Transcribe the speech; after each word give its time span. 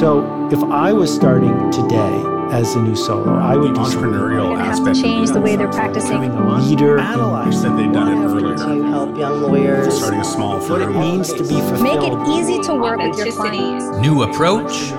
So 0.00 0.48
if 0.52 0.62
I 0.64 0.92
was 0.92 1.14
starting 1.14 1.70
today 1.70 2.22
as 2.52 2.74
a 2.76 2.82
new 2.82 2.94
solo, 2.94 3.32
I 3.34 3.56
would 3.56 3.74
the 3.74 3.78
do 3.78 3.90
something 3.90 4.10
entrepreneurial 4.10 4.50
like 4.54 4.66
have 4.66 4.76
to 4.76 4.90
aspect. 4.90 5.00
change 5.00 5.30
the 5.30 5.40
way 5.40 5.56
they're 5.56 5.72
practicing. 5.72 6.20
having 6.20 6.32
a 6.32 6.58
leader. 6.58 6.98
You 6.98 7.52
said 7.52 7.78
they'd 7.78 7.92
done 7.92 8.08
it 8.12 8.26
earlier. 8.26 8.56
to 8.56 8.82
help 8.90 9.16
young 9.16 9.40
lawyers. 9.40 9.96
Starting 9.96 10.20
a 10.20 10.24
small 10.24 10.58
what 10.60 10.82
it 10.82 10.84
firm. 10.84 11.00
means 11.00 11.32
to 11.32 11.42
be 11.42 11.60
fulfilled. 11.60 11.82
Make 11.82 12.02
it 12.02 12.28
easy 12.28 12.60
to 12.64 12.74
work 12.74 12.98
with 12.98 13.16
your 13.16 13.32
clients. 13.32 13.86
New 13.98 14.22
approach, 14.24 14.92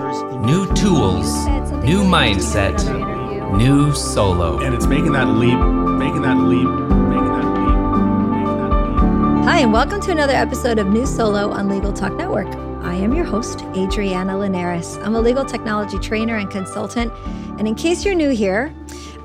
new 0.44 0.66
tools, 0.74 1.46
new 1.86 2.04
mindset, 2.04 2.82
new 3.56 3.94
solo. 3.94 4.60
And 4.62 4.74
it's 4.74 4.88
making 4.88 5.12
that 5.12 5.28
leap, 5.28 5.60
making 5.60 6.24
that 6.24 6.38
leap, 6.38 6.68
making 6.68 7.34
that 7.34 7.46
leap, 7.46 7.70
making 7.70 8.58
that 8.58 9.38
leap. 9.38 9.46
Hi, 9.46 9.60
and 9.60 9.72
welcome 9.72 10.02
to 10.02 10.12
another 10.12 10.34
episode 10.34 10.80
of 10.80 10.88
New 10.88 11.06
Solo 11.06 11.52
on 11.52 11.70
Legal 11.70 11.94
Talk 11.94 12.14
Network. 12.14 12.48
I 12.98 13.02
am 13.02 13.14
your 13.14 13.26
host, 13.26 13.62
Adriana 13.76 14.40
Linares. 14.40 14.98
I'm 15.04 15.14
a 15.14 15.22
legal 15.22 15.46
technology 15.46 16.00
trainer 16.00 16.38
and 16.38 16.50
consultant. 16.50 17.14
And 17.60 17.68
in 17.68 17.76
case 17.76 18.04
you're 18.04 18.16
new 18.16 18.32
here, 18.32 18.74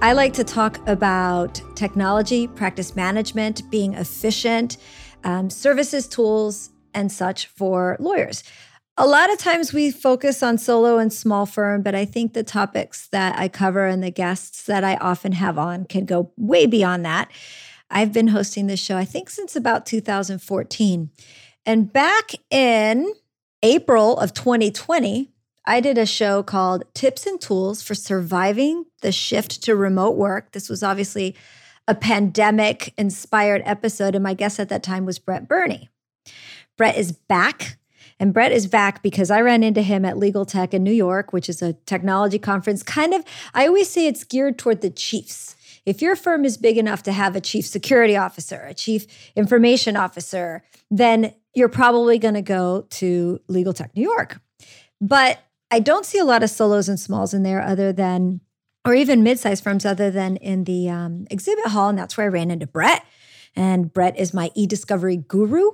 I 0.02 0.12
like 0.12 0.34
to 0.34 0.44
talk 0.44 0.86
about 0.86 1.58
technology, 1.74 2.48
practice 2.48 2.94
management, 2.94 3.70
being 3.70 3.94
efficient, 3.94 4.76
um, 5.24 5.48
services, 5.48 6.06
tools, 6.06 6.68
and 6.92 7.10
such 7.10 7.46
for 7.46 7.96
lawyers. 7.98 8.44
A 8.98 9.06
lot 9.06 9.32
of 9.32 9.38
times 9.38 9.72
we 9.72 9.90
focus 9.90 10.42
on 10.42 10.58
solo 10.58 10.98
and 10.98 11.10
small 11.10 11.46
firm, 11.46 11.80
but 11.80 11.94
I 11.94 12.04
think 12.04 12.34
the 12.34 12.44
topics 12.44 13.08
that 13.08 13.38
I 13.38 13.48
cover 13.48 13.86
and 13.86 14.04
the 14.04 14.10
guests 14.10 14.64
that 14.64 14.84
I 14.84 14.96
often 14.96 15.32
have 15.32 15.56
on 15.56 15.86
can 15.86 16.04
go 16.04 16.30
way 16.36 16.66
beyond 16.66 17.06
that. 17.06 17.30
I've 17.90 18.12
been 18.12 18.28
hosting 18.28 18.66
this 18.66 18.80
show, 18.80 18.98
I 18.98 19.06
think, 19.06 19.30
since 19.30 19.56
about 19.56 19.86
2014. 19.86 21.08
And 21.64 21.90
back 21.90 22.32
in 22.50 23.10
April 23.62 24.18
of 24.18 24.34
2020, 24.34 25.30
I 25.64 25.80
did 25.80 25.96
a 25.96 26.06
show 26.06 26.42
called 26.42 26.84
Tips 26.94 27.26
and 27.26 27.40
Tools 27.40 27.82
for 27.82 27.94
Surviving 27.94 28.86
the 29.00 29.12
Shift 29.12 29.62
to 29.62 29.76
Remote 29.76 30.16
Work. 30.16 30.50
This 30.52 30.68
was 30.68 30.82
obviously 30.82 31.36
a 31.86 31.94
pandemic 31.94 32.92
inspired 32.98 33.62
episode. 33.64 34.14
And 34.16 34.24
my 34.24 34.34
guest 34.34 34.58
at 34.58 34.68
that 34.70 34.82
time 34.82 35.04
was 35.04 35.20
Brett 35.20 35.46
Burney. 35.46 35.88
Brett 36.76 36.96
is 36.96 37.12
back. 37.12 37.78
And 38.18 38.32
Brett 38.34 38.52
is 38.52 38.66
back 38.66 39.02
because 39.02 39.30
I 39.30 39.40
ran 39.40 39.62
into 39.62 39.82
him 39.82 40.04
at 40.04 40.18
Legal 40.18 40.44
Tech 40.44 40.74
in 40.74 40.82
New 40.82 40.92
York, 40.92 41.32
which 41.32 41.48
is 41.48 41.62
a 41.62 41.72
technology 41.72 42.38
conference. 42.38 42.82
Kind 42.82 43.14
of, 43.14 43.24
I 43.54 43.66
always 43.66 43.88
say 43.88 44.06
it's 44.06 44.24
geared 44.24 44.58
toward 44.58 44.80
the 44.80 44.90
chiefs. 44.90 45.56
If 45.84 46.00
your 46.00 46.14
firm 46.14 46.44
is 46.44 46.56
big 46.56 46.78
enough 46.78 47.02
to 47.04 47.12
have 47.12 47.34
a 47.34 47.40
chief 47.40 47.66
security 47.66 48.16
officer, 48.16 48.64
a 48.68 48.74
chief 48.74 49.06
information 49.34 49.96
officer, 49.96 50.62
then 50.90 51.34
you're 51.54 51.68
probably 51.68 52.18
going 52.18 52.34
to 52.34 52.42
go 52.42 52.86
to 52.90 53.40
Legal 53.48 53.72
Tech 53.72 53.94
New 53.94 54.02
York. 54.02 54.40
But 55.00 55.40
I 55.70 55.80
don't 55.80 56.06
see 56.06 56.18
a 56.18 56.24
lot 56.24 56.42
of 56.42 56.50
solos 56.50 56.88
and 56.88 56.98
smalls 56.98 57.34
in 57.34 57.42
there 57.42 57.62
other 57.62 57.92
than, 57.92 58.40
or 58.84 58.94
even 58.94 59.22
mid-sized 59.22 59.64
firms 59.64 59.84
other 59.84 60.10
than 60.10 60.36
in 60.36 60.64
the 60.64 60.88
um, 60.88 61.26
exhibit 61.30 61.66
hall. 61.66 61.88
And 61.88 61.98
that's 61.98 62.16
where 62.16 62.26
I 62.26 62.30
ran 62.30 62.50
into 62.50 62.66
Brett. 62.66 63.04
And 63.54 63.92
Brett 63.92 64.18
is 64.18 64.32
my 64.32 64.50
e-discovery 64.54 65.16
guru. 65.16 65.72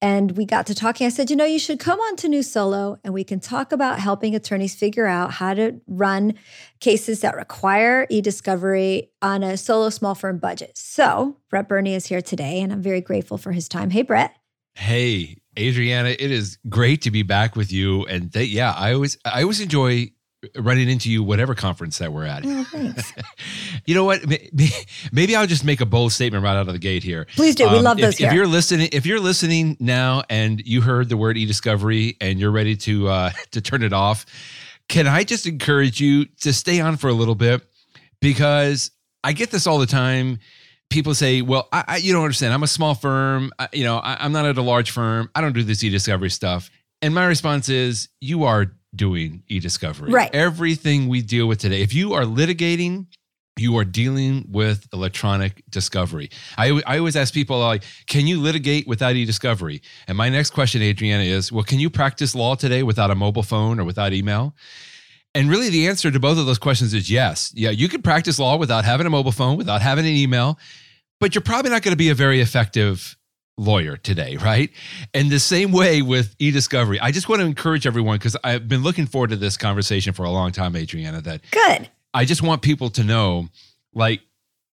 And 0.00 0.36
we 0.36 0.44
got 0.44 0.66
to 0.66 0.76
talking. 0.76 1.06
I 1.08 1.10
said, 1.10 1.28
you 1.28 1.34
know, 1.34 1.44
you 1.44 1.58
should 1.58 1.80
come 1.80 1.98
on 1.98 2.14
to 2.16 2.28
New 2.28 2.44
Solo 2.44 2.98
and 3.02 3.12
we 3.12 3.24
can 3.24 3.40
talk 3.40 3.72
about 3.72 3.98
helping 3.98 4.34
attorneys 4.34 4.76
figure 4.76 5.06
out 5.06 5.32
how 5.32 5.54
to 5.54 5.80
run 5.88 6.34
cases 6.78 7.20
that 7.22 7.34
require 7.34 8.06
e 8.08 8.20
discovery 8.20 9.10
on 9.22 9.42
a 9.42 9.56
solo 9.56 9.90
small 9.90 10.14
firm 10.14 10.38
budget. 10.38 10.78
So, 10.78 11.38
Brett 11.50 11.68
Burney 11.68 11.94
is 11.94 12.06
here 12.06 12.22
today, 12.22 12.60
and 12.60 12.72
I'm 12.72 12.82
very 12.82 13.00
grateful 13.00 13.38
for 13.38 13.50
his 13.50 13.68
time. 13.68 13.90
Hey, 13.90 14.02
Brett. 14.02 14.37
Hey, 14.78 15.38
Adriana, 15.58 16.10
it 16.10 16.30
is 16.30 16.56
great 16.68 17.02
to 17.02 17.10
be 17.10 17.22
back 17.24 17.56
with 17.56 17.72
you. 17.72 18.04
And 18.06 18.32
th- 18.32 18.48
yeah, 18.48 18.72
I 18.76 18.92
always 18.94 19.18
I 19.24 19.42
always 19.42 19.60
enjoy 19.60 20.12
running 20.56 20.88
into 20.88 21.10
you 21.10 21.24
whatever 21.24 21.52
conference 21.56 21.98
that 21.98 22.12
we're 22.12 22.24
at. 22.24 22.46
Oh, 22.46 22.62
thanks. 22.70 23.12
you 23.86 23.94
know 23.96 24.04
what? 24.04 24.24
May- 24.28 24.48
may- 24.52 24.70
Maybe 25.10 25.34
I'll 25.34 25.48
just 25.48 25.64
make 25.64 25.80
a 25.80 25.86
bold 25.86 26.12
statement 26.12 26.44
right 26.44 26.54
out 26.56 26.68
of 26.68 26.72
the 26.72 26.78
gate 26.78 27.02
here. 27.02 27.26
Please 27.34 27.56
do. 27.56 27.68
we 27.68 27.78
Um, 27.78 27.82
love 27.84 27.98
if, 27.98 28.04
those 28.04 28.14
if 28.14 28.18
here. 28.20 28.32
you're 28.34 28.46
listening, 28.46 28.88
if 28.92 29.04
you're 29.04 29.18
listening 29.18 29.76
now 29.80 30.22
and 30.30 30.60
you 30.64 30.80
heard 30.80 31.08
the 31.08 31.16
word 31.16 31.36
e-discovery 31.36 32.16
and 32.20 32.38
you're 32.38 32.52
ready 32.52 32.76
to 32.76 33.08
uh, 33.08 33.30
to 33.50 33.60
turn 33.60 33.82
it 33.82 33.92
off, 33.92 34.26
can 34.88 35.08
I 35.08 35.24
just 35.24 35.44
encourage 35.46 36.00
you 36.00 36.26
to 36.42 36.52
stay 36.52 36.80
on 36.80 36.96
for 36.98 37.08
a 37.08 37.12
little 37.14 37.34
bit 37.34 37.62
because 38.20 38.92
I 39.24 39.32
get 39.32 39.50
this 39.50 39.66
all 39.66 39.78
the 39.78 39.86
time. 39.86 40.38
People 40.90 41.14
say, 41.14 41.42
"Well, 41.42 41.68
I, 41.72 41.84
I 41.86 41.96
you 41.98 42.12
don't 42.12 42.24
understand. 42.24 42.54
I'm 42.54 42.62
a 42.62 42.68
small 42.68 42.94
firm. 42.94 43.52
I, 43.58 43.68
you 43.72 43.84
know, 43.84 43.98
I, 43.98 44.16
I'm 44.20 44.32
not 44.32 44.46
at 44.46 44.56
a 44.56 44.62
large 44.62 44.90
firm. 44.90 45.30
I 45.34 45.40
don't 45.40 45.52
do 45.52 45.62
this 45.62 45.84
e-discovery 45.84 46.30
stuff." 46.30 46.70
And 47.02 47.14
my 47.14 47.26
response 47.26 47.68
is, 47.68 48.08
"You 48.20 48.44
are 48.44 48.72
doing 48.94 49.42
e-discovery. 49.48 50.10
Right. 50.10 50.34
Everything 50.34 51.08
we 51.08 51.20
deal 51.22 51.46
with 51.46 51.58
today. 51.58 51.82
If 51.82 51.94
you 51.94 52.14
are 52.14 52.22
litigating." 52.22 53.06
You 53.60 53.76
are 53.78 53.84
dealing 53.84 54.46
with 54.48 54.86
electronic 54.92 55.64
discovery. 55.68 56.30
I, 56.56 56.80
I 56.86 56.98
always 56.98 57.16
ask 57.16 57.34
people 57.34 57.58
like, 57.58 57.82
can 58.06 58.28
you 58.28 58.38
litigate 58.40 58.86
without 58.86 59.16
e-discovery? 59.16 59.82
And 60.06 60.16
my 60.16 60.28
next 60.28 60.50
question, 60.50 60.80
Adriana, 60.80 61.24
is, 61.24 61.50
well, 61.50 61.64
can 61.64 61.80
you 61.80 61.90
practice 61.90 62.36
law 62.36 62.54
today 62.54 62.84
without 62.84 63.10
a 63.10 63.16
mobile 63.16 63.42
phone 63.42 63.80
or 63.80 63.84
without 63.84 64.12
email? 64.12 64.54
And 65.38 65.48
really, 65.48 65.70
the 65.70 65.86
answer 65.86 66.10
to 66.10 66.18
both 66.18 66.36
of 66.36 66.46
those 66.46 66.58
questions 66.58 66.92
is 66.92 67.08
yes. 67.08 67.52
Yeah, 67.54 67.70
you 67.70 67.88
can 67.88 68.02
practice 68.02 68.40
law 68.40 68.56
without 68.56 68.84
having 68.84 69.06
a 69.06 69.10
mobile 69.10 69.30
phone, 69.30 69.56
without 69.56 69.80
having 69.80 70.04
an 70.04 70.10
email, 70.10 70.58
but 71.20 71.32
you're 71.32 71.42
probably 71.42 71.70
not 71.70 71.82
going 71.82 71.92
to 71.92 71.96
be 71.96 72.08
a 72.08 72.14
very 72.14 72.40
effective 72.40 73.16
lawyer 73.56 73.96
today, 73.96 74.36
right? 74.38 74.70
And 75.14 75.30
the 75.30 75.38
same 75.38 75.70
way 75.70 76.02
with 76.02 76.34
e-discovery. 76.40 76.98
I 76.98 77.12
just 77.12 77.28
want 77.28 77.40
to 77.40 77.46
encourage 77.46 77.86
everyone 77.86 78.16
because 78.18 78.36
I've 78.42 78.66
been 78.66 78.82
looking 78.82 79.06
forward 79.06 79.30
to 79.30 79.36
this 79.36 79.56
conversation 79.56 80.12
for 80.12 80.24
a 80.24 80.30
long 80.30 80.50
time, 80.50 80.74
Adriana, 80.74 81.20
that 81.20 81.42
Good. 81.52 81.88
I 82.12 82.24
just 82.24 82.42
want 82.42 82.62
people 82.62 82.90
to 82.90 83.04
know 83.04 83.46
like 83.94 84.22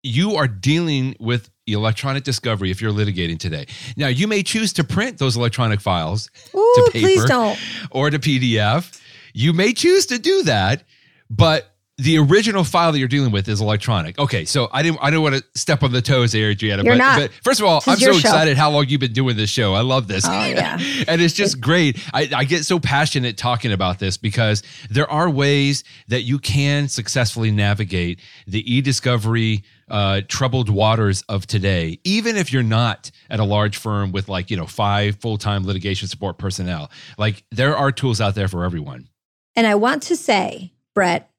you 0.03 0.37
are 0.37 0.49
dealing 0.49 1.15
with 1.21 1.51
electronic 1.67 2.25
discovery 2.25 2.71
if 2.71 2.81
you're 2.81 2.93
litigating 2.93 3.39
today. 3.39 3.67
Now, 3.99 4.09
you 4.09 4.27
may 4.27 4.43
choose 4.43 4.73
to 4.75 4.85
print 4.85 5.19
those 5.19 5.37
electronic 5.37 5.83
files 5.83 6.31
Ooh, 6.55 6.73
to 6.77 6.91
paper 6.91 7.07
please 7.07 7.25
don't. 7.27 7.59
or 7.91 8.09
to 8.09 8.19
PDF. 8.19 9.01
You 9.35 9.53
may 9.53 9.73
choose 9.75 10.07
to 10.07 10.19
do 10.19 10.45
that, 10.45 10.85
but 11.29 11.75
the 11.97 12.19
original 12.19 12.65
file 12.65 12.91
that 12.91 12.99
you're 12.99 13.07
dealing 13.07 13.31
with 13.31 13.49
is 13.49 13.61
electronic. 13.61 14.19
Okay, 14.19 14.45
so 14.45 14.69
I 14.73 14.83
didn't 14.83 14.99
I 15.01 15.11
don't 15.11 15.23
want 15.23 15.37
to 15.37 15.45
step 15.55 15.85
on 15.85 15.93
the 15.93 16.03
toes 16.03 16.33
there, 16.33 16.51
Adriana. 16.51 16.83
You're 16.83 16.95
but, 16.95 16.99
not. 16.99 17.19
but 17.21 17.31
first 17.45 17.61
of 17.61 17.67
all, 17.67 17.81
This 17.81 17.89
I'm 17.89 17.97
so 17.99 18.13
show. 18.13 18.19
excited 18.19 18.57
how 18.57 18.71
long 18.71 18.87
you've 18.89 19.01
been 19.01 19.13
doing 19.13 19.37
this 19.37 19.51
show. 19.51 19.75
I 19.75 19.83
love 19.83 20.09
this. 20.09 20.27
Oh, 20.27 20.33
yeah. 20.33 20.77
and 21.09 21.21
it's 21.21 21.35
just 21.35 21.61
great. 21.61 21.99
I, 22.13 22.29
I 22.35 22.45
get 22.45 22.65
so 22.65 22.81
passionate 22.81 23.37
talking 23.37 23.71
about 23.71 24.01
this 24.01 24.17
because 24.17 24.65
there 24.91 25.09
are 25.09 25.31
ways 25.31 25.85
that 26.09 26.23
you 26.23 26.41
can 26.41 26.89
successfully 26.89 27.53
navigate 27.53 28.19
the 28.49 28.75
e-discovery 28.75 29.63
uh, 29.89 30.23
troubled 30.27 30.71
waters 30.71 31.23
of 31.29 31.47
today, 31.47 32.01
even 32.03 32.37
if 32.37 32.53
you're 32.53 32.65
not 32.65 33.13
at 33.31 33.39
a 33.39 33.45
large 33.45 33.77
firm 33.77 34.11
with 34.11 34.29
like, 34.29 34.51
you 34.51 34.57
know, 34.57 34.67
five 34.67 35.17
full-time 35.17 35.65
litigation 35.65 36.09
support 36.09 36.39
personnel. 36.39 36.91
Like 37.19 37.45
there 37.53 37.77
are 37.77 37.93
tools 37.93 38.21
out 38.21 38.35
there 38.35 38.49
for 38.49 38.65
everyone. 38.65 39.09
And 39.57 39.67
I 39.67 39.75
want 39.75 40.03
to 40.05 40.17
say, 40.17 40.73
Brett, 40.95 41.31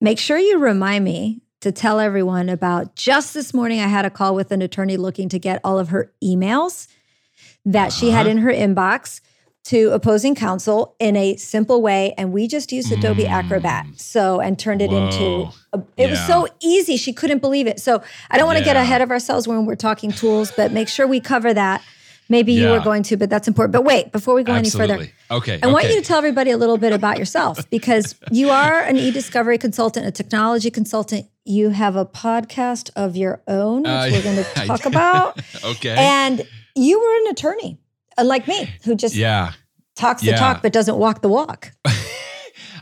make 0.00 0.18
sure 0.18 0.38
you 0.38 0.58
remind 0.58 1.04
me 1.04 1.40
to 1.60 1.72
tell 1.72 1.98
everyone 1.98 2.48
about 2.48 2.94
just 2.94 3.32
this 3.32 3.54
morning. 3.54 3.80
I 3.80 3.86
had 3.86 4.04
a 4.04 4.10
call 4.10 4.34
with 4.34 4.52
an 4.52 4.60
attorney 4.62 4.96
looking 4.96 5.28
to 5.30 5.38
get 5.38 5.60
all 5.64 5.78
of 5.78 5.88
her 5.88 6.12
emails 6.22 6.88
that 7.64 7.92
she 7.92 8.10
had 8.10 8.26
Uh-huh. 8.26 8.30
in 8.30 8.38
her 8.38 8.50
inbox 8.52 9.20
to 9.64 9.88
opposing 9.92 10.34
counsel 10.34 10.94
in 10.98 11.16
a 11.16 11.36
simple 11.36 11.80
way. 11.80 12.12
And 12.18 12.34
we 12.34 12.46
just 12.46 12.70
used 12.70 12.92
Adobe 12.92 13.24
Mm. 13.24 13.30
Acrobat. 13.30 13.86
So, 13.96 14.38
and 14.40 14.58
turned 14.58 14.82
it 14.82 14.92
into, 14.92 15.48
a, 15.72 15.82
it 15.96 16.10
was 16.10 16.20
so 16.26 16.46
easy. 16.60 16.98
She 16.98 17.14
couldn't 17.14 17.38
believe 17.38 17.66
it. 17.66 17.80
So, 17.80 18.02
I 18.30 18.36
don't 18.36 18.46
want 18.46 18.58
to 18.58 18.64
get 18.64 18.76
ahead 18.76 19.00
of 19.00 19.10
ourselves 19.10 19.48
when 19.48 19.64
we're 19.64 19.74
talking 19.74 20.12
tools, 20.12 20.52
but 20.54 20.70
make 20.72 20.88
sure 20.88 21.06
we 21.06 21.18
cover 21.18 21.54
that. 21.54 21.82
Maybe 22.28 22.54
you 22.54 22.68
were 22.68 22.80
going 22.80 23.02
to, 23.04 23.16
but 23.16 23.28
that's 23.28 23.46
important. 23.48 23.72
But 23.72 23.84
wait, 23.84 24.10
before 24.10 24.34
we 24.34 24.42
go 24.44 24.54
any 24.54 24.70
further, 24.70 25.08
Okay. 25.30 25.58
I 25.62 25.66
want 25.66 25.86
you 25.88 25.96
to 25.96 26.02
tell 26.02 26.18
everybody 26.18 26.50
a 26.50 26.56
little 26.56 26.78
bit 26.78 26.92
about 26.92 27.18
yourself 27.18 27.68
because 27.70 28.14
you 28.30 28.50
are 28.50 28.80
an 28.80 28.96
e-discovery 28.96 29.58
consultant, 29.58 30.06
a 30.06 30.10
technology 30.10 30.70
consultant. 30.70 31.26
You 31.44 31.70
have 31.70 31.96
a 31.96 32.06
podcast 32.06 32.90
of 32.96 33.16
your 33.16 33.42
own, 33.46 33.82
which 33.82 33.88
Uh, 33.90 34.08
we're 34.10 34.22
going 34.22 34.36
to 34.44 34.66
talk 34.66 34.86
about. 34.86 35.38
okay. 35.64 35.94
And 35.98 36.46
you 36.74 36.98
were 36.98 37.16
an 37.26 37.32
attorney, 37.32 37.78
unlike 38.16 38.48
me, 38.48 38.72
who 38.84 38.94
just 38.94 39.14
yeah. 39.14 39.52
talks 39.94 40.22
the 40.22 40.28
yeah. 40.28 40.36
talk 40.36 40.62
but 40.62 40.72
doesn't 40.72 40.96
walk 40.96 41.20
the 41.20 41.28
walk. 41.28 41.72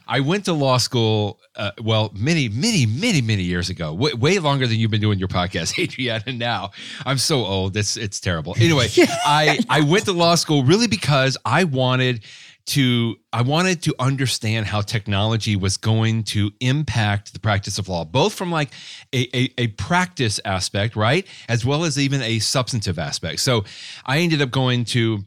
I 0.06 0.20
went 0.20 0.44
to 0.46 0.52
law 0.52 0.78
school, 0.78 1.40
uh, 1.56 1.72
well, 1.82 2.10
many, 2.14 2.48
many, 2.48 2.86
many, 2.86 3.22
many 3.22 3.42
years 3.42 3.70
ago. 3.70 3.92
Way, 3.94 4.12
way 4.14 4.38
longer 4.38 4.66
than 4.66 4.78
you've 4.78 4.90
been 4.90 5.00
doing 5.00 5.18
your 5.18 5.28
podcast, 5.28 5.78
Adriana. 5.82 6.32
Now 6.32 6.70
I'm 7.04 7.18
so 7.18 7.44
old. 7.44 7.76
It's 7.76 7.96
it's 7.96 8.20
terrible. 8.20 8.54
Anyway, 8.58 8.88
I 9.26 9.58
I 9.68 9.80
went 9.82 10.04
to 10.06 10.12
law 10.12 10.34
school 10.34 10.64
really 10.64 10.86
because 10.86 11.36
I 11.44 11.64
wanted 11.64 12.24
to 12.64 13.16
I 13.32 13.42
wanted 13.42 13.82
to 13.82 13.94
understand 13.98 14.66
how 14.66 14.80
technology 14.82 15.56
was 15.56 15.76
going 15.76 16.24
to 16.24 16.52
impact 16.60 17.32
the 17.32 17.40
practice 17.40 17.78
of 17.78 17.88
law, 17.88 18.04
both 18.04 18.34
from 18.34 18.50
like 18.50 18.70
a, 19.12 19.28
a, 19.36 19.52
a 19.58 19.66
practice 19.68 20.38
aspect, 20.44 20.94
right, 20.96 21.26
as 21.48 21.64
well 21.64 21.84
as 21.84 21.98
even 21.98 22.22
a 22.22 22.38
substantive 22.38 22.98
aspect. 22.98 23.40
So 23.40 23.64
I 24.06 24.18
ended 24.18 24.42
up 24.42 24.50
going 24.50 24.84
to 24.86 25.24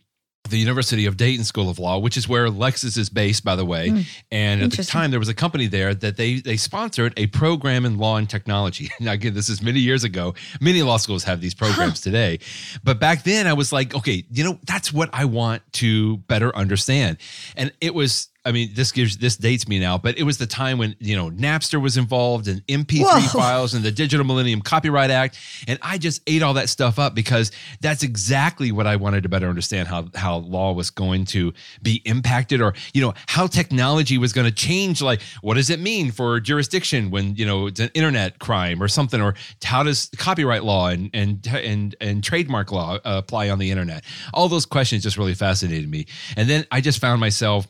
the 0.49 0.57
University 0.57 1.05
of 1.05 1.17
Dayton 1.17 1.43
School 1.43 1.69
of 1.69 1.79
Law, 1.79 1.99
which 1.99 2.17
is 2.17 2.27
where 2.27 2.47
Lexis 2.47 2.97
is 2.97 3.09
based, 3.09 3.43
by 3.43 3.55
the 3.55 3.65
way. 3.65 3.89
Mm, 3.89 4.05
and 4.31 4.61
at 4.61 4.71
the 4.71 4.83
time, 4.83 5.11
there 5.11 5.19
was 5.19 5.29
a 5.29 5.33
company 5.33 5.67
there 5.67 5.93
that 5.93 6.17
they 6.17 6.35
they 6.35 6.57
sponsored 6.57 7.13
a 7.17 7.27
program 7.27 7.85
in 7.85 7.97
law 7.97 8.17
and 8.17 8.29
technology. 8.29 8.89
Now, 9.05 9.11
again, 9.11 9.35
this 9.35 9.49
is 9.49 9.61
many 9.61 9.79
years 9.79 10.03
ago. 10.03 10.33
Many 10.61 10.81
law 10.81 10.97
schools 10.97 11.25
have 11.25 11.39
these 11.39 11.53
programs 11.53 12.01
today, 12.01 12.39
but 12.83 12.99
back 12.99 13.23
then, 13.23 13.45
I 13.45 13.53
was 13.53 13.71
like, 13.71 13.93
okay, 13.93 14.23
you 14.31 14.43
know, 14.43 14.57
that's 14.65 14.91
what 14.91 15.09
I 15.13 15.25
want 15.25 15.61
to 15.73 16.17
better 16.17 16.55
understand. 16.55 17.17
And 17.55 17.71
it 17.81 17.93
was 17.93 18.29
I 18.45 18.51
mean, 18.51 18.69
this 18.73 18.91
gives 18.91 19.17
this 19.17 19.35
dates 19.35 19.67
me 19.67 19.79
now, 19.79 19.97
but 19.97 20.19
it 20.19 20.23
was 20.23 20.37
the 20.37 20.45
time 20.45 20.77
when 20.77 20.95
you 20.99 21.15
know 21.15 21.31
Napster 21.31 21.81
was 21.81 21.97
involved 21.97 22.47
and 22.47 22.65
MP3 22.67 23.01
Whoa. 23.01 23.19
files 23.39 23.73
and 23.73 23.83
the 23.83 23.91
Digital 23.91 24.25
Millennium 24.25 24.61
Copyright 24.61 25.09
Act, 25.09 25.37
and 25.67 25.79
I 25.81 25.97
just 25.97 26.21
ate 26.27 26.43
all 26.43 26.53
that 26.53 26.69
stuff 26.69 26.99
up 26.99 27.15
because 27.15 27.51
that's 27.81 28.03
exactly 28.03 28.71
what 28.71 28.85
I 28.85 28.97
wanted 28.97 29.23
to 29.23 29.29
better 29.29 29.49
understand 29.49 29.87
how 29.87 30.09
how 30.13 30.37
law 30.37 30.73
was 30.73 30.91
going 30.91 31.25
to 31.25 31.53
be 31.81 32.03
impacted, 32.05 32.61
or 32.61 32.75
you 32.93 33.01
know 33.01 33.15
how 33.27 33.47
technology 33.47 34.19
was 34.19 34.31
going 34.31 34.45
to 34.45 34.53
change. 34.53 35.01
Like, 35.01 35.21
what 35.41 35.55
does 35.55 35.71
it 35.71 35.79
mean 35.79 36.11
for 36.11 36.39
jurisdiction 36.39 37.09
when 37.09 37.35
you 37.35 37.47
know 37.47 37.67
it's 37.67 37.79
an 37.79 37.89
internet 37.95 38.37
crime 38.37 38.81
or 38.81 38.87
something, 38.87 39.21
or 39.21 39.33
how 39.63 39.81
does 39.81 40.11
copyright 40.17 40.63
law 40.63 40.89
and 40.89 41.09
and 41.13 41.45
and 41.47 41.95
and 41.99 42.23
trademark 42.23 42.71
law 42.71 42.95
uh, 42.97 42.99
apply 43.17 43.49
on 43.49 43.57
the 43.57 43.71
internet? 43.71 44.03
All 44.35 44.49
those 44.49 44.67
questions 44.67 45.01
just 45.01 45.17
really 45.17 45.33
fascinated 45.33 45.89
me, 45.89 46.05
and 46.37 46.47
then 46.47 46.67
I 46.71 46.79
just 46.79 46.99
found 46.99 47.19
myself 47.19 47.67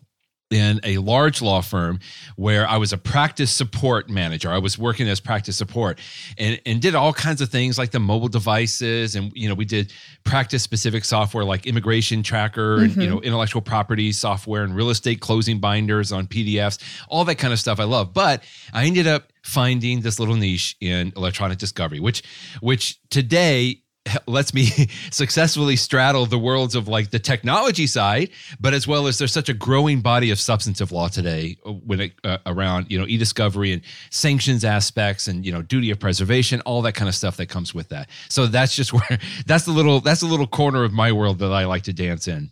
in 0.56 0.80
a 0.84 0.98
large 1.00 1.42
law 1.42 1.60
firm 1.60 2.00
where 2.38 2.66
I 2.66 2.78
was 2.78 2.94
a 2.94 2.98
practice 2.98 3.52
support 3.52 4.10
manager. 4.10 4.50
I 4.50 4.58
was 4.58 4.78
working 4.78 5.10
as 5.10 5.20
practice 5.20 5.58
support 5.58 6.00
and, 6.38 6.62
and 6.66 6.82
did 6.82 6.96
all 6.96 7.12
kinds 7.12 7.42
of 7.42 7.50
things 7.50 7.78
like 7.78 7.92
the 7.92 8.00
mobile 8.00 8.30
devices. 8.30 9.16
And, 9.16 9.34
you 9.36 9.50
know, 9.50 9.54
we 9.54 9.66
did 9.66 9.92
practice 10.24 10.64
specific 10.64 11.04
software 11.04 11.44
like 11.44 11.68
immigration 11.68 12.24
tracker 12.24 12.78
and, 12.78 12.96
you 12.96 13.10
know, 13.10 13.18
mm-hmm. 13.18 13.26
intellectual 13.26 13.62
property 13.62 14.14
software 14.14 14.64
and 14.64 14.74
real 14.74 14.90
estate 14.90 15.20
closing 15.20 15.60
binders 15.60 16.14
on 16.14 16.26
PDFs, 16.26 16.82
all 17.10 17.26
that 17.26 17.36
kind 17.36 17.52
of 17.52 17.60
stuff 17.60 17.78
I 17.78 17.84
love. 17.84 18.14
But 18.14 18.42
I 18.72 18.86
ended 18.86 19.08
up 19.08 19.34
finding 19.44 20.02
this 20.02 20.20
little 20.20 20.36
niche 20.36 20.78
in 20.80 21.12
electronic 21.18 21.58
discovery, 21.58 22.00
which, 22.00 22.24
which 22.62 22.98
today 23.10 23.82
lets 24.28 24.54
me 24.54 24.66
successfully 25.12 25.76
straddle 25.76 26.26
the 26.26 26.38
worlds 26.38 26.76
of 26.76 26.88
like 26.88 27.10
the 27.12 27.20
technology 27.20 27.88
side 27.88 28.30
but 28.60 28.74
as 28.74 28.88
well 28.88 29.08
as 29.08 29.18
there's 29.18 29.34
such 29.34 29.50
a 29.50 29.54
growing 29.54 30.02
body 30.02 30.30
of 30.30 30.40
substantive 30.40 30.92
law 30.92 31.08
today 31.08 31.58
uh, 31.66 31.72
when 31.72 32.00
it 32.00 32.14
uh, 32.24 32.38
around 32.46 32.86
you 32.90 33.00
know 33.00 33.06
e-discovery 33.08 33.72
and 33.72 33.82
sanctions 34.10 34.64
aspects 34.64 35.28
and 35.28 35.46
you 35.46 35.52
know 35.52 35.62
duty 35.62 35.92
of 35.92 36.00
preservation 36.00 36.62
all 36.62 36.82
that 36.82 36.94
kind 36.94 37.10
of 37.10 37.16
stuff 37.16 37.38
that 37.38 37.48
comes 37.48 37.74
with 37.74 37.90
that. 37.90 38.10
So 38.30 38.48
that's 38.48 38.76
just 38.76 38.94
where 38.94 39.20
that's 39.46 39.66
the 39.66 39.72
little 39.72 40.00
that's 40.00 40.22
the 40.22 40.28
little 40.28 40.48
corner 40.48 40.84
of 40.84 40.94
my 40.94 41.12
world 41.12 41.40
that 41.40 41.52
i 41.52 41.66
like 41.66 41.84
to 41.84 41.94
dance 41.94 42.28
in. 42.28 42.52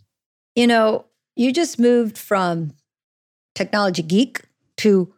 You 0.54 0.66
know, 0.66 1.06
you 1.36 1.52
just 1.52 1.78
moved 1.78 2.16
from 2.16 2.72
technology 3.54 4.02
geek 4.02 4.42
to 4.78 5.12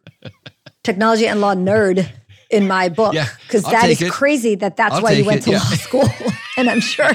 technology 0.83 1.27
and 1.27 1.41
law 1.41 1.53
nerd 1.55 2.09
in 2.49 2.67
my 2.67 2.89
book 2.89 3.15
because 3.43 3.65
I'll 3.65 3.71
that 3.71 3.89
is 3.89 4.01
it. 4.01 4.11
crazy 4.11 4.55
that 4.55 4.77
that's 4.77 4.95
I'll 4.95 5.01
why 5.01 5.11
you 5.11 5.25
went 5.25 5.41
it, 5.41 5.43
to 5.45 5.51
yeah. 5.51 5.57
law 5.57 5.63
school 5.75 6.09
and 6.57 6.69
i'm 6.69 6.79
sure 6.79 7.11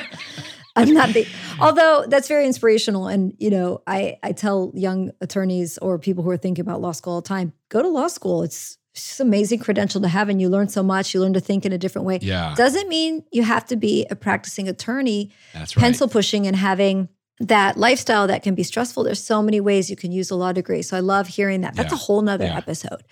i'm 0.77 0.93
not 0.93 1.11
the 1.11 1.27
although 1.61 2.05
that's 2.09 2.29
very 2.29 2.47
inspirational 2.47 3.07
and 3.07 3.35
you 3.39 3.51
know 3.51 3.83
i 3.87 4.19
i 4.23 4.33
tell 4.33 4.73
young 4.75 5.11
attorneys 5.21 5.79
or 5.79 5.99
people 5.99 6.23
who 6.23 6.31
are 6.31 6.37
thinking 6.37 6.63
about 6.63 6.81
law 6.81 6.93
school 6.93 7.15
all 7.15 7.21
the 7.21 7.29
time 7.29 7.53
go 7.69 7.83
to 7.83 7.89
law 7.89 8.09
school 8.09 8.43
it's 8.43 8.79
it's 8.95 9.07
just 9.07 9.21
an 9.21 9.29
amazing 9.29 9.59
credential 9.59 10.03
to 10.03 10.09
have 10.09 10.29
and 10.29 10.41
you 10.41 10.51
learn 10.51 10.69
so 10.69 10.83
much 10.83 11.15
you 11.15 11.21
learn 11.21 11.33
to 11.33 11.41
think 11.41 11.65
in 11.65 11.73
a 11.73 11.79
different 11.79 12.07
way 12.07 12.19
yeah 12.21 12.55
doesn't 12.57 12.89
mean 12.89 13.25
you 13.33 13.43
have 13.43 13.65
to 13.65 13.77
be 13.77 14.07
a 14.11 14.17
practicing 14.17 14.69
attorney 14.69 15.31
that's 15.55 15.77
right 15.77 15.83
pencil 15.83 16.09
pushing 16.09 16.47
and 16.47 16.57
having 16.57 17.09
that 17.49 17.77
lifestyle 17.77 18.27
that 18.29 18.43
can 18.43 18.55
be 18.55 18.63
stressful. 18.63 19.05
There's 19.05 19.23
so 19.23 19.43
many 19.43 19.61
ways 19.61 19.91
you 19.91 19.97
can 19.97 20.13
use 20.13 20.31
a 20.31 20.35
law 20.37 20.53
degree. 20.53 20.83
So 20.83 20.97
I 20.97 21.01
love 21.01 21.27
hearing 21.29 21.61
that. 21.63 21.75
That's 21.75 21.91
Yeah. 21.93 21.97
a 21.99 22.01
whole 22.01 22.23
nother 22.23 22.45
Yeah. 22.47 22.57
episode. 22.57 23.03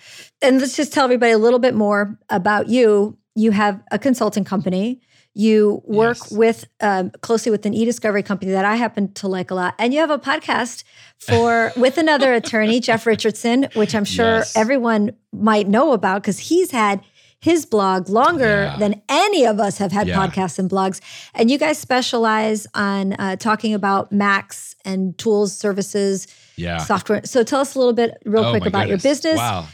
And 0.40 0.60
let's 0.60 0.76
just 0.76 0.92
tell 0.92 1.04
everybody 1.04 1.32
a 1.32 1.38
little 1.38 1.58
bit 1.58 1.74
more 1.74 2.18
about 2.28 2.68
you. 2.68 3.18
You 3.34 3.50
have 3.50 3.80
a 3.90 3.98
consulting 3.98 4.44
company. 4.44 5.00
You 5.34 5.82
work 5.84 6.18
Yes. 6.22 6.32
with 6.32 6.64
um, 6.80 7.10
closely 7.22 7.52
with 7.52 7.64
an 7.66 7.72
e-discovery 7.74 8.22
company 8.22 8.50
that 8.52 8.64
I 8.64 8.74
happen 8.76 9.12
to 9.14 9.28
like 9.28 9.50
a 9.50 9.54
lot, 9.54 9.74
and 9.78 9.94
you 9.94 10.00
have 10.00 10.10
a 10.10 10.18
podcast 10.18 10.82
for 11.18 11.72
with 11.76 11.98
another 11.98 12.32
attorney, 12.34 12.80
Jeff 12.80 13.06
Richardson, 13.06 13.68
which 13.74 13.94
I'm 13.94 14.04
sure 14.04 14.38
Yes. 14.38 14.56
everyone 14.56 15.12
might 15.32 15.68
know 15.68 15.92
about 15.92 16.22
because 16.22 16.38
he's 16.40 16.72
had 16.72 17.00
his 17.40 17.64
blog 17.66 18.08
longer 18.08 18.64
Yeah. 18.64 18.76
than 18.76 19.00
any 19.08 19.44
of 19.46 19.58
us 19.60 19.78
have 19.78 19.92
had 19.92 20.06
Yeah. 20.08 20.16
podcasts 20.16 20.58
and 20.58 20.68
blogs. 20.70 21.00
And 21.34 21.50
you 21.50 21.58
guys 21.58 21.78
specialize 21.78 22.66
on 22.74 23.14
uh, 23.14 23.36
talking 23.36 23.72
about 23.74 24.12
Macs 24.12 24.74
and 24.84 25.16
tools, 25.18 25.56
services, 25.56 26.26
yeah 26.56 26.78
software. 26.78 27.22
So 27.24 27.42
tell 27.42 27.60
us 27.60 27.74
a 27.74 27.78
little 27.78 27.94
bit, 27.94 28.20
real 28.26 28.44
Oh, 28.44 28.50
quick, 28.50 28.66
about 28.66 28.88
your 28.88 28.98
business 28.98 29.36
wow 29.38 29.66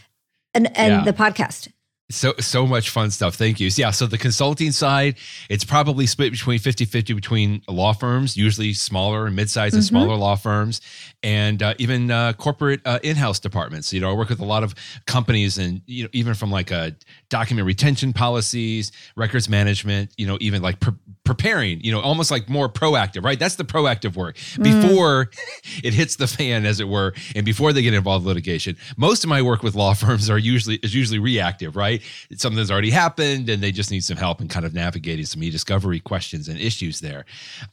and, 0.55 0.67
and 0.79 0.93
Yeah. 0.93 1.05
the 1.05 1.13
podcast. 1.13 1.69
So 2.09 2.35
so 2.39 2.69
much 2.69 2.91
fun 2.91 3.11
stuff. 3.11 3.35
Thank 3.35 3.59
you. 3.59 3.69
Yeah, 3.75 3.91
so 3.91 4.07
the 4.07 4.17
consulting 4.17 4.71
side, 4.71 5.17
it's 5.51 5.65
probably 5.65 6.07
split 6.07 6.31
between 6.31 6.61
50-50 6.61 7.17
between 7.17 7.63
law 7.67 7.93
firms, 7.95 8.37
usually 8.37 8.75
smaller 8.75 9.27
and 9.27 9.35
mid-sized 9.35 9.75
and 9.75 9.83
Mhm. 9.83 9.89
smaller 9.89 10.15
law 10.15 10.37
firms, 10.37 10.81
and 11.25 11.61
uh, 11.65 11.75
even 11.79 12.13
uh, 12.13 12.33
corporate 12.35 12.81
uh, 12.85 13.01
in-house 13.03 13.41
departments. 13.41 13.93
You 13.93 13.99
know, 13.99 14.11
I 14.11 14.15
work 14.15 14.29
with 14.29 14.39
a 14.39 14.45
lot 14.45 14.63
of 14.63 14.73
companies 15.07 15.59
and 15.59 15.83
you 15.87 16.05
know 16.05 16.09
even 16.13 16.35
from 16.35 16.53
like 16.53 16.71
uh, 16.71 16.91
document 17.29 17.67
retention 17.67 18.13
policies, 18.13 18.93
records 19.17 19.49
management, 19.49 20.13
you 20.17 20.27
know, 20.27 20.39
even 20.41 20.63
like 20.63 20.81
pre- 20.81 20.95
preparing, 21.25 21.81
you 21.81 21.93
know, 21.93 22.01
almost 22.01 22.31
like 22.31 22.49
more 22.49 22.69
proactive, 22.69 23.25
right? 23.25 23.39
That's 23.39 23.57
the 23.57 23.65
proactive 23.65 24.17
work 24.17 24.37
mm. 24.37 24.63
before 24.63 25.31
it 25.85 25.93
hits 25.93 26.17
the 26.17 26.27
fan 26.27 26.65
as 26.65 26.81
it 26.81 26.89
were 26.89 27.15
and 27.35 27.45
before 27.45 27.73
they 27.73 27.83
get 27.83 27.95
involved 27.95 28.25
in 28.25 28.29
litigation. 28.29 28.77
Most 28.97 29.25
of 29.25 29.31
my 29.31 29.43
work 29.43 29.63
with 29.63 29.75
law 29.75 29.95
firms 29.95 30.31
are 30.31 30.39
usually 30.39 30.77
is 30.77 30.95
usually 30.95 31.19
reactive, 31.19 31.77
right? 31.77 32.03
Something's 32.37 32.71
already 32.71 32.91
happened 32.91 33.49
and 33.49 33.63
they 33.63 33.73
just 33.73 33.91
need 33.91 34.05
some 34.05 34.17
help 34.17 34.41
in 34.41 34.49
kind 34.49 34.65
of 34.65 34.75
navigating 34.75 35.27
some 35.27 35.43
e-discovery 35.43 36.01
questions 36.01 36.49
and 36.49 36.59
issues 36.59 37.01
there. 37.01 37.25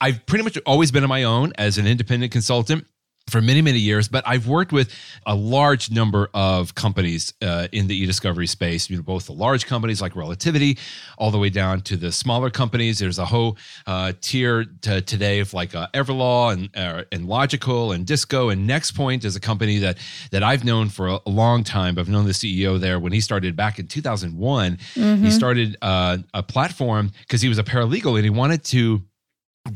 I've 0.02 0.26
pretty 0.26 0.44
much 0.44 0.58
always 0.66 0.92
been 0.92 1.04
on 1.04 1.10
my 1.10 1.24
own 1.24 1.54
as 1.58 1.78
an 1.78 1.88
independent 1.88 2.32
consultant 2.32 2.88
for 3.28 3.42
many 3.42 3.62
many 3.62 3.80
years 3.80 4.08
but 4.08 4.24
i've 4.28 4.48
worked 4.48 4.72
with 4.72 4.94
a 5.26 5.36
large 5.36 5.90
number 5.90 6.30
of 6.34 6.76
companies 6.76 7.34
uh, 7.42 7.68
in 7.72 7.88
the 7.88 7.96
e-discovery 7.96 8.48
space 8.48 8.90
you 8.90 8.98
know 8.98 9.04
both 9.04 9.26
the 9.26 9.34
large 9.34 9.66
companies 9.66 10.02
like 10.02 10.16
relativity 10.16 10.78
all 11.18 11.32
the 11.32 11.38
way 11.38 11.50
down 11.50 11.82
to 11.82 11.98
the 11.98 12.12
smaller 12.12 12.50
companies. 12.50 13.00
There's 13.00 13.20
a 13.20 13.26
whole 13.26 13.58
uh, 13.88 14.14
tier 14.22 14.66
to 14.82 15.02
today 15.02 15.40
of 15.40 15.54
like 15.54 15.76
uh, 15.76 15.88
everlaw 15.94 16.54
and 16.54 16.70
uh, 16.76 17.04
and 17.12 17.28
Logikcull 17.28 17.94
and 17.96 18.06
disco 18.06 18.50
and 18.50 18.70
nextpoint 18.70 19.24
is 19.24 19.36
a 19.36 19.40
company 19.40 19.78
that 19.80 19.98
that 20.32 20.44
i've 20.44 20.64
known 20.64 20.90
for 20.90 21.08
a, 21.08 21.20
a 21.26 21.30
long 21.30 21.64
time. 21.64 21.98
I've 21.98 22.10
known 22.10 22.26
the 22.26 22.32
ceo 22.32 22.80
there 22.80 23.00
when 23.00 23.14
he 23.14 23.22
started 23.22 23.56
back 23.56 23.80
in 23.80 23.88
2001 23.88 24.78
he 25.24 25.32
started 25.32 25.78
uh, 25.82 26.18
a 26.34 26.44
platform 26.44 27.12
because 27.22 27.42
he 27.42 27.50
was 27.50 27.58
a 27.58 27.64
paralegal 27.64 28.16
and 28.16 28.24
he 28.24 28.30
wanted 28.30 28.64
to 28.66 29.02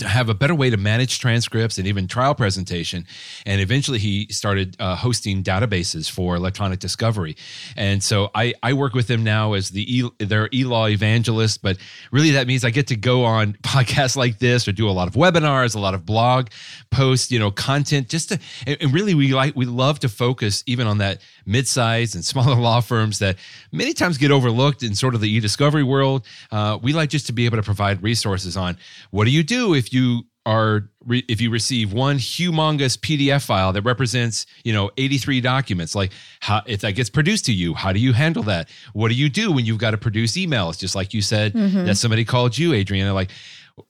have 0.06 0.28
a 0.28 0.34
better 0.34 0.54
way 0.54 0.70
to 0.70 0.76
manage 0.76 1.20
transcripts 1.20 1.78
and 1.78 1.88
even 1.88 2.08
trial 2.08 2.36
presentation. 2.36 3.06
And 3.46 3.62
eventually 3.62 4.00
he 4.00 4.28
started 4.30 4.76
uh, 4.80 4.96
hosting 4.98 5.44
databases 5.44 6.12
for 6.12 6.36
electronic 6.36 6.80
discovery. 6.80 7.38
And 7.78 8.04
so 8.04 8.30
I, 8.36 8.54
I 8.62 8.74
work 8.74 8.94
with 8.94 9.08
them 9.08 9.24
now 9.24 9.54
as 9.54 9.70
the 9.70 10.00
e, 10.00 10.10
their 10.20 10.50
e-law 10.54 10.88
evangelist, 10.88 11.62
but 11.62 11.78
really 12.12 12.32
that 12.32 12.48
means 12.48 12.66
I 12.66 12.70
get 12.70 12.88
to 12.88 12.98
go 12.98 13.24
on 13.24 13.54
podcasts 13.64 14.18
like 14.18 14.40
this 14.40 14.68
or 14.68 14.74
do 14.74 14.90
a 14.90 14.92
lot 14.92 15.08
of 15.08 15.14
webinars, 15.14 15.74
a 15.74 15.80
lot 15.80 15.94
of 15.94 16.06
blog 16.06 16.50
posts, 16.92 17.32
you 17.32 17.40
know, 17.40 17.50
content 17.50 18.10
just 18.10 18.30
to, 18.30 18.40
and 18.66 18.94
really 18.94 19.14
we 19.14 19.34
like, 19.34 19.56
we 19.56 19.66
love 19.66 20.02
to 20.02 20.10
focus 20.10 20.64
even 20.66 20.86
on 20.86 20.98
that 20.98 21.22
mid-sized 21.48 22.14
and 22.14 22.24
smaller 22.34 22.56
law 22.56 22.82
firms 22.82 23.20
that 23.20 23.38
many 23.72 23.94
times 23.94 24.18
get 24.18 24.32
overlooked 24.32 24.84
in 24.84 24.94
sort 24.94 25.16
of 25.16 25.22
the 25.22 25.30
e-discovery 25.30 25.84
world. 25.84 26.26
Uh, 26.52 26.78
we 26.82 26.94
like 26.94 27.10
just 27.10 27.26
to 27.28 27.34
be 27.34 27.46
able 27.46 27.58
to 27.58 27.64
provide 27.64 28.04
resources 28.04 28.58
on 28.58 28.78
what 29.12 29.26
do 29.26 29.32
you 29.32 29.44
do 29.44 29.74
if 29.74 29.94
you 29.94 30.24
are 30.46 30.90
re- 31.06 31.26
if 31.28 31.42
you 31.42 31.50
receive 31.50 31.92
one 31.92 32.18
humongous 32.18 32.98
PDF 32.98 33.46
file 33.46 33.74
that 33.74 33.82
represents 33.82 34.46
you 34.64 34.72
know 34.72 34.90
83 34.98 35.42
documents? 35.42 35.94
Like 35.94 36.12
how 36.40 36.62
if 36.66 36.82
that 36.82 36.94
gets 36.94 37.10
produced 37.10 37.46
to 37.46 37.54
you 37.54 37.74
how 37.74 37.92
do 37.92 38.00
you 38.00 38.14
handle 38.14 38.44
that? 38.44 38.70
What 38.94 39.10
do 39.10 39.16
you 39.16 39.30
do 39.30 39.52
when 39.52 39.66
you've 39.66 39.78
got 39.78 39.92
to 39.92 39.98
produce 39.98 40.34
emails? 40.34 40.78
Just 40.78 40.96
like 40.96 41.14
you 41.14 41.22
said 41.22 41.54
that 41.86 41.98
somebody 41.98 42.24
called 42.24 42.58
you 42.58 42.74
Adriana 42.74 43.14
like 43.14 43.32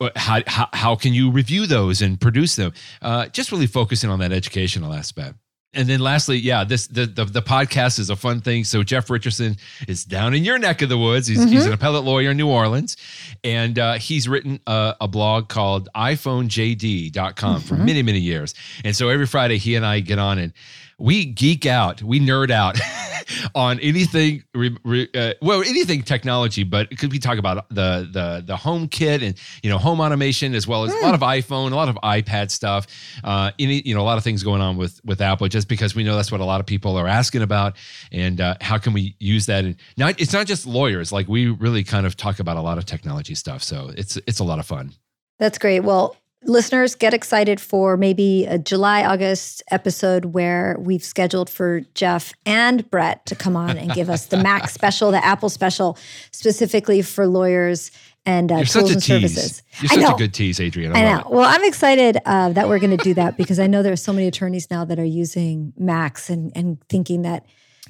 uh, 0.02 0.10
how, 0.16 0.42
how, 0.48 0.68
how 0.74 0.96
can 0.96 1.14
you 1.14 1.32
review 1.32 1.66
those 1.66 2.02
and 2.02 2.20
produce 2.20 2.56
them? 2.56 2.74
Uh, 3.02 3.28
just 3.28 3.52
really 3.54 3.68
focusing 3.68 4.10
on 4.10 4.20
that 4.20 4.34
educational 4.34 4.94
aspect 4.94 5.36
and 5.74 5.88
then 5.88 6.00
lastly, 6.00 6.38
yeah, 6.38 6.64
this 6.64 6.88
the, 6.88 7.06
the 7.06 7.26
the 7.26 7.42
podcast 7.42 8.00
is 8.00 8.10
a 8.10 8.16
fun 8.16 8.42
thing. 8.42 8.64
So 8.64 8.84
Jeff 8.84 9.10
Richardson 9.10 9.58
is 9.88 10.06
down 10.06 10.34
in 10.34 10.44
your 10.44 10.58
neck 10.58 10.82
of 10.82 10.90
the 10.90 10.98
woods. 10.98 11.28
He's, 11.28 11.44
he's 11.44 11.66
an 11.66 11.74
appellate 11.74 12.04
lawyer 12.04 12.32
in 12.32 12.38
New 12.38 12.50
Orleans, 12.50 12.98
and 13.44 13.78
uh, 13.78 13.94
he's 13.94 14.28
written 14.28 14.60
a, 14.66 14.96
a 15.02 15.08
blog 15.08 15.50
called 15.50 15.90
iPhoneJD.com 15.96 17.62
for 17.62 17.76
many 17.76 18.02
many 18.02 18.20
years. 18.20 18.56
And 18.84 18.96
so 18.96 19.10
every 19.10 19.28
Friday, 19.28 19.58
he 19.58 19.76
and 19.76 19.86
I 19.86 20.00
get 20.00 20.20
on 20.20 20.40
and 20.40 20.54
we 20.98 21.25
geek 21.25 21.66
out, 21.66 22.01
we 22.01 22.20
nerd 22.20 22.50
out 22.50 22.80
on 23.56 23.80
anything, 23.80 24.44
re, 24.54 24.75
re, 24.84 25.08
uh, 25.13 25.34
well, 25.42 25.62
anything 25.62 26.01
technology, 26.01 26.63
but 26.63 26.98
could 26.98 27.12
we 27.12 27.20
talk 27.20 27.38
about 27.38 27.70
the 27.70 28.10
the 28.12 28.44
the 28.46 28.56
home 28.56 28.88
kit 28.88 29.22
and 29.22 29.36
you 29.62 29.70
know 29.70 29.77
home 29.77 30.00
automation 30.00 30.56
as 30.56 30.68
well 30.68 30.86
as 30.86 30.94
a 30.94 30.98
lot 30.98 31.13
of 31.13 31.22
iPhone, 31.22 31.72
a 31.72 31.75
lot 31.75 31.89
of 31.89 31.96
iPad 31.98 32.50
stuff, 32.50 32.88
uh, 33.24 33.51
any 33.60 33.82
you 33.86 33.94
know 33.94 34.01
a 34.01 34.04
lot 34.04 34.18
of 34.18 34.24
things 34.24 34.44
going 34.44 34.62
on 34.62 34.77
with 34.77 35.00
with 35.06 35.22
Apple, 35.22 35.48
just 35.48 35.68
because 35.68 35.96
we 35.96 36.04
know 36.04 36.16
that's 36.16 36.32
what 36.32 36.42
a 36.42 36.46
lot 36.46 36.60
of 36.60 36.66
people 36.66 36.98
are 36.98 37.08
asking 37.08 37.42
about, 37.42 37.75
and 38.12 38.42
uh, 38.42 38.56
how 38.62 38.77
can 38.77 38.94
we 38.94 39.16
use 39.20 39.46
that? 39.46 39.66
And 39.66 39.75
now 39.98 40.08
it's 40.08 40.34
not 40.34 40.48
just 40.48 40.66
lawyers, 40.66 41.12
like 41.12 41.27
we 41.27 41.50
really 41.50 41.84
kind 41.84 42.06
of 42.06 42.18
talk 42.18 42.39
about 42.39 42.58
a 42.58 42.62
lot 42.62 42.77
of 42.77 42.86
technology 42.86 43.36
stuff, 43.36 43.62
so 43.62 43.92
it's 43.96 44.18
it's 44.27 44.39
a 44.39 44.44
lot 44.44 44.60
of 44.60 44.66
fun. 44.66 44.94
That's 45.39 45.60
great. 45.60 45.82
Well, 45.82 46.16
listeners, 46.44 46.96
get 46.96 47.13
excited 47.13 47.60
for 47.60 47.98
maybe 47.98 48.46
a 48.46 48.58
July, 48.58 49.03
August 49.06 49.63
episode 49.72 50.25
where 50.25 50.75
we've 50.79 51.03
scheduled 51.03 51.50
for 51.50 51.82
Jeff 51.96 52.34
and 52.46 52.89
Brett 52.89 53.25
to 53.25 53.36
come 53.36 53.56
on 53.56 53.77
and 53.77 53.91
give 53.94 54.10
us 54.10 54.27
the 54.27 54.38
Mac 54.38 54.70
special, 54.70 55.12
the 55.12 55.24
Apple 55.24 55.50
special, 55.50 55.98
specifically 56.32 57.01
for 57.01 57.27
lawyers 57.27 57.91
and 58.25 58.51
uh, 58.51 58.56
You're 58.58 58.65
tools 58.65 58.91
such 58.91 59.10
a 59.10 59.15
and 59.15 59.24
tease. 59.24 59.34
services. 59.36 59.63
You're 59.82 59.91
I 59.91 59.96
such 59.96 60.03
know. 60.03 60.15
a 60.15 60.17
good 60.17 60.34
tease, 60.34 60.60
Adrian. 60.60 60.96
I 60.96 61.03
love 61.06 61.24
know. 61.25 61.29
it. 61.32 61.36
Well, 61.36 61.50
I'm 61.50 61.63
excited 61.63 62.17
uh, 62.25 62.50
that 62.50 62.67
we're 62.67 62.79
going 62.79 62.96
to 62.98 63.03
do 63.03 63.13
that 63.13 63.38
because 63.38 63.58
I 63.60 63.67
know 63.67 63.82
there 63.84 63.94
are 63.94 63.98
so 63.98 64.12
many 64.13 64.27
attorneys 64.27 64.70
now 64.70 64.84
that 64.86 65.00
are 65.00 65.06
using 65.06 65.74
Macs 65.77 66.29
and, 66.29 66.51
and 66.56 66.77
thinking 66.89 67.22
that 67.24 67.46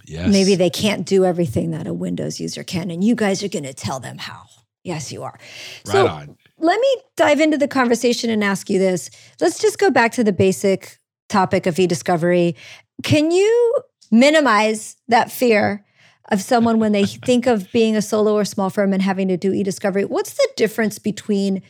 Yes. 0.05 0.31
maybe 0.31 0.55
they 0.55 0.69
can't 0.69 1.05
do 1.05 1.25
everything 1.25 1.71
that 1.71 1.85
a 1.85 1.93
Windows 1.93 2.39
user 2.39 2.63
can. 2.63 2.91
And 2.91 3.03
you 3.03 3.13
guys 3.13 3.43
are 3.43 3.49
going 3.49 3.65
to 3.65 3.73
tell 3.73 3.99
them 3.99 4.17
how. 4.19 4.43
Yes, 4.83 5.11
you 5.11 5.23
are. 5.23 5.37
right 5.85 5.91
so 5.91 6.07
on. 6.07 6.36
Let 6.59 6.79
me 6.79 6.95
dive 7.15 7.39
into 7.39 7.57
the 7.57 7.67
conversation 7.67 8.29
and 8.29 8.43
ask 8.43 8.69
you 8.69 8.79
this. 8.79 9.09
Let's 9.39 9.59
just 9.59 9.77
go 9.79 9.91
back 9.91 10.11
to 10.13 10.23
the 10.23 10.33
basic 10.33 10.97
topic 11.29 11.65
of 11.65 11.77
e-discovery. 11.79 12.55
Can 13.03 13.31
you 13.31 13.75
minimize 14.11 14.95
that 15.07 15.31
fear 15.31 15.85
of 16.31 16.41
someone 16.41 16.79
when 16.79 16.91
they 16.91 17.05
think 17.25 17.45
of 17.47 17.71
being 17.71 17.95
a 17.95 18.01
solo 18.01 18.33
or 18.33 18.45
small 18.45 18.69
firm 18.69 18.93
and 18.93 19.01
having 19.01 19.27
to 19.27 19.37
do 19.37 19.53
e-discovery? 19.53 20.05
What's 20.05 20.33
the 20.33 20.47
difference 20.55 20.99
between 20.99 21.61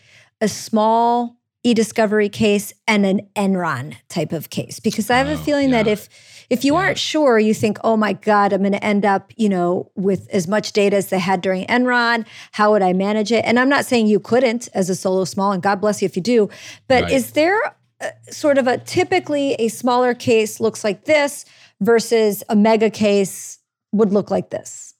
a 0.41 0.48
small 0.48 1.38
e-discovery 1.63 2.29
case 2.29 2.72
and 2.88 3.06
an 3.06 3.27
Enron 3.36 3.96
type 4.10 4.32
of 4.32 4.50
case? 4.50 4.79
Because 4.79 5.10
I 5.10 5.17
have 5.17 5.27
a 5.27 5.34
Oh, 5.34 5.38
feeling 5.38 5.72
that 5.72 5.88
if 5.88 6.08
if 6.50 6.63
you 6.66 6.74
Yeah. 6.74 6.80
aren't 6.82 6.98
sure, 6.98 7.38
you 7.39 7.54
think, 7.54 7.77
"Oh 7.84 7.98
my 7.98 8.13
God, 8.13 8.54
I'm 8.54 8.62
going 8.62 8.72
to 8.74 8.84
end 8.84 9.06
up, 9.06 9.32
you 9.36 9.50
know, 9.50 9.92
with 9.96 10.27
as 10.32 10.48
much 10.48 10.72
data 10.74 10.96
as 10.98 11.08
they 11.08 11.20
had 11.20 11.42
during 11.42 11.66
Enron. 11.68 12.25
How 12.54 12.72
would 12.72 12.82
I 12.82 12.94
manage 12.94 13.32
it?" 13.32 13.44
And 13.46 13.60
I'm 13.60 13.70
not 13.70 13.86
saying 13.86 14.08
you 14.08 14.20
couldn't 14.20 14.70
as 14.74 14.89
a 14.89 14.96
solo 14.96 15.25
small, 15.25 15.51
and 15.51 15.62
God 15.62 15.82
bless 15.82 16.01
you 16.01 16.06
if 16.06 16.16
you 16.16 16.22
do. 16.22 16.50
But 16.88 17.04
Right. 17.04 17.12
is 17.13 17.32
there 17.32 17.60
uh, 18.00 18.10
sort 18.30 18.58
of 18.60 18.68
a 18.68 18.77
typically 18.77 19.54
a 19.56 19.70
smaller 19.70 20.13
case 20.13 20.60
looks 20.60 20.84
like 20.84 21.06
this 21.06 21.46
versus 21.82 22.44
a 22.48 22.56
mega 22.56 22.89
case 22.92 23.58
would 23.92 24.13
look 24.13 24.30
like 24.32 24.50
this? 24.51 24.94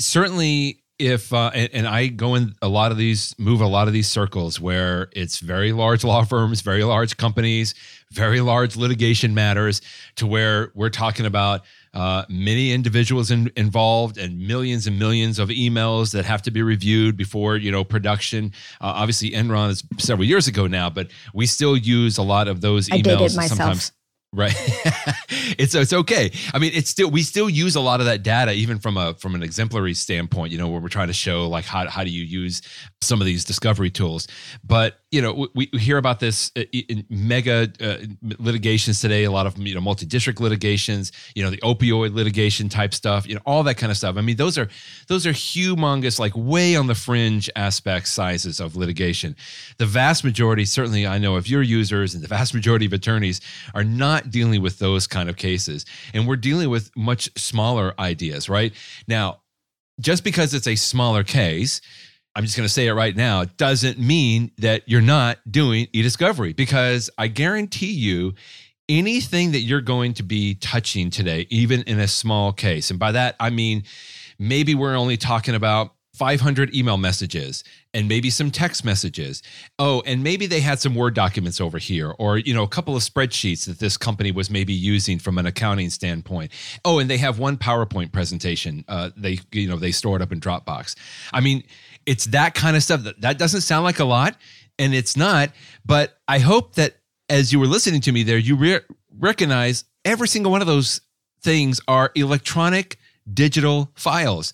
certainly 0.00 0.82
if 0.98 1.32
uh, 1.32 1.50
and, 1.54 1.70
and 1.72 1.88
i 1.88 2.06
go 2.06 2.34
in 2.34 2.54
a 2.62 2.68
lot 2.68 2.92
of 2.92 2.96
these 2.96 3.34
move 3.38 3.60
a 3.60 3.66
lot 3.66 3.88
of 3.88 3.92
these 3.92 4.08
circles 4.08 4.60
where 4.60 5.08
it's 5.12 5.40
very 5.40 5.72
large 5.72 6.04
law 6.04 6.22
firms 6.24 6.60
very 6.60 6.84
large 6.84 7.16
companies 7.16 7.74
very 8.12 8.40
large 8.40 8.76
litigation 8.76 9.34
matters 9.34 9.80
to 10.14 10.26
where 10.26 10.70
we're 10.74 10.90
talking 10.90 11.26
about 11.26 11.62
uh, 11.94 12.24
many 12.28 12.72
individuals 12.72 13.30
in, 13.30 13.50
involved 13.56 14.18
and 14.18 14.38
millions 14.38 14.86
and 14.86 14.98
millions 14.98 15.38
of 15.38 15.48
emails 15.48 16.12
that 16.12 16.24
have 16.24 16.42
to 16.42 16.50
be 16.50 16.62
reviewed 16.62 17.16
before 17.16 17.56
you 17.56 17.72
know 17.72 17.82
production 17.82 18.52
uh, 18.80 18.86
obviously 18.86 19.32
enron 19.32 19.70
is 19.70 19.82
several 19.98 20.26
years 20.26 20.46
ago 20.46 20.68
now 20.68 20.88
but 20.88 21.08
we 21.32 21.44
still 21.44 21.76
use 21.76 22.18
a 22.18 22.22
lot 22.22 22.46
of 22.46 22.60
those 22.60 22.88
I 22.90 22.98
emails 22.98 23.32
it 23.32 23.36
myself. 23.36 23.48
sometimes 23.48 23.92
Right. 24.34 24.52
it's 25.58 25.76
it's 25.76 25.92
okay. 25.92 26.32
I 26.52 26.58
mean, 26.58 26.72
it's 26.74 26.90
still 26.90 27.08
we 27.08 27.22
still 27.22 27.48
use 27.48 27.76
a 27.76 27.80
lot 27.80 28.00
of 28.00 28.06
that 28.06 28.24
data 28.24 28.52
even 28.52 28.80
from 28.80 28.96
a 28.96 29.14
from 29.14 29.36
an 29.36 29.44
exemplary 29.44 29.94
standpoint, 29.94 30.50
you 30.50 30.58
know, 30.58 30.66
where 30.66 30.80
we're 30.80 30.88
trying 30.88 31.06
to 31.06 31.14
show 31.14 31.48
like 31.48 31.64
how 31.64 31.88
how 31.88 32.02
do 32.02 32.10
you 32.10 32.24
use 32.24 32.60
some 33.04 33.20
of 33.20 33.26
these 33.26 33.44
discovery 33.44 33.90
tools. 33.90 34.26
But, 34.64 34.98
you 35.12 35.22
know, 35.22 35.48
we, 35.54 35.70
we 35.72 35.78
hear 35.78 35.98
about 35.98 36.20
this 36.20 36.50
uh, 36.56 36.62
in 36.72 37.04
mega 37.08 37.70
uh, 37.80 37.98
litigations 38.38 39.00
today, 39.00 39.24
a 39.24 39.30
lot 39.30 39.46
of, 39.46 39.56
you 39.58 39.74
know, 39.74 39.80
multi-district 39.80 40.40
litigations, 40.40 41.12
you 41.34 41.44
know, 41.44 41.50
the 41.50 41.58
opioid 41.58 42.14
litigation 42.14 42.68
type 42.68 42.94
stuff, 42.94 43.28
you 43.28 43.34
know, 43.34 43.40
all 43.46 43.62
that 43.62 43.76
kind 43.76 43.92
of 43.92 43.96
stuff. 43.96 44.16
I 44.16 44.22
mean, 44.22 44.36
those 44.36 44.58
are 44.58 44.68
those 45.08 45.26
are 45.26 45.32
humongous 45.32 46.18
like 46.18 46.32
way 46.34 46.74
on 46.74 46.86
the 46.86 46.94
fringe 46.94 47.48
aspect 47.54 48.08
sizes 48.08 48.58
of 48.58 48.74
litigation. 48.74 49.36
The 49.78 49.86
vast 49.86 50.24
majority, 50.24 50.64
certainly 50.64 51.06
I 51.06 51.18
know 51.18 51.36
of 51.36 51.46
your 51.46 51.62
users 51.62 52.14
and 52.14 52.24
the 52.24 52.28
vast 52.28 52.54
majority 52.54 52.86
of 52.86 52.92
attorneys 52.92 53.40
are 53.74 53.84
not 53.84 54.23
dealing 54.30 54.62
with 54.62 54.78
those 54.78 55.06
kind 55.06 55.28
of 55.28 55.36
cases. 55.36 55.84
And 56.12 56.26
we're 56.26 56.36
dealing 56.36 56.70
with 56.70 56.90
much 56.96 57.30
smaller 57.36 57.94
ideas, 57.98 58.48
right? 58.48 58.72
Now, 59.06 59.40
just 60.00 60.24
because 60.24 60.54
it's 60.54 60.66
a 60.66 60.76
smaller 60.76 61.24
case, 61.24 61.80
I'm 62.36 62.44
just 62.44 62.56
going 62.56 62.66
to 62.66 62.72
say 62.72 62.88
it 62.88 62.94
right 62.94 63.14
now, 63.14 63.44
doesn't 63.44 63.98
mean 63.98 64.50
that 64.58 64.82
you're 64.86 65.00
not 65.00 65.38
doing 65.48 65.86
e-discovery 65.92 66.52
because 66.52 67.08
I 67.16 67.28
guarantee 67.28 67.92
you 67.92 68.34
anything 68.88 69.52
that 69.52 69.60
you're 69.60 69.80
going 69.80 70.14
to 70.14 70.22
be 70.22 70.56
touching 70.56 71.10
today, 71.10 71.46
even 71.48 71.82
in 71.82 72.00
a 72.00 72.08
small 72.08 72.52
case, 72.52 72.90
and 72.90 72.98
by 72.98 73.12
that 73.12 73.36
I 73.38 73.50
mean 73.50 73.84
maybe 74.38 74.74
we're 74.74 74.96
only 74.96 75.16
talking 75.16 75.54
about 75.54 75.93
500 76.14 76.74
email 76.74 76.96
messages 76.96 77.64
and 77.92 78.08
maybe 78.08 78.30
some 78.30 78.50
text 78.50 78.84
messages. 78.84 79.42
Oh, 79.78 80.02
and 80.06 80.22
maybe 80.22 80.46
they 80.46 80.60
had 80.60 80.80
some 80.80 80.94
Word 80.94 81.14
documents 81.14 81.60
over 81.60 81.78
here 81.78 82.14
or 82.18 82.38
you 82.38 82.54
know 82.54 82.62
a 82.62 82.68
couple 82.68 82.96
of 82.96 83.02
spreadsheets 83.02 83.66
that 83.66 83.78
this 83.78 83.96
company 83.96 84.32
was 84.32 84.48
maybe 84.48 84.72
using 84.72 85.18
from 85.18 85.38
an 85.38 85.46
accounting 85.46 85.90
standpoint. 85.90 86.52
Oh, 86.84 86.98
and 86.98 87.10
they 87.10 87.18
have 87.18 87.38
one 87.38 87.56
PowerPoint 87.56 88.12
presentation. 88.12 88.84
Uh, 88.88 89.10
they 89.16 89.40
you 89.52 89.68
know 89.68 89.76
they 89.76 89.92
store 89.92 90.16
it 90.16 90.22
up 90.22 90.32
in 90.32 90.40
Dropbox. 90.40 90.94
I 91.32 91.40
mean, 91.40 91.64
it's 92.06 92.26
that 92.26 92.54
kind 92.54 92.76
of 92.76 92.82
stuff 92.82 93.02
that 93.02 93.20
that 93.20 93.38
doesn't 93.38 93.62
sound 93.62 93.84
like 93.84 93.98
a 93.98 94.04
lot 94.04 94.36
and 94.78 94.94
it's 94.94 95.16
not, 95.16 95.50
but 95.84 96.18
I 96.26 96.38
hope 96.38 96.74
that 96.74 96.96
as 97.28 97.52
you 97.52 97.58
were 97.58 97.66
listening 97.66 98.00
to 98.02 98.12
me 98.12 98.22
there 98.22 98.38
you 98.38 98.56
re- 98.56 98.80
recognize 99.18 99.84
every 100.04 100.28
single 100.28 100.52
one 100.52 100.60
of 100.60 100.66
those 100.66 101.00
things 101.40 101.80
are 101.88 102.10
electronic 102.14 102.98
digital 103.32 103.90
files 103.94 104.52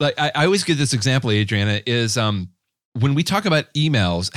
like 0.00 0.14
I, 0.18 0.32
I 0.34 0.44
always 0.44 0.64
give 0.64 0.78
this 0.78 0.92
example, 0.92 1.30
Adriana, 1.30 1.80
is 1.86 2.16
um 2.16 2.50
when 2.98 3.14
we 3.14 3.22
talk 3.22 3.44
about 3.44 3.66
emails, 3.74 4.30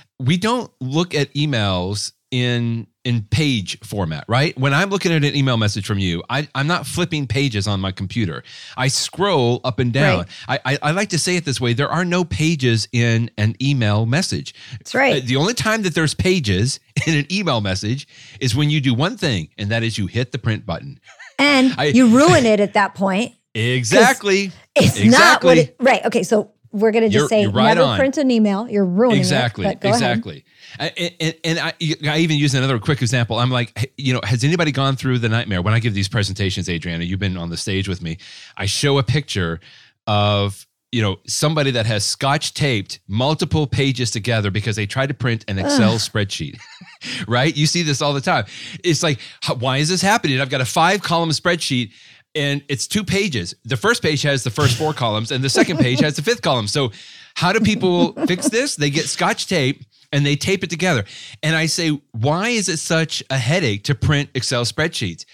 we 0.18 0.36
don't 0.36 0.70
look 0.80 1.14
at 1.14 1.32
emails 1.34 2.12
in 2.30 2.86
in 3.04 3.22
page 3.30 3.78
format, 3.80 4.24
right? 4.28 4.58
When 4.58 4.74
I'm 4.74 4.90
looking 4.90 5.12
at 5.12 5.24
an 5.24 5.34
email 5.34 5.56
message 5.56 5.86
from 5.86 5.98
you, 5.98 6.22
I, 6.28 6.46
I'm 6.54 6.66
not 6.66 6.86
flipping 6.86 7.26
pages 7.26 7.66
on 7.66 7.80
my 7.80 7.90
computer. 7.90 8.42
I 8.76 8.88
scroll 8.88 9.62
up 9.64 9.78
and 9.78 9.90
down. 9.94 10.26
I, 10.46 10.58
I 10.66 10.78
I 10.82 10.90
like 10.90 11.08
to 11.10 11.18
say 11.18 11.36
it 11.36 11.46
this 11.46 11.58
way: 11.58 11.72
there 11.72 11.88
are 11.88 12.04
no 12.04 12.24
pages 12.24 12.86
in 12.92 13.30
an 13.38 13.56
email 13.62 14.04
message. 14.04 14.54
That's 14.72 14.94
right. 14.94 15.24
The 15.24 15.36
only 15.36 15.54
time 15.54 15.82
that 15.82 15.94
there's 15.94 16.12
pages 16.12 16.80
in 17.06 17.14
an 17.16 17.26
email 17.32 17.62
message 17.62 18.06
is 18.40 18.54
when 18.54 18.68
you 18.68 18.82
do 18.82 18.92
one 18.92 19.16
thing, 19.16 19.48
and 19.56 19.70
that 19.70 19.82
is 19.82 19.96
you 19.96 20.06
hit 20.06 20.32
the 20.32 20.38
print 20.38 20.66
button. 20.66 21.00
And 21.38 21.72
I- 21.78 21.86
you 21.86 22.08
ruin 22.14 22.44
it 22.44 22.60
at 22.60 22.74
that 22.74 22.94
point. 22.94 23.32
Exactly. 23.54 24.52
It's 24.74 25.02
not 25.04 25.42
what 25.42 25.58
it 25.58 25.76
right. 25.80 26.04
Okay, 26.06 26.22
so 26.22 26.52
we're 26.70 26.90
gonna 26.92 27.08
just 27.08 27.14
You're- 27.14 27.28
say 27.28 27.42
you're 27.42 27.50
right 27.50 27.74
never 27.74 27.82
on. 27.82 27.98
print 27.98 28.18
an 28.18 28.30
email. 28.30 28.68
You're 28.68 28.84
ruining 28.84 29.18
exactly 29.18 29.66
it. 29.66 29.74
but 29.74 29.80
go 29.80 29.88
ahead. 29.88 30.02
exactly 30.18 30.44
I- 30.78 31.12
and, 31.20 31.34
and, 31.44 31.58
I, 31.58 31.72
I 32.10 32.18
even 32.18 32.36
use 32.36 32.54
another 32.54 32.78
quick 32.78 33.00
example 33.00 33.38
i'm 33.38 33.50
like 33.50 33.90
you 33.96 34.12
know 34.12 34.20
has 34.22 34.44
anybody 34.44 34.70
gone 34.70 34.96
through 34.96 35.18
the 35.18 35.28
nightmare 35.30 35.62
when 35.62 35.72
i 35.72 35.78
give 35.80 35.94
these 35.94 36.08
presentations 36.08 36.68
adriana 36.68 37.04
you've 37.04 37.18
been 37.18 37.38
on 37.38 37.48
the 37.48 37.56
stage 37.56 37.88
with 37.88 38.02
me 38.02 38.18
i 38.58 38.66
show 38.66 38.98
a 38.98 39.02
picture 39.02 39.60
of 40.06 40.66
you 40.92 41.00
know 41.00 41.16
somebody 41.26 41.70
that 41.70 41.86
has 41.86 42.04
scotch 42.04 42.52
taped 42.52 43.00
multiple 43.08 43.66
pages 43.66 44.10
together 44.10 44.50
because 44.50 44.76
they 44.76 44.84
tried 44.84 45.06
to 45.08 45.14
print 45.14 45.42
an 45.48 45.58
excel 45.58 45.94
spreadsheet 45.94 46.58
right 47.26 47.56
you 47.56 47.66
see 47.66 47.82
this 47.82 48.02
all 48.02 48.12
the 48.12 48.20
time 48.20 48.44
it's 48.84 49.02
like 49.02 49.18
why 49.58 49.78
is 49.78 49.88
this 49.88 50.02
happening 50.02 50.38
i've 50.38 50.50
got 50.50 50.60
a 50.60 50.66
five 50.66 51.02
column 51.02 51.30
spreadsheet 51.30 51.92
and 52.34 52.62
it's 52.68 52.86
two 52.86 53.04
pages. 53.04 53.54
The 53.64 53.76
first 53.76 54.02
page 54.02 54.22
has 54.22 54.44
the 54.44 54.50
first 54.50 54.76
four 54.76 54.92
columns 54.92 55.30
and 55.30 55.42
the 55.42 55.50
second 55.50 55.78
page 55.78 56.00
has 56.00 56.16
the 56.16 56.22
fifth 56.22 56.42
column. 56.42 56.66
So 56.66 56.92
how 57.34 57.52
do 57.52 57.60
people 57.60 58.12
fix 58.26 58.48
this? 58.48 58.76
They 58.76 58.90
get 58.90 59.06
scotch 59.06 59.46
tape 59.46 59.84
and 60.12 60.24
they 60.24 60.36
tape 60.36 60.64
it 60.64 60.70
together. 60.70 61.04
And 61.42 61.54
i 61.54 61.66
say 61.66 62.00
why 62.12 62.50
is 62.50 62.68
it 62.68 62.78
such 62.78 63.22
a 63.30 63.38
headache 63.38 63.84
to 63.84 63.94
print 63.94 64.30
excel 64.34 64.64
spreadsheets? 64.64 65.24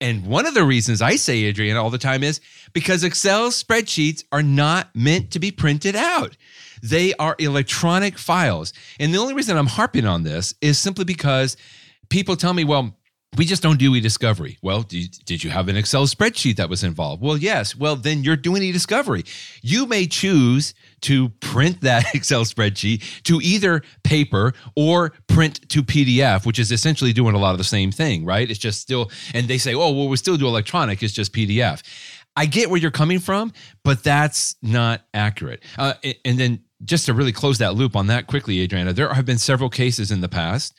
And 0.00 0.26
one 0.26 0.46
of 0.46 0.54
the 0.54 0.64
reasons 0.64 1.02
I 1.02 1.16
say, 1.16 1.44
Adrian, 1.44 1.76
all 1.76 1.90
the 1.90 1.98
time 1.98 2.22
is 2.22 2.40
because 2.72 3.02
Excel 3.02 3.50
spreadsheets 3.50 4.22
are 4.30 4.42
not 4.42 4.94
meant 4.94 5.32
to 5.32 5.40
be 5.40 5.50
printed 5.50 5.96
out. 5.96 6.36
They 6.82 7.14
are 7.14 7.34
electronic 7.38 8.16
files. 8.16 8.72
And 9.00 9.12
the 9.12 9.18
only 9.18 9.34
reason 9.34 9.56
I'm 9.56 9.66
harping 9.66 10.06
on 10.06 10.22
this 10.22 10.54
is 10.60 10.78
simply 10.78 11.04
because 11.04 11.56
people 12.10 12.36
tell 12.36 12.54
me, 12.54 12.62
well, 12.62 12.96
we 13.36 13.44
just 13.44 13.62
don't 13.62 13.78
do 13.78 13.94
e-discovery. 13.94 14.58
Well, 14.62 14.82
did, 14.82 15.44
you 15.44 15.50
have 15.50 15.68
an 15.68 15.76
Excel 15.76 16.06
spreadsheet 16.06 16.56
that 16.56 16.68
was 16.68 16.82
involved? 16.82 17.22
Well, 17.22 17.36
yes. 17.36 17.76
Well, 17.76 17.94
then 17.94 18.24
you're 18.24 18.36
doing 18.36 18.62
e-discovery. 18.62 19.24
You 19.62 19.86
may 19.86 20.06
choose 20.06 20.74
to 21.02 21.28
print 21.40 21.82
that 21.82 22.06
Excel 22.14 22.44
spreadsheet 22.44 23.22
to 23.24 23.40
either 23.42 23.82
paper 24.02 24.54
or 24.74 25.12
print 25.28 25.68
to 25.68 25.82
PDF, 25.82 26.46
which 26.46 26.58
is 26.58 26.72
essentially 26.72 27.12
doing 27.12 27.34
a 27.34 27.38
lot 27.38 27.52
of 27.52 27.58
the 27.58 27.64
same 27.64 27.92
thing, 27.92 28.24
right? 28.24 28.50
It's 28.50 28.58
just 28.58 28.80
still, 28.80 29.10
and 29.34 29.46
they 29.46 29.58
say, 29.58 29.74
oh, 29.74 29.92
well, 29.92 30.08
we 30.08 30.16
still 30.16 30.36
do 30.36 30.46
electronic. 30.46 31.02
It's 31.02 31.12
just 31.12 31.32
PDF. 31.32 31.82
I 32.34 32.46
get 32.46 32.70
where 32.70 32.80
you're 32.80 32.90
coming 32.90 33.18
from, 33.18 33.52
but 33.84 34.02
that's 34.02 34.56
not 34.62 35.02
accurate. 35.12 35.62
Uh, 35.76 35.94
and 36.24 36.38
then 36.38 36.60
just 36.84 37.06
to 37.06 37.14
really 37.14 37.32
close 37.32 37.58
that 37.58 37.74
loop 37.74 37.94
on 37.94 38.06
that 38.06 38.26
quickly, 38.26 38.60
Adriana, 38.60 38.92
there 38.92 39.12
have 39.12 39.26
been 39.26 39.38
several 39.38 39.68
cases 39.68 40.10
in 40.10 40.20
the 40.20 40.28
past 40.28 40.74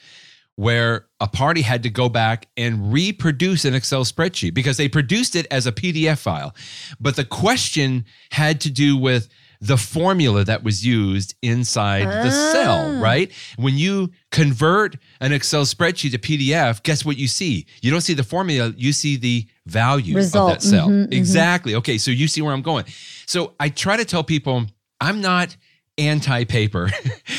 where 0.60 1.06
a 1.22 1.28
party 1.28 1.62
had 1.62 1.84
to 1.84 1.90
go 1.90 2.10
back 2.10 2.46
and 2.58 2.92
reproduce 2.92 3.64
an 3.64 3.74
Excel 3.74 4.04
spreadsheet 4.04 4.54
because 4.54 4.76
they 4.76 4.90
produced 4.90 5.34
it 5.34 5.48
as 5.50 5.66
a 5.66 5.72
PDF 5.72 6.18
file. 6.20 6.54
But 7.00 7.16
the 7.16 7.24
question 7.24 8.04
had 8.32 8.60
to 8.62 8.70
do 8.70 8.98
with 8.98 9.30
the 9.62 9.78
formula 9.78 10.44
that 10.44 10.62
was 10.62 10.86
used 10.86 11.34
inside 11.42 12.04
the 12.08 12.28
Ah. 12.28 12.52
cell, 12.52 13.00
right? 13.02 13.32
When 13.56 13.78
you 13.78 14.12
convert 14.32 14.98
an 15.22 15.32
Excel 15.32 15.64
spreadsheet 15.64 16.12
to 16.12 16.18
PDF, 16.20 16.84
guess 16.84 17.06
what 17.06 17.16
you 17.18 17.30
see? 17.30 17.66
You 17.82 17.90
don't 17.90 18.02
see 18.02 18.14
the 18.14 18.24
formula, 18.26 18.74
you 18.76 18.92
see 18.92 19.16
the 19.16 19.48
value 19.66 20.16
Result. 20.18 20.52
of 20.52 20.56
that 20.58 20.62
cell. 20.68 20.90
Mhm, 20.90 21.08
mhm. 21.08 21.14
Exactly. 21.14 21.74
Okay, 21.76 21.98
so 21.98 22.12
you 22.12 22.28
see 22.28 22.42
where 22.42 22.54
I'm 22.54 22.62
going. 22.62 22.84
So 23.26 23.54
I 23.62 23.70
try 23.70 23.96
to 23.96 24.04
tell 24.04 24.26
people 24.26 24.66
I'm 25.00 25.22
not 25.22 25.56
anti 25.98 26.44
paper. 26.44 26.92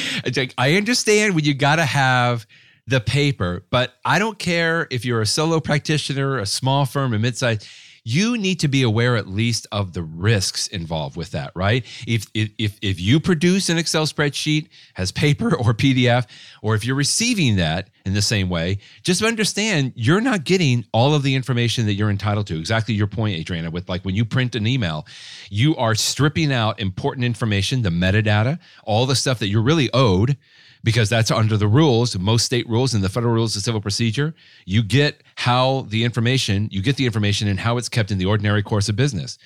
I 0.59 0.77
understand 0.77 1.35
when 1.35 1.45
you 1.45 1.53
got 1.53 1.77
to 1.77 1.85
have 1.85 2.47
the 2.87 3.01
paper, 3.01 3.65
but 3.71 3.95
I 4.05 4.19
don't 4.19 4.39
care 4.39 4.87
if 4.91 5.05
you're 5.05 5.21
a 5.21 5.27
solo 5.27 5.61
practitioner, 5.61 6.39
a 6.39 6.47
small 6.47 6.87
firm, 6.87 7.15
a 7.15 7.19
midsize. 7.19 7.67
You 8.03 8.39
need 8.39 8.61
to 8.61 8.69
be 8.69 8.83
aware 8.83 9.17
at 9.17 9.29
least 9.29 9.67
of 9.71 9.93
the 9.93 10.03
risks 10.03 10.67
involved 10.69 11.17
with 11.17 11.33
that, 11.33 11.53
right? 11.55 11.85
If 12.07 12.27
if 12.33 12.79
if 12.81 12.99
you 12.99 13.21
produce 13.21 13.69
an 13.69 13.77
Excel 13.77 14.07
spreadsheet 14.07 14.69
as 14.97 15.13
paper 15.13 15.55
or 15.59 15.75
PDF, 15.75 16.27
or 16.63 16.75
if 16.75 16.85
you're 16.85 16.97
receiving 16.97 17.57
that 17.57 17.91
in 18.07 18.15
the 18.15 18.23
same 18.23 18.49
way, 18.49 18.79
just 19.03 19.23
understand 19.23 19.93
you're 19.95 20.23
not 20.23 20.45
getting 20.45 20.87
all 20.93 21.15
of 21.15 21.23
the 21.23 21.35
information 21.35 21.85
that 21.87 21.93
you're 21.93 22.09
entitled 22.09 22.47
to. 22.47 22.59
Exactly 22.59 22.95
your 22.95 23.07
point, 23.07 23.39
Adriana. 23.39 23.71
With 23.71 23.89
like 23.91 24.03
when 24.03 24.15
you 24.15 24.25
print 24.25 24.55
an 24.55 24.67
email, 24.67 25.07
you 25.51 25.77
are 25.77 25.95
stripping 25.95 26.53
out 26.53 26.81
important 26.81 27.25
information, 27.27 27.83
the 27.83 27.91
metadata, 27.91 28.59
all 28.85 29.05
the 29.05 29.15
stuff 29.15 29.39
that 29.41 29.49
you're 29.49 29.63
really 29.63 29.91
owed 29.93 30.39
because 30.83 31.09
that's 31.09 31.31
under 31.31 31.57
the 31.57 31.69
rules, 31.69 32.19
most 32.19 32.45
state 32.45 32.69
rules 32.69 32.95
and 32.95 33.05
the 33.05 33.09
federal 33.09 33.35
rules 33.35 33.57
of 33.57 33.63
civil 33.63 33.81
procedure. 33.81 34.35
You 34.65 34.83
get 34.83 35.23
how 35.37 35.87
the 35.89 36.05
information, 36.05 36.69
you 36.71 36.83
get 36.83 36.97
the 36.97 37.07
information 37.07 37.49
and 37.49 37.61
how 37.61 37.77
it's 37.77 37.89
kept 37.89 38.11
in 38.11 38.19
the 38.19 38.27
ordinary 38.27 38.63
course 38.63 38.89
of 38.89 38.97
business. 38.97 39.39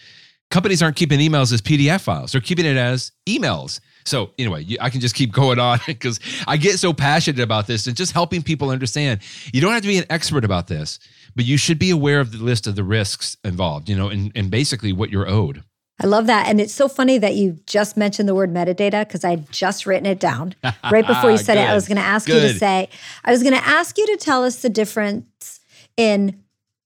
Companies 0.50 0.83
aren't 0.83 0.97
keeping 0.97 1.21
emails 1.21 1.53
as 1.53 1.61
PDF 1.61 2.03
files, 2.03 2.33
they're 2.33 2.41
keeping 2.41 2.67
it 2.67 2.76
as 2.76 3.12
emails. 3.26 3.81
So, 4.07 4.33
anyway, 4.38 4.67
I 4.81 4.91
can 4.91 5.00
just 5.00 5.14
keep 5.14 5.33
going 5.41 5.59
on 5.59 5.81
because 5.87 6.21
I 6.47 6.57
get 6.57 6.79
so 6.79 6.93
passionate 6.93 7.43
about 7.43 7.67
this 7.67 7.87
and 7.87 7.97
just 7.97 8.12
helping 8.12 8.43
people 8.43 8.71
understand. 8.71 9.21
You 9.53 9.61
don't 9.61 9.73
have 9.73 9.83
to 9.83 9.88
be 9.88 9.99
an 9.99 10.05
expert 10.11 10.45
about 10.45 10.69
this, 10.69 10.99
but 11.35 11.45
you 11.45 11.57
should 11.57 11.79
be 11.79 11.91
aware 11.91 12.21
of 12.21 12.33
the 12.33 12.38
list 12.38 12.67
of 12.67 12.76
the 12.76 12.85
risks 12.85 13.37
involved, 13.45 13.88
you 13.88 13.97
know, 13.97 14.09
and, 14.09 14.31
and 14.35 14.50
basically 14.50 14.93
what 14.93 15.11
you're 15.11 15.29
owed. 15.29 15.64
I 16.02 16.06
love 16.06 16.26
that. 16.26 16.48
And 16.48 16.60
it's 16.60 16.72
so 16.74 16.88
funny 16.88 17.18
that 17.18 17.34
you 17.36 17.58
just 17.66 17.96
mentioned 17.96 18.28
the 18.28 18.34
word 18.34 18.52
metadata 18.52 19.06
because 19.06 19.24
I'd 19.24 19.50
just 19.52 19.86
written 19.86 20.06
it 20.06 20.18
down 20.18 20.54
right 20.90 21.06
before 21.06 21.30
you 21.30 21.38
said 21.48 21.56
it. 21.56 21.68
I 21.68 21.74
was 21.74 21.86
going 21.86 21.98
to 21.98 22.02
ask 22.02 22.28
you 22.28 22.34
to 22.40 22.52
say, 22.54 22.88
I 23.24 23.30
was 23.30 23.42
going 23.42 23.54
to 23.54 23.64
ask 23.66 23.96
you 23.96 24.06
to 24.08 24.16
tell 24.16 24.42
us 24.44 24.56
the 24.62 24.68
difference 24.68 25.60
in 25.96 26.42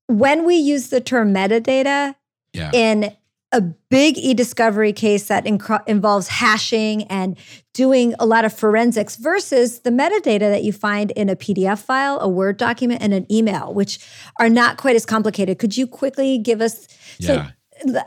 when 0.09 0.45
we 0.45 0.57
use 0.57 0.89
the 0.91 1.01
term 1.01 1.33
metadata 1.35 2.15
Yeah. 2.53 2.71
in 2.75 3.15
a 3.51 3.63
big 3.63 4.19
e-discovery 4.19 4.93
case 4.93 5.29
that 5.29 5.47
inc- 5.47 5.83
involves 5.89 6.29
hashing 6.29 7.05
and 7.05 7.39
doing 7.73 8.15
a 8.19 8.27
lot 8.27 8.45
of 8.45 8.53
forensics 8.53 9.17
versus 9.17 9.81
the 9.81 9.91
metadata 9.91 10.41
that 10.41 10.65
you 10.65 10.73
find 10.73 11.13
in 11.13 11.31
a 11.31 11.37
PDF 11.37 11.79
file, 11.79 12.19
a 12.21 12.29
Word 12.29 12.59
document, 12.59 13.01
and 13.03 13.15
an 13.15 13.25
email, 13.33 13.73
which 13.73 14.07
are 14.39 14.51
not 14.51 14.77
quite 14.77 14.97
as 14.97 15.07
complicated. 15.07 15.59
Could 15.59 15.79
you 15.79 15.87
quickly 15.87 16.37
give 16.37 16.61
us? 16.61 16.87
Yeah. 17.19 17.47
So 17.47 17.53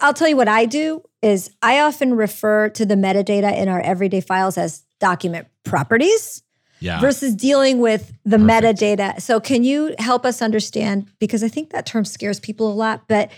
I'll 0.01 0.13
tell 0.13 0.28
you 0.28 0.38
what 0.38 0.48
I 0.48 0.66
do 0.66 1.04
is 1.22 1.51
I 1.62 1.80
often 1.80 2.16
refer 2.16 2.70
to 2.70 2.86
the 2.86 2.96
metadata 2.96 3.56
in 3.58 3.68
our 3.68 3.82
everyday 3.82 4.22
files 4.22 4.58
as 4.58 4.84
document 5.00 5.48
properties 5.63 6.44
yeah. 6.80 7.00
versus 7.00 7.36
dealing 7.36 7.80
with 7.80 8.12
the 8.25 8.38
Perfect. 8.38 8.80
metadata. 8.80 9.22
So, 9.22 9.40
can 9.40 9.63
you 9.63 9.96
help 10.00 10.25
us 10.25 10.42
understand? 10.42 11.08
Because 11.20 11.44
I 11.44 11.48
think 11.48 11.72
that 11.72 11.86
term 11.86 12.06
scares 12.06 12.40
people 12.40 12.72
a 12.72 12.75
lot, 12.75 13.08
but 13.08 13.31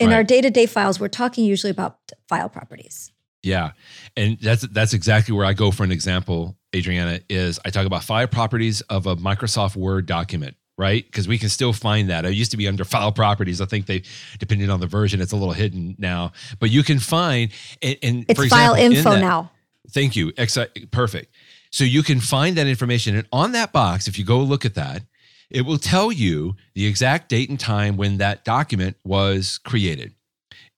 in 0.00 0.08
Right. 0.10 0.16
our 0.16 0.24
day 0.24 0.40
to 0.40 0.50
day 0.50 0.66
files, 0.66 0.98
we're 0.98 1.08
talking 1.08 1.44
usually 1.44 1.70
about 1.70 1.98
file 2.28 2.48
properties. 2.48 3.12
Yeah. 3.42 3.72
And 4.16 4.38
that's 4.40 4.62
that's 4.68 4.94
exactly 4.94 5.34
where 5.34 5.44
I 5.44 5.52
go 5.52 5.70
for 5.70 5.84
an 5.84 5.92
example, 5.92 6.56
Adriana, 6.74 7.20
is 7.28 7.60
I 7.64 7.70
talk 7.70 7.86
about 7.86 8.02
file 8.02 8.26
properties 8.26 8.80
of 8.82 9.06
a 9.06 9.16
Microsoft 9.16 9.76
Word 9.76 10.06
document, 10.06 10.56
right? 10.76 11.04
Because 11.04 11.28
we 11.28 11.38
can 11.38 11.48
still 11.48 11.72
find 11.72 12.10
that. 12.10 12.24
It 12.24 12.34
used 12.34 12.50
to 12.50 12.56
be 12.56 12.66
under 12.68 12.84
file 12.84 13.12
properties. 13.12 13.60
I 13.60 13.66
think 13.66 13.86
they 13.86 14.02
depending 14.38 14.70
on 14.70 14.80
the 14.80 14.86
version, 14.86 15.20
it's 15.20 15.32
a 15.32 15.36
little 15.36 15.54
hidden 15.54 15.94
now. 15.98 16.32
But 16.58 16.70
you 16.70 16.82
can 16.82 16.98
find 16.98 17.50
and, 17.82 17.96
and 18.02 18.24
It's 18.28 18.40
for 18.40 18.46
file 18.48 18.74
example, 18.74 18.84
in 18.92 18.96
info 18.98 19.10
that- 19.12 19.20
now. 19.20 19.50
Thank 19.90 20.16
you. 20.16 20.32
Exci- 20.32 20.90
perfect. 20.90 21.34
So 21.70 21.84
you 21.84 22.02
can 22.02 22.18
find 22.20 22.56
that 22.56 22.66
information. 22.66 23.16
And 23.16 23.26
on 23.32 23.52
that 23.52 23.72
box, 23.72 24.08
if 24.08 24.18
you 24.18 24.24
go 24.24 24.40
look 24.40 24.64
at 24.64 24.74
that, 24.74 25.02
it 25.50 25.62
will 25.62 25.76
tell 25.78 26.10
you 26.10 26.56
the 26.74 26.86
exact 26.86 27.28
date 27.28 27.50
and 27.50 27.60
time 27.60 27.96
when 27.96 28.16
that 28.18 28.44
document 28.44 28.96
was 29.04 29.58
created. 29.58 30.14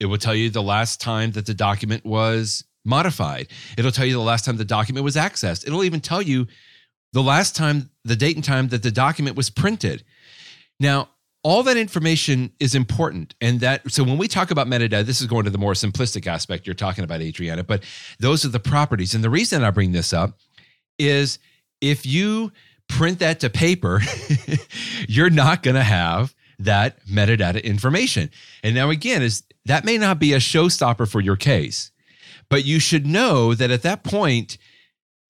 It 0.01 0.07
will 0.07 0.19
tell 0.19 0.35
you 0.35 0.51
the 0.51 0.63
last 0.63 1.01
time 1.01 1.31
that 1.33 1.47
the 1.47 1.55
document 1.55 2.05
was 2.05 2.65
modified. 2.85 3.49
It'll 3.79 3.93
tell 3.93 4.05
you 4.07 4.13
the 4.15 4.21
last 4.21 4.45
time 4.45 4.57
the 4.57 4.65
document 4.65 5.05
was 5.05 5.17
accessed. 5.17 5.67
It'll 5.67 5.85
even 5.85 6.01
tell 6.01 6.21
you 6.21 6.47
the 7.17 7.23
last 7.23 7.57
time, 7.57 7.89
the 8.05 8.15
date 8.15 8.37
and 8.37 8.45
time 8.45 8.69
that 8.69 8.83
the 8.83 8.91
document 8.91 9.39
was 9.39 9.49
printed. 9.49 10.05
Now, 10.79 11.09
all 11.43 11.63
that 11.63 11.79
information 11.79 12.53
is 12.61 12.75
important. 12.75 13.35
And 13.41 13.61
that, 13.61 13.91
so 13.91 14.05
when 14.05 14.19
we 14.19 14.29
talk 14.29 14.51
about 14.51 14.67
metadata, 14.67 15.03
this 15.03 15.23
is 15.23 15.27
going 15.27 15.45
to 15.45 15.51
the 15.51 15.57
more 15.57 15.73
simplistic 15.73 16.27
aspect 16.27 16.67
you're 16.67 16.75
talking 16.75 17.05
about, 17.05 17.23
Adriana, 17.23 17.65
but 17.65 17.85
those 18.19 18.45
are 18.45 18.51
the 18.51 18.61
properties. 18.61 19.15
And 19.15 19.25
the 19.25 19.31
reason 19.31 19.65
I 19.65 19.71
bring 19.71 19.93
this 19.93 20.13
up 20.13 20.39
is 20.99 21.39
if 21.81 22.05
you 22.05 22.53
print 22.87 23.21
that 23.21 23.41
to 23.41 23.49
paper, 23.49 24.03
you're 25.09 25.31
not 25.31 25.63
going 25.63 25.77
to 25.77 25.83
have 25.83 26.35
that 26.59 27.03
metadata 27.07 27.65
information. 27.65 28.31
And 28.63 28.75
now, 28.75 28.91
again, 28.91 29.23
is 29.23 29.43
that 29.65 29.87
may 29.87 29.97
not 29.97 30.19
be 30.19 30.35
a 30.35 30.39
showstopper 30.39 31.11
for 31.11 31.23
your 31.23 31.37
case, 31.37 31.93
but 32.51 32.67
you 32.67 32.79
should 32.79 33.07
know 33.07 33.55
that 33.55 33.71
at 33.71 33.81
that 33.85 34.05
point, 34.05 34.59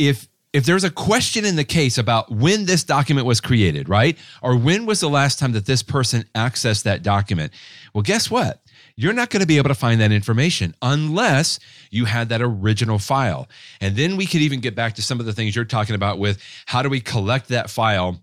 if 0.01 0.27
if 0.57 0.65
there's 0.65 0.85
a 0.85 0.91
question 0.91 1.45
in 1.45 1.57
the 1.57 1.65
case 1.65 1.99
about 1.99 2.31
when 2.31 2.65
this 2.65 2.83
document 2.83 3.27
was 3.27 3.43
created, 3.43 3.91
right? 3.91 4.17
Or 4.41 4.57
when 4.57 4.87
was 4.87 5.01
the 5.01 5.09
last 5.11 5.39
time 5.39 5.53
that 5.53 5.67
this 5.67 5.83
person 5.83 6.25
accessed 6.35 6.85
that 6.85 7.03
document? 7.03 7.53
Well, 7.93 8.01
guess 8.01 8.31
what? 8.31 8.63
You're 8.97 9.13
not 9.13 9.29
going 9.29 9.43
to 9.43 9.47
be 9.47 9.59
able 9.59 9.69
to 9.69 9.75
find 9.75 10.01
that 10.01 10.13
information 10.13 10.75
unless 10.81 11.59
you 11.91 12.07
had 12.07 12.31
that 12.31 12.41
original 12.41 12.99
file. 12.99 13.51
And 13.83 13.97
then 13.97 14.17
we 14.17 14.25
could 14.25 14.41
even 14.41 14.61
get 14.61 14.75
back 14.75 14.95
to 14.95 15.03
some 15.03 15.21
of 15.21 15.27
the 15.27 15.35
things 15.35 15.55
you're 15.55 15.67
talking 15.67 15.95
about 15.95 16.19
with 16.19 16.41
how 16.65 16.81
do 16.81 16.89
we 16.89 17.01
collect 17.03 17.49
that 17.49 17.69
file 17.69 18.23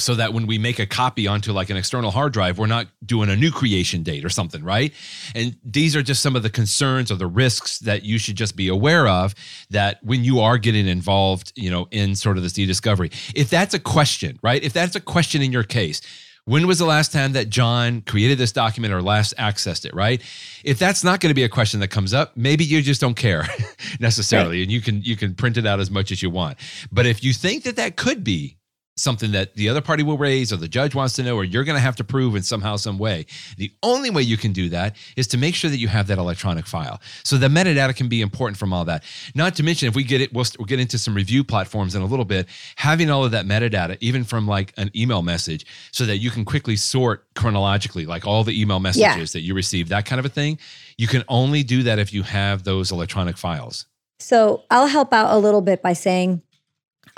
so 0.00 0.14
that 0.14 0.32
when 0.32 0.46
we 0.46 0.58
make 0.58 0.78
a 0.78 0.86
copy 0.86 1.26
onto 1.26 1.52
like 1.52 1.70
an 1.70 1.76
external 1.76 2.10
hard 2.10 2.32
drive, 2.32 2.58
we're 2.58 2.66
not 2.66 2.86
doing 3.04 3.28
a 3.28 3.36
new 3.36 3.50
creation 3.50 4.02
date 4.02 4.24
or 4.24 4.30
something, 4.30 4.62
right? 4.62 4.92
And 5.34 5.56
these 5.64 5.96
are 5.96 6.02
just 6.02 6.22
some 6.22 6.36
of 6.36 6.42
the 6.42 6.50
concerns 6.50 7.10
or 7.10 7.16
the 7.16 7.26
risks 7.26 7.78
that 7.80 8.04
you 8.04 8.18
should 8.18 8.36
just 8.36 8.56
be 8.56 8.68
aware 8.68 9.06
of 9.08 9.34
that 9.70 10.02
when 10.02 10.24
you 10.24 10.40
are 10.40 10.58
getting 10.58 10.86
involved, 10.86 11.52
you 11.56 11.70
know, 11.70 11.88
in 11.90 12.14
sort 12.14 12.36
of 12.36 12.42
this 12.42 12.58
e-discovery. 12.58 13.10
If 13.34 13.50
that's 13.50 13.74
a 13.74 13.80
question, 13.80 14.38
right? 14.42 14.62
If 14.62 14.72
that's 14.72 14.96
a 14.96 15.00
question 15.00 15.42
in 15.42 15.52
your 15.52 15.64
case, 15.64 16.00
when 16.48 16.66
was 16.66 16.78
the 16.78 16.86
last 16.86 17.12
time 17.12 17.32
that 17.32 17.50
John 17.50 18.00
created 18.00 18.38
this 18.38 18.52
document 18.52 18.94
or 18.94 19.02
last 19.02 19.36
accessed 19.36 19.84
it, 19.84 19.94
right? 19.94 20.22
If 20.64 20.78
that's 20.78 21.04
not 21.04 21.20
going 21.20 21.28
to 21.28 21.34
be 21.34 21.44
a 21.44 21.48
question 21.48 21.80
that 21.80 21.88
comes 21.88 22.14
up, 22.14 22.38
maybe 22.38 22.64
you 22.64 22.80
just 22.80 23.02
don't 23.02 23.16
care 23.16 23.46
necessarily 24.00 24.62
and 24.62 24.72
you 24.72 24.80
can 24.80 25.02
you 25.02 25.14
can 25.14 25.34
print 25.34 25.58
it 25.58 25.66
out 25.66 25.78
as 25.78 25.90
much 25.90 26.10
as 26.10 26.22
you 26.22 26.30
want. 26.30 26.56
But 26.90 27.04
if 27.04 27.22
you 27.22 27.34
think 27.34 27.64
that 27.64 27.76
that 27.76 27.96
could 27.96 28.24
be 28.24 28.57
something 28.98 29.32
that 29.32 29.54
the 29.54 29.68
other 29.68 29.80
party 29.80 30.02
will 30.02 30.18
raise 30.18 30.52
or 30.52 30.56
the 30.56 30.68
judge 30.68 30.94
wants 30.94 31.14
to 31.14 31.22
know 31.22 31.36
or 31.36 31.44
you're 31.44 31.64
going 31.64 31.76
to 31.76 31.82
have 31.82 31.96
to 31.96 32.04
prove 32.04 32.34
in 32.36 32.42
somehow 32.42 32.76
some 32.76 32.98
way. 32.98 33.26
The 33.56 33.72
only 33.82 34.10
way 34.10 34.22
you 34.22 34.36
can 34.36 34.52
do 34.52 34.68
that 34.70 34.96
is 35.16 35.26
to 35.28 35.38
make 35.38 35.54
sure 35.54 35.70
that 35.70 35.78
you 35.78 35.88
have 35.88 36.06
that 36.08 36.18
electronic 36.18 36.66
file 36.66 37.00
so 37.24 37.36
the 37.36 37.48
metadata 37.48 37.94
can 37.94 38.08
be 38.08 38.20
important 38.20 38.58
from 38.58 38.72
all 38.72 38.84
that. 38.86 39.04
Not 39.34 39.54
to 39.56 39.62
mention 39.62 39.88
if 39.88 39.94
we 39.94 40.04
get 40.04 40.20
it 40.20 40.32
we'll, 40.32 40.46
we'll 40.58 40.66
get 40.66 40.80
into 40.80 40.98
some 40.98 41.14
review 41.14 41.44
platforms 41.44 41.94
in 41.94 42.02
a 42.02 42.06
little 42.06 42.24
bit 42.24 42.48
having 42.76 43.10
all 43.10 43.24
of 43.24 43.30
that 43.30 43.46
metadata 43.46 43.96
even 44.00 44.24
from 44.24 44.46
like 44.46 44.72
an 44.76 44.90
email 44.94 45.22
message 45.22 45.64
so 45.92 46.04
that 46.04 46.18
you 46.18 46.30
can 46.30 46.44
quickly 46.44 46.76
sort 46.76 47.24
chronologically 47.34 48.06
like 48.06 48.26
all 48.26 48.44
the 48.44 48.60
email 48.60 48.80
messages 48.80 49.32
that 49.32 49.40
you 49.40 49.54
receive 49.54 49.88
that 49.88 50.04
kind 50.04 50.18
of 50.18 50.26
a 50.26 50.28
thing. 50.28 50.58
You 50.96 51.06
can 51.06 51.24
only 51.28 51.62
do 51.62 51.84
that 51.84 51.98
if 51.98 52.12
you 52.12 52.24
have 52.24 52.64
those 52.64 52.90
electronic 52.90 53.36
files. 53.36 53.86
So 54.18 54.64
I'll 54.70 54.88
help 54.88 55.12
out 55.12 55.32
a 55.32 55.38
little 55.38 55.60
bit 55.60 55.80
by 55.80 55.92
saying 55.92 56.42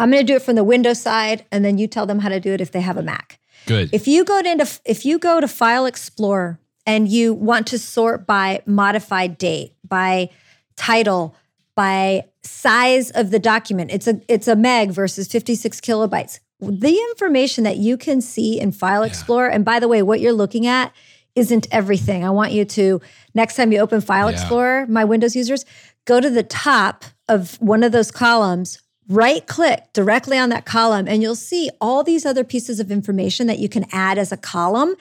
I'm 0.01 0.11
going 0.11 0.25
to 0.25 0.33
do 0.33 0.37
it 0.37 0.43
from 0.43 0.57
the 0.57 0.65
Windows 0.65 1.01
side, 1.01 1.45
and 1.53 1.65
then 1.65 1.79
you 1.79 1.87
tell 1.87 2.07
them 2.07 2.19
how 2.19 2.29
to 2.29 2.41
do 2.41 2.53
it 2.53 2.61
if 2.61 2.73
they 2.73 2.81
have 2.81 2.97
a 2.97 3.03
Mac. 3.03 3.39
Good. 3.67 3.91
If 3.93 4.09
you 4.09 4.25
go 4.25 4.43
to 4.43 4.51
into, 4.51 4.81
if 4.85 5.05
you 5.05 5.19
go 5.19 5.41
to 5.41 5.49
File 5.49 5.87
Explorer 5.87 6.59
and 6.87 7.09
you 7.09 7.35
want 7.35 7.67
to 7.69 7.79
sort 7.79 8.27
by 8.27 8.63
modified 8.67 9.39
date, 9.39 9.75
by 9.87 10.31
title, 10.77 11.37
by 11.75 12.25
size 12.43 13.11
of 13.11 13.31
the 13.31 13.39
document, 13.39 13.91
it's 13.93 14.07
a 14.07 14.21
it's 14.29 14.49
a 14.49 14.57
meg 14.57 14.91
versus 14.91 15.29
56 15.29 15.81
kilobytes. 15.81 16.41
The 16.61 16.97
information 17.11 17.65
that 17.65 17.79
you 17.79 17.97
can 17.97 18.21
see 18.21 18.61
in 18.61 18.73
File 18.73 19.03
Explorer, 19.03 19.49
and 19.49 19.65
by 19.65 19.81
the 19.81 19.89
way, 19.89 20.03
what 20.03 20.21
you're 20.21 20.33
looking 20.33 20.67
at 20.67 20.93
isn't 21.35 21.69
everything. 21.71 22.25
I 22.25 22.31
want 22.31 22.53
you 22.53 22.65
to 22.65 23.01
next 23.35 23.57
time 23.57 23.73
you 23.73 23.79
open 23.79 24.01
File 24.01 24.31
Yeah. 24.31 24.37
Explorer, 24.37 24.87
my 24.89 25.05
Windows 25.05 25.37
users, 25.37 25.65
go 26.05 26.21
to 26.21 26.29
the 26.29 26.43
top 26.43 27.05
of 27.29 27.55
one 27.61 27.83
of 27.83 27.93
those 27.93 28.11
columns, 28.11 28.83
right 29.11 29.45
click 29.47 29.93
directly 29.93 30.39
on 30.39 30.49
that 30.51 30.65
column, 30.65 31.07
and 31.09 31.21
you'll 31.21 31.35
see 31.35 31.69
all 31.81 32.03
these 32.05 32.25
other 32.25 32.45
pieces 32.45 32.81
of 32.81 32.91
information 32.91 33.47
that 33.49 33.59
you 33.59 33.69
can 33.69 33.85
add 33.93 34.17
as 34.17 34.31
a 34.33 34.37
column 34.37 34.95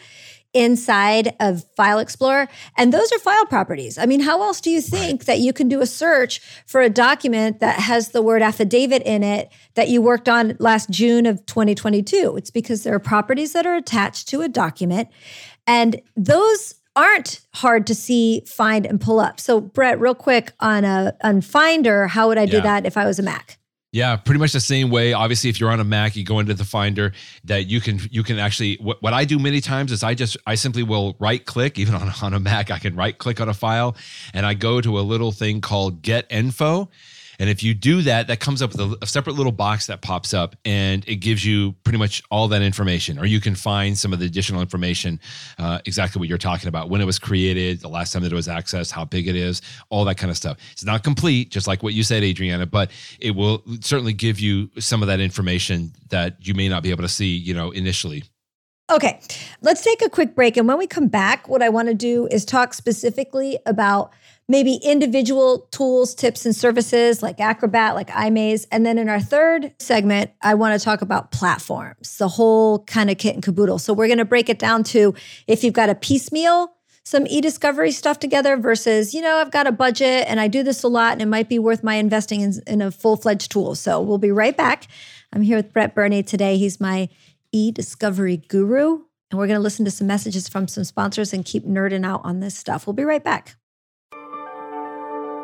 inside 0.51 1.35
of 1.39 1.63
File 1.75 1.99
Explorer. 1.99 2.47
And 2.75 2.91
those 2.91 3.11
are 3.11 3.19
file 3.19 3.45
properties. 3.45 3.99
I 3.99 4.07
mean, 4.07 4.21
how 4.21 4.41
else 4.41 4.59
do 4.59 4.71
you 4.71 4.81
think 4.81 5.25
that 5.25 5.37
you 5.37 5.53
can 5.53 5.67
do 5.69 5.79
a 5.79 5.85
search 5.85 6.39
for 6.65 6.81
a 6.81 6.89
document 6.89 7.59
that 7.59 7.79
has 7.79 8.09
the 8.09 8.23
word 8.23 8.41
affidavit 8.41 9.03
in 9.03 9.21
it 9.21 9.51
that 9.75 9.89
you 9.89 10.01
worked 10.01 10.27
on 10.27 10.55
last 10.57 10.89
June 10.89 11.27
of 11.27 11.45
2022? 11.45 12.35
It's 12.35 12.49
because 12.49 12.81
there 12.81 12.95
are 12.95 12.99
properties 12.99 13.53
that 13.53 13.67
are 13.67 13.75
attached 13.75 14.27
to 14.29 14.41
a 14.41 14.49
document. 14.49 15.09
And 15.67 16.01
those 16.17 16.73
aren't 16.95 17.41
hard 17.53 17.85
to 17.85 17.93
see, 17.93 18.41
find, 18.47 18.87
and 18.87 18.99
pull 18.99 19.19
up. 19.19 19.39
So, 19.39 19.61
Brett, 19.61 19.99
real 19.99 20.15
quick 20.15 20.53
on 20.59 20.83
a 20.83 21.15
on 21.23 21.41
Finder, 21.41 22.07
how 22.07 22.27
would 22.27 22.39
I 22.39 22.47
do 22.47 22.57
Yeah. 22.57 22.63
that 22.63 22.85
if 22.87 22.97
I 22.97 23.05
was 23.05 23.19
a 23.19 23.23
Mac? 23.23 23.58
Yeah, 23.91 24.17
pretty 24.17 24.39
much 24.39 24.53
the 24.53 24.59
same 24.59 24.91
way. 24.91 25.13
Obviously, 25.13 25.49
if 25.49 25.59
you're 25.59 25.71
on 25.71 25.79
a 25.79 25.83
Mac, 25.83 26.15
you 26.15 26.23
go 26.23 26.37
into 26.37 26.53
the 26.53 26.63
Finder 26.63 27.11
that 27.45 27.65
you 27.65 27.81
can 27.81 27.99
you 28.11 28.21
can 28.21 28.37
actually 28.37 28.75
what, 28.75 29.01
what 29.01 29.13
I 29.13 29.25
do 29.25 29.39
many 29.39 29.61
times 29.61 29.91
is 29.91 30.03
I 30.03 30.13
just 30.13 30.37
I 30.45 30.55
simply 30.55 30.83
will 30.83 31.15
right 31.19 31.43
click 31.43 31.79
even 31.79 31.95
on 31.95 32.11
on 32.21 32.35
a 32.35 32.39
Mac 32.39 32.69
I 32.69 32.77
can 32.77 32.95
right 32.95 33.17
click 33.17 33.41
on 33.41 33.49
a 33.49 33.53
file 33.53 33.95
and 34.31 34.45
I 34.45 34.53
go 34.53 34.79
to 34.79 34.99
a 34.99 35.01
little 35.01 35.31
thing 35.31 35.61
called 35.61 36.03
Get 36.03 36.27
Info. 36.29 36.91
And 37.39 37.49
if 37.49 37.63
you 37.63 37.73
do 37.73 38.01
that, 38.01 38.27
that 38.27 38.39
comes 38.41 38.61
up 38.61 38.71
with 38.71 38.81
a, 38.81 38.97
a 39.01 39.07
separate 39.07 39.33
little 39.33 39.51
box 39.51 39.87
that 39.87 40.01
pops 40.01 40.33
up 40.33 40.55
and 40.65 41.07
it 41.07 41.15
gives 41.15 41.45
you 41.45 41.73
pretty 41.83 41.97
much 41.97 42.21
all 42.29 42.49
that 42.49 42.61
information. 42.61 43.17
Or 43.17 43.25
you 43.25 43.39
can 43.39 43.55
find 43.55 43.97
some 43.97 44.11
of 44.11 44.19
the 44.19 44.25
additional 44.25 44.61
information, 44.61 45.19
uh, 45.57 45.79
exactly 45.85 46.19
what 46.19 46.27
you're 46.27 46.37
talking 46.37 46.67
about, 46.67 46.89
when 46.89 46.99
it 46.99 47.05
was 47.05 47.17
created, 47.17 47.79
the 47.79 47.87
last 47.87 48.11
time 48.11 48.23
that 48.23 48.31
it 48.31 48.35
was 48.35 48.47
accessed, 48.47 48.91
how 48.91 49.05
big 49.05 49.27
it 49.27 49.35
is, 49.35 49.61
all 49.89 50.03
that 50.05 50.15
kind 50.15 50.29
of 50.29 50.37
stuff. 50.37 50.57
It's 50.73 50.83
not 50.83 51.03
complete, 51.03 51.49
just 51.49 51.65
like 51.65 51.81
what 51.81 51.93
you 51.93 52.03
said, 52.03 52.23
Adriana, 52.23 52.65
but 52.65 52.91
it 53.19 53.31
will 53.31 53.63
certainly 53.79 54.13
give 54.13 54.39
you 54.39 54.69
some 54.77 55.01
of 55.01 55.07
that 55.07 55.21
information 55.21 55.93
that 56.09 56.35
you 56.45 56.53
may 56.53 56.67
not 56.67 56.83
be 56.83 56.91
able 56.91 57.03
to 57.03 57.09
see, 57.09 57.37
you 57.37 57.53
know, 57.53 57.71
initially. 57.71 58.23
Okay, 58.91 59.19
let's 59.61 59.83
take 59.83 60.01
a 60.01 60.09
quick 60.09 60.33
break. 60.33 60.57
And 60.57 60.67
when 60.67 60.79
we 60.79 60.87
come 60.87 61.07
back, 61.07 61.47
what 61.47 61.61
I 61.61 61.69
want 61.69 61.89
to 61.89 61.93
do 61.93 62.27
is 62.31 62.43
talk 62.43 62.73
specifically 62.73 63.59
about 63.67 64.11
maybe 64.49 64.79
individual 64.83 65.67
tools, 65.71 66.15
tips, 66.15 66.43
and 66.45 66.55
services 66.55 67.21
like 67.21 67.39
Acrobat, 67.39 67.93
like 67.95 68.09
iMaze. 68.09 68.65
And 68.71 68.85
then 68.85 68.97
in 68.97 69.07
our 69.07 69.21
third 69.21 69.73
segment, 69.79 70.31
I 70.41 70.55
want 70.55 70.77
to 70.77 70.83
talk 70.83 71.01
about 71.01 71.31
platforms, 71.31 72.17
the 72.17 72.27
whole 72.27 72.83
kind 72.85 73.11
of 73.11 73.19
kit 73.19 73.35
and 73.35 73.43
caboodle. 73.43 73.77
So 73.77 73.93
we're 73.93 74.07
going 74.07 74.17
to 74.17 74.25
break 74.25 74.49
it 74.49 74.59
down 74.59 74.83
to 74.85 75.13
if 75.47 75.63
you've 75.63 75.75
got 75.75 75.89
a 75.89 75.95
piecemeal, 75.95 76.73
some 77.03 77.27
e-discovery 77.27 77.91
stuff 77.91 78.19
together 78.19 78.57
versus, 78.57 79.13
you 79.13 79.21
know, 79.21 79.37
I've 79.37 79.51
got 79.51 79.67
a 79.67 79.71
budget 79.71 80.25
and 80.27 80.39
I 80.39 80.47
do 80.47 80.63
this 80.63 80.83
a 80.83 80.87
lot 80.87 81.13
and 81.13 81.21
it 81.21 81.27
might 81.27 81.47
be 81.47 81.59
worth 81.59 81.83
my 81.83 81.95
investing 81.95 82.41
in, 82.41 82.53
in 82.67 82.81
a 82.81 82.91
full-fledged 82.91 83.51
tool. 83.51 83.75
So 83.75 84.01
we'll 84.01 84.17
be 84.17 84.31
right 84.31 84.57
back. 84.57 84.87
I'm 85.31 85.43
here 85.43 85.57
with 85.57 85.71
Brett 85.71 85.93
Burney 85.95 86.23
today. 86.23 86.57
He's 86.57 86.79
my 86.81 87.07
e-discovery 87.51 88.37
guru. 88.37 89.03
And 89.31 89.37
we're 89.37 89.45
going 89.45 89.59
to 89.59 89.63
listen 89.63 89.85
to 89.85 89.91
some 89.91 90.07
messages 90.07 90.49
from 90.49 90.67
some 90.67 90.83
sponsors 90.83 91.33
and 91.33 91.45
keep 91.45 91.63
nerding 91.63 92.03
out 92.03 92.21
on 92.23 92.39
this 92.39 92.57
stuff. 92.57 92.87
We'll 92.87 92.95
be 92.95 93.03
right 93.03 93.23
back. 93.23 93.55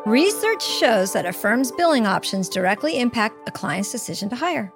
Research 0.05 0.63
shows 0.63 1.13
that 1.13 1.25
a 1.25 1.33
firm's 1.33 1.71
billing 1.71 2.05
options 2.05 2.47
directly 2.47 2.99
impact 2.99 3.49
a 3.49 3.51
client's 3.51 3.91
decision 3.91 4.29
to 4.29 4.35
hire. 4.35 4.71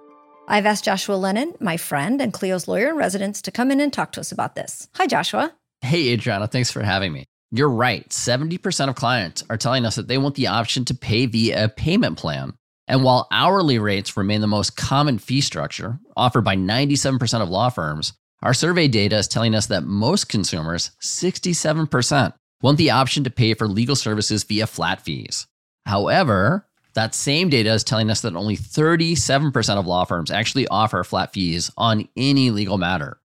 I've 0.47 0.65
asked 0.65 0.85
Joshua 0.85 1.13
Lennon, 1.13 1.53
my 1.59 1.77
friend 1.77 2.19
and 2.19 2.33
Clio's 2.33 2.67
lawyer 2.67 2.89
in 2.89 2.95
residence, 2.95 3.39
to 3.43 3.51
come 3.51 3.69
in 3.69 3.79
and 3.79 3.93
talk 3.93 4.11
to 4.13 4.21
us 4.21 4.31
about 4.31 4.55
this. 4.55 4.87
Hi, 4.95 5.05
Joshua. 5.05 5.53
Hey, 5.81 6.09
Adriana, 6.09 6.47
thanks 6.47 6.71
for 6.71 6.81
having 6.81 7.13
me. 7.13 7.25
You're 7.51 7.69
right. 7.69 8.09
70% 8.09 8.89
of 8.89 8.95
clients 8.95 9.43
are 9.51 9.57
telling 9.57 9.85
us 9.85 9.97
that 9.97 10.07
they 10.07 10.17
want 10.17 10.33
the 10.33 10.47
option 10.47 10.83
to 10.85 10.95
pay 10.95 11.27
via 11.27 11.65
a 11.65 11.69
payment 11.69 12.17
plan. 12.17 12.53
And 12.87 13.03
while 13.03 13.27
hourly 13.31 13.77
rates 13.77 14.17
remain 14.17 14.41
the 14.41 14.47
most 14.47 14.77
common 14.77 15.19
fee 15.19 15.41
structure 15.41 15.99
offered 16.17 16.43
by 16.43 16.55
97% 16.55 17.39
of 17.39 17.49
law 17.49 17.69
firms, 17.69 18.13
our 18.41 18.55
survey 18.55 18.87
data 18.87 19.17
is 19.17 19.27
telling 19.27 19.53
us 19.53 19.67
that 19.67 19.83
most 19.83 20.27
consumers, 20.27 20.89
67%, 21.03 22.33
want 22.61 22.77
the 22.77 22.91
option 22.91 23.23
to 23.23 23.29
pay 23.29 23.53
for 23.53 23.67
legal 23.67 23.95
services 23.95 24.43
via 24.43 24.67
flat 24.67 25.01
fees. 25.01 25.47
However, 25.85 26.67
that 26.93 27.15
same 27.15 27.49
data 27.49 27.71
is 27.71 27.83
telling 27.83 28.09
us 28.09 28.21
that 28.21 28.35
only 28.35 28.57
37% 28.57 29.77
of 29.77 29.87
law 29.87 30.05
firms 30.05 30.31
actually 30.31 30.67
offer 30.67 31.03
flat 31.03 31.33
fees 31.33 31.71
on 31.77 32.07
any 32.17 32.51
legal 32.51 32.77
matter. 32.77 33.19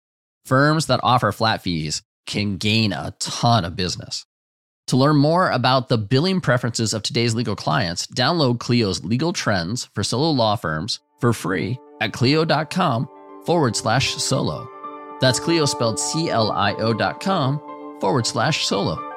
Firms 0.44 0.86
that 0.86 1.00
offer 1.02 1.32
flat 1.32 1.62
fees 1.62 2.02
can 2.26 2.56
gain 2.56 2.92
a 2.92 3.14
ton 3.18 3.64
of 3.64 3.76
business. 3.76 4.26
To 4.88 4.96
learn 4.96 5.16
more 5.16 5.50
about 5.50 5.88
the 5.88 5.96
billing 5.96 6.40
preferences 6.40 6.92
of 6.92 7.02
today's 7.02 7.34
legal 7.34 7.56
clients, 7.56 8.06
download 8.08 8.58
Clio's 8.58 9.04
Legal 9.04 9.32
Trends 9.32 9.84
for 9.94 10.02
Solo 10.02 10.30
Law 10.30 10.56
Firms 10.56 11.00
for 11.20 11.32
free 11.32 11.78
at 12.00 12.12
clio.com 12.12 13.08
forward 13.46 13.76
slash 13.76 14.14
solo. 14.16 14.68
That's 15.20 15.40
Clio 15.40 15.64
spelled 15.66 16.00
C 16.00 16.30
L 16.30 16.50
I 16.50 16.74
O 16.74 16.92
dot 16.92 17.20
com 17.20 17.60
forward 18.00 18.26
slash 18.26 18.66
solo. 18.66 19.11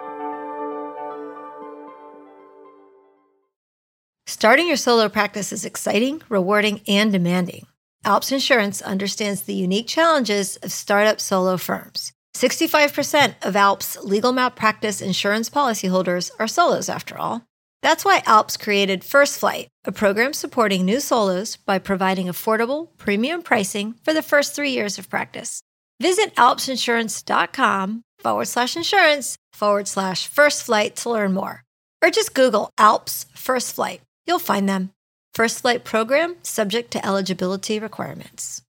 Starting 4.27 4.67
your 4.67 4.77
solo 4.77 5.07
practice 5.07 5.53
is 5.53 5.65
exciting, 5.65 6.21
rewarding, 6.29 6.81
and 6.87 7.11
demanding. 7.11 7.67
Alps 8.03 8.31
Insurance 8.31 8.81
understands 8.81 9.41
the 9.41 9.53
unique 9.53 9.87
challenges 9.87 10.57
of 10.57 10.71
startup 10.71 11.21
solo 11.21 11.57
firms. 11.57 12.11
65% 12.35 13.35
of 13.45 13.55
Alps 13.55 13.97
legal 14.03 14.33
malpractice 14.33 14.99
insurance 14.99 15.49
policyholders 15.49 16.31
are 16.39 16.47
solos, 16.47 16.89
after 16.89 17.17
all. 17.17 17.43
That's 17.83 18.03
why 18.03 18.23
Alps 18.25 18.57
created 18.57 19.03
First 19.03 19.39
Flight, 19.39 19.67
a 19.85 19.91
program 19.91 20.33
supporting 20.33 20.85
new 20.85 20.99
solos 20.99 21.55
by 21.57 21.77
providing 21.77 22.25
affordable, 22.25 22.89
premium 22.97 23.43
pricing 23.43 23.93
for 24.03 24.11
the 24.11 24.23
first 24.23 24.55
three 24.55 24.71
years 24.71 24.97
of 24.97 25.07
practice. 25.07 25.61
Visit 26.01 26.35
alpsinsurance.com 26.35 28.01
forward 28.19 28.45
slash 28.45 28.75
insurance 28.75 29.37
forward 29.53 29.87
slash 29.87 30.27
first 30.27 30.63
flight 30.63 30.95
to 30.97 31.11
learn 31.11 31.33
more. 31.33 31.63
Or 32.03 32.09
just 32.09 32.33
Google 32.33 32.71
Alps 32.77 33.27
First 33.35 33.75
Flight. 33.75 34.01
You'll 34.25 34.39
find 34.39 34.67
them. 34.67 34.91
First 35.33 35.61
Flight 35.61 35.83
program 35.83 36.37
subject 36.43 36.91
to 36.91 37.05
eligibility 37.05 37.79
requirements. 37.79 38.61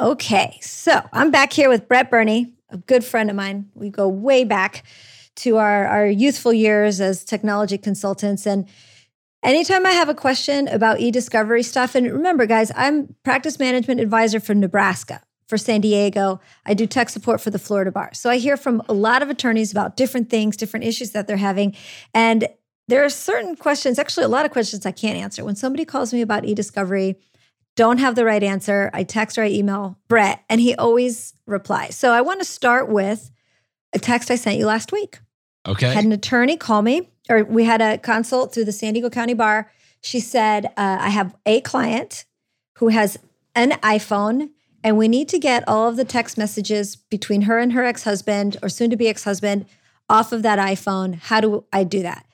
Okay, 0.00 0.58
so 0.60 1.02
I'm 1.12 1.30
back 1.30 1.52
here 1.52 1.68
with 1.68 1.86
Brett 1.86 2.10
Burney, 2.10 2.54
a 2.68 2.78
good 2.78 3.04
friend 3.04 3.30
of 3.30 3.36
mine. 3.36 3.70
We 3.74 3.90
go 3.90 4.08
way 4.08 4.44
back 4.44 4.84
to 5.36 5.58
our, 5.58 5.86
our 5.86 6.06
youthful 6.06 6.52
years 6.52 7.00
as 7.00 7.24
technology 7.24 7.78
consultants. 7.78 8.46
And 8.46 8.66
anytime 9.42 9.86
I 9.86 9.92
have 9.92 10.08
a 10.08 10.14
question 10.14 10.66
about 10.68 11.00
e 11.00 11.10
discovery 11.10 11.62
stuff, 11.62 11.94
and 11.94 12.10
remember, 12.10 12.46
guys, 12.46 12.72
I'm 12.74 13.14
practice 13.22 13.58
management 13.58 14.00
advisor 14.00 14.40
for 14.40 14.54
Nebraska, 14.54 15.20
for 15.46 15.58
San 15.58 15.80
Diego. 15.80 16.40
I 16.66 16.74
do 16.74 16.86
tech 16.86 17.08
support 17.08 17.40
for 17.40 17.50
the 17.50 17.58
Florida 17.58 17.92
bar. 17.92 18.14
So 18.14 18.30
I 18.30 18.38
hear 18.38 18.56
from 18.56 18.82
a 18.88 18.94
lot 18.94 19.22
of 19.22 19.30
attorneys 19.30 19.70
about 19.70 19.96
different 19.96 20.30
things, 20.30 20.56
different 20.56 20.86
issues 20.86 21.10
that 21.10 21.26
they're 21.26 21.36
having. 21.36 21.76
And 22.12 22.48
there 22.88 23.04
are 23.04 23.08
certain 23.08 23.56
questions, 23.56 23.98
actually, 23.98 24.24
a 24.24 24.28
lot 24.28 24.44
of 24.44 24.52
questions 24.52 24.84
I 24.84 24.92
can't 24.92 25.16
answer. 25.16 25.44
When 25.44 25.56
somebody 25.56 25.84
calls 25.84 26.12
me 26.12 26.20
about 26.20 26.44
e 26.44 26.54
discovery, 26.54 27.16
don't 27.76 27.98
have 27.98 28.14
the 28.14 28.24
right 28.24 28.42
answer. 28.42 28.90
I 28.92 29.04
text 29.04 29.38
or 29.38 29.42
I 29.42 29.48
email 29.48 29.98
Brett, 30.08 30.44
and 30.48 30.60
he 30.60 30.74
always 30.74 31.34
replies. 31.46 31.96
So 31.96 32.12
I 32.12 32.20
want 32.20 32.40
to 32.40 32.44
start 32.44 32.88
with 32.88 33.30
a 33.92 33.98
text 33.98 34.30
I 34.30 34.36
sent 34.36 34.58
you 34.58 34.66
last 34.66 34.92
week. 34.92 35.18
Okay. 35.66 35.92
Had 35.92 36.04
an 36.04 36.12
attorney 36.12 36.56
call 36.56 36.82
me, 36.82 37.10
or 37.28 37.44
we 37.44 37.64
had 37.64 37.80
a 37.80 37.98
consult 37.98 38.52
through 38.52 38.66
the 38.66 38.72
San 38.72 38.92
Diego 38.92 39.10
County 39.10 39.34
Bar. 39.34 39.70
She 40.02 40.20
said, 40.20 40.66
uh, 40.66 40.98
I 41.00 41.08
have 41.08 41.34
a 41.46 41.62
client 41.62 42.26
who 42.76 42.88
has 42.88 43.18
an 43.54 43.70
iPhone, 43.82 44.50
and 44.82 44.98
we 44.98 45.08
need 45.08 45.28
to 45.30 45.38
get 45.38 45.66
all 45.66 45.88
of 45.88 45.96
the 45.96 46.04
text 46.04 46.36
messages 46.36 46.96
between 46.96 47.42
her 47.42 47.58
and 47.58 47.72
her 47.72 47.84
ex 47.84 48.04
husband 48.04 48.58
or 48.62 48.68
soon 48.68 48.90
to 48.90 48.96
be 48.96 49.08
ex 49.08 49.24
husband 49.24 49.64
off 50.08 50.32
of 50.32 50.42
that 50.42 50.58
iPhone. 50.58 51.14
How 51.14 51.40
do 51.40 51.64
I 51.72 51.84
do 51.84 52.02
that? 52.02 52.26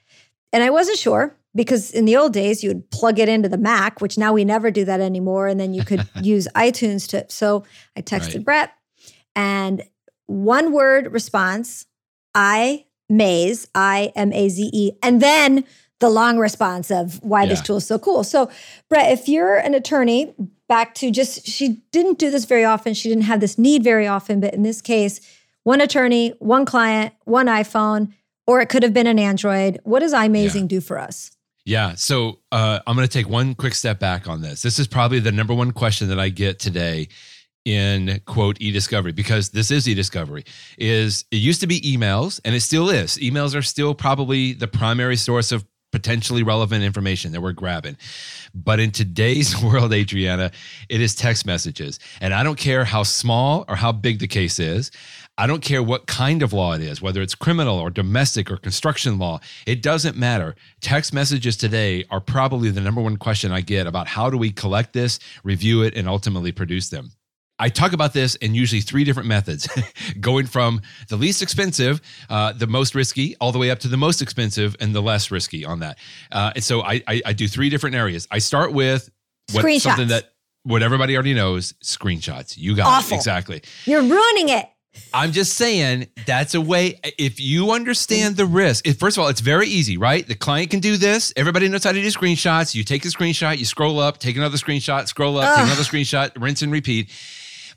And 0.52 0.62
I 0.62 0.70
wasn't 0.70 0.98
sure 0.98 1.36
because 1.54 1.90
in 1.90 2.04
the 2.04 2.16
old 2.16 2.32
days 2.32 2.62
you 2.62 2.70
would 2.70 2.90
plug 2.90 3.18
it 3.18 3.28
into 3.28 3.48
the 3.48 3.58
Mac, 3.58 4.00
which 4.00 4.18
now 4.18 4.32
we 4.32 4.44
never 4.44 4.70
do 4.70 4.84
that 4.84 5.00
anymore. 5.00 5.46
And 5.46 5.58
then 5.58 5.74
you 5.74 5.84
could 5.84 6.08
use 6.22 6.48
iTunes 6.54 7.08
to. 7.08 7.26
So 7.28 7.64
I 7.96 8.02
texted 8.02 8.36
Right. 8.36 8.44
Brett 8.44 8.72
and 9.34 9.82
one 10.26 10.72
word 10.72 11.12
response 11.12 11.86
I 12.34 12.86
Maze, 13.08 13.66
I 13.74 14.12
M 14.14 14.32
A 14.32 14.48
Z 14.48 14.70
E, 14.72 14.92
and 15.02 15.20
then 15.20 15.64
the 15.98 16.08
long 16.08 16.38
response 16.38 16.90
of 16.90 17.22
why 17.22 17.44
this 17.44 17.60
tool 17.60 17.76
is 17.76 17.86
so 17.86 17.98
cool. 17.98 18.24
So, 18.24 18.50
Brett, 18.88 19.12
if 19.12 19.28
you're 19.28 19.56
an 19.56 19.74
attorney, 19.74 20.32
back 20.68 20.94
to 20.94 21.10
just 21.10 21.46
she 21.46 21.82
didn't 21.90 22.18
do 22.18 22.30
this 22.30 22.44
very 22.46 22.64
often. 22.64 22.94
She 22.94 23.08
didn't 23.08 23.24
have 23.24 23.40
this 23.40 23.58
need 23.58 23.82
very 23.84 24.06
often, 24.06 24.40
but 24.40 24.54
in 24.54 24.62
this 24.62 24.80
case, 24.80 25.20
one 25.64 25.80
attorney, 25.80 26.30
one 26.38 26.64
client, 26.64 27.12
one 27.24 27.46
iPhone, 27.46 28.14
or 28.50 28.60
it 28.60 28.68
could 28.68 28.82
have 28.82 28.92
been 28.92 29.06
an 29.06 29.20
Android. 29.20 29.78
What 29.84 30.00
does 30.00 30.12
iMazing 30.12 30.66
do 30.66 30.80
for 30.80 30.98
us? 30.98 31.30
Yeah. 31.64 31.94
So 31.94 32.40
uh, 32.50 32.80
I'm 32.84 32.96
going 32.96 33.06
to 33.06 33.12
take 33.12 33.28
one 33.28 33.54
quick 33.54 33.76
step 33.76 34.00
back 34.00 34.26
on 34.26 34.42
this. 34.42 34.62
This 34.62 34.80
is 34.80 34.88
probably 34.88 35.20
the 35.20 35.30
number 35.30 35.54
one 35.54 35.70
question 35.70 36.08
that 36.08 36.18
I 36.18 36.30
get 36.30 36.58
today 36.58 37.06
in 37.64 38.20
quote 38.26 38.56
e-discovery 38.60 39.12
because 39.12 39.50
this 39.50 39.70
is 39.70 39.86
e-discovery 39.86 40.42
is 40.78 41.26
it 41.30 41.36
used 41.36 41.60
to 41.60 41.66
be 41.66 41.78
emails 41.82 42.40
and 42.42 42.54
it 42.54 42.60
still 42.60 42.88
is 42.88 43.18
emails 43.18 43.54
are 43.54 43.60
still 43.60 43.94
probably 43.94 44.54
the 44.54 44.66
primary 44.66 45.14
source 45.14 45.52
of 45.52 45.62
potentially 45.92 46.42
relevant 46.42 46.82
information 46.82 47.32
that 47.32 47.42
we're 47.42 47.52
grabbing 47.52 47.98
but 48.54 48.80
in 48.80 48.90
today's 48.90 49.62
world 49.62 49.92
adriana 49.92 50.50
it 50.88 51.02
is 51.02 51.14
text 51.14 51.44
messages 51.44 51.98
and 52.22 52.32
i 52.32 52.42
don't 52.42 52.58
care 52.58 52.82
how 52.82 53.02
small 53.02 53.66
or 53.68 53.76
how 53.76 53.92
big 53.92 54.20
the 54.20 54.26
case 54.26 54.58
is 54.58 54.90
I 55.40 55.46
don't 55.46 55.62
care 55.62 55.83
what 55.83 56.07
kind 56.07 56.42
of 56.42 56.53
law 56.53 56.74
it 56.74 56.83
is, 56.83 57.00
whether 57.00 57.22
it's 57.22 57.35
criminal 57.35 57.79
or 57.79 57.88
domestic 57.88 58.50
or 58.50 58.59
construction 58.59 59.18
law, 59.18 59.40
it 59.64 59.81
doesn't 59.81 60.14
matter. 60.14 60.55
Text 60.83 61.14
messages 61.14 61.57
today 61.57 62.05
are 62.11 62.20
probably 62.20 62.68
the 62.68 62.83
number 62.83 63.00
one 63.00 63.16
question 63.16 63.50
I 63.50 63.62
get 63.62 63.87
about 63.87 64.07
how 64.07 64.29
do 64.29 64.37
we 64.37 64.50
collect 64.50 64.92
this, 64.92 65.18
review 65.42 65.81
it, 65.81 65.96
and 65.96 66.07
ultimately 66.07 66.53
produce 66.53 66.90
them. 66.90 67.12
I 67.59 67.70
talk 67.70 67.94
about 67.94 68.12
this 68.12 68.35
in 68.35 68.55
usually 68.55 68.83
three 68.83 69.03
different 69.03 69.31
methods, 69.31 69.66
going 70.20 70.44
from 70.44 70.83
the 71.09 71.16
least 71.16 71.40
expensive, 71.40 72.03
uh, 72.29 72.53
the 72.53 72.66
most 72.66 72.94
risky, 72.94 73.35
all 73.40 73.50
the 73.50 73.59
way 73.59 73.70
up 73.70 73.79
to 73.79 73.88
the 73.88 73.96
most 73.96 74.20
expensive 74.20 74.76
and 74.79 74.94
the 74.94 75.00
less 75.00 75.31
risky 75.31 75.64
on 75.64 75.81
that. 75.81 75.96
Uh, 76.31 76.53
and 76.55 76.62
so 76.62 76.83
I, 76.83 77.00
I, 77.09 77.22
I 77.24 77.33
do 77.33 77.48
three 77.48 77.70
different 77.70 77.96
areas. 77.96 78.29
I 78.31 78.40
start 78.40 78.74
with 78.74 79.09
what, 79.53 79.64
Screenshots. 79.64 79.81
something 79.81 80.09
that 80.09 80.35
what 80.64 80.83
everybody 80.83 81.14
already 81.14 81.33
knows: 81.33 81.72
screenshots. 81.83 82.59
You 82.59 82.76
got 82.76 82.88
Awful. 82.88 83.14
it 83.14 83.16
exactly. 83.16 83.62
You're 83.87 84.03
ruining 84.03 84.50
it. 84.50 84.68
I'm 85.12 85.33
just 85.33 85.55
saying 85.55 86.09
that's 86.26 86.55
a 86.55 86.61
way. 86.61 86.98
If 87.18 87.40
you 87.40 87.70
understand 87.72 88.37
the 88.37 88.46
risk, 88.46 88.87
if, 88.87 88.98
first 88.98 89.16
of 89.16 89.22
all, 89.22 89.29
it's 89.29 89.40
very 89.40 89.66
easy, 89.66 89.96
right? 89.96 90.26
The 90.26 90.35
client 90.35 90.70
can 90.70 90.81
do 90.81 90.96
this. 90.96 91.33
Everybody 91.37 91.68
knows 91.68 91.85
how 91.85 91.92
to 91.92 92.00
do 92.00 92.09
screenshots. 92.09 92.74
You 92.74 92.85
take 92.85 93.05
a 93.05 93.09
screenshot, 93.09 93.59
you 93.59 93.64
scroll 93.64 93.98
up, 93.98 94.18
take 94.18 94.37
another 94.37 94.57
screenshot, 94.57 95.07
scroll 95.09 95.38
up, 95.38 95.57
take 95.57 95.66
another 95.66 95.83
screenshot, 95.83 96.31
rinse 96.40 96.62
and 96.62 96.72
repeat. 96.72 97.11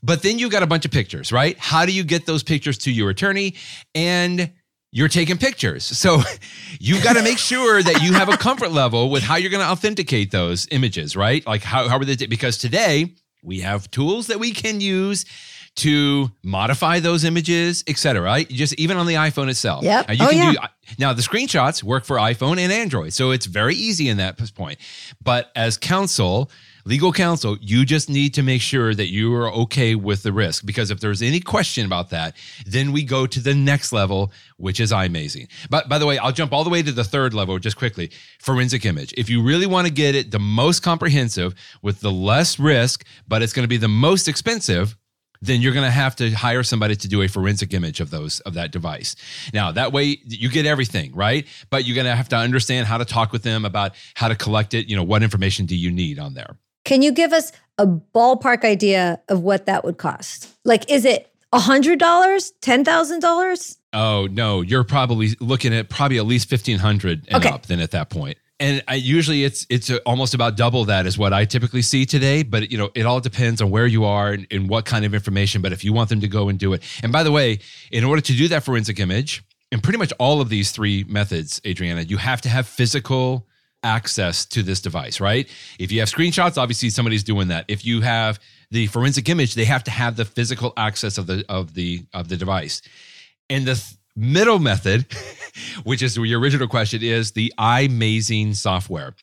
But 0.01 0.21
then 0.21 0.37
you 0.37 0.49
got 0.49 0.63
a 0.63 0.67
bunch 0.67 0.85
of 0.85 0.91
pictures, 0.91 1.31
right? 1.31 1.57
How 1.57 1.85
do 1.85 1.91
you 1.91 2.03
get 2.03 2.25
those 2.25 2.43
pictures 2.43 2.77
to 2.79 2.91
your 2.91 3.09
attorney? 3.09 3.55
And 3.95 4.51
you're 4.91 5.07
taking 5.07 5.37
pictures. 5.37 5.83
So 5.83 6.21
you've 6.79 7.03
got 7.03 7.13
to 7.13 7.23
make 7.23 7.39
sure 7.39 7.81
that 7.81 8.03
you 8.03 8.13
have 8.13 8.29
a 8.29 8.37
comfort 8.37 8.71
level 8.71 9.09
with 9.09 9.23
how 9.23 9.37
you're 9.37 9.49
going 9.49 9.63
to 9.63 9.69
authenticate 9.69 10.31
those 10.31 10.67
images, 10.71 11.15
right? 11.15 11.45
Like 11.47 11.63
how, 11.63 11.87
how 11.89 11.97
are 11.97 12.05
they? 12.05 12.27
Because 12.27 12.57
today 12.59 13.15
we 13.43 13.61
have 13.61 13.89
tools 13.89 14.27
that 14.27 14.39
we 14.39 14.51
can 14.51 14.81
use 14.81 15.25
to 15.75 16.29
modify 16.43 16.99
those 16.99 17.23
images, 17.23 17.83
et 17.87 17.97
cetera, 17.97 18.21
right? 18.21 18.47
Just 18.49 18.73
even 18.79 18.97
on 18.97 19.07
the 19.07 19.15
iPhone 19.15 19.49
itself. 19.49 19.83
Yep. 19.83 20.07
Now, 20.07 20.13
you 20.13 20.25
Oh, 20.25 20.29
can 20.29 20.37
yeah. 20.37 20.51
do 20.51 20.57
now 20.99 21.13
the 21.13 21.21
screenshots 21.23 21.81
work 21.81 22.05
for 22.05 22.17
iPhone 22.17 22.59
and 22.59 22.71
Android. 22.71 23.13
So 23.13 23.31
it's 23.31 23.45
very 23.47 23.73
easy 23.75 24.09
in 24.09 24.17
that 24.17 24.37
point. 24.53 24.77
But 25.23 25.51
as 25.55 25.77
counsel, 25.77 26.51
legal 26.85 27.11
counsel, 27.11 27.57
you 27.61 27.85
just 27.85 28.09
need 28.09 28.33
to 28.35 28.43
make 28.43 28.61
sure 28.61 28.93
that 28.93 29.07
you 29.07 29.33
are 29.33 29.49
okay 29.51 29.95
with 29.95 30.21
the 30.21 30.31
risk 30.33 30.65
because 30.65 30.91
if 30.91 30.99
there's 30.99 31.21
any 31.23 31.39
question 31.39 31.85
about 31.85 32.09
that, 32.11 32.35
then 32.67 32.91
we 32.91 33.03
go 33.03 33.25
to 33.25 33.39
the 33.39 33.55
next 33.55 33.91
level, 33.93 34.31
which 34.57 34.79
is 34.79 34.91
iMazing. 34.91 35.47
But 35.71 35.89
by 35.89 35.97
the 35.97 36.05
way, 36.05 36.17
I'll 36.19 36.33
jump 36.33 36.51
all 36.53 36.63
the 36.63 36.69
way 36.69 36.83
to 36.83 36.91
the 36.91 37.05
third 37.05 37.33
level 37.33 37.57
just 37.57 37.77
quickly. 37.77 38.11
Forensic 38.39 38.85
image. 38.85 39.13
If 39.17 39.29
you 39.29 39.41
really 39.41 39.65
want 39.65 39.87
to 39.87 39.93
get 39.93 40.13
it 40.13 40.29
the 40.31 40.39
most 40.39 40.83
comprehensive 40.83 41.55
with 41.81 42.01
the 42.01 42.11
less 42.11 42.59
risk, 42.59 43.05
but 43.27 43.41
it's 43.41 43.53
going 43.53 43.63
to 43.63 43.67
be 43.69 43.77
the 43.77 43.87
most 43.87 44.27
expensive, 44.27 44.97
then 45.45 45.61
you're 45.61 45.73
going 45.73 45.85
to 45.85 45.91
have 45.91 46.15
to 46.15 46.31
hire 46.31 46.63
somebody 46.63 46.95
to 46.95 47.07
do 47.07 47.21
a 47.21 47.27
forensic 47.27 47.73
image 47.73 47.99
of 47.99 48.09
those 48.09 48.39
of 48.41 48.53
that 48.53 48.71
device. 48.71 49.15
Now, 49.53 49.71
that 49.73 49.91
way 49.91 50.17
you 50.25 50.49
get 50.49 50.65
everything, 50.65 51.13
right? 51.13 51.45
But 51.69 51.85
you're 51.85 51.95
going 51.95 52.07
to 52.07 52.15
have 52.15 52.29
to 52.29 52.37
understand 52.37 52.87
how 52.87 52.97
to 52.97 53.05
talk 53.05 53.31
with 53.33 53.43
them 53.43 53.65
about 53.65 53.93
how 54.15 54.29
to 54.29 54.35
collect 54.35 54.73
it, 54.73 54.87
you 54.87 54.95
know, 54.95 55.03
what 55.03 55.21
information 55.21 55.65
do 55.65 55.75
you 55.75 55.91
need 55.91 56.17
on 56.17 56.33
there? 56.33 56.57
Can 56.85 57.01
you 57.01 57.11
give 57.11 57.33
us 57.33 57.51
a 57.77 57.85
ballpark 57.87 58.63
idea 58.63 59.21
of 59.29 59.41
what 59.41 59.65
that 59.65 59.83
would 59.83 59.97
cost? 59.97 60.49
Like, 60.63 60.89
is 60.89 61.05
it 61.05 61.29
$100, 61.53 61.97
$10,000? 61.97 63.77
Oh, 63.93 64.27
no, 64.31 64.61
you're 64.61 64.83
probably 64.83 65.35
looking 65.39 65.73
at 65.73 65.89
probably 65.89 66.17
at 66.17 66.25
least 66.25 66.51
1500 66.51 67.27
and 67.27 67.35
Okay. 67.45 67.49
up 67.53 67.67
then 67.67 67.79
at 67.79 67.91
that 67.91 68.09
point. 68.09 68.37
And 68.63 68.81
I, 68.87 68.95
usually 68.95 69.43
it's 69.43 69.67
it's 69.69 69.91
almost 70.05 70.33
about 70.33 70.55
double 70.55 70.85
that 70.85 71.05
is 71.05 71.17
what 71.17 71.33
I 71.33 71.43
typically 71.43 71.81
see 71.81 72.05
today. 72.05 72.43
But 72.43 72.71
you 72.71 72.77
know, 72.77 72.91
it 72.95 73.05
all 73.05 73.19
depends 73.19 73.61
on 73.61 73.69
where 73.69 73.85
you 73.85 74.05
are 74.05 74.31
and, 74.31 74.47
and 74.49 74.69
what 74.69 74.85
kind 74.85 75.03
of 75.03 75.13
information. 75.13 75.61
But 75.61 75.73
if 75.73 75.83
you 75.83 75.91
want 75.91 76.07
them 76.07 76.21
to 76.21 76.29
go 76.29 76.47
and 76.47 76.57
do 76.57 76.71
it, 76.71 76.81
and 77.03 77.11
by 77.11 77.23
the 77.23 77.31
way, 77.31 77.59
in 77.91 78.05
order 78.05 78.21
to 78.21 78.33
do 78.33 78.47
that 78.47 78.63
forensic 78.63 79.01
image, 79.01 79.43
in 79.73 79.81
pretty 79.81 79.99
much 79.99 80.13
all 80.17 80.39
of 80.39 80.47
these 80.47 80.71
three 80.71 81.03
methods, 81.03 81.59
Adriana, 81.67 82.03
you 82.03 82.15
have 82.15 82.39
to 82.39 82.49
have 82.49 82.65
physical 82.65 83.45
access 83.83 84.45
to 84.45 84.63
this 84.63 84.79
device, 84.79 85.19
right? 85.19 85.49
If 85.77 85.91
you 85.91 85.99
have 85.99 86.09
screenshots, 86.09 86.57
obviously 86.57 86.89
somebody's 86.89 87.25
doing 87.25 87.49
that. 87.49 87.65
If 87.67 87.85
you 87.85 87.99
have 87.99 88.39
the 88.71 88.87
forensic 88.87 89.27
image, 89.27 89.55
they 89.55 89.65
have 89.65 89.83
to 89.83 89.91
have 89.91 90.15
the 90.15 90.23
physical 90.23 90.71
access 90.77 91.17
of 91.17 91.27
the 91.27 91.43
of 91.49 91.73
the 91.73 92.05
of 92.13 92.29
the 92.29 92.37
device. 92.37 92.81
And 93.49 93.65
the 93.65 93.75
th- 93.75 93.97
middle 94.15 94.59
method, 94.59 95.05
which 95.83 96.01
is 96.01 96.17
your 96.17 96.39
original 96.39 96.67
question, 96.67 97.01
is 97.03 97.31
the 97.31 97.53
iMazing 97.57 98.55
software. 98.55 99.15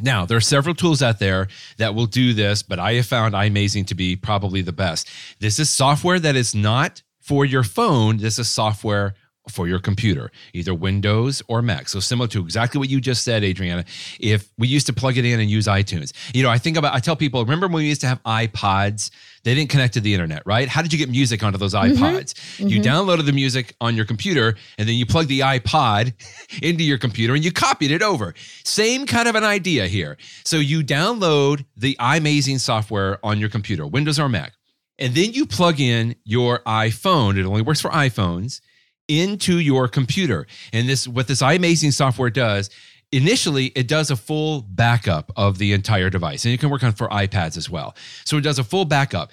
Now, 0.00 0.26
there 0.26 0.36
are 0.36 0.42
several 0.42 0.74
tools 0.74 1.02
out 1.02 1.20
there 1.20 1.48
that 1.78 1.94
will 1.94 2.06
do 2.06 2.34
this, 2.34 2.62
but 2.62 2.78
I 2.80 2.94
have 2.94 3.06
found 3.06 3.34
iMazing 3.34 3.86
to 3.86 3.94
be 3.94 4.16
probably 4.16 4.60
the 4.60 4.72
best. 4.72 5.08
This 5.38 5.58
is 5.58 5.70
software 5.70 6.18
that 6.18 6.34
is 6.34 6.54
not 6.54 7.02
for 7.20 7.44
your 7.44 7.62
phone. 7.62 8.16
This 8.16 8.38
is 8.38 8.48
software 8.48 9.14
for 9.48 9.68
your 9.68 9.78
computer, 9.78 10.30
either 10.52 10.74
Windows 10.74 11.42
or 11.48 11.60
Mac. 11.60 11.88
So 11.88 12.00
similar 12.00 12.28
to 12.28 12.40
exactly 12.40 12.78
what 12.78 12.88
you 12.88 13.00
just 13.00 13.24
said, 13.24 13.44
Adriana. 13.44 13.84
If 14.18 14.48
we 14.56 14.68
used 14.68 14.86
to 14.86 14.92
plug 14.92 15.18
it 15.18 15.24
in 15.24 15.38
and 15.38 15.50
use 15.50 15.66
iTunes, 15.66 16.12
you 16.34 16.42
know, 16.42 16.50
I 16.50 16.58
think 16.58 16.76
about, 16.76 16.94
I 16.94 17.00
tell 17.00 17.16
people, 17.16 17.42
remember 17.42 17.66
when 17.66 17.76
we 17.76 17.88
used 17.88 18.00
to 18.02 18.06
have 18.06 18.22
iPods? 18.22 19.10
They 19.42 19.54
didn't 19.54 19.68
connect 19.68 19.94
to 19.94 20.00
the 20.00 20.14
internet, 20.14 20.42
right? 20.46 20.68
How 20.68 20.80
did 20.80 20.92
you 20.92 20.98
get 20.98 21.10
music 21.10 21.42
onto 21.42 21.58
those 21.58 21.74
mm-hmm. 21.74 22.02
iPods? 22.02 22.58
You 22.58 22.80
mm-hmm. 22.80 22.82
downloaded 22.82 23.26
the 23.26 23.32
music 23.32 23.76
on 23.80 23.94
your 23.94 24.06
computer 24.06 24.56
and 24.78 24.88
then 24.88 24.94
you 24.94 25.04
plug 25.04 25.26
the 25.26 25.40
iPod 25.40 26.14
into 26.62 26.82
your 26.82 26.96
computer 26.96 27.34
and 27.34 27.44
you 27.44 27.52
copied 27.52 27.90
it 27.90 28.00
over. 28.00 28.34
Same 28.64 29.04
kind 29.04 29.28
of 29.28 29.34
an 29.34 29.44
idea 29.44 29.86
here. 29.86 30.16
So 30.44 30.56
you 30.56 30.82
download 30.82 31.66
the 31.76 31.96
iMazing 32.00 32.60
software 32.60 33.18
on 33.22 33.38
your 33.38 33.50
computer, 33.50 33.86
Windows 33.86 34.18
or 34.18 34.30
Mac, 34.30 34.54
and 34.98 35.14
then 35.14 35.32
you 35.32 35.44
plug 35.44 35.80
in 35.80 36.14
your 36.24 36.60
iPhone. 36.60 37.36
It 37.36 37.44
only 37.44 37.62
works 37.62 37.82
for 37.82 37.90
iPhones 37.90 38.60
into 39.08 39.58
your 39.58 39.88
computer. 39.88 40.46
And 40.72 40.88
this 40.88 41.06
what 41.06 41.28
this 41.28 41.42
iMazing 41.42 41.92
software 41.92 42.30
does, 42.30 42.70
initially 43.12 43.66
it 43.76 43.88
does 43.88 44.10
a 44.10 44.16
full 44.16 44.62
backup 44.62 45.30
of 45.36 45.58
the 45.58 45.72
entire 45.72 46.10
device. 46.10 46.44
And 46.44 46.54
it 46.54 46.60
can 46.60 46.70
work 46.70 46.82
on 46.82 46.92
for 46.92 47.08
iPads 47.08 47.56
as 47.56 47.68
well. 47.70 47.94
So 48.24 48.36
it 48.36 48.42
does 48.42 48.58
a 48.58 48.64
full 48.64 48.84
backup. 48.84 49.30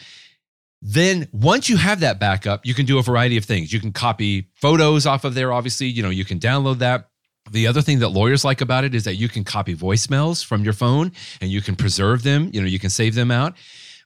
Then 0.82 1.28
once 1.32 1.70
you 1.70 1.78
have 1.78 2.00
that 2.00 2.20
backup, 2.20 2.66
you 2.66 2.74
can 2.74 2.86
do 2.86 2.98
a 2.98 3.04
variety 3.04 3.38
of 3.38 3.46
things. 3.46 3.72
You 3.72 3.80
can 3.80 3.92
copy 3.92 4.50
photos 4.56 5.06
off 5.06 5.24
of 5.24 5.36
there 5.36 5.54
obviously, 5.54 5.88
you 5.88 6.02
know, 6.02 6.10
you 6.10 6.26
can 6.26 6.40
download 6.40 6.80
that. 6.80 7.10
The 7.52 7.68
other 7.68 7.82
thing 7.82 8.00
that 8.00 8.10
lawyers 8.10 8.46
like 8.46 8.62
about 8.62 8.84
it 8.84 8.96
is 8.96 9.04
that 9.04 9.16
you 9.16 9.28
can 9.28 9.44
copy 9.44 9.76
voicemails 9.76 10.44
from 10.44 10.64
your 10.64 10.74
phone 10.74 11.12
and 11.40 11.52
you 11.52 11.62
can 11.62 11.76
preserve 11.76 12.24
them, 12.24 12.50
you 12.54 12.62
know, 12.62 12.68
you 12.68 12.80
can 12.80 12.90
save 12.90 13.14
them 13.16 13.30
out. 13.30 13.56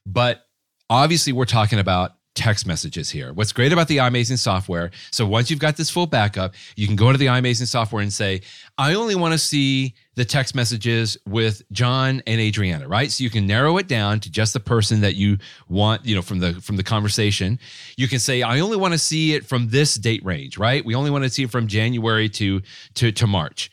But 0.04 0.42
obviously 0.90 1.32
we're 1.32 1.44
talking 1.44 1.78
about 1.78 2.12
text 2.36 2.66
messages 2.66 3.10
here. 3.10 3.32
What's 3.32 3.52
great 3.52 3.72
about 3.72 3.88
the 3.88 3.96
iMazing 3.96 4.38
software, 4.38 4.92
so 5.10 5.26
once 5.26 5.50
you've 5.50 5.58
got 5.58 5.76
this 5.76 5.90
full 5.90 6.06
backup, 6.06 6.54
you 6.76 6.86
can 6.86 6.94
go 6.94 7.08
into 7.08 7.18
the 7.18 7.26
iMazing 7.26 7.66
software 7.66 8.02
and 8.02 8.12
say, 8.12 8.42
I 8.78 8.94
only 8.94 9.16
want 9.16 9.32
to 9.32 9.38
see 9.38 9.94
the 10.14 10.24
text 10.24 10.54
messages 10.54 11.18
with 11.26 11.62
John 11.72 12.22
and 12.26 12.40
Adriana, 12.40 12.86
right? 12.86 13.10
So 13.10 13.24
you 13.24 13.30
can 13.30 13.46
narrow 13.46 13.78
it 13.78 13.88
down 13.88 14.20
to 14.20 14.30
just 14.30 14.52
the 14.52 14.60
person 14.60 15.00
that 15.00 15.16
you 15.16 15.38
want, 15.68 16.04
you 16.04 16.14
know, 16.14 16.22
from 16.22 16.38
the 16.38 16.54
from 16.54 16.76
the 16.76 16.84
conversation. 16.84 17.58
You 17.96 18.06
can 18.06 18.18
say, 18.18 18.42
I 18.42 18.60
only 18.60 18.76
want 18.76 18.92
to 18.92 18.98
see 18.98 19.34
it 19.34 19.46
from 19.46 19.68
this 19.68 19.94
date 19.94 20.24
range, 20.24 20.58
right? 20.58 20.84
We 20.84 20.94
only 20.94 21.10
want 21.10 21.24
to 21.24 21.30
see 21.30 21.42
it 21.42 21.50
from 21.50 21.66
January 21.66 22.28
to 22.30 22.62
to 22.94 23.12
to 23.12 23.26
March. 23.26 23.70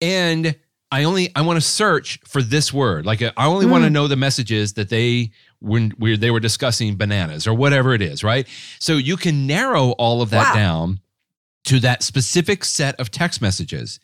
And 0.00 0.56
I 0.92 1.04
only 1.04 1.30
I 1.34 1.42
want 1.42 1.56
to 1.56 1.60
search 1.60 2.20
for 2.24 2.42
this 2.42 2.72
word. 2.72 3.06
Like 3.06 3.22
I 3.22 3.46
only 3.46 3.66
want 3.66 3.84
to 3.84 3.90
mm. 3.90 3.94
know 3.94 4.08
the 4.08 4.16
messages 4.16 4.74
that 4.74 4.88
they 4.88 5.32
when 5.60 5.92
we 5.98 6.16
they 6.16 6.30
were 6.30 6.40
discussing 6.40 6.96
bananas 6.96 7.46
or 7.46 7.54
whatever 7.54 7.94
it 7.94 8.02
is, 8.02 8.22
right? 8.24 8.46
So 8.78 8.96
you 8.96 9.16
can 9.16 9.46
narrow 9.46 9.90
all 9.92 10.22
of 10.22 10.30
that 10.30 10.48
Wow. 10.50 10.54
down 10.54 11.00
to 11.64 11.80
that 11.80 12.02
specific 12.02 12.64
set 12.64 12.94
of 13.00 13.10
text 13.10 13.40
messages. 13.42 13.98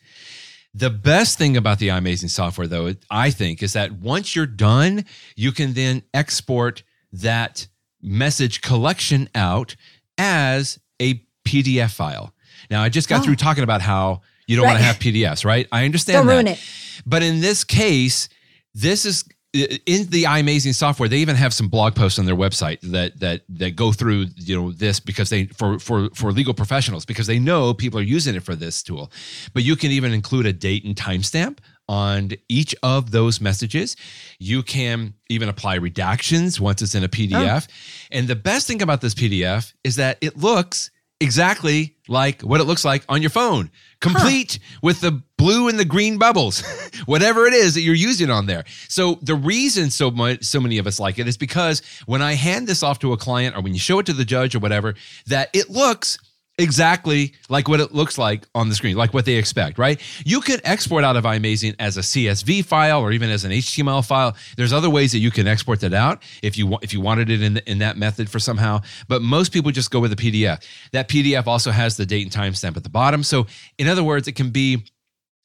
The 0.73 0.89
best 0.89 1.37
thing 1.37 1.55
about 1.55 1.77
the 1.79 1.89
iMazing 1.89 2.29
software, 2.31 2.67
though, 2.67 2.93
I 3.09 3.29
think, 3.29 3.61
is 3.61 3.73
that 3.73 3.91
once 3.93 4.35
you're 4.35 4.47
done, 4.47 5.05
you 5.35 5.51
can 5.51 5.73
then 5.73 6.01
export 6.13 6.83
that 7.11 7.67
message 8.01 8.61
collection 8.61 9.29
out 9.35 9.75
as 10.17 10.79
a 10.99 11.23
PDF 11.45 11.91
file. 11.93 12.33
Now, 12.71 12.81
I 12.81 12.89
just 12.89 13.07
got 13.07 13.21
Oh. 13.21 13.23
through 13.23 13.35
talking 13.35 13.63
about 13.63 13.81
how 13.81 14.21
You 14.47 14.57
don't 14.57 14.65
want 14.65 14.79
to 14.79 14.83
have 14.83 14.99
PDFs, 14.99 15.45
right? 15.45 15.67
I 15.71 15.85
understand 15.85 16.17
Don't 16.17 16.27
that. 16.27 16.33
ruin 16.33 16.47
it. 16.47 16.59
But 17.05 17.23
in 17.23 17.39
this 17.39 17.63
case, 17.63 18.27
this 18.73 19.05
is 19.05 19.23
in 19.53 20.07
the 20.09 20.23
iMazing 20.23 20.73
software. 20.73 21.07
They 21.07 21.19
even 21.19 21.35
have 21.35 21.53
some 21.53 21.67
blog 21.67 21.95
posts 21.95 22.17
on 22.17 22.25
their 22.25 22.35
website 22.35 22.79
that 22.81 23.19
that 23.19 23.41
that 23.49 23.75
go 23.75 23.91
through 23.91 24.27
you 24.35 24.59
know 24.59 24.71
this 24.71 24.99
because 24.99 25.29
they 25.29 25.45
for 25.45 25.77
for 25.79 26.09
for 26.15 26.31
legal 26.31 26.53
professionals 26.53 27.05
because 27.05 27.27
they 27.27 27.39
know 27.39 27.73
people 27.73 27.99
are 27.99 28.03
using 28.03 28.35
it 28.35 28.43
for 28.43 28.55
this 28.55 28.81
tool. 28.81 29.11
But 29.53 29.63
you 29.63 29.75
can 29.75 29.91
even 29.91 30.11
include 30.11 30.47
a 30.47 30.53
date 30.53 30.85
and 30.85 30.95
timestamp 30.95 31.59
on 31.87 32.31
each 32.49 32.73
of 32.81 33.11
those 33.11 33.41
messages. 33.41 33.95
You 34.39 34.63
can 34.63 35.13
even 35.29 35.49
apply 35.49 35.77
redactions 35.77 36.59
once 36.59 36.81
it's 36.81 36.95
in 36.95 37.03
a 37.03 37.09
PDF. 37.09 37.67
Oh. 37.69 37.73
And 38.11 38.27
the 38.27 38.35
best 38.35 38.67
thing 38.67 38.81
about 38.81 39.01
this 39.01 39.13
PDF 39.13 39.73
is 39.83 39.97
that 39.97 40.17
it 40.21 40.37
looks 40.37 40.89
exactly 41.23 41.95
like 42.09 42.41
what 42.41 42.59
it 42.59 42.65
looks 42.65 42.83
like 42.83 43.03
on 43.07 43.21
your 43.21 43.29
phone, 43.29 43.71
complete 44.01 44.59
with 44.81 44.99
the 44.99 45.23
blue 45.37 45.69
and 45.69 45.79
the 45.79 45.85
green 45.85 46.17
bubbles, 46.17 46.61
whatever 47.05 47.45
it 47.47 47.53
is 47.53 47.73
that 47.75 47.81
you're 47.81 47.95
using 47.95 48.29
on 48.29 48.45
there. 48.45 48.65
So 48.89 49.19
the 49.21 49.35
reason 49.35 49.89
so 49.89 50.11
much, 50.11 50.43
so 50.43 50.59
many 50.59 50.77
of 50.77 50.85
us 50.85 50.99
like 50.99 51.17
it 51.17 51.27
is 51.27 51.37
because 51.37 51.81
when 52.05 52.21
I 52.21 52.33
hand 52.33 52.67
this 52.67 52.83
off 52.83 52.99
to 52.99 53.13
a 53.13 53.17
client 53.17 53.55
or 53.55 53.61
when 53.61 53.73
you 53.73 53.79
show 53.79 53.99
it 53.99 54.05
to 54.07 54.13
the 54.13 54.25
judge 54.25 54.53
or 54.53 54.59
whatever, 54.59 54.95
that 55.27 55.49
it 55.53 55.69
looks 55.69 56.17
exactly 56.57 57.33
like 57.49 57.67
what 57.67 57.79
it 57.79 57.93
looks 57.93 58.17
like 58.17 58.47
on 58.53 58.69
the 58.69 58.75
screen, 58.75 58.95
like 58.95 59.13
what 59.13 59.25
they 59.25 59.35
expect, 59.35 59.77
right? 59.77 59.99
You 60.25 60.41
could 60.41 60.61
export 60.63 61.03
out 61.03 61.15
of 61.15 61.23
iMazing 61.23 61.75
as 61.79 61.97
a 61.97 62.01
CSV 62.01 62.65
file 62.65 63.01
or 63.01 63.11
even 63.11 63.29
as 63.29 63.43
an 63.43 63.51
HTML 63.51 64.05
file. 64.05 64.35
There's 64.55 64.73
other 64.73 64.89
ways 64.89 65.11
that 65.13 65.19
you 65.19 65.31
can 65.31 65.47
export 65.47 65.79
that 65.81 65.93
out 65.93 66.21
if 66.41 66.57
you 66.57 66.77
if 66.81 66.93
you 66.93 67.01
wanted 67.01 67.29
it 67.29 67.41
in 67.41 67.57
in 67.65 67.79
that 67.79 67.97
method 67.97 68.29
for 68.29 68.39
somehow. 68.39 68.81
But 69.07 69.21
most 69.21 69.51
people 69.51 69.71
just 69.71 69.91
go 69.91 69.99
with 69.99 70.13
a 70.13 70.15
PDF. 70.15 70.63
That 70.91 71.09
PDF 71.09 71.47
also 71.47 71.71
has 71.71 71.97
the 71.97 72.05
date 72.05 72.23
and 72.23 72.31
timestamp 72.31 72.77
at 72.77 72.83
the 72.83 72.89
bottom. 72.89 73.23
So 73.23 73.47
in 73.77 73.87
other 73.87 74.03
words, 74.03 74.27
it 74.27 74.33
can 74.33 74.51
be 74.51 74.83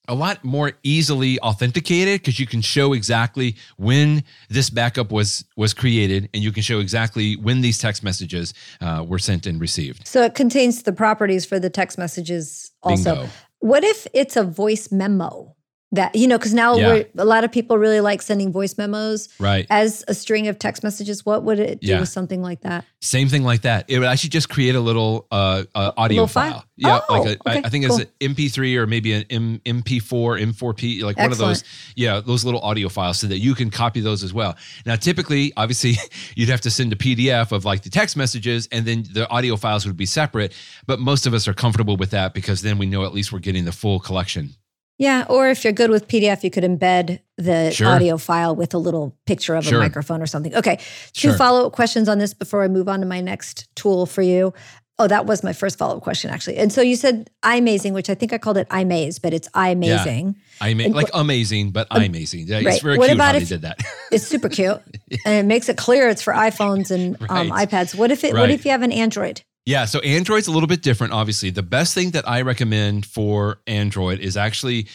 a 0.08 0.14
lot 0.14 0.42
more 0.42 0.72
easily 0.82 1.38
authenticated 1.40 2.20
because 2.20 2.40
you 2.40 2.46
can 2.46 2.60
show 2.62 2.94
exactly 2.94 3.54
when 3.76 4.24
this 4.48 4.70
backup 4.70 5.12
was 5.12 5.44
was 5.56 5.74
created 5.74 6.28
and 6.34 6.42
you 6.42 6.50
can 6.50 6.62
show 6.62 6.80
exactly 6.80 7.36
when 7.36 7.60
these 7.60 7.78
text 7.78 8.02
messages 8.02 8.54
uh, 8.80 9.04
were 9.06 9.18
sent 9.18 9.46
and 9.46 9.60
received 9.60 10.06
So 10.06 10.22
it 10.22 10.34
contains 10.34 10.82
the 10.82 10.92
properties 10.92 11.44
for 11.44 11.60
the 11.60 11.70
text 11.70 11.98
messages 11.98 12.72
also. 12.82 13.14
Bingo. 13.14 13.28
What 13.60 13.84
if 13.84 14.06
it's 14.14 14.36
a 14.36 14.44
voice 14.44 14.90
memo? 14.90 15.56
That 15.92 16.14
you 16.14 16.26
know, 16.26 16.36
because 16.36 16.52
now 16.52 16.76
Yeah. 16.76 16.86
we're, 16.88 17.06
a 17.16 17.24
lot 17.24 17.44
of 17.44 17.50
people 17.50 17.78
really 17.78 18.00
like 18.02 18.20
sending 18.20 18.52
voice 18.52 18.76
memos 18.76 19.30
right 19.40 19.66
as 19.70 20.04
a 20.06 20.12
string 20.12 20.46
of 20.46 20.58
text 20.58 20.82
messages. 20.82 21.24
What 21.24 21.44
would 21.44 21.58
it 21.58 21.80
do 21.80 21.86
Yeah. 21.86 22.00
with 22.00 22.10
something 22.10 22.42
like 22.42 22.60
that? 22.60 22.84
Same 23.00 23.28
thing 23.30 23.42
like 23.42 23.62
that. 23.62 23.86
It 23.88 23.98
would 23.98 24.06
actually 24.06 24.28
just 24.30 24.50
create 24.50 24.74
a 24.74 24.80
little 24.80 25.26
uh, 25.32 25.64
uh 25.74 25.92
audio 25.96 26.16
little 26.16 26.26
file. 26.26 26.52
file? 26.52 26.64
Yeah, 26.76 27.00
Oh, 27.08 27.14
like 27.14 27.26
a, 27.26 27.48
I 27.48 27.52
okay, 27.56 27.62
I 27.64 27.68
think 27.70 27.86
cool. 27.86 28.00
it's 28.00 28.10
an 28.20 28.34
MP3 28.34 28.76
or 28.76 28.86
maybe 28.86 29.14
an 29.14 29.24
M, 29.30 29.60
MP4, 29.64 30.38
M4P, 30.52 31.02
like 31.02 31.16
one 31.16 31.32
of 31.32 31.38
those. 31.38 31.64
Yeah, 31.96 32.20
those 32.20 32.44
little 32.44 32.60
audio 32.60 32.90
files, 32.90 33.18
so 33.18 33.26
that 33.26 33.38
you 33.38 33.54
can 33.54 33.70
copy 33.70 34.00
those 34.00 34.22
as 34.22 34.34
well. 34.34 34.56
Now, 34.84 34.96
typically, 34.96 35.54
obviously, 35.56 35.96
you'd 36.36 36.50
have 36.50 36.60
to 36.60 36.70
send 36.70 36.92
a 36.92 36.96
PDF 36.96 37.50
of 37.50 37.64
like 37.64 37.82
the 37.82 37.90
text 37.90 38.14
messages, 38.14 38.68
and 38.70 38.84
then 38.84 39.04
the 39.10 39.26
audio 39.30 39.56
files 39.56 39.86
would 39.86 39.96
be 39.96 40.06
separate. 40.06 40.52
But 40.86 41.00
most 41.00 41.26
of 41.26 41.32
us 41.32 41.48
are 41.48 41.54
comfortable 41.54 41.96
with 41.96 42.10
that 42.10 42.34
because 42.34 42.60
then 42.60 42.76
we 42.76 42.84
know 42.84 43.04
at 43.06 43.14
least 43.14 43.32
we're 43.32 43.38
getting 43.38 43.64
the 43.64 43.72
full 43.72 43.98
collection. 44.00 44.50
Yeah, 44.98 45.24
or 45.28 45.48
if 45.48 45.62
you're 45.62 45.72
good 45.72 45.90
with 45.90 46.08
PDF, 46.08 46.42
you 46.42 46.50
could 46.50 46.64
embed 46.64 47.20
the 47.36 47.70
Sure. 47.70 47.86
audio 47.86 48.18
file 48.18 48.54
with 48.56 48.74
a 48.74 48.78
little 48.78 49.16
picture 49.26 49.54
of 49.54 49.64
Sure. 49.64 49.78
a 49.78 49.82
microphone 49.82 50.20
or 50.20 50.26
something. 50.26 50.54
Okay, 50.56 50.78
two 51.12 51.28
Sure. 51.28 51.36
follow 51.38 51.66
up 51.66 51.72
questions 51.72 52.08
on 52.08 52.18
this 52.18 52.34
before 52.34 52.64
I 52.64 52.68
move 52.68 52.88
on 52.88 52.98
to 53.00 53.06
my 53.06 53.20
next 53.20 53.68
tool 53.76 54.06
for 54.06 54.22
you. 54.22 54.52
Oh, 55.00 55.06
that 55.06 55.26
was 55.26 55.44
my 55.44 55.52
first 55.52 55.78
follow 55.78 55.96
up 55.98 56.02
question, 56.02 56.28
actually. 56.28 56.56
And 56.56 56.72
so 56.72 56.80
you 56.82 56.96
said 56.96 57.30
iMazing, 57.44 57.92
which 57.92 58.10
I 58.10 58.16
think 58.16 58.32
I 58.32 58.38
called 58.38 58.56
it 58.58 58.68
iMaze, 58.70 59.22
but 59.22 59.32
it's 59.32 59.48
iMazing. 59.50 60.34
I 60.60 60.74
mean, 60.74 60.86
And 60.86 60.94
like 60.96 61.10
amazing, 61.14 61.70
but 61.70 61.86
amazing. 61.92 62.48
Yeah, 62.48 62.56
right. 62.56 62.66
It's 62.66 62.82
very 62.82 62.98
What 62.98 63.06
cute 63.06 63.14
about 63.16 63.34
how 63.34 63.38
they 63.38 63.44
did 63.44 63.62
that. 63.62 63.78
It's 64.10 64.26
super 64.26 64.48
cute, 64.48 64.80
and 65.24 65.34
it 65.34 65.44
makes 65.46 65.68
it 65.68 65.76
clear 65.76 66.08
it's 66.08 66.22
for 66.22 66.32
iPhones 66.32 66.90
and 66.90 67.14
um, 67.28 67.50
iPads. 67.50 67.94
What 67.94 68.10
if 68.10 68.24
it? 68.24 68.34
What 68.34 68.50
if 68.50 68.64
you 68.64 68.72
have 68.72 68.82
an 68.82 68.90
Android? 68.90 69.42
Yeah, 69.68 69.84
so 69.84 69.98
Android's 69.98 70.46
a 70.46 70.50
little 70.50 70.66
bit 70.66 70.80
different, 70.80 71.12
obviously. 71.12 71.50
The 71.50 71.62
best 71.62 71.92
thing 71.92 72.12
that 72.12 72.26
I 72.26 72.40
recommend 72.40 73.04
for 73.04 73.60
Android 73.66 74.18
is 74.18 74.34
actually 74.34 74.86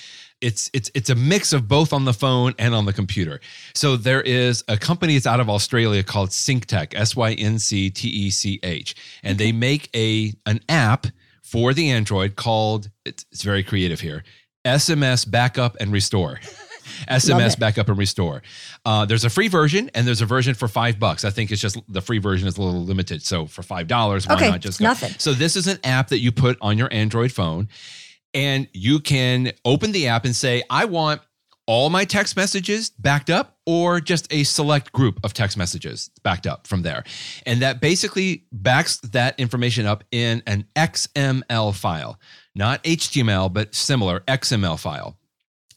it's 0.42 0.72
it's 0.74 0.90
it's 0.96 1.12
a 1.12 1.16
mix 1.16 1.54
of 1.54 1.68
both 1.68 1.94
on 1.94 2.06
the 2.06 2.12
phone 2.12 2.56
and 2.58 2.74
on 2.74 2.86
the 2.86 2.92
computer. 2.92 3.40
So 3.76 3.98
there 3.98 4.24
is 4.24 4.64
a 4.68 4.76
company 4.76 5.14
that's 5.14 5.28
out 5.28 5.40
of 5.40 5.48
Australia 5.48 6.02
called 6.02 6.30
SyncTech, 6.32 6.96
S 6.96 7.16
Y 7.16 7.34
N 7.34 7.60
C 7.60 7.92
T 7.92 8.08
E 8.08 8.32
C 8.32 8.60
H, 8.64 8.96
and 9.22 9.38
they 9.38 9.52
make 9.52 9.92
a 9.96 10.34
an 10.48 10.60
app 10.68 11.06
for 11.44 11.76
the 11.76 11.92
Android 11.92 12.36
called 12.36 12.90
it's, 13.06 13.28
it's 13.32 13.44
very 13.44 13.62
creative 13.62 14.00
here. 14.00 14.24
SMS 14.66 15.30
backup 15.30 15.78
and 15.80 15.92
restore. 15.92 16.40
SMS 17.10 17.58
backup 17.60 17.90
and 17.90 17.98
restore. 17.98 18.42
Uh, 18.86 19.06
there's 19.06 19.26
a 19.26 19.30
free 19.30 19.48
version 19.48 19.90
and 19.94 20.06
there's 20.08 20.22
a 20.22 20.26
version 20.26 20.54
for 20.54 20.68
five 20.68 21.00
bucks. 21.00 21.26
I 21.26 21.30
think 21.30 21.52
it's 21.52 21.62
just 21.62 21.78
the 21.88 22.02
free 22.02 22.20
version 22.20 22.48
is 22.48 22.58
a 22.58 22.62
little 22.62 22.84
limited. 22.84 23.24
So 23.24 23.46
for 23.46 23.64
five 23.64 23.88
dollars, 23.88 24.28
why 24.28 24.36
Okay, 24.36 24.50
not 24.50 24.62
just 24.62 24.80
go? 24.80 24.86
nothing. 24.86 25.12
So 25.18 25.34
this 25.34 25.56
is 25.56 25.68
an 25.68 25.80
app 25.84 26.10
that 26.10 26.20
you 26.20 26.32
put 26.32 26.58
on 26.62 26.78
your 26.78 26.88
Android 26.92 27.32
phone, 27.32 27.68
and 28.34 28.68
you 28.74 29.00
can 29.00 29.52
open 29.66 29.92
the 29.92 30.08
app 30.08 30.26
and 30.26 30.36
say, 30.36 30.64
"I 30.70 30.86
want 30.86 31.22
all 31.66 31.90
my 31.90 32.04
text 32.04 32.36
messages 32.36 32.90
backed 32.90 33.30
up, 33.30 33.58
or 33.66 34.02
just 34.02 34.28
a 34.34 34.44
select 34.44 34.92
group 34.92 35.18
of 35.24 35.34
text 35.34 35.56
messages 35.58 36.10
backed 36.24 36.46
up 36.46 36.68
from 36.68 36.82
there," 36.82 37.04
and 37.46 37.62
that 37.62 37.80
basically 37.80 38.44
backs 38.52 38.98
that 38.98 39.40
information 39.40 39.86
up 39.86 40.04
in 40.12 40.44
an 40.46 40.66
XML 40.76 41.72
file, 41.74 42.20
not 42.56 42.84
HTML, 42.84 43.48
but 43.52 43.74
similar 43.76 44.22
XML 44.28 44.78
file. 44.78 45.18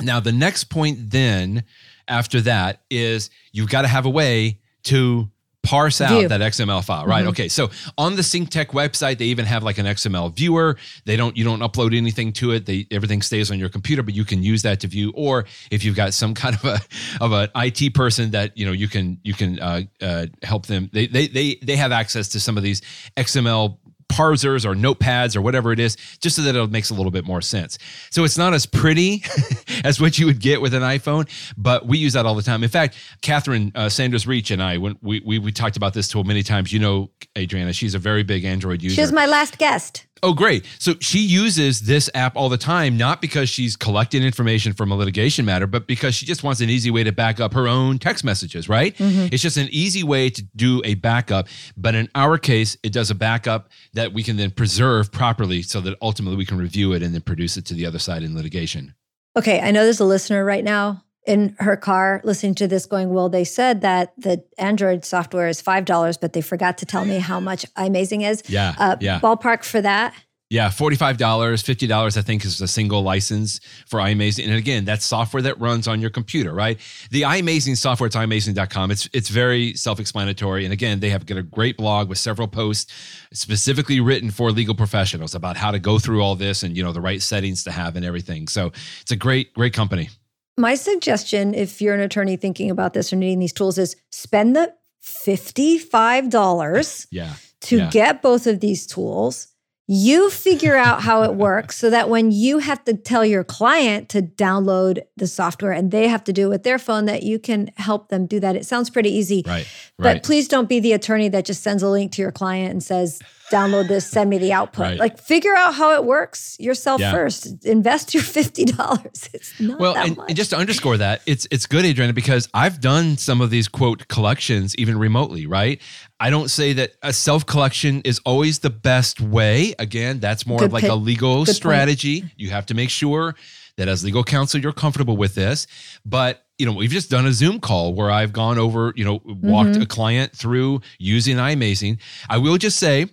Now, 0.01 0.21
the 0.21 0.33
next 0.33 0.65
point 0.65 1.11
then 1.11 1.65
after 2.09 2.41
that 2.43 2.83
is 2.91 3.31
you've 3.53 3.71
got 3.71 3.83
to 3.83 3.89
have 3.89 4.07
a 4.07 4.11
way 4.11 4.61
to 4.85 5.31
parse 5.63 6.01
out 6.01 6.21
View. 6.21 6.29
that 6.29 6.41
XML 6.41 6.85
file, 6.85 7.07
right? 7.07 7.25
Mhm. 7.25 7.31
Okay. 7.31 7.49
So 7.49 7.71
on 7.99 8.15
the 8.15 8.23
SyncTech 8.23 8.67
website, 8.67 9.19
they 9.19 9.27
even 9.27 9.47
have 9.47 9.65
like 9.65 9.79
an 9.79 9.87
XML 9.87 10.33
viewer. 10.35 10.77
They 11.07 11.17
don't, 11.17 11.37
you 11.37 11.43
don't 11.43 11.59
upload 11.59 11.97
anything 11.97 12.33
to 12.35 12.53
it. 12.53 12.67
They, 12.67 12.87
everything 12.93 13.21
stays 13.21 13.51
on 13.51 13.59
your 13.59 13.69
computer, 13.69 14.05
but 14.05 14.15
you 14.15 14.25
can 14.25 14.45
use 14.45 14.63
that 14.63 14.79
to 14.81 14.87
view. 14.87 15.13
Or 15.17 15.45
if 15.73 15.83
you've 15.85 15.97
got 15.97 16.15
some 16.15 16.35
kind 16.43 16.55
of 16.55 16.65
a, 16.65 16.81
of 17.21 17.33
an 17.33 17.49
IT 17.57 17.95
person 17.95 18.31
that, 18.31 18.57
you 18.57 18.65
know, 18.65 18.73
you 18.73 18.87
can, 18.87 19.19
you 19.25 19.35
can 19.35 19.59
uh, 19.59 19.83
uh, 20.01 20.27
help 20.43 20.67
them. 20.67 20.89
They, 20.93 21.09
they, 21.09 21.27
they, 21.27 21.57
they 21.57 21.77
have 21.77 21.91
access 21.91 22.29
to 22.29 22.41
some 22.41 22.57
of 22.57 22.63
these 22.63 22.81
XML 23.17 23.79
parsers 24.09 24.65
or 24.65 24.75
notepads 24.75 25.37
or 25.37 25.43
whatever 25.43 25.73
it 25.73 25.79
is, 25.79 25.97
just 26.21 26.37
so 26.37 26.43
that 26.43 26.55
it 26.55 26.71
makes 26.71 26.91
a 26.91 26.95
little 26.95 27.11
bit 27.11 27.25
more 27.25 27.41
sense. 27.41 27.79
So 28.11 28.25
it's 28.25 28.39
not 28.39 28.55
as 28.55 28.67
pretty 28.67 29.25
as 29.85 30.01
what 30.01 30.19
you 30.19 30.27
would 30.27 30.41
get 30.41 30.61
with 30.61 30.75
an 30.75 30.83
iPhone, 30.83 31.29
but 31.57 31.87
we 31.87 31.99
use 31.99 32.15
that 32.15 32.27
all 32.27 32.35
the 32.35 32.43
time. 32.43 32.63
In 32.63 32.69
fact, 32.69 32.97
Catherine 33.23 33.73
uh, 33.75 33.89
Sanders 33.89 34.27
Reach 34.27 34.51
and 34.51 34.63
I, 34.63 34.79
when 34.79 34.97
we, 35.03 35.21
we 35.25 35.39
we 35.39 35.53
talked 35.53 35.77
about 35.77 35.95
this 35.95 36.09
tool 36.09 36.25
many 36.25 36.43
times, 36.43 36.73
you 36.73 36.79
know, 36.79 37.11
Adriana, 37.37 37.73
she's 37.73 37.95
a 37.95 37.99
very 37.99 38.23
big 38.23 38.45
Android 38.45 38.83
user. 38.83 38.95
She 38.95 39.01
was 39.01 39.13
my 39.13 39.27
last 39.27 39.59
guest. 39.59 40.06
Oh, 40.23 40.33
great. 40.33 40.65
So 40.79 40.95
she 41.01 41.19
uses 41.19 41.83
this 41.83 42.09
app 42.15 42.37
all 42.37 42.49
the 42.49 42.57
time, 42.57 42.97
not 42.97 43.21
because 43.21 43.51
she's 43.51 43.77
collecting 43.77 44.23
information 44.23 44.73
from 44.73 44.91
a 44.91 44.97
litigation 44.97 45.45
matter, 45.45 45.67
but 45.67 45.87
because 45.87 46.15
she 46.15 46.25
just 46.25 46.43
wants 46.43 46.61
an 46.61 46.71
easy 46.71 46.91
way 46.91 47.05
to 47.05 47.13
back 47.13 47.39
up 47.39 47.53
her 47.53 47.69
own 47.69 47.99
text 47.99 48.25
messages, 48.25 48.69
right? 48.69 48.97
Mm-hmm. 48.97 49.29
It's 49.33 49.43
just 49.43 49.59
an 49.59 49.69
easy 49.71 50.03
way 50.03 50.31
to 50.31 50.43
do 50.57 50.81
a 50.85 50.95
backup. 50.95 51.49
But 51.77 51.95
in 51.95 52.09
our 52.15 52.39
case, 52.39 52.79
it 52.83 52.93
does 52.93 53.11
a 53.11 53.15
backup 53.15 53.69
that 53.93 54.13
we 54.15 54.23
can 54.23 54.37
then 54.37 54.51
preserve 54.51 55.13
properly 55.13 55.63
so 55.63 55.81
that 55.83 55.97
ultimately 56.01 56.37
we 56.37 56.47
can 56.47 56.57
review 56.57 56.95
it 56.95 57.03
and 57.03 57.15
then 57.15 57.21
produce 57.21 57.57
it 57.59 57.67
to 57.67 57.75
the 57.75 57.85
other 57.85 57.99
side 57.99 58.23
in 58.23 58.35
litigation. 58.35 58.95
Okay, 59.37 59.61
I 59.61 59.71
know 59.71 59.85
there's 59.85 60.01
a 60.01 60.05
listener 60.05 60.45
right 60.45 60.65
now 60.65 61.03
in 61.27 61.57
her 61.59 61.77
car 61.77 62.21
listening 62.25 62.55
to 62.57 62.69
this 62.69 62.87
going, 62.87 63.11
Well, 63.11 63.29
they 63.29 63.45
said 63.45 63.81
that 63.83 64.13
the 64.17 64.45
Android 64.59 65.05
software 65.05 65.49
is 65.49 65.61
$5, 65.63 66.21
but 66.21 66.33
they 66.33 66.41
forgot 66.41 66.79
to 66.79 66.87
tell 66.87 67.05
me 67.05 67.19
how 67.19 67.41
much 67.41 67.67
iMazing 67.75 68.29
is. 68.29 68.43
Yeah. 68.49 68.75
Uh, 68.79 68.97
yeah. 69.01 69.21
Ballpark 69.21 69.65
for 69.65 69.81
that. 69.81 70.15
Yeah, 70.49 70.69
$45, 70.69 71.17
$50, 71.17 72.17
I 72.17 72.23
think, 72.23 72.45
is 72.45 72.61
a 72.61 72.69
single 72.69 73.03
license 73.03 73.59
for 73.85 73.99
iMazing. 73.99 74.45
And 74.45 74.55
again, 74.55 74.85
that's 74.85 75.05
software 75.05 75.43
that 75.43 75.59
runs 75.59 75.89
on 75.89 76.01
your 76.01 76.11
computer, 76.11 76.53
right? 76.53 76.79
The 77.11 77.23
iMazing 77.23 77.77
software, 77.77 78.07
it's 78.07 78.15
iMazing.com. 78.15 78.93
It's 78.93 79.09
it's 79.13 79.29
very 79.29 79.75
self-explanatory. 79.75 80.63
And 80.63 80.73
again, 80.73 81.01
they 81.01 81.11
have 81.11 81.27
got 81.27 81.37
a 81.37 81.43
great 81.43 81.77
blog 81.77 82.09
with 82.09 82.19
several 82.19 82.47
posts 82.47 82.93
specifically 83.33 83.99
written 83.99 84.31
for 84.31 84.53
legal 84.53 84.77
professionals 84.77 85.35
about 85.35 85.57
how 85.57 85.73
to 85.73 85.81
go 85.81 85.99
through 85.99 86.23
all 86.23 86.37
this 86.37 86.63
and 86.63 86.77
you 86.77 86.85
know 86.85 86.93
the 86.93 87.01
right 87.01 87.23
settings 87.23 87.65
to 87.65 87.73
have 87.73 87.97
and 87.97 88.05
everything. 88.05 88.47
So 88.47 88.71
it's 89.01 89.11
a 89.11 89.17
great, 89.17 89.53
great 89.53 89.73
company. 89.73 90.11
My 90.57 90.75
suggestion, 90.75 91.53
if 91.55 91.81
you're 91.83 91.95
an 91.95 92.01
attorney 92.01 92.37
thinking 92.37 92.71
about 92.71 92.95
this 92.95 93.13
or 93.13 93.17
needing 93.17 93.39
these 93.41 93.53
tools, 93.53 93.77
is 93.79 93.95
spend 94.11 94.57
the 94.57 94.73
$55 95.03 97.07
Yeah. 97.11 97.35
to 97.63 97.77
Yeah. 97.79 97.91
get 97.91 98.23
both 98.23 98.47
of 98.47 98.61
these 98.61 98.87
tools. 98.87 99.49
You 99.89 100.31
figure 100.31 100.75
out 100.77 101.03
how 101.03 101.23
it 101.23 101.35
works 101.35 101.77
so 101.79 101.91
that 101.91 102.09
when 102.09 102.33
you 102.33 102.59
have 102.59 102.85
to 102.87 102.95
tell 102.95 103.25
your 103.25 103.45
client 103.45 104.09
to 104.09 104.21
download 104.21 105.03
the 105.17 105.29
software 105.29 105.71
and 105.71 105.93
they 105.93 106.09
have 106.09 106.25
to 106.25 106.33
do 106.33 106.47
it 106.47 106.49
with 106.49 106.63
their 106.65 106.79
phone, 106.79 107.05
that 107.05 107.23
you 107.23 107.39
can 107.39 107.71
help 107.77 108.09
them 108.09 108.27
do 108.27 108.41
that. 108.41 108.57
It 108.57 108.67
sounds 108.67 108.91
pretty 108.91 109.11
easy. 109.11 109.45
Right. 109.47 109.67
But 109.97 110.05
Right. 110.05 110.23
please 110.25 110.49
don't 110.49 110.69
be 110.69 110.81
the 110.81 110.93
attorney 110.93 111.29
that 111.29 111.45
just 111.45 111.63
sends 111.63 111.85
a 111.85 111.89
link 111.89 112.11
to 112.13 112.23
your 112.23 112.33
client 112.33 112.73
and 112.73 112.83
says, 112.83 113.21
download 113.53 113.87
this, 113.87 114.05
send 114.05 114.29
me 114.29 114.39
the 114.39 114.53
output. 114.53 114.83
Right. 114.83 114.99
Like 114.99 115.19
figure 115.21 115.55
out 115.55 115.75
how 115.75 115.95
it 115.95 116.05
works 116.05 116.57
yourself 116.59 117.01
Yeah. 117.01 117.13
first. 117.13 117.65
Invest 117.65 118.13
your 118.13 118.25
$50. 118.25 119.21
It's 119.35 119.53
not 119.61 119.79
well, 119.79 119.95
that 119.95 120.07
and, 120.09 120.19
and 120.27 120.37
just 120.37 120.51
to 120.51 120.57
underscore 120.57 120.97
that, 120.99 121.23
it's 121.27 121.47
it's 121.53 121.67
good, 121.67 121.85
Adriana, 121.85 122.13
because 122.13 122.49
I've 122.55 122.81
done 122.81 123.17
some 123.19 123.41
of 123.41 123.51
these 123.51 123.69
quote 123.69 124.09
collections 124.09 124.75
even 124.77 124.99
remotely, 124.99 125.47
right? 125.47 125.81
I 126.19 126.31
don't 126.31 126.49
say 126.51 126.73
that 126.75 126.93
a 127.03 127.13
self 127.13 127.45
collection 127.45 128.01
is 128.05 128.21
always 128.25 128.61
the 128.61 128.71
best 128.71 129.21
way. 129.21 129.75
Again, 129.79 130.19
that's 130.19 130.47
more 130.47 130.59
Good 130.59 130.67
of 130.67 130.73
like 130.73 130.83
pick. 130.83 130.91
a 130.91 130.95
legal 130.95 131.41
Good 131.41 131.47
point. 131.49 131.57
strategy. 131.57 132.25
You 132.37 132.51
have 132.51 132.67
to 132.67 132.75
make 132.75 132.91
sure 132.91 133.35
that 133.77 133.89
as 133.89 134.03
legal 134.03 134.25
counsel 134.25 134.59
you're 134.61 134.73
comfortable 134.73 135.17
with 135.17 135.35
this. 135.35 135.67
But 136.07 136.43
you 136.59 136.65
know, 136.65 136.73
we've 136.73 136.91
just 136.91 137.11
done 137.11 137.27
a 137.27 137.33
Zoom 137.33 137.61
call 137.61 137.93
where 137.93 138.11
I've 138.11 138.33
gone 138.33 138.59
over, 138.59 138.95
you 138.97 139.05
know, 139.05 139.21
walked 139.27 139.71
Mm-hmm. 139.73 139.83
a 139.83 139.87
client 139.87 140.33
through 140.33 140.81
using 140.99 141.37
iMazing. 141.37 141.99
I 142.31 142.39
will 142.39 142.57
just 142.57 142.79
say 142.79 143.11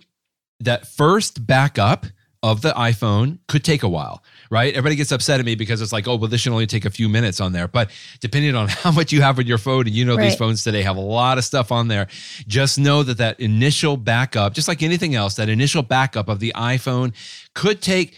that 0.60 0.86
first 0.86 1.46
backup 1.46 2.06
of 2.42 2.62
the 2.62 2.72
iPhone 2.72 3.38
could 3.48 3.62
take 3.64 3.82
a 3.82 3.88
while, 3.88 4.22
right? 4.50 4.72
Everybody 4.74 4.96
gets 4.96 5.12
upset 5.12 5.40
at 5.40 5.46
me 5.46 5.54
because 5.54 5.80
it's 5.80 5.92
like, 5.92 6.06
oh, 6.08 6.16
well, 6.16 6.28
this 6.28 6.40
should 6.40 6.52
only 6.52 6.66
take 6.66 6.84
a 6.84 6.90
few 6.90 7.08
minutes 7.08 7.40
on 7.40 7.52
there. 7.52 7.68
But 7.68 7.90
depending 8.20 8.54
on 8.54 8.68
how 8.68 8.90
much 8.90 9.12
you 9.12 9.22
have 9.22 9.38
on 9.38 9.46
your 9.46 9.58
phone, 9.58 9.86
and 9.86 9.94
you 9.94 10.04
know 10.04 10.16
these 10.16 10.36
phones 10.36 10.64
today 10.64 10.82
have 10.82 10.96
a 10.96 11.00
lot 11.00 11.38
of 11.38 11.44
stuff 11.44 11.72
on 11.72 11.88
there, 11.88 12.08
just 12.46 12.78
know 12.78 13.02
that 13.02 13.18
that 13.18 13.40
initial 13.40 13.96
backup, 13.96 14.54
just 14.54 14.68
like 14.68 14.82
anything 14.82 15.14
else, 15.14 15.34
that 15.34 15.48
initial 15.48 15.82
backup 15.82 16.28
of 16.28 16.40
the 16.40 16.52
iPhone 16.56 17.14
could 17.54 17.80
take 17.80 18.16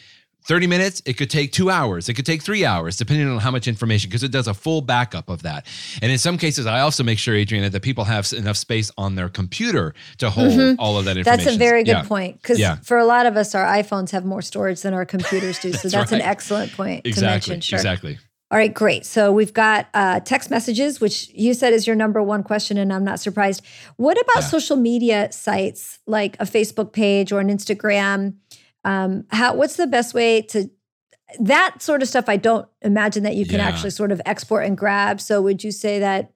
30 0.48 0.66
minutes, 0.68 1.02
it 1.06 1.14
could 1.14 1.28
take 1.30 1.50
two 1.52 1.70
hours, 1.70 2.08
it 2.08 2.14
could 2.14 2.24
take 2.26 2.42
three 2.42 2.64
hours, 2.64 2.96
depending 2.96 3.28
on 3.28 3.38
how 3.38 3.50
much 3.50 3.66
information, 3.66 4.08
because 4.08 4.22
it 4.22 4.30
does 4.30 4.46
a 4.46 4.54
full 4.54 4.80
backup 4.80 5.28
of 5.28 5.42
that. 5.42 5.66
And 6.02 6.12
in 6.12 6.18
some 6.18 6.38
cases, 6.38 6.66
I 6.66 6.80
also 6.80 7.02
make 7.02 7.18
sure, 7.18 7.34
Adriana, 7.34 7.68
that 7.70 7.82
people 7.82 8.04
have 8.04 8.32
enough 8.32 8.56
space 8.56 8.90
on 8.96 9.16
their 9.16 9.28
computer 9.28 9.94
to 10.18 10.30
hold 10.30 10.76
all 10.78 10.98
of 10.98 11.04
that 11.06 11.16
information. 11.16 11.38
Mm-hmm. 11.40 11.44
That's 11.46 11.56
a 11.56 11.58
very 11.58 11.82
good 11.84 11.90
Yeah. 11.90 12.02
point 12.04 12.40
because 12.40 12.58
Yeah. 12.58 12.76
for 12.82 12.96
a 12.98 13.04
lot 13.04 13.26
of 13.26 13.36
us, 13.36 13.54
our 13.54 13.64
iPhones 13.66 14.10
have 14.12 14.24
more 14.24 14.42
storage 14.42 14.82
than 14.82 14.94
our 14.94 15.04
computers 15.04 15.58
do. 15.58 15.72
So 15.76 15.88
That's 15.88 16.10
that's 16.10 16.12
an 16.12 16.20
excellent 16.22 16.72
point 16.72 17.04
to 17.04 17.08
Exactly. 17.10 17.50
mention. 17.52 17.60
Sure. 17.60 17.76
Exactly. 17.78 18.18
All 18.48 18.56
right, 18.58 18.72
great. 18.72 19.04
So 19.04 19.32
we've 19.32 19.52
got 19.52 19.88
uh, 19.92 20.20
text 20.20 20.50
messages, 20.50 21.00
which 21.00 21.28
you 21.34 21.52
said 21.52 21.72
is 21.72 21.84
your 21.84 21.96
number 21.96 22.22
one 22.22 22.44
question, 22.44 22.78
and 22.78 22.92
I'm 22.92 23.02
not 23.02 23.18
surprised. 23.18 23.60
What 23.96 24.16
about 24.20 24.42
Yeah. 24.44 24.48
social 24.48 24.76
media 24.76 25.28
sites 25.32 25.98
like 26.06 26.36
a 26.38 26.44
Facebook 26.44 26.92
page 26.92 27.32
or 27.32 27.40
an 27.40 27.48
Instagram? 27.48 28.34
Um, 28.86 29.24
how? 29.30 29.54
What's 29.54 29.76
the 29.76 29.86
best 29.86 30.14
way 30.14 30.42
to 30.42 30.70
that 31.40 31.82
sort 31.82 32.02
of 32.02 32.08
stuff? 32.08 32.26
I 32.28 32.36
don't 32.36 32.66
imagine 32.82 33.24
that 33.24 33.34
you 33.34 33.44
can 33.44 33.56
Yeah. 33.56 33.66
actually 33.68 33.90
sort 33.90 34.12
of 34.12 34.22
export 34.24 34.64
and 34.64 34.76
grab. 34.78 35.20
So 35.20 35.42
would 35.42 35.64
you 35.64 35.72
say 35.72 35.98
that 35.98 36.32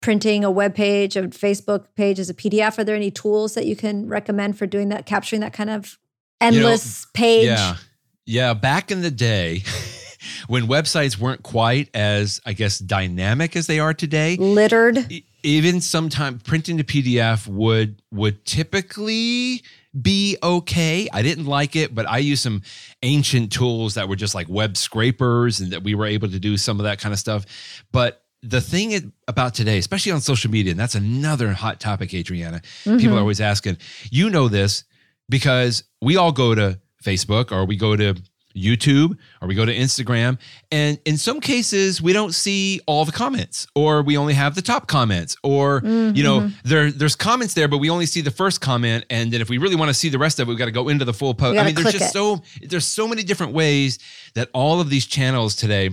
printing 0.00 0.44
a 0.44 0.50
web 0.50 0.74
page, 0.74 1.14
a 1.16 1.24
Facebook 1.24 1.84
page 1.94 2.18
as 2.18 2.30
a 2.30 2.34
PDF? 2.34 2.78
Are 2.78 2.84
there 2.84 2.96
any 2.96 3.10
tools 3.10 3.52
that 3.54 3.66
you 3.66 3.76
can 3.76 4.08
recommend 4.08 4.56
for 4.58 4.66
doing 4.66 4.88
that, 4.88 5.04
capturing 5.04 5.40
that 5.42 5.52
kind 5.52 5.68
of 5.70 5.98
know, 6.40 6.46
endless 6.46 7.06
page? 7.12 7.44
Yeah. 7.46 7.76
Yeah. 8.24 8.54
Back 8.54 8.90
in 8.90 9.02
the 9.02 9.10
day, 9.10 9.62
when 10.48 10.66
websites 10.66 11.18
weren't 11.18 11.42
quite 11.42 11.90
as, 11.94 12.40
I 12.46 12.54
guess, 12.54 12.78
dynamic 12.78 13.56
as 13.56 13.66
they 13.66 13.78
are 13.78 13.92
today, 13.92 14.36
Littered. 14.36 15.06
even 15.42 15.80
sometimes 15.82 16.42
printing 16.44 16.78
to 16.78 16.84
PDF 16.84 17.46
would 17.46 18.00
would 18.10 18.44
typically 18.46 19.62
be 19.98 20.36
okay. 20.42 21.08
I 21.12 21.22
didn't 21.22 21.46
like 21.46 21.74
it, 21.76 21.94
but 21.94 22.08
I 22.08 22.18
used 22.18 22.42
some 22.42 22.62
ancient 23.02 23.52
tools 23.52 23.94
that 23.94 24.08
were 24.08 24.16
just 24.16 24.34
like 24.34 24.48
web 24.48 24.76
scrapers 24.76 25.60
and 25.60 25.72
that 25.72 25.82
we 25.82 25.94
were 25.94 26.06
able 26.06 26.28
to 26.28 26.38
do 26.38 26.56
some 26.56 26.78
of 26.78 26.84
that 26.84 27.00
kind 27.00 27.12
of 27.12 27.18
stuff. 27.18 27.46
But 27.92 28.22
the 28.42 28.60
thing 28.60 29.12
about 29.28 29.54
today, 29.54 29.78
especially 29.78 30.12
on 30.12 30.20
social 30.20 30.50
media, 30.50 30.70
and 30.70 30.80
that's 30.80 30.94
another 30.94 31.52
hot 31.52 31.80
topic, 31.80 32.14
Adriana. 32.14 32.62
People 32.84 32.98
mm-hmm. 32.98 33.14
are 33.14 33.18
always 33.18 33.40
asking, 33.40 33.78
you 34.10 34.30
know 34.30 34.48
this 34.48 34.84
because 35.28 35.84
we 36.00 36.16
all 36.16 36.32
go 36.32 36.54
to 36.54 36.80
Facebook 37.04 37.52
or 37.52 37.64
we 37.64 37.76
go 37.76 37.96
to 37.96 38.14
YouTube 38.54 39.16
or 39.40 39.48
we 39.48 39.54
go 39.54 39.64
to 39.64 39.74
Instagram. 39.74 40.38
And 40.70 40.98
in 41.04 41.16
some 41.16 41.40
cases, 41.40 42.02
we 42.02 42.12
don't 42.12 42.34
see 42.34 42.80
all 42.86 43.04
the 43.04 43.12
comments 43.12 43.66
or 43.74 44.02
we 44.02 44.16
only 44.16 44.34
have 44.34 44.54
the 44.54 44.62
top 44.62 44.86
comments 44.86 45.36
or, 45.42 45.80
you 45.84 46.22
know, 46.22 46.50
there 46.64 46.90
there's 46.90 47.16
comments 47.16 47.54
there, 47.54 47.68
but 47.68 47.78
we 47.78 47.90
only 47.90 48.06
see 48.06 48.20
the 48.20 48.30
first 48.30 48.60
comment. 48.60 49.04
And 49.10 49.32
then 49.32 49.40
if 49.40 49.48
we 49.48 49.58
really 49.58 49.76
want 49.76 49.88
to 49.88 49.94
see 49.94 50.08
the 50.08 50.18
rest 50.18 50.40
of 50.40 50.48
it, 50.48 50.50
we've 50.50 50.58
got 50.58 50.66
to 50.66 50.70
go 50.72 50.88
into 50.88 51.04
the 51.04 51.14
full 51.14 51.34
post. 51.34 51.58
I 51.58 51.64
mean, 51.64 51.74
there's 51.74 51.92
just 51.92 52.06
it. 52.06 52.12
so 52.12 52.42
there's 52.62 52.86
so 52.86 53.06
many 53.06 53.22
different 53.22 53.52
ways 53.52 53.98
that 54.34 54.48
all 54.52 54.80
of 54.80 54.90
these 54.90 55.06
channels 55.06 55.54
today 55.54 55.90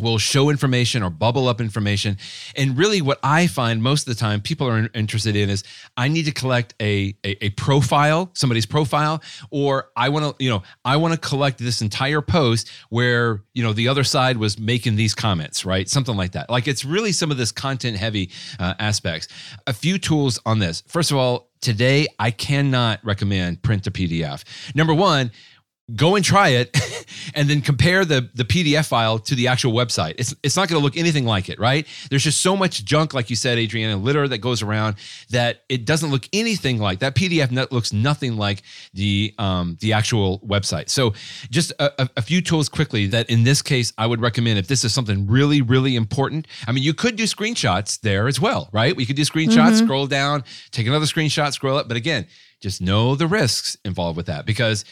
will 0.00 0.18
show 0.18 0.50
information 0.50 1.02
or 1.02 1.10
bubble 1.10 1.48
up 1.48 1.60
information. 1.60 2.18
And 2.54 2.76
really, 2.76 3.00
what 3.00 3.18
I 3.22 3.46
find 3.46 3.82
most 3.82 4.06
of 4.06 4.14
the 4.14 4.20
time 4.20 4.40
people 4.40 4.68
are 4.68 4.88
interested 4.94 5.36
in 5.36 5.48
is 5.48 5.64
I 5.96 6.08
need 6.08 6.24
to 6.24 6.32
collect 6.32 6.74
a, 6.80 7.16
a, 7.24 7.46
a 7.46 7.50
profile, 7.50 8.30
somebody's 8.34 8.66
profile, 8.66 9.22
or 9.50 9.90
I 9.96 10.08
want 10.10 10.38
to, 10.38 10.44
you 10.44 10.50
know, 10.50 10.62
I 10.84 10.96
want 10.96 11.14
to 11.14 11.20
collect 11.20 11.58
this 11.58 11.80
entire 11.80 12.20
post 12.20 12.70
where, 12.90 13.42
you 13.54 13.62
know, 13.62 13.72
the 13.72 13.88
other 13.88 14.04
side 14.04 14.36
was 14.36 14.58
making 14.58 14.96
these 14.96 15.14
comments, 15.14 15.64
right? 15.64 15.88
Something 15.88 16.16
like 16.16 16.32
that. 16.32 16.50
Like 16.50 16.68
it's 16.68 16.84
really 16.84 17.12
some 17.12 17.30
of 17.30 17.36
this 17.36 17.52
content 17.52 17.96
heavy 17.96 18.30
uh, 18.58 18.74
aspects. 18.78 19.28
A 19.66 19.72
few 19.72 19.98
tools 19.98 20.38
on 20.44 20.58
this. 20.58 20.82
First 20.86 21.10
of 21.10 21.16
all, 21.16 21.48
today 21.60 22.06
I 22.18 22.30
cannot 22.30 23.00
recommend 23.02 23.62
print 23.62 23.84
to 23.84 23.90
PDF. 23.90 24.44
Number 24.74 24.94
one, 24.94 25.30
go 25.94 26.16
and 26.16 26.24
try 26.24 26.48
it 26.48 26.76
and 27.34 27.48
then 27.48 27.60
compare 27.60 28.04
the 28.04 28.28
the 28.34 28.44
PDF 28.44 28.88
file 28.88 29.18
to 29.20 29.34
the 29.34 29.46
actual 29.46 29.72
website. 29.72 30.14
It's 30.18 30.34
it's 30.42 30.56
not 30.56 30.68
going 30.68 30.80
to 30.80 30.84
look 30.84 30.96
anything 30.96 31.24
like 31.24 31.48
it, 31.48 31.60
right? 31.60 31.86
There's 32.10 32.24
just 32.24 32.42
so 32.42 32.56
much 32.56 32.84
junk 32.84 33.14
like 33.14 33.30
you 33.30 33.36
said 33.36 33.58
Adriana, 33.58 33.96
litter 33.96 34.26
that 34.26 34.38
goes 34.38 34.62
around 34.62 34.96
that 35.30 35.62
it 35.68 35.84
doesn't 35.84 36.10
look 36.10 36.28
anything 36.32 36.78
like 36.78 36.98
that 37.00 37.14
PDF 37.14 37.50
net 37.50 37.70
looks 37.70 37.92
nothing 37.92 38.36
like 38.36 38.62
the 38.94 39.32
um 39.38 39.76
the 39.80 39.92
actual 39.92 40.40
website. 40.40 40.88
So 40.88 41.14
just 41.50 41.72
a, 41.78 42.02
a, 42.02 42.08
a 42.16 42.22
few 42.22 42.40
tools 42.40 42.68
quickly 42.68 43.06
that 43.06 43.30
in 43.30 43.44
this 43.44 43.62
case 43.62 43.92
I 43.96 44.06
would 44.06 44.20
recommend 44.20 44.58
if 44.58 44.66
this 44.66 44.84
is 44.84 44.92
something 44.92 45.26
really 45.28 45.62
really 45.62 45.94
important. 45.94 46.48
I 46.66 46.72
mean, 46.72 46.82
you 46.82 46.94
could 46.94 47.14
do 47.14 47.24
screenshots 47.24 48.00
there 48.00 48.26
as 48.26 48.40
well, 48.40 48.68
right? 48.72 48.96
We 48.96 49.06
could 49.06 49.16
do 49.16 49.22
screenshots, 49.22 49.84
scroll 49.84 50.06
down, 50.06 50.42
take 50.72 50.86
another 50.86 51.06
screenshot, 51.06 51.52
scroll 51.52 51.78
up, 51.78 51.86
but 51.86 51.96
again, 51.96 52.26
just 52.60 52.80
know 52.80 53.14
the 53.14 53.26
risks 53.26 53.76
involved 53.84 54.16
with 54.16 54.26
that 54.26 54.46
because 54.46 54.84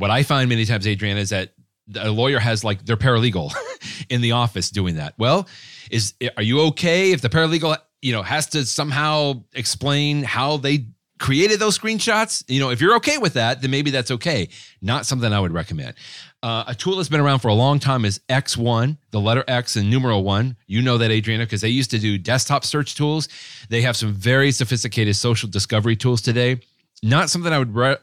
what 0.00 0.10
I 0.10 0.22
find 0.22 0.48
many 0.48 0.64
times, 0.64 0.86
Adriana, 0.86 1.20
is 1.20 1.30
that 1.30 1.52
a 1.96 2.10
lawyer 2.10 2.38
has 2.38 2.64
like 2.64 2.84
their 2.86 2.96
paralegal 2.96 3.52
in 4.08 4.20
the 4.20 4.32
office 4.32 4.70
doing 4.70 4.96
that. 4.96 5.14
Well, 5.18 5.46
is 5.90 6.14
are 6.36 6.42
you 6.42 6.60
okay 6.68 7.12
if 7.12 7.20
the 7.20 7.28
paralegal 7.28 7.76
you 8.00 8.12
know 8.12 8.22
has 8.22 8.46
to 8.48 8.64
somehow 8.64 9.44
explain 9.52 10.22
how 10.22 10.56
they 10.56 10.86
created 11.18 11.60
those 11.60 11.78
screenshots? 11.78 12.42
You 12.48 12.60
know, 12.60 12.70
if 12.70 12.80
you're 12.80 12.96
okay 12.96 13.18
with 13.18 13.34
that, 13.34 13.60
then 13.60 13.70
maybe 13.70 13.90
that's 13.90 14.10
okay. 14.12 14.48
Not 14.80 15.04
something 15.04 15.32
I 15.32 15.38
would 15.40 15.52
recommend. 15.52 15.94
Uh, 16.42 16.64
a 16.68 16.74
tool 16.74 16.96
that's 16.96 17.10
been 17.10 17.20
around 17.20 17.40
for 17.40 17.48
a 17.48 17.54
long 17.54 17.78
time 17.78 18.06
is 18.06 18.20
X1, 18.30 18.96
the 19.10 19.20
letter 19.20 19.44
X 19.46 19.76
and 19.76 19.90
numeral 19.90 20.24
one. 20.24 20.56
You 20.66 20.80
know 20.80 20.96
that, 20.96 21.10
Adriana, 21.10 21.44
because 21.44 21.60
they 21.60 21.68
used 21.68 21.90
to 21.90 21.98
do 21.98 22.16
desktop 22.16 22.64
search 22.64 22.94
tools. 22.94 23.28
They 23.68 23.82
have 23.82 23.96
some 23.96 24.14
very 24.14 24.50
sophisticated 24.50 25.16
social 25.16 25.50
discovery 25.50 25.96
tools 25.96 26.22
today. 26.22 26.60
Not 27.02 27.28
something 27.28 27.52
I 27.52 27.58
would 27.58 27.74
re- 27.74 27.96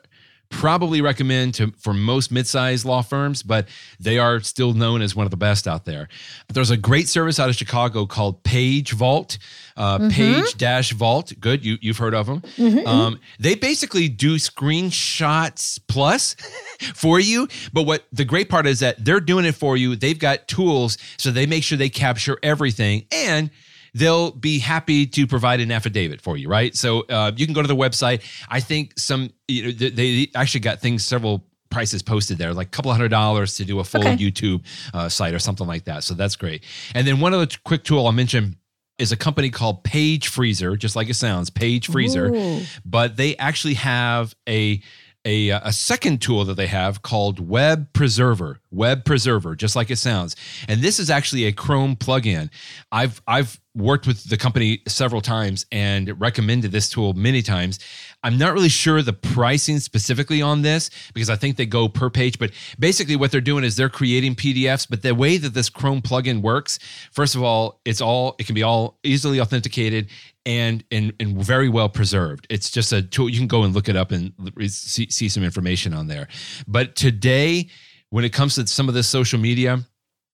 probably 0.49 1.01
recommend 1.01 1.53
to 1.55 1.71
for 1.77 1.93
most 1.93 2.31
mid-sized 2.31 2.85
law 2.85 3.01
firms, 3.01 3.43
but 3.43 3.67
they 3.99 4.17
are 4.17 4.39
still 4.39 4.73
known 4.73 5.01
as 5.01 5.15
one 5.15 5.25
of 5.25 5.31
the 5.31 5.37
best 5.37 5.67
out 5.67 5.85
there. 5.85 6.07
There's 6.47 6.71
a 6.71 6.77
great 6.77 7.07
service 7.09 7.39
out 7.39 7.49
of 7.49 7.55
Chicago 7.55 8.05
called 8.05 8.43
Page 8.43 8.91
Vault, 8.93 9.37
uh, 9.75 10.09
Page 10.09 10.55
Dash 10.57 10.91
Vault. 10.93 11.33
Good, 11.39 11.65
you 11.65 11.77
you've 11.81 11.97
heard 11.97 12.13
of 12.13 12.25
them. 12.27 12.41
Um, 12.87 13.19
they 13.39 13.55
basically 13.55 14.09
do 14.09 14.35
screenshots 14.35 15.79
plus 15.87 16.35
for 16.95 17.19
you, 17.19 17.47
but 17.73 17.83
what 17.83 18.05
the 18.11 18.25
great 18.25 18.49
part 18.49 18.67
is 18.67 18.79
that 18.79 19.03
they're 19.03 19.19
doing 19.19 19.45
it 19.45 19.55
for 19.55 19.77
you. 19.77 19.95
They've 19.95 20.17
got 20.17 20.47
tools, 20.47 20.97
so 21.17 21.31
they 21.31 21.45
make 21.45 21.63
sure 21.63 21.77
they 21.77 21.89
capture 21.89 22.37
everything 22.43 23.05
and 23.11 23.49
they'll 23.97 24.31
be 24.31 24.59
happy 24.59 25.05
to 25.07 25.27
provide 25.27 25.59
an 25.59 25.71
affidavit 25.71 26.21
for 26.21 26.37
you, 26.37 26.47
right? 26.47 26.75
So 26.75 27.01
uh, 27.09 27.31
you 27.35 27.45
can 27.45 27.53
go 27.53 27.61
to 27.61 27.67
the 27.67 27.75
website. 27.75 28.21
I 28.49 28.59
think 28.59 28.97
some, 28.97 29.31
you 29.47 29.63
know, 29.63 29.71
they, 29.71 29.89
they 29.89 30.31
actually 30.35 30.61
got 30.61 30.79
things 30.79 31.03
several 31.03 31.43
prices 31.69 32.01
posted 32.01 32.37
there, 32.37 32.53
like 32.53 32.67
a 32.67 32.69
couple 32.69 32.91
hundred 32.91 33.09
dollars 33.09 33.57
to 33.57 33.65
do 33.65 33.79
a 33.79 33.83
full 33.83 34.01
Okay. 34.01 34.15
YouTube 34.15 34.63
uh, 34.93 35.09
site 35.09 35.33
or 35.33 35.39
something 35.39 35.67
like 35.67 35.83
that. 35.85 36.03
So 36.03 36.13
that's 36.13 36.35
great. 36.35 36.63
And 36.95 37.05
then 37.05 37.19
one 37.19 37.33
other 37.33 37.45
t- 37.45 37.57
quick 37.65 37.83
tool 37.83 38.05
I'll 38.05 38.11
mention 38.13 38.55
is 38.97 39.11
a 39.11 39.17
company 39.17 39.49
called 39.49 39.83
PageFreezer, 39.83 40.77
just 40.77 40.95
like 40.95 41.09
it 41.09 41.15
sounds, 41.15 41.49
PageFreezer. 41.49 42.35
Ooh. 42.35 42.65
But 42.85 43.17
they 43.17 43.35
actually 43.37 43.75
have 43.75 44.35
a 44.47 44.81
a, 45.25 45.49
a 45.49 45.73
second 45.73 46.21
tool 46.21 46.45
that 46.45 46.53
they 46.55 46.67
have 46.67 47.01
called 47.01 47.49
WebPreserver. 47.49 48.59
Web 48.71 49.03
Preserver, 49.03 49.57
just 49.57 49.75
like 49.75 49.91
it 49.91 49.97
sounds. 49.97 50.37
And 50.69 50.81
this 50.81 50.99
is 50.99 51.09
actually 51.09 51.45
a 51.45 51.51
Chrome 51.51 51.97
plugin. 51.97 52.49
I've 52.93 53.21
I've 53.27 53.59
worked 53.77 54.07
with 54.07 54.23
the 54.25 54.37
company 54.37 54.81
several 54.87 55.21
times 55.21 55.65
and 55.71 56.19
recommended 56.19 56.71
this 56.71 56.89
tool 56.89 57.13
many 57.13 57.41
times. 57.41 57.79
I'm 58.23 58.37
not 58.37 58.53
really 58.53 58.69
sure 58.69 59.01
the 59.01 59.13
pricing 59.13 59.79
specifically 59.79 60.41
on 60.41 60.63
this 60.63 60.89
because 61.13 61.29
I 61.29 61.35
think 61.35 61.55
they 61.55 61.65
go 61.65 61.87
per 61.87 62.09
page. 62.09 62.39
But 62.39 62.51
basically, 62.79 63.15
what 63.15 63.31
they're 63.31 63.39
doing 63.41 63.63
is 63.63 63.75
they're 63.75 63.89
creating 63.89 64.35
PDFs. 64.35 64.87
But 64.89 65.03
the 65.03 65.13
way 65.13 65.37
that 65.37 65.53
this 65.53 65.69
Chrome 65.69 66.01
plugin 66.01 66.41
works, 66.41 66.79
first 67.11 67.35
of 67.35 67.43
all, 67.43 67.79
it's 67.85 68.01
all 68.01 68.35
it 68.39 68.45
can 68.45 68.55
be 68.55 68.63
all 68.63 68.97
easily 69.03 69.39
authenticated 69.39 70.09
and 70.45 70.83
and, 70.91 71.13
and 71.19 71.37
very 71.37 71.69
well 71.69 71.89
preserved. 71.89 72.47
It's 72.49 72.71
just 72.71 72.91
a 72.91 73.03
tool 73.03 73.29
you 73.29 73.37
can 73.37 73.47
go 73.47 73.63
and 73.63 73.73
look 73.73 73.87
it 73.87 73.95
up 73.95 74.11
and 74.11 74.33
see, 74.67 75.09
see 75.09 75.29
some 75.29 75.43
information 75.43 75.93
on 75.93 76.07
there. 76.07 76.27
But 76.67 76.95
today, 76.95 77.69
when 78.09 78.25
it 78.25 78.33
comes 78.33 78.55
to 78.55 78.65
some 78.65 78.87
of 78.89 78.95
this 78.95 79.07
social 79.07 79.39
media 79.39 79.83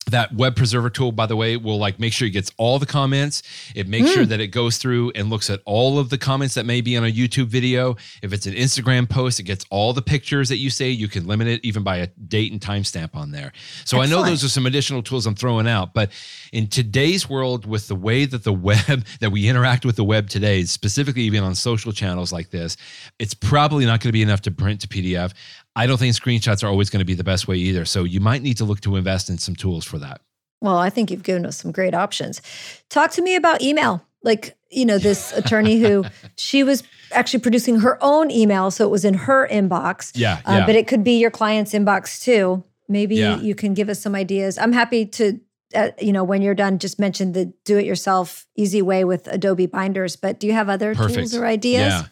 that 0.05 0.33
web 0.33 0.55
preserver 0.55 0.89
tool 0.89 1.11
by 1.11 1.25
the 1.25 1.35
way 1.35 1.57
will 1.57 1.77
like 1.77 1.99
make 1.99 2.13
sure 2.13 2.27
it 2.27 2.31
gets 2.31 2.51
all 2.57 2.79
the 2.79 2.85
comments. 2.85 3.43
It 3.75 3.87
makes 3.87 4.09
mm. 4.09 4.13
sure 4.13 4.25
that 4.25 4.39
it 4.39 4.47
goes 4.47 4.77
through 4.77 5.11
and 5.15 5.29
looks 5.29 5.49
at 5.49 5.61
all 5.65 5.99
of 5.99 6.09
the 6.09 6.17
comments 6.17 6.55
that 6.55 6.65
may 6.65 6.81
be 6.81 6.97
on 6.97 7.03
a 7.03 7.11
youtube 7.11 7.47
video. 7.47 7.95
If 8.21 8.33
it's 8.33 8.45
an 8.45 8.53
instagram 8.53 9.09
post 9.09 9.39
it 9.39 9.43
gets 9.43 9.65
all 9.69 9.93
the 9.93 10.01
pictures 10.01 10.49
that 10.49 10.57
you 10.57 10.69
say. 10.69 10.89
You 10.89 11.07
can 11.07 11.27
limit 11.27 11.47
it 11.47 11.61
even 11.63 11.83
by 11.83 11.97
a 11.97 12.07
date 12.07 12.51
and 12.51 12.61
timestamp 12.61 13.15
on 13.15 13.31
there. 13.31 13.51
So 13.85 13.99
Excellent. 13.99 14.11
i 14.11 14.15
know 14.15 14.23
those 14.23 14.43
are 14.43 14.49
some 14.49 14.65
additional 14.65 15.01
tools 15.01 15.25
i'm 15.25 15.35
throwing 15.35 15.67
out 15.67 15.93
but 15.93 16.11
in 16.51 16.67
today's 16.67 17.29
world 17.29 17.65
with 17.65 17.87
the 17.87 17.95
way 17.95 18.25
that 18.25 18.43
the 18.43 18.53
web 18.63 19.05
that 19.19 19.31
we 19.31 19.47
interact 19.47 19.85
with 19.85 19.95
the 19.95 20.03
web 20.03 20.29
today 20.29 20.63
specifically 20.63 21.23
even 21.23 21.43
on 21.43 21.55
social 21.55 21.91
channels 21.91 22.31
like 22.31 22.49
this 22.49 22.77
it's 23.19 23.33
probably 23.33 23.85
not 23.85 23.99
going 23.99 24.09
to 24.09 24.13
be 24.13 24.21
enough 24.21 24.41
to 24.41 24.51
print 24.51 24.81
to 24.81 24.87
pdf 24.87 25.33
I 25.75 25.87
don't 25.87 25.97
think 25.97 26.13
screenshots 26.15 26.63
are 26.63 26.67
always 26.67 26.89
going 26.89 26.99
to 26.99 27.05
be 27.05 27.15
the 27.15 27.23
best 27.23 27.47
way 27.47 27.57
either. 27.57 27.85
So 27.85 28.03
you 28.03 28.19
might 28.19 28.41
need 28.41 28.57
to 28.57 28.65
look 28.65 28.81
to 28.81 28.95
invest 28.95 29.29
in 29.29 29.37
some 29.37 29.55
tools 29.55 29.85
for 29.85 29.97
that. 29.99 30.21
Well, 30.61 30.77
I 30.77 30.89
think 30.89 31.11
you've 31.11 31.23
given 31.23 31.45
us 31.45 31.57
some 31.57 31.71
great 31.71 31.93
options. 31.93 32.41
Talk 32.89 33.11
to 33.11 33.21
me 33.21 33.35
about 33.35 33.61
email. 33.61 34.05
Like, 34.23 34.55
you 34.71 34.85
know, 34.85 34.97
this 34.97 35.33
attorney 35.33 35.79
who 35.79 36.05
she 36.37 36.63
was 36.63 36.83
actually 37.11 37.41
producing 37.41 37.81
her 37.81 37.97
own 38.01 38.31
email. 38.31 38.71
So 38.71 38.85
it 38.85 38.89
was 38.89 39.03
in 39.03 39.13
her 39.13 39.47
inbox. 39.49 40.11
Yeah. 40.15 40.39
Uh, 40.45 40.59
yeah. 40.59 40.65
But 40.65 40.75
it 40.75 40.87
could 40.87 41.03
be 41.03 41.19
your 41.19 41.31
client's 41.31 41.73
inbox 41.73 42.23
too. 42.23 42.63
Maybe 42.87 43.15
yeah. 43.15 43.39
you 43.39 43.55
can 43.55 43.73
give 43.73 43.89
us 43.89 43.99
some 43.99 44.15
ideas. 44.15 44.57
I'm 44.57 44.71
happy 44.71 45.05
to, 45.07 45.39
uh, 45.75 45.89
you 45.99 46.13
know, 46.13 46.23
when 46.23 46.41
you're 46.41 46.55
done, 46.55 46.79
just 46.79 46.99
mention 46.99 47.33
the 47.33 47.51
do 47.65 47.77
it 47.77 47.85
yourself 47.85 48.47
easy 48.55 48.81
way 48.81 49.03
with 49.03 49.27
Adobe 49.27 49.65
binders. 49.65 50.15
But 50.15 50.39
do 50.39 50.47
you 50.47 50.53
have 50.53 50.69
other 50.69 50.93
Perfect. 50.95 51.17
tools 51.17 51.35
or 51.35 51.45
ideas? 51.45 51.91
Yeah. 51.91 52.03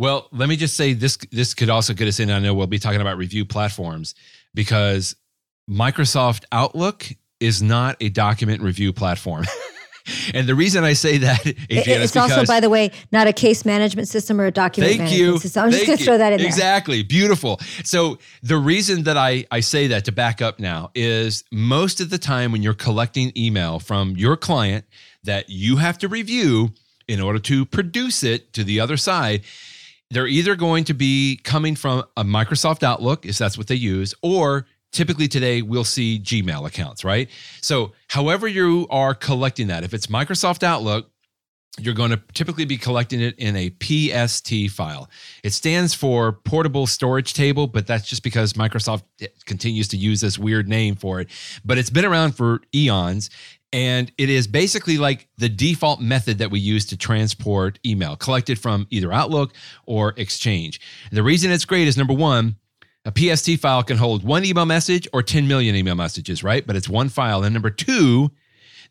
Well, 0.00 0.28
let 0.32 0.48
me 0.48 0.56
just 0.56 0.78
say 0.78 0.94
this 0.94 1.18
this 1.30 1.52
could 1.52 1.68
also 1.68 1.92
get 1.92 2.08
us 2.08 2.20
in. 2.20 2.30
I 2.30 2.38
know 2.38 2.54
we'll 2.54 2.66
be 2.66 2.78
talking 2.78 3.02
about 3.02 3.18
review 3.18 3.44
platforms 3.44 4.14
because 4.54 5.14
Microsoft 5.68 6.44
Outlook 6.50 7.06
is 7.38 7.62
not 7.62 7.98
a 8.00 8.08
document 8.08 8.62
review 8.62 8.94
platform. 8.94 9.44
and 10.34 10.46
the 10.46 10.54
reason 10.54 10.84
I 10.84 10.94
say 10.94 11.18
that, 11.18 11.40
it's 11.44 12.16
also, 12.16 12.46
by 12.46 12.60
the 12.60 12.70
way, 12.70 12.92
not 13.12 13.26
a 13.26 13.34
case 13.34 13.66
management 13.66 14.08
system 14.08 14.40
or 14.40 14.46
a 14.46 14.50
document 14.50 14.92
thank 14.92 15.00
management 15.02 15.34
you. 15.34 15.38
system. 15.38 15.64
I'm 15.64 15.70
just 15.70 15.84
going 15.84 15.98
to 15.98 16.04
throw 16.04 16.16
that 16.16 16.32
in 16.32 16.40
exactly. 16.40 17.02
Beautiful. 17.02 17.60
So 17.84 18.18
the 18.42 18.56
reason 18.56 19.02
that 19.02 19.18
I, 19.18 19.44
I 19.50 19.60
say 19.60 19.86
that 19.88 20.06
to 20.06 20.12
back 20.12 20.40
up 20.40 20.58
now 20.58 20.92
is 20.94 21.44
most 21.52 22.00
of 22.00 22.08
the 22.08 22.18
time 22.18 22.52
when 22.52 22.62
you're 22.62 22.72
collecting 22.72 23.32
email 23.36 23.78
from 23.78 24.16
your 24.16 24.38
client 24.38 24.86
that 25.24 25.50
you 25.50 25.76
have 25.76 25.98
to 25.98 26.08
review 26.08 26.72
in 27.06 27.20
order 27.20 27.38
to 27.40 27.66
produce 27.66 28.22
it 28.22 28.54
to 28.54 28.64
the 28.64 28.80
other 28.80 28.96
side, 28.96 29.42
they're 30.10 30.26
either 30.26 30.56
going 30.56 30.84
to 30.84 30.94
be 30.94 31.40
coming 31.44 31.76
from 31.76 32.04
a 32.16 32.24
Microsoft 32.24 32.82
Outlook, 32.82 33.24
if 33.24 33.38
that's 33.38 33.56
what 33.56 33.68
they 33.68 33.76
use, 33.76 34.14
or 34.22 34.66
typically 34.92 35.28
today 35.28 35.62
we'll 35.62 35.84
see 35.84 36.18
Gmail 36.18 36.66
accounts, 36.66 37.04
right? 37.04 37.28
So, 37.60 37.92
however 38.08 38.48
you 38.48 38.86
are 38.90 39.14
collecting 39.14 39.68
that, 39.68 39.84
if 39.84 39.94
it's 39.94 40.08
Microsoft 40.08 40.62
Outlook, 40.62 41.10
you're 41.78 41.94
going 41.94 42.10
to 42.10 42.20
typically 42.34 42.64
be 42.64 42.76
collecting 42.76 43.20
it 43.20 43.38
in 43.38 43.54
a 43.56 43.70
PST 43.80 44.70
file. 44.70 45.08
It 45.44 45.52
stands 45.52 45.94
for 45.94 46.32
portable 46.32 46.86
storage 46.86 47.32
table, 47.32 47.68
but 47.68 47.86
that's 47.86 48.08
just 48.08 48.24
because 48.24 48.54
Microsoft 48.54 49.04
continues 49.46 49.86
to 49.88 49.96
use 49.96 50.20
this 50.20 50.36
weird 50.36 50.68
name 50.68 50.96
for 50.96 51.20
it. 51.20 51.28
But 51.64 51.78
it's 51.78 51.90
been 51.90 52.04
around 52.04 52.32
for 52.32 52.60
eons 52.74 53.30
and 53.72 54.10
it 54.18 54.28
is 54.28 54.46
basically 54.46 54.98
like 54.98 55.28
the 55.38 55.48
default 55.48 56.00
method 56.00 56.38
that 56.38 56.50
we 56.50 56.58
use 56.58 56.86
to 56.86 56.96
transport 56.96 57.78
email 57.86 58.16
collected 58.16 58.58
from 58.58 58.86
either 58.90 59.12
Outlook 59.12 59.52
or 59.86 60.14
Exchange. 60.16 60.80
The 61.12 61.22
reason 61.22 61.50
it's 61.50 61.64
great 61.64 61.86
is 61.86 61.96
number 61.96 62.14
one, 62.14 62.56
a 63.04 63.12
PST 63.16 63.58
file 63.58 63.82
can 63.82 63.96
hold 63.96 64.24
one 64.24 64.44
email 64.44 64.66
message 64.66 65.08
or 65.12 65.22
10 65.22 65.46
million 65.48 65.74
email 65.74 65.94
messages, 65.94 66.42
right? 66.42 66.66
But 66.66 66.76
it's 66.76 66.88
one 66.88 67.08
file. 67.08 67.44
And 67.44 67.54
number 67.54 67.70
two, 67.70 68.30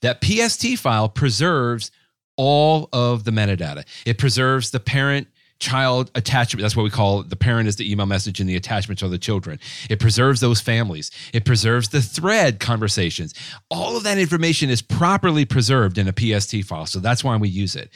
that 0.01 0.23
PST 0.23 0.77
file 0.77 1.09
preserves 1.09 1.91
all 2.37 2.87
of 2.93 3.25
the 3.25 3.31
metadata. 3.31 3.85
It 4.05 4.17
preserves 4.17 4.71
the 4.71 4.79
parent 4.79 5.27
child 5.59 6.09
attachment. 6.15 6.61
That's 6.61 6.75
what 6.75 6.83
we 6.83 6.89
call 6.89 7.23
the 7.23 7.35
parent 7.35 7.67
is 7.67 7.75
the 7.75 7.89
email 7.89 8.05
message 8.05 8.39
and 8.39 8.49
the 8.49 8.55
attachments 8.55 9.03
are 9.03 9.09
the 9.09 9.17
children. 9.17 9.59
It 9.89 9.99
preserves 9.99 10.39
those 10.39 10.61
families. 10.61 11.11
It 11.33 11.45
preserves 11.45 11.89
the 11.89 12.01
thread 12.01 12.59
conversations. 12.59 13.33
All 13.69 13.97
of 13.97 14.03
that 14.03 14.17
information 14.17 14.69
is 14.69 14.81
properly 14.81 15.45
preserved 15.45 15.97
in 15.97 16.07
a 16.07 16.13
PST 16.13 16.63
file. 16.63 16.85
So 16.85 16.99
that's 16.99 17.23
why 17.23 17.35
we 17.37 17.49
use 17.49 17.75
it. 17.75 17.91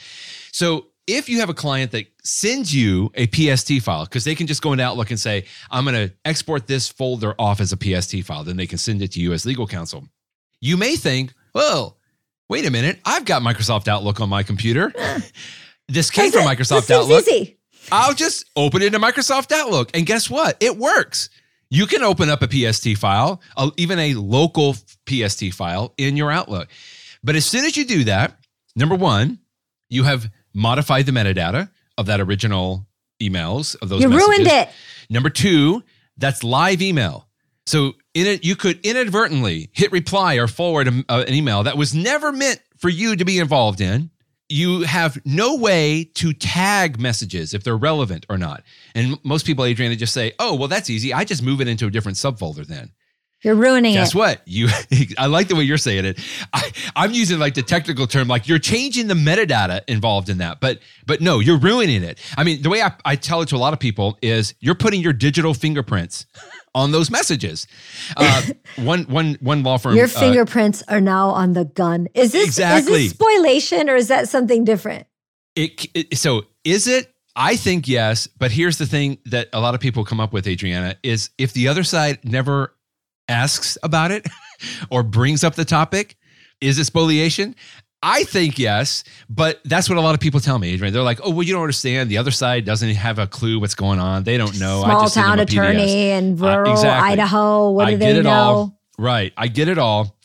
So 0.51 0.87
if 1.07 1.27
you 1.27 1.39
have 1.39 1.49
a 1.49 1.53
client 1.53 1.91
that 1.91 2.05
sends 2.23 2.73
you 2.73 3.11
a 3.15 3.27
PST 3.27 3.81
file, 3.81 4.05
because 4.05 4.23
they 4.23 4.35
can 4.35 4.47
just 4.47 4.61
go 4.61 4.71
into 4.71 4.83
Outlook 4.83 5.09
and 5.09 5.19
say, 5.19 5.45
I'm 5.69 5.85
going 5.85 6.07
to 6.07 6.13
export 6.25 6.67
this 6.67 6.87
folder 6.89 7.35
off 7.39 7.59
as 7.59 7.73
a 7.73 7.77
PST 7.77 8.23
file, 8.23 8.43
then 8.43 8.57
they 8.57 8.67
can 8.67 8.77
send 8.77 9.01
it 9.01 9.11
to 9.13 9.19
you 9.19 9.33
as 9.33 9.45
legal 9.45 9.67
counsel. 9.67 10.07
You 10.61 10.77
may 10.77 10.95
think, 10.95 11.33
well, 11.53 11.97
wait 12.49 12.65
a 12.65 12.71
minute, 12.71 12.99
I've 13.05 13.25
got 13.25 13.41
Microsoft 13.41 13.87
Outlook 13.87 14.21
on 14.21 14.29
my 14.29 14.43
computer. 14.43 14.93
This 15.87 16.09
came 16.09 16.31
from 16.31 16.43
Microsoft 16.43 16.89
Outlook. 16.89 17.27
Easy. 17.27 17.57
I'll 17.91 18.13
just 18.13 18.45
open 18.55 18.81
it 18.81 18.93
in 18.93 19.01
Microsoft 19.01 19.51
Outlook. 19.51 19.91
And 19.93 20.05
guess 20.05 20.29
what? 20.29 20.57
It 20.59 20.77
works. 20.77 21.29
You 21.69 21.85
can 21.85 22.03
open 22.03 22.29
up 22.29 22.41
a 22.43 22.47
PST 22.71 22.97
file, 22.97 23.41
even 23.77 23.99
a 23.99 24.13
local 24.13 24.75
PST 25.09 25.53
file 25.53 25.93
in 25.97 26.15
your 26.15 26.31
Outlook. 26.31 26.69
But 27.23 27.35
as 27.35 27.45
soon 27.45 27.65
as 27.65 27.75
you 27.75 27.85
do 27.85 28.03
that, 28.05 28.37
number 28.75 28.95
one, 28.95 29.39
you 29.89 30.03
have 30.03 30.29
modified 30.53 31.05
the 31.05 31.11
metadata 31.11 31.69
of 31.97 32.05
that 32.05 32.21
original 32.21 32.87
emails 33.21 33.75
of 33.81 33.89
those 33.89 34.01
you 34.01 34.09
messages. 34.09 34.27
ruined 34.27 34.47
it. 34.47 34.69
Number 35.09 35.29
two, 35.29 35.83
that's 36.17 36.43
live 36.43 36.81
email. 36.81 37.27
So 37.65 37.93
in 38.13 38.27
it, 38.27 38.43
you 38.43 38.55
could 38.55 38.79
inadvertently 38.85 39.69
hit 39.73 39.91
reply 39.91 40.35
or 40.35 40.47
forward 40.47 40.87
a, 40.87 41.03
uh, 41.09 41.23
an 41.27 41.33
email 41.33 41.63
that 41.63 41.77
was 41.77 41.93
never 41.93 42.31
meant 42.31 42.59
for 42.77 42.89
you 42.89 43.15
to 43.15 43.25
be 43.25 43.39
involved 43.39 43.79
in 43.81 44.09
you 44.49 44.81
have 44.81 45.19
no 45.25 45.55
way 45.55 46.03
to 46.15 46.33
tag 46.33 46.99
messages 46.99 47.53
if 47.53 47.63
they're 47.63 47.77
relevant 47.77 48.25
or 48.29 48.37
not. 48.37 48.63
And 48.93 49.17
most 49.23 49.45
people, 49.45 49.65
Adriana, 49.65 49.95
just 49.95 50.13
say, 50.13 50.33
oh, 50.39 50.55
well, 50.55 50.67
that's 50.67 50.89
easy. 50.89 51.13
I 51.13 51.23
just 51.23 51.41
move 51.41 51.61
it 51.61 51.67
into 51.67 51.87
a 51.87 51.89
different 51.89 52.17
subfolder 52.17 52.65
then. 52.65 52.91
You're 53.43 53.55
ruining 53.55 53.93
Guess 53.93 54.11
it. 54.11 54.11
Guess 54.11 54.15
what? 54.15 54.41
You 54.45 54.69
I 55.17 55.25
like 55.25 55.49
the 55.49 55.55
way 55.55 55.63
you're 55.63 55.77
saying 55.77 56.05
it. 56.05 56.19
I, 56.53 56.71
I'm 56.95 57.11
using 57.11 57.39
like 57.39 57.55
the 57.55 57.61
technical 57.61 58.07
term, 58.07 58.29
like 58.29 58.47
you're 58.47 58.59
changing 58.59 59.07
the 59.07 59.15
metadata 59.15 59.81
involved 59.87 60.29
in 60.29 60.37
that. 60.37 60.61
But 60.61 60.79
but 61.05 61.19
no, 61.19 61.39
you're 61.39 61.57
ruining 61.57 62.03
it. 62.03 62.19
I 62.37 62.45
mean, 62.45 62.61
the 62.61 62.69
way 62.69 62.81
I, 62.81 62.93
I 63.03 63.15
tell 63.17 63.41
it 63.41 63.49
to 63.49 63.57
a 63.57 63.57
lot 63.57 63.73
of 63.73 63.79
people 63.79 64.17
is 64.21 64.55
you're 64.61 64.75
putting 64.75 65.01
your 65.01 65.11
digital 65.11 65.53
fingerprints 65.53 66.25
on 66.75 66.91
those 66.91 67.09
messages. 67.09 67.67
Uh, 68.17 68.41
one, 68.77 69.03
one, 69.03 69.37
one 69.41 69.63
law 69.63 69.77
firm. 69.77 69.95
Your 69.95 70.05
uh, 70.05 70.09
fingerprints 70.09 70.81
uh, 70.83 70.93
are 70.95 71.01
now 71.01 71.29
on 71.29 71.53
the 71.53 71.65
gun. 71.65 72.07
Is 72.13 72.31
this 72.31 72.45
exactly. 72.45 73.05
is 73.05 73.11
this 73.11 73.11
spoliation 73.11 73.89
or 73.89 73.95
is 73.95 74.07
that 74.07 74.29
something 74.29 74.63
different? 74.63 75.07
It, 75.55 75.87
it, 75.93 76.17
so 76.17 76.45
is 76.63 76.87
it? 76.87 77.09
I 77.35 77.55
think 77.55 77.87
yes, 77.87 78.27
but 78.27 78.51
here's 78.51 78.77
the 78.77 78.85
thing 78.85 79.17
that 79.25 79.49
a 79.53 79.59
lot 79.59 79.73
of 79.73 79.81
people 79.81 80.05
come 80.05 80.19
up 80.19 80.33
with, 80.33 80.47
Adriana, 80.47 80.97
is 81.01 81.31
if 81.39 81.53
the 81.53 81.67
other 81.67 81.83
side 81.83 82.19
never 82.23 82.75
asks 83.27 83.75
about 83.81 84.11
it 84.11 84.27
or 84.91 85.01
brings 85.01 85.43
up 85.43 85.55
the 85.55 85.65
topic, 85.65 86.15
is 86.61 86.77
it 86.77 86.85
spoliation? 86.85 87.55
I 88.03 88.25
think 88.25 88.59
yes, 88.59 89.05
but 89.29 89.61
that's 89.63 89.87
what 89.87 89.97
a 89.97 90.01
lot 90.01 90.13
of 90.13 90.19
people 90.19 90.41
tell 90.41 90.59
me, 90.59 90.73
Adrian. 90.73 90.93
They're 90.93 91.01
like, 91.01 91.21
"Oh, 91.23 91.29
well, 91.29 91.43
you 91.43 91.53
don't 91.53 91.61
understand. 91.61 92.11
The 92.11 92.17
other 92.17 92.31
side 92.31 92.65
doesn't 92.65 92.89
have 92.89 93.17
a 93.17 93.27
clue 93.27 93.61
what's 93.61 93.75
going 93.75 93.99
on. 93.99 94.23
They 94.23 94.37
don't 94.37 94.59
know." 94.59 94.83
Small 94.83 95.09
town 95.09 95.39
attorney 95.39 96.09
in 96.11 96.33
uh, 96.33 96.45
rural 96.45 96.71
uh, 96.71 96.73
exactly. 96.73 97.11
Idaho. 97.13 97.71
What 97.71 97.85
do 97.85 97.93
I 97.93 97.95
they 97.95 98.21
know? 98.21 98.29
All. 98.29 98.79
Right, 98.99 99.33
I 99.35 99.47
get 99.47 99.69
it 99.69 99.79
all, 99.79 100.15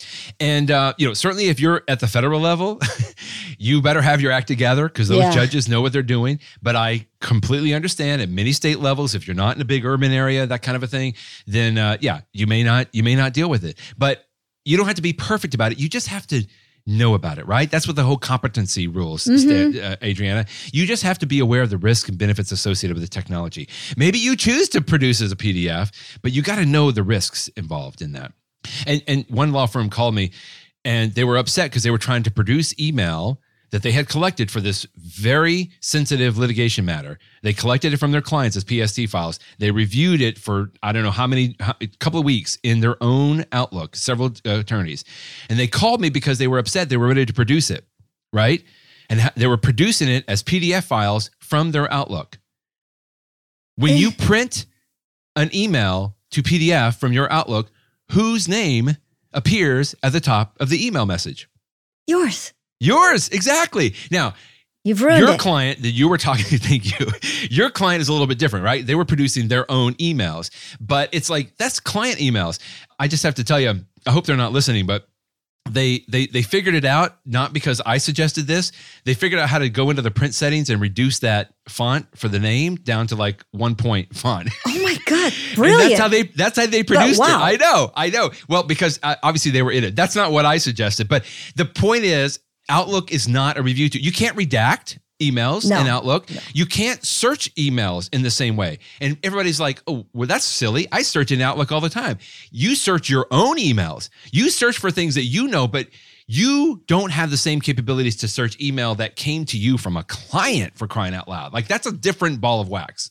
and 0.40 0.70
uh, 0.70 0.92
you 0.98 1.06
know 1.06 1.14
certainly 1.14 1.46
if 1.46 1.58
you're 1.58 1.84
at 1.88 2.00
the 2.00 2.06
federal 2.06 2.40
level, 2.40 2.80
you 3.58 3.80
better 3.80 4.02
have 4.02 4.20
your 4.20 4.30
act 4.30 4.48
together 4.48 4.88
because 4.88 5.08
those 5.08 5.20
yeah. 5.20 5.30
judges 5.30 5.68
know 5.68 5.80
what 5.80 5.92
they're 5.92 6.02
doing. 6.02 6.40
But 6.60 6.76
I 6.76 7.06
completely 7.20 7.72
understand 7.72 8.20
at 8.20 8.28
many 8.28 8.52
state 8.52 8.80
levels, 8.80 9.14
if 9.14 9.26
you're 9.26 9.36
not 9.36 9.56
in 9.56 9.62
a 9.62 9.64
big 9.64 9.86
urban 9.86 10.12
area, 10.12 10.46
that 10.46 10.62
kind 10.62 10.76
of 10.76 10.82
a 10.82 10.86
thing, 10.86 11.14
then 11.46 11.78
uh, 11.78 11.96
yeah, 12.00 12.20
you 12.32 12.46
may 12.46 12.62
not 12.62 12.88
you 12.92 13.02
may 13.02 13.14
not 13.14 13.32
deal 13.32 13.48
with 13.48 13.64
it. 13.64 13.78
But 13.96 14.26
you 14.64 14.76
don't 14.76 14.86
have 14.86 14.96
to 14.96 15.02
be 15.02 15.14
perfect 15.14 15.54
about 15.54 15.72
it. 15.72 15.78
You 15.78 15.88
just 15.88 16.08
have 16.08 16.26
to 16.26 16.44
know 16.88 17.14
about 17.14 17.38
it, 17.38 17.46
right? 17.46 17.70
That's 17.70 17.86
what 17.86 17.96
the 17.96 18.02
whole 18.02 18.16
competency 18.16 18.88
rules, 18.88 19.24
mm-hmm. 19.24 19.78
uh, 19.78 19.96
Adriana. 20.02 20.46
You 20.72 20.86
just 20.86 21.02
have 21.02 21.18
to 21.18 21.26
be 21.26 21.38
aware 21.38 21.62
of 21.62 21.70
the 21.70 21.78
risks 21.78 22.08
and 22.08 22.18
benefits 22.18 22.50
associated 22.50 22.94
with 22.94 23.02
the 23.02 23.08
technology. 23.08 23.68
Maybe 23.96 24.18
you 24.18 24.34
choose 24.34 24.68
to 24.70 24.80
produce 24.80 25.20
as 25.20 25.30
a 25.30 25.36
PDF, 25.36 26.18
but 26.22 26.32
you 26.32 26.42
got 26.42 26.56
to 26.56 26.66
know 26.66 26.90
the 26.90 27.02
risks 27.02 27.48
involved 27.48 28.02
in 28.02 28.12
that. 28.12 28.32
And 28.86 29.02
and 29.06 29.24
one 29.28 29.52
law 29.52 29.66
firm 29.66 29.88
called 29.88 30.14
me 30.14 30.32
and 30.84 31.14
they 31.14 31.24
were 31.24 31.36
upset 31.36 31.70
because 31.70 31.82
they 31.82 31.90
were 31.90 31.98
trying 31.98 32.22
to 32.24 32.30
produce 32.30 32.78
email 32.78 33.40
that 33.70 33.82
they 33.82 33.92
had 33.92 34.08
collected 34.08 34.50
for 34.50 34.60
this 34.60 34.86
very 34.96 35.70
sensitive 35.80 36.38
litigation 36.38 36.84
matter. 36.84 37.18
They 37.42 37.52
collected 37.52 37.92
it 37.92 37.98
from 37.98 38.12
their 38.12 38.22
clients 38.22 38.56
as 38.56 38.64
PST 38.64 39.08
files. 39.08 39.38
They 39.58 39.70
reviewed 39.70 40.20
it 40.20 40.38
for 40.38 40.70
I 40.82 40.92
don't 40.92 41.02
know 41.02 41.10
how 41.10 41.26
many 41.26 41.56
a 41.60 41.86
couple 41.98 42.18
of 42.18 42.24
weeks 42.24 42.58
in 42.62 42.80
their 42.80 42.96
own 43.02 43.44
Outlook, 43.52 43.96
several 43.96 44.32
uh, 44.46 44.58
attorneys, 44.60 45.04
and 45.48 45.58
they 45.58 45.66
called 45.66 46.00
me 46.00 46.10
because 46.10 46.38
they 46.38 46.48
were 46.48 46.58
upset. 46.58 46.88
They 46.88 46.96
were 46.96 47.08
ready 47.08 47.26
to 47.26 47.32
produce 47.32 47.70
it, 47.70 47.86
right? 48.32 48.62
And 49.10 49.30
they 49.36 49.46
were 49.46 49.56
producing 49.56 50.08
it 50.08 50.24
as 50.28 50.42
PDF 50.42 50.84
files 50.84 51.30
from 51.38 51.72
their 51.72 51.90
Outlook. 51.92 52.38
When 53.76 53.96
you 53.96 54.10
print 54.10 54.66
an 55.36 55.50
email 55.54 56.16
to 56.32 56.42
PDF 56.42 56.98
from 56.98 57.12
your 57.12 57.30
Outlook, 57.32 57.70
whose 58.12 58.48
name 58.48 58.96
appears 59.32 59.94
at 60.02 60.12
the 60.12 60.20
top 60.20 60.56
of 60.60 60.68
the 60.68 60.84
email 60.84 61.06
message? 61.06 61.48
Yours. 62.06 62.52
Yours, 62.80 63.28
exactly. 63.28 63.94
Now, 64.10 64.34
You've 64.84 65.02
ruined 65.02 65.18
your 65.18 65.34
it. 65.34 65.40
client 65.40 65.82
that 65.82 65.90
you 65.90 66.08
were 66.08 66.16
talking 66.16 66.44
to, 66.46 66.58
thank 66.66 66.98
you. 66.98 67.06
Your 67.50 67.68
client 67.68 68.00
is 68.00 68.08
a 68.08 68.12
little 68.12 68.26
bit 68.26 68.38
different, 68.38 68.64
right? 68.64 68.86
They 68.86 68.94
were 68.94 69.04
producing 69.04 69.48
their 69.48 69.70
own 69.70 69.94
emails, 69.94 70.50
but 70.80 71.08
it's 71.12 71.28
like 71.28 71.56
that's 71.58 71.80
client 71.80 72.18
emails. 72.18 72.58
I 72.98 73.08
just 73.08 73.22
have 73.24 73.34
to 73.34 73.44
tell 73.44 73.60
you, 73.60 73.84
I 74.06 74.10
hope 74.10 74.24
they're 74.24 74.36
not 74.36 74.52
listening, 74.52 74.86
but 74.86 75.08
they 75.68 76.04
they 76.08 76.26
they 76.26 76.42
figured 76.42 76.74
it 76.74 76.84
out 76.84 77.18
not 77.26 77.52
because 77.52 77.80
I 77.84 77.98
suggested 77.98 78.46
this. 78.46 78.72
They 79.04 79.14
figured 79.14 79.40
out 79.40 79.48
how 79.48 79.58
to 79.58 79.68
go 79.68 79.90
into 79.90 80.02
the 80.02 80.10
print 80.10 80.34
settings 80.34 80.70
and 80.70 80.80
reduce 80.80 81.18
that 81.18 81.52
font 81.68 82.06
for 82.16 82.28
the 82.28 82.38
name 82.38 82.76
down 82.76 83.06
to 83.08 83.16
like 83.16 83.44
one 83.50 83.74
point 83.74 84.16
font. 84.16 84.48
oh 84.66 84.82
my 84.82 84.96
God. 85.04 85.32
And 85.32 85.56
Brilliant. 85.56 85.90
that's 85.90 86.00
how 86.00 86.08
they 86.08 86.22
that's 86.22 86.58
how 86.58 86.66
they 86.66 86.82
produced 86.82 87.20
wow. 87.20 87.26
it. 87.40 87.54
I 87.54 87.56
know, 87.56 87.92
I 87.94 88.10
know. 88.10 88.30
Well, 88.48 88.62
because 88.62 88.98
uh, 89.02 89.16
obviously 89.22 89.50
they 89.50 89.62
were 89.62 89.72
in 89.72 89.84
it. 89.84 89.96
That's 89.96 90.16
not 90.16 90.32
what 90.32 90.46
I 90.46 90.58
suggested, 90.58 91.08
but 91.08 91.24
the 91.56 91.64
point 91.64 92.04
is, 92.04 92.40
Outlook 92.68 93.12
is 93.12 93.28
not 93.28 93.56
a 93.58 93.62
review 93.62 93.88
tool. 93.88 94.00
You 94.02 94.12
can't 94.12 94.36
redact 94.36 94.98
emails 95.20 95.68
No. 95.68 95.80
in 95.80 95.86
Outlook. 95.88 96.28
You 96.54 96.64
can't 96.64 97.04
search 97.04 97.52
emails 97.56 98.08
in 98.14 98.22
the 98.22 98.30
same 98.30 98.56
way. 98.56 98.78
And 99.00 99.16
everybody's 99.24 99.58
like, 99.58 99.82
"Oh, 99.88 100.06
well, 100.12 100.28
that's 100.28 100.44
silly. 100.44 100.86
I 100.92 101.02
search 101.02 101.32
in 101.32 101.40
Outlook 101.40 101.72
all 101.72 101.80
the 101.80 101.88
time." 101.88 102.18
You 102.52 102.74
search 102.76 103.10
your 103.10 103.26
own 103.30 103.56
emails. 103.58 104.10
You 104.30 104.48
search 104.50 104.78
for 104.78 104.90
things 104.90 105.14
that 105.16 105.24
you 105.24 105.48
know, 105.48 105.66
but 105.66 105.88
you 106.28 106.82
don't 106.86 107.10
have 107.10 107.30
the 107.30 107.36
same 107.36 107.60
capabilities 107.60 108.14
to 108.16 108.28
search 108.28 108.60
email 108.60 108.94
that 108.96 109.16
came 109.16 109.44
to 109.46 109.56
you 109.58 109.76
from 109.78 109.96
a 109.96 110.04
client 110.04 110.76
for 110.76 110.86
crying 110.86 111.14
out 111.14 111.26
loud. 111.26 111.52
Like 111.52 111.66
that's 111.68 111.86
a 111.86 111.92
different 111.92 112.40
ball 112.40 112.60
of 112.60 112.68
wax. 112.68 113.10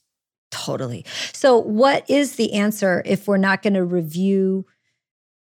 Totally. 0.49 1.03
So, 1.33 1.57
what 1.57 2.09
is 2.09 2.37
the 2.37 2.53
answer 2.53 3.01
if 3.05 3.27
we're 3.27 3.35
not 3.37 3.61
going 3.61 3.73
to 3.73 3.83
review 3.83 4.65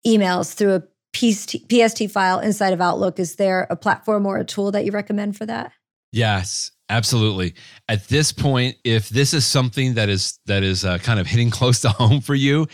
emails 0.05 0.53
through 0.53 0.75
a 0.75 0.83
PST, 1.15 1.55
PST 1.69 2.09
file 2.09 2.39
inside 2.39 2.73
of 2.73 2.81
Outlook? 2.81 3.19
Is 3.19 3.35
there 3.35 3.67
a 3.69 3.75
platform 3.75 4.25
or 4.25 4.37
a 4.37 4.45
tool 4.45 4.71
that 4.71 4.85
you 4.85 4.91
recommend 4.91 5.37
for 5.37 5.45
that? 5.45 5.71
Yes, 6.11 6.71
absolutely. 6.89 7.55
At 7.87 8.07
this 8.09 8.31
point, 8.31 8.75
if 8.83 9.09
this 9.09 9.33
is 9.33 9.45
something 9.45 9.93
that 9.93 10.09
is 10.09 10.39
that 10.45 10.63
is 10.63 10.83
uh, 10.83 10.97
kind 10.97 11.19
of 11.19 11.27
hitting 11.27 11.49
close 11.51 11.81
to 11.81 11.89
home 11.89 12.21
for 12.21 12.35
you, 12.35 12.67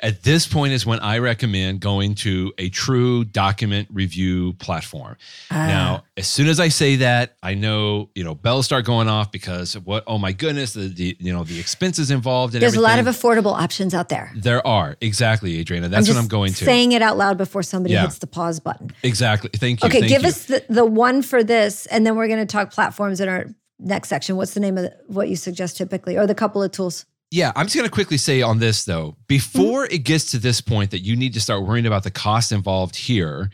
at 0.00 0.22
this 0.22 0.46
point 0.46 0.72
is 0.72 0.86
when 0.86 1.00
I 1.00 1.18
recommend 1.18 1.80
going 1.80 2.14
to 2.16 2.52
a 2.58 2.68
true 2.68 3.24
document 3.24 3.88
review 3.92 4.52
platform. 4.54 5.16
Ah. 5.50 5.66
Now, 5.66 6.04
as 6.16 6.26
soon 6.28 6.48
as 6.48 6.60
I 6.60 6.68
say 6.68 6.96
that, 6.96 7.34
I 7.42 7.54
know 7.54 8.10
you 8.14 8.24
know 8.24 8.34
bells 8.34 8.66
start 8.66 8.84
going 8.84 9.08
off 9.08 9.32
because 9.32 9.74
of 9.74 9.86
what? 9.86 10.04
Oh 10.06 10.18
my 10.18 10.32
goodness, 10.32 10.72
the, 10.74 10.88
the 10.88 11.16
you 11.18 11.32
know 11.32 11.44
the 11.44 11.58
expenses 11.58 12.10
involved 12.10 12.54
and 12.54 12.62
There's 12.62 12.74
a 12.76 12.80
lot 12.80 12.98
of 12.98 13.06
affordable 13.06 13.52
options 13.54 13.94
out 13.94 14.08
there. 14.08 14.32
there 14.36 14.66
are 14.66 14.96
exactly, 15.00 15.58
Adriana. 15.58 15.88
That's 15.88 16.08
I'm 16.08 16.14
what 16.14 16.20
I'm 16.22 16.28
going 16.28 16.52
to. 16.54 16.64
Saying 16.64 16.92
it 16.92 17.02
out 17.02 17.16
loud 17.16 17.38
before 17.38 17.62
somebody 17.62 17.94
Yeah. 17.94 18.02
hits 18.02 18.18
the 18.18 18.26
pause 18.26 18.60
button. 18.60 18.90
exactly. 19.02 19.50
Thank 19.54 19.82
you. 19.82 19.88
Okay, 19.88 20.00
Thank 20.00 20.10
give 20.10 20.22
you. 20.22 20.28
us 20.28 20.44
the, 20.46 20.64
the 20.68 20.84
one 20.84 21.22
for 21.22 21.42
this, 21.44 21.86
and 21.86 22.06
then 22.06 22.16
we're 22.16 22.28
going 22.28 22.38
to 22.40 22.46
talk 22.46 22.70
platforms 22.72 23.20
in 23.20 23.28
our 23.28 23.46
next 23.78 24.08
section. 24.08 24.36
What's 24.36 24.54
the 24.54 24.60
name 24.60 24.76
of 24.76 24.84
the, 24.84 24.96
what 25.06 25.28
you 25.28 25.36
suggest 25.36 25.76
typically, 25.76 26.16
or 26.16 26.26
the 26.26 26.34
couple 26.34 26.62
of 26.62 26.70
tools? 26.72 27.06
Yeah, 27.30 27.52
I'm 27.54 27.66
just 27.66 27.76
going 27.76 27.86
to 27.86 27.92
quickly 27.92 28.16
say 28.16 28.40
on 28.40 28.58
this 28.58 28.84
though, 28.84 29.16
before 29.26 29.84
mm-hmm. 29.84 29.94
it 29.94 29.98
gets 30.04 30.30
to 30.30 30.38
this 30.38 30.60
point 30.60 30.90
that 30.92 31.00
you 31.00 31.14
need 31.14 31.34
to 31.34 31.40
start 31.40 31.66
worrying 31.66 31.86
about 31.86 32.04
the 32.04 32.10
cost 32.10 32.52
involved 32.52 32.96
here, 32.96 33.50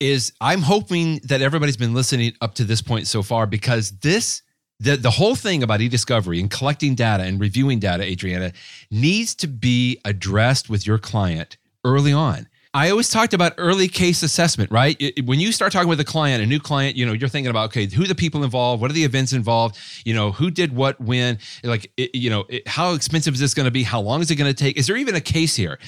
is 0.00 0.32
I'm 0.40 0.62
hoping 0.62 1.20
that 1.24 1.42
everybody's 1.42 1.76
been 1.76 1.94
listening 1.94 2.32
up 2.40 2.54
to 2.54 2.64
this 2.64 2.82
point 2.82 3.06
so 3.06 3.22
far 3.22 3.46
because 3.46 3.90
this 3.98 4.42
the 4.80 4.96
the 4.96 5.10
whole 5.10 5.34
thing 5.34 5.62
about 5.62 5.80
e-discovery 5.80 6.40
and 6.40 6.50
collecting 6.50 6.94
data 6.94 7.22
and 7.22 7.38
reviewing 7.38 7.78
data, 7.78 8.02
Adriana, 8.02 8.52
needs 8.90 9.34
to 9.36 9.46
be 9.46 10.00
addressed 10.04 10.68
with 10.68 10.86
your 10.86 10.98
client 10.98 11.58
early 11.84 12.12
on. 12.12 12.48
I 12.72 12.90
always 12.90 13.08
talked 13.08 13.34
about 13.34 13.54
early 13.58 13.88
case 13.88 14.22
assessment, 14.22 14.70
right? 14.70 14.96
When 15.24 15.40
you 15.40 15.50
start 15.50 15.72
talking 15.72 15.88
with 15.88 15.98
a 15.98 16.04
client, 16.04 16.40
a 16.40 16.46
new 16.46 16.60
client, 16.60 16.96
you 16.96 17.04
know, 17.04 17.12
you're 17.12 17.28
thinking 17.28 17.50
about, 17.50 17.70
okay, 17.70 17.86
who 17.86 18.06
the 18.06 18.14
people 18.14 18.44
involved? 18.44 18.80
What 18.80 18.92
are 18.92 18.94
the 18.94 19.02
events 19.02 19.32
involved? 19.32 19.76
You 20.04 20.14
know, 20.14 20.30
who 20.30 20.52
did 20.52 20.74
what 20.74 21.00
when? 21.00 21.38
Like, 21.64 21.90
it, 21.96 22.14
you 22.14 22.30
know, 22.30 22.44
it, 22.48 22.68
how 22.68 22.94
expensive 22.94 23.34
is 23.34 23.40
this 23.40 23.54
going 23.54 23.64
to 23.64 23.72
be? 23.72 23.82
How 23.82 24.00
long 24.00 24.20
is 24.20 24.30
it 24.30 24.36
going 24.36 24.52
to 24.52 24.56
take? 24.56 24.76
Is 24.76 24.86
there 24.86 24.96
even 24.96 25.16
a 25.16 25.20
case 25.20 25.56
here? 25.56 25.80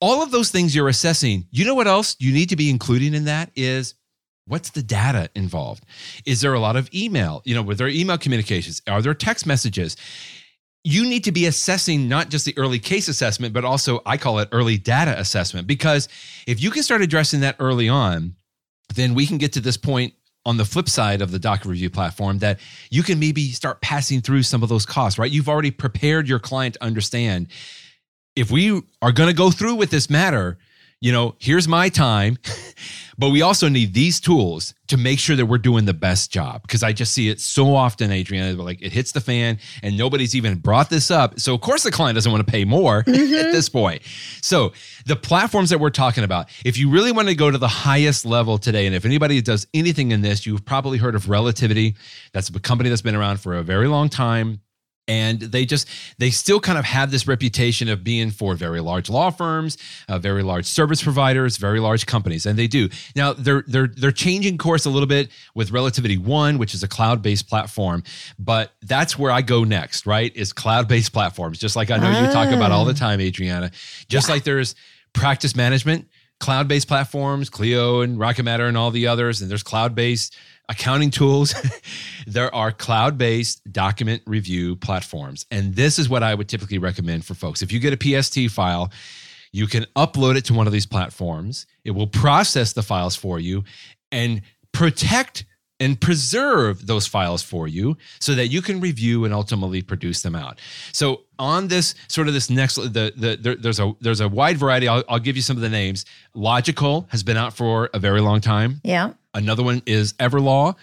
All 0.00 0.22
of 0.22 0.30
those 0.30 0.50
things 0.50 0.76
you're 0.76 0.88
assessing. 0.88 1.48
You 1.50 1.64
know 1.64 1.74
what 1.74 1.88
else 1.88 2.14
you 2.20 2.32
need 2.32 2.50
to 2.50 2.56
be 2.56 2.70
including 2.70 3.14
in 3.14 3.24
that 3.24 3.50
is 3.56 3.94
What's 4.48 4.70
the 4.70 4.82
data 4.82 5.28
involved? 5.34 5.84
Is 6.24 6.40
there 6.40 6.54
a 6.54 6.58
lot 6.58 6.74
of 6.74 6.88
email? 6.94 7.42
You 7.44 7.54
know, 7.54 7.60
were 7.60 7.74
there 7.74 7.86
email 7.86 8.16
communications? 8.16 8.80
Are 8.88 9.02
there 9.02 9.12
text 9.12 9.46
messages? 9.46 9.94
You 10.84 11.08
need 11.08 11.24
to 11.24 11.32
be 11.32 11.46
assessing 11.46 12.08
not 12.08 12.30
just 12.30 12.44
the 12.44 12.56
early 12.56 12.78
case 12.78 13.08
assessment, 13.08 13.52
but 13.52 13.64
also 13.64 14.00
I 14.06 14.16
call 14.16 14.38
it 14.38 14.48
early 14.52 14.78
data 14.78 15.18
assessment. 15.18 15.66
Because 15.66 16.08
if 16.46 16.62
you 16.62 16.70
can 16.70 16.82
start 16.82 17.02
addressing 17.02 17.40
that 17.40 17.56
early 17.58 17.88
on, 17.88 18.36
then 18.94 19.14
we 19.14 19.26
can 19.26 19.38
get 19.38 19.52
to 19.54 19.60
this 19.60 19.76
point 19.76 20.14
on 20.46 20.56
the 20.56 20.64
flip 20.64 20.88
side 20.88 21.20
of 21.20 21.30
the 21.30 21.38
docker 21.38 21.68
review 21.68 21.90
platform 21.90 22.38
that 22.38 22.58
you 22.90 23.02
can 23.02 23.18
maybe 23.18 23.50
start 23.50 23.80
passing 23.82 24.22
through 24.22 24.42
some 24.42 24.62
of 24.62 24.68
those 24.68 24.86
costs, 24.86 25.18
right? 25.18 25.30
You've 25.30 25.48
already 25.48 25.70
prepared 25.70 26.28
your 26.28 26.38
client 26.38 26.74
to 26.74 26.84
understand 26.84 27.48
if 28.34 28.50
we 28.50 28.80
are 29.02 29.12
going 29.12 29.28
to 29.28 29.34
go 29.34 29.50
through 29.50 29.74
with 29.74 29.90
this 29.90 30.08
matter, 30.08 30.58
you 31.00 31.12
know, 31.12 31.34
here's 31.38 31.68
my 31.68 31.88
time, 31.88 32.38
but 33.18 33.30
we 33.30 33.42
also 33.42 33.68
need 33.68 33.94
these 33.94 34.20
tools 34.20 34.74
to 34.86 34.96
make 34.96 35.18
sure 35.18 35.34
that 35.34 35.46
we're 35.46 35.58
doing 35.58 35.84
the 35.84 35.94
best 35.94 36.30
job. 36.30 36.62
Because 36.62 36.82
I 36.82 36.92
just 36.92 37.12
see 37.12 37.28
it 37.28 37.40
so 37.40 37.74
often, 37.74 38.12
Adriana, 38.12 38.60
like 38.62 38.80
it 38.80 38.92
hits 38.92 39.12
the 39.12 39.20
fan 39.20 39.58
and 39.82 39.98
nobody's 39.98 40.36
even 40.36 40.58
brought 40.58 40.88
this 40.88 41.10
up. 41.10 41.38
So, 41.40 41.54
of 41.54 41.60
course, 41.60 41.82
the 41.82 41.90
client 41.90 42.14
doesn't 42.14 42.30
want 42.30 42.46
to 42.46 42.50
pay 42.50 42.64
more 42.64 42.98
at 43.00 43.06
mm-hmm. 43.06 43.52
this 43.52 43.68
point. 43.68 44.02
So, 44.40 44.72
the 45.04 45.16
platforms 45.16 45.70
that 45.70 45.78
we're 45.78 45.90
talking 45.90 46.22
about, 46.22 46.48
if 46.64 46.78
you 46.78 46.90
really 46.90 47.12
want 47.12 47.28
to 47.28 47.34
go 47.34 47.50
to 47.50 47.58
the 47.58 47.68
highest 47.68 48.24
level 48.24 48.56
today, 48.56 48.86
and 48.86 48.94
if 48.94 49.04
anybody 49.04 49.42
does 49.42 49.66
anything 49.74 50.12
in 50.12 50.22
this, 50.22 50.46
you've 50.46 50.64
probably 50.64 50.98
heard 50.98 51.14
of 51.14 51.28
Relativity. 51.28 51.96
That's 52.32 52.48
a 52.48 52.60
company 52.60 52.88
that's 52.88 53.02
been 53.02 53.16
around 53.16 53.40
for 53.40 53.54
a 53.54 53.62
very 53.62 53.88
long 53.88 54.08
time 54.08 54.60
and 55.08 55.40
they 55.40 55.64
just 55.64 55.88
they 56.18 56.30
still 56.30 56.60
kind 56.60 56.78
of 56.78 56.84
have 56.84 57.10
this 57.10 57.26
reputation 57.26 57.88
of 57.88 58.04
being 58.04 58.30
for 58.30 58.54
very 58.54 58.80
large 58.80 59.08
law 59.08 59.30
firms 59.30 59.78
uh, 60.08 60.18
very 60.18 60.42
large 60.42 60.66
service 60.66 61.02
providers 61.02 61.56
very 61.56 61.80
large 61.80 62.06
companies 62.06 62.46
and 62.46 62.58
they 62.58 62.68
do. 62.68 62.88
Now 63.16 63.32
they're 63.32 63.64
they're 63.66 63.88
they're 63.88 64.12
changing 64.12 64.58
course 64.58 64.84
a 64.84 64.90
little 64.90 65.08
bit 65.08 65.30
with 65.54 65.70
RelativityOne 65.70 66.58
which 66.58 66.74
is 66.74 66.82
a 66.82 66.88
cloud-based 66.88 67.48
platform 67.48 68.02
but 68.38 68.72
that's 68.82 69.18
where 69.18 69.32
i 69.32 69.40
go 69.40 69.64
next 69.64 70.06
right 70.06 70.34
is 70.36 70.52
cloud-based 70.52 71.12
platforms 71.12 71.58
just 71.58 71.74
like 71.74 71.90
i 71.90 71.96
know 71.96 72.20
you 72.20 72.32
talk 72.32 72.52
about 72.52 72.70
all 72.70 72.84
the 72.84 72.94
time 72.94 73.20
adriana. 73.20 73.70
Just 74.08 74.28
like 74.28 74.44
there's 74.44 74.74
practice 75.12 75.56
management 75.56 76.08
cloud-based 76.40 76.86
platforms 76.86 77.50
clio 77.50 78.00
and 78.00 78.18
rocket 78.18 78.44
matter 78.44 78.66
and 78.66 78.76
all 78.76 78.90
the 78.90 79.06
others 79.06 79.40
and 79.40 79.50
there's 79.50 79.62
cloud-based 79.62 80.36
accounting 80.68 81.10
tools. 81.10 81.54
there 82.26 82.54
are 82.54 82.72
cloud 82.72 83.18
based 83.18 83.70
document 83.72 84.22
review 84.26 84.76
platforms. 84.76 85.46
And 85.50 85.74
this 85.74 85.98
is 85.98 86.08
what 86.08 86.22
I 86.22 86.34
would 86.34 86.48
typically 86.48 86.78
recommend 86.78 87.24
for 87.24 87.34
folks. 87.34 87.62
If 87.62 87.72
you 87.72 87.80
get 87.80 87.92
a 87.92 88.22
PST 88.22 88.50
file, 88.50 88.90
you 89.52 89.66
can 89.66 89.86
upload 89.96 90.36
it 90.36 90.44
to 90.46 90.54
one 90.54 90.66
of 90.66 90.72
these 90.72 90.86
platforms. 90.86 91.66
It 91.84 91.92
will 91.92 92.06
process 92.06 92.72
the 92.72 92.82
files 92.82 93.16
for 93.16 93.40
you 93.40 93.64
and 94.12 94.42
protect 94.72 95.44
and 95.80 96.00
preserve 96.00 96.86
those 96.86 97.06
files 97.06 97.42
for 97.42 97.68
you 97.68 97.96
so 98.20 98.34
that 98.34 98.48
you 98.48 98.60
can 98.60 98.80
review 98.80 99.24
and 99.24 99.32
ultimately 99.32 99.80
produce 99.80 100.22
them 100.22 100.34
out. 100.34 100.60
So 100.92 101.22
on 101.38 101.68
this 101.68 101.94
sort 102.08 102.26
of 102.26 102.34
this 102.34 102.50
next 102.50 102.76
the, 102.76 103.12
the 103.16 103.38
there, 103.40 103.54
there's 103.54 103.78
a 103.78 103.92
there's 104.00 104.20
a 104.20 104.28
wide 104.28 104.58
variety. 104.58 104.88
I'll, 104.88 105.04
I'll 105.08 105.20
give 105.20 105.36
you 105.36 105.42
some 105.42 105.56
of 105.56 105.62
the 105.62 105.68
names. 105.68 106.04
Logikcull 106.34 107.08
has 107.10 107.22
been 107.22 107.36
out 107.36 107.52
for 107.52 107.90
a 107.94 107.98
very 107.98 108.20
long 108.20 108.40
time. 108.40 108.80
Yeah. 108.82 109.12
Another 109.34 109.62
one 109.62 109.82
is 109.86 110.14
Everlaw. 110.14 110.76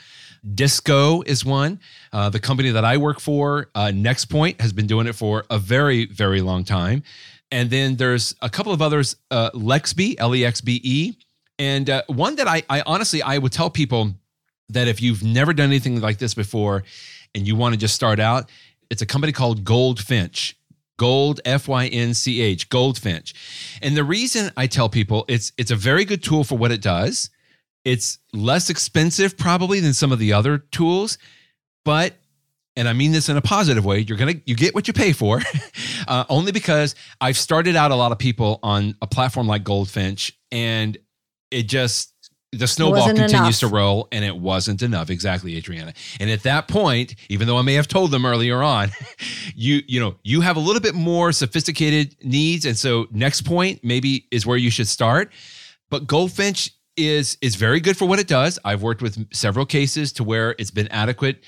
Disco 0.54 1.22
is 1.24 1.44
one. 1.44 1.80
Uh, 2.14 2.30
the 2.30 2.40
company 2.40 2.70
that 2.70 2.86
I 2.86 2.98
work 2.98 3.20
for, 3.20 3.70
uh, 3.74 3.88
Nextpoint, 3.88 4.62
has 4.62 4.74
been 4.74 4.88
doing 4.88 5.08
it 5.08 5.14
for 5.14 5.44
a 5.50 5.58
very, 5.58 6.06
very 6.06 6.42
long 6.42 6.64
time. 6.64 7.04
And 7.52 7.70
then 7.70 7.96
there's 7.96 8.36
a 8.42 8.50
couple 8.50 8.72
of 8.72 8.82
others, 8.82 9.16
uh, 9.32 9.50
Lexbe, 9.52 10.16
L 10.20 10.36
E 10.36 10.46
X 10.46 10.62
B 10.62 10.82
E, 10.84 11.14
and 11.58 11.90
uh, 11.90 12.04
one 12.08 12.36
that 12.36 12.48
I, 12.48 12.64
I 12.70 12.84
honestly 12.86 13.22
I 13.22 13.38
would 13.38 13.52
tell 13.52 13.70
people 13.70 14.14
that 14.70 14.88
if 14.88 15.02
you've 15.02 15.24
never 15.24 15.54
done 15.54 15.70
anything 15.70 16.02
like 16.02 16.18
this 16.18 16.34
before, 16.34 16.84
and 17.34 17.48
you 17.48 17.56
want 17.56 17.74
to 17.74 17.80
just 17.80 17.96
start 17.96 18.20
out, 18.20 18.50
it's 18.90 19.02
a 19.02 19.06
company 19.06 19.32
called 19.32 19.64
GoldFynch. 19.64 20.56
Gold 20.98 21.42
F 21.44 21.68
Y 21.68 21.88
N 21.88 22.14
C 22.14 22.42
H 22.42 22.70
GoldFynch. 22.70 23.34
And 23.82 23.98
the 23.98 24.04
reason 24.04 24.52
I 24.56 24.68
tell 24.68 24.88
people 24.88 25.26
it's 25.28 25.52
it's 25.58 25.72
a 25.72 25.76
very 25.76 26.06
good 26.06 26.24
tool 26.24 26.46
for 26.46 26.58
what 26.58 26.72
it 26.72 26.82
does, 26.82 27.30
It's 27.86 28.20
less 28.34 28.70
expensive 28.70 29.38
probably 29.38 29.80
than 29.80 29.94
some 29.94 30.12
of 30.12 30.20
the 30.20 30.34
other 30.34 30.58
tools, 30.58 31.18
but 31.86 32.16
and 32.76 32.90
I 32.90 32.94
mean 32.94 33.12
this 33.12 33.30
in 33.30 33.38
a 33.38 33.42
positive 33.42 33.86
way, 33.86 34.00
you're 34.00 34.18
gonna 34.18 34.36
you 34.46 34.56
get 34.56 34.76
what 34.76 34.88
you 34.88 34.94
pay 34.94 35.14
for, 35.14 35.42
uh, 36.08 36.26
only 36.30 36.52
because 36.52 36.96
I've 37.22 37.38
started 37.38 37.76
out 37.76 37.92
a 37.92 37.96
lot 37.96 38.12
of 38.12 38.18
people 38.18 38.60
on 38.64 38.96
a 39.02 39.08
platform 39.08 39.48
like 39.48 39.64
GoldFynch, 39.64 40.34
and 40.52 40.98
it 41.52 41.64
just 41.64 42.12
the 42.52 42.68
snowball 42.68 43.08
continues 43.08 43.32
enough. 43.34 43.60
to 43.60 43.68
roll, 43.68 44.08
and 44.12 44.24
it 44.26 44.36
wasn't 44.36 44.82
enough. 44.82 45.10
Exactly, 45.10 45.56
Adriana. 45.58 45.94
And 46.20 46.30
at 46.30 46.44
that 46.44 46.68
point, 46.68 47.16
even 47.30 47.48
though 47.48 47.58
I 47.58 47.62
may 47.62 47.74
have 47.74 47.88
told 47.88 48.12
them 48.12 48.26
earlier 48.26 48.62
on, 48.64 48.92
you 49.56 49.82
you 49.88 50.00
know 50.00 50.16
you 50.24 50.42
have 50.42 50.58
a 50.58 50.62
little 50.62 50.82
bit 50.82 50.96
more 50.96 51.32
sophisticated 51.32 52.16
needs, 52.24 52.66
and 52.66 52.78
so 52.78 53.06
Nextpoint 53.06 53.82
maybe 53.84 54.28
is 54.32 54.46
where 54.46 54.58
you 54.58 54.70
should 54.70 54.88
start. 54.88 55.32
But 55.90 56.08
GoldFynch 56.08 56.72
is 56.98 57.38
is 57.42 57.56
very 57.56 57.80
good 57.80 57.98
for 57.98 58.06
what 58.06 58.20
it 58.20 58.28
does. 58.28 58.60
I've 58.66 58.82
worked 58.82 59.02
with 59.02 59.34
several 59.34 59.66
cases 59.66 60.12
to 60.14 60.24
where 60.24 60.56
it's 60.58 60.72
been 60.72 60.88
adequate 60.90 61.44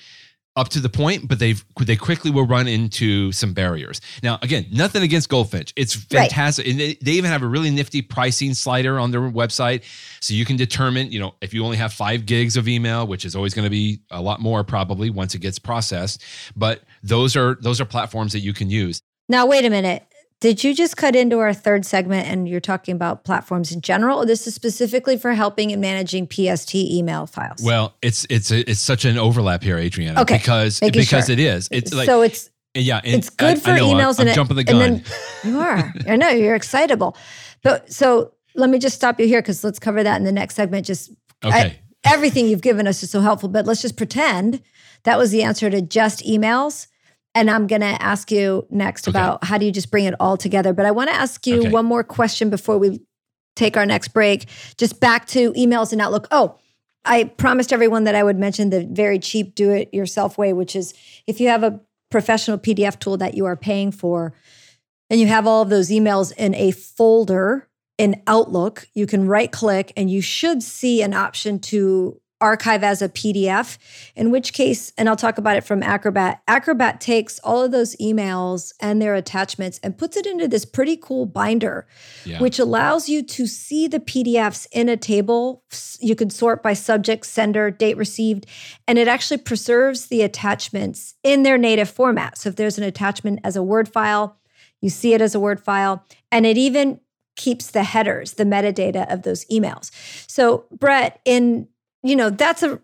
up 0.55 0.69
to 0.69 0.79
the 0.79 0.89
point, 0.89 1.27
but 1.27 1.37
they've 1.37 1.63
they 1.79 1.95
quickly 1.95 2.31
will 2.31 2.47
run 2.47 2.67
into 2.67 3.31
some 3.31 3.53
barriers. 3.53 4.01
Now, 4.23 4.39
again, 4.41 4.65
nothing 4.71 5.03
against 5.03 5.29
GoldFynch. 5.29 5.71
It's 5.75 5.95
Right. 5.95 6.21
fantastic. 6.23 6.67
And 6.67 6.79
they, 6.79 6.95
they 6.95 7.11
even 7.11 7.29
have 7.29 7.43
a 7.43 7.47
really 7.47 7.69
nifty 7.69 8.01
pricing 8.01 8.55
slider 8.55 8.99
on 8.99 9.11
their 9.11 9.21
website. 9.21 9.83
So 10.19 10.33
you 10.33 10.45
can 10.45 10.57
determine, 10.57 11.11
you 11.11 11.19
know, 11.19 11.35
if 11.41 11.53
you 11.53 11.63
only 11.63 11.77
have 11.77 11.93
five 11.93 12.25
gigs 12.25 12.57
of 12.57 12.67
email, 12.67 13.05
which 13.05 13.23
is 13.23 13.35
always 13.35 13.53
going 13.53 13.65
to 13.65 13.69
be 13.69 13.99
a 14.09 14.19
lot 14.19 14.39
more 14.41 14.63
probably 14.63 15.11
once 15.11 15.35
it 15.35 15.39
gets 15.39 15.59
processed. 15.59 16.23
But 16.55 16.81
those 17.03 17.35
are 17.35 17.57
those 17.61 17.79
are 17.79 17.85
platforms 17.85 18.33
that 18.33 18.39
you 18.39 18.51
can 18.53 18.71
use. 18.71 18.99
Now, 19.29 19.45
wait 19.45 19.63
a 19.63 19.69
minute. 19.69 20.03
Did 20.39 20.63
you 20.63 20.75
just 20.75 20.97
cut 20.97 21.15
into 21.15 21.39
our 21.39 21.51
third 21.51 21.83
segment 21.83 22.27
and 22.27 22.47
you're 22.47 22.59
talking 22.59 22.93
about 22.93 23.23
platforms 23.23 23.71
in 23.71 23.81
general? 23.81 24.19
Or 24.19 24.25
this 24.25 24.45
is 24.45 24.53
specifically 24.53 25.17
for 25.17 25.33
helping 25.33 25.71
and 25.71 25.81
managing 25.81 26.27
PST 26.31 26.75
email 26.75 27.25
files? 27.25 27.59
Well, 27.63 27.95
it's 28.03 28.27
it's 28.29 28.51
it's 28.51 28.79
such 28.79 29.03
an 29.05 29.17
overlap 29.17 29.63
here, 29.63 29.79
Adriana. 29.79 30.21
Okay, 30.21 30.37
Because 30.37 30.79
making 30.81 31.01
because 31.01 31.25
sure. 31.25 31.33
it 31.33 31.39
is. 31.39 31.67
It's 31.71 31.91
like 31.91 32.05
so 32.05 32.21
it's 32.21 32.51
yeah, 32.75 33.01
and 33.03 33.15
it's 33.15 33.31
good 33.31 33.57
I- 33.57 33.59
for 33.59 33.69
I 33.71 33.77
know, 33.79 33.87
I'm- 33.89 33.97
emails 33.97 34.15
I'm, 34.19 34.21
and 34.21 34.29
it- 34.29 34.35
jumping 34.35 34.57
the 34.57 34.61
and 34.61 34.67
gun. 34.67 34.79
then- 34.79 35.03
you 35.51 35.59
are. 35.59 35.93
I 36.07 36.15
know 36.15 36.29
you're 36.29 36.53
excitable. 36.55 37.17
But 37.63 37.91
so 37.91 38.33
let 38.53 38.69
me 38.69 38.77
just 38.77 38.95
stop 38.95 39.19
you 39.19 39.25
here 39.25 39.41
because 39.41 39.63
let's 39.63 39.79
cover 39.79 40.03
that 40.03 40.17
in 40.17 40.23
the 40.23 40.31
next 40.31 40.53
segment. 40.53 40.85
Just 40.85 41.11
I- 41.41 41.47
okay. 41.47 41.79
everything 42.05 42.45
you've 42.47 42.61
given 42.61 42.85
us 42.85 43.01
is 43.01 43.09
so 43.09 43.21
helpful, 43.21 43.49
but 43.49 43.65
let's 43.65 43.81
just 43.81 43.97
pretend 43.97 44.61
that 45.03 45.17
was 45.17 45.31
the 45.31 45.41
answer 45.41 45.71
to 45.71 45.81
just 45.81 46.23
emails. 46.27 46.85
And 47.37 47.51
I'm 47.51 47.67
going 47.67 47.81
to 47.81 48.01
ask 48.01 48.31
you 48.31 48.65
next 48.71 49.07
Okay. 49.07 49.11
about 49.17 49.43
how 49.43 49.59
do 49.59 49.65
you 49.65 49.71
just 49.71 49.91
bring 49.91 50.05
it 50.05 50.15
all 50.19 50.37
together. 50.37 50.73
But 50.73 50.87
I 50.87 50.91
want 50.91 51.09
to 51.11 51.15
ask 51.15 51.45
you 51.45 51.59
Okay. 51.61 51.69
one 51.69 51.85
more 51.85 52.03
question 52.03 52.49
before 52.49 52.79
we 52.79 52.99
take 53.55 53.77
our 53.77 53.85
next 53.85 54.07
break. 54.09 54.47
Just 54.77 54.99
back 54.99 55.27
to 55.27 55.53
emails 55.53 55.91
and 55.91 56.01
Outlook. 56.01 56.27
Oh, 56.31 56.55
I 57.05 57.25
promised 57.25 57.71
everyone 57.71 58.05
that 58.05 58.15
I 58.15 58.23
would 58.23 58.37
mention 58.39 58.71
the 58.71 58.87
very 58.89 59.19
cheap 59.19 59.53
do 59.53 59.69
it 59.69 59.93
yourself 59.93 60.37
way, 60.37 60.51
which 60.51 60.75
is 60.75 60.95
if 61.27 61.39
you 61.39 61.47
have 61.49 61.61
a 61.61 61.79
professional 62.09 62.57
PDF 62.57 62.97
tool 62.99 63.17
that 63.17 63.35
you 63.35 63.45
are 63.45 63.55
paying 63.55 63.91
for 63.91 64.33
and 65.09 65.19
you 65.19 65.27
have 65.27 65.45
all 65.45 65.61
of 65.61 65.69
those 65.69 65.89
emails 65.89 66.33
in 66.37 66.55
a 66.55 66.71
folder 66.71 67.67
in 67.99 68.21
Outlook, 68.25 68.87
you 68.95 69.05
can 69.05 69.27
right 69.27 69.51
click 69.51 69.93
and 69.95 70.09
you 70.09 70.21
should 70.21 70.63
see 70.63 71.03
an 71.03 71.13
option 71.13 71.59
to 71.59 72.19
archive 72.39 72.83
as 72.83 73.01
a 73.01 73.09
PDF, 73.09 73.77
in 74.15 74.29
which 74.31 74.53
case, 74.53 74.93
and 74.97 75.09
I'll 75.09 75.15
talk 75.15 75.37
about 75.37 75.57
it 75.57 75.63
from 75.63 75.81
Acrobat, 75.81 76.41
Acrobat 76.47 77.01
takes 77.01 77.39
all 77.39 77.63
of 77.63 77.71
those 77.71 77.95
emails 77.97 78.73
and 78.79 79.01
their 79.01 79.15
attachments 79.15 79.79
and 79.81 79.97
puts 79.97 80.15
it 80.15 80.25
into 80.25 80.47
this 80.47 80.65
pretty 80.65 80.97
cool 80.97 81.25
binder 81.25 81.87
Yeah. 82.25 82.39
which 82.39 82.59
allows 82.59 83.09
you 83.09 83.23
to 83.23 83.47
see 83.47 83.87
the 83.87 83.99
PDFs 83.99 84.67
in 84.71 84.87
a 84.89 84.97
table. 84.97 85.63
You 85.99 86.15
can 86.15 86.29
sort 86.29 86.61
by 86.61 86.73
subject, 86.73 87.25
sender, 87.25 87.71
date 87.71 87.97
received, 87.97 88.45
and 88.87 88.99
it 88.99 89.07
actually 89.07 89.37
preserves 89.37 90.07
the 90.07 90.21
attachments 90.21 91.15
in 91.23 91.43
their 91.43 91.57
native 91.57 91.89
format. 91.89 92.37
So 92.37 92.49
if 92.49 92.55
there's 92.55 92.77
an 92.77 92.83
attachment 92.83 93.39
as 93.43 93.55
a 93.55 93.63
Word 93.63 93.87
file, 93.91 94.37
you 94.79 94.89
see 94.89 95.13
it 95.13 95.21
as 95.21 95.33
a 95.33 95.39
Word 95.39 95.59
file, 95.59 96.05
and 96.31 96.45
it 96.45 96.57
even 96.57 96.99
keeps 97.35 97.71
the 97.71 97.83
headers, 97.83 98.33
the 98.33 98.43
metadata 98.43 99.11
of 99.11 99.23
those 99.23 99.45
emails. 99.45 99.91
So 100.27 100.65
Brett, 100.71 101.19
in 101.25 101.67
you 102.07 102.15
know, 102.15 102.29
that's 102.29 102.63
a 102.63 102.79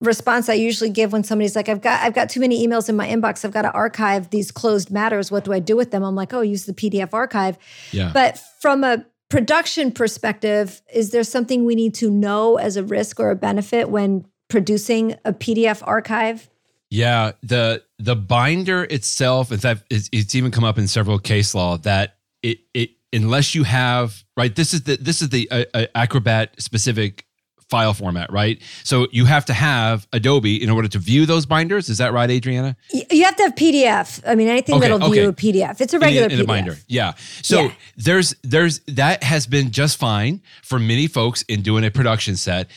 response 0.00 0.48
I 0.48 0.54
usually 0.54 0.90
give 0.90 1.12
when 1.12 1.24
somebody's 1.24 1.56
like, 1.56 1.68
I've 1.68 1.80
got 1.80 2.02
I've 2.02 2.14
got 2.14 2.28
too 2.30 2.40
many 2.40 2.66
emails 2.66 2.88
in 2.88 2.96
my 2.96 3.08
inbox. 3.08 3.44
I've 3.44 3.52
got 3.52 3.62
to 3.62 3.72
archive 3.72 4.30
these 4.30 4.50
closed 4.50 4.90
matters. 4.90 5.30
What 5.30 5.44
do 5.44 5.52
I 5.52 5.58
do 5.58 5.76
with 5.76 5.90
them? 5.90 6.04
I'm 6.04 6.14
like, 6.14 6.32
oh, 6.32 6.40
use 6.40 6.66
the 6.66 6.72
PDF 6.72 7.12
archive. 7.12 7.58
yeah. 7.92 8.10
But 8.12 8.38
from 8.60 8.84
a 8.84 9.04
production 9.28 9.92
perspective, 9.92 10.80
is 10.92 11.10
there 11.10 11.24
something 11.24 11.64
we 11.64 11.74
need 11.74 11.94
to 11.94 12.10
know 12.10 12.56
as 12.56 12.76
a 12.76 12.84
risk 12.84 13.20
or 13.20 13.30
a 13.30 13.36
benefit 13.36 13.90
when 13.90 14.24
producing 14.48 15.16
a 15.24 15.32
PDF 15.32 15.82
archive? 15.86 16.48
Yeah, 16.90 17.32
the 17.42 17.82
the 17.98 18.16
binder 18.16 18.84
itself, 18.84 19.52
in 19.52 19.58
fact, 19.58 19.82
it's, 19.90 20.08
it's 20.12 20.34
even 20.34 20.50
come 20.50 20.64
up 20.64 20.78
in 20.78 20.88
several 20.88 21.18
case 21.18 21.54
law 21.54 21.76
that 21.78 22.16
it 22.42 22.60
it 22.72 22.90
unless 23.12 23.54
you 23.54 23.64
have 23.64 24.24
right, 24.36 24.54
this 24.54 24.72
is 24.72 24.84
the 24.84 24.96
this 24.96 25.20
is 25.20 25.28
the 25.28 25.50
uh, 25.50 25.64
uh, 25.74 25.86
Acrobat 25.94 26.60
specific 26.60 27.26
file 27.70 27.92
format, 27.94 28.32
right? 28.32 28.60
So 28.84 29.08
you 29.12 29.26
have 29.26 29.44
to 29.46 29.52
have 29.52 30.06
Adobe 30.12 30.62
in 30.62 30.70
order 30.70 30.88
to 30.88 30.98
view 30.98 31.26
those 31.26 31.44
binders. 31.46 31.88
Is 31.88 31.98
that 31.98 32.12
right, 32.12 32.30
Adriana? 32.30 32.76
You 33.10 33.24
have 33.24 33.36
to 33.36 33.42
have 33.44 33.54
PDF. 33.54 34.22
I 34.26 34.34
mean, 34.34 34.48
anything 34.48 34.76
Okay, 34.76 34.88
that'll 34.88 35.10
view 35.10 35.28
a. 35.28 35.32
PDF. 35.32 35.80
It's 35.80 35.92
a 35.92 35.96
In 35.96 36.02
regular 36.02 36.28
in 36.28 36.40
a, 36.40 36.44
binder. 36.44 36.76
Yeah. 36.86 37.12
So 37.42 37.62
Yeah. 37.64 37.72
there's 37.96 38.34
there's 38.42 38.80
that 38.88 39.22
has 39.22 39.46
been 39.46 39.70
just 39.70 39.98
fine 39.98 40.40
for 40.62 40.78
many 40.78 41.06
folks 41.06 41.42
in 41.42 41.62
doing 41.62 41.84
a 41.84 41.90
production 41.90 42.36
set, 42.36 42.70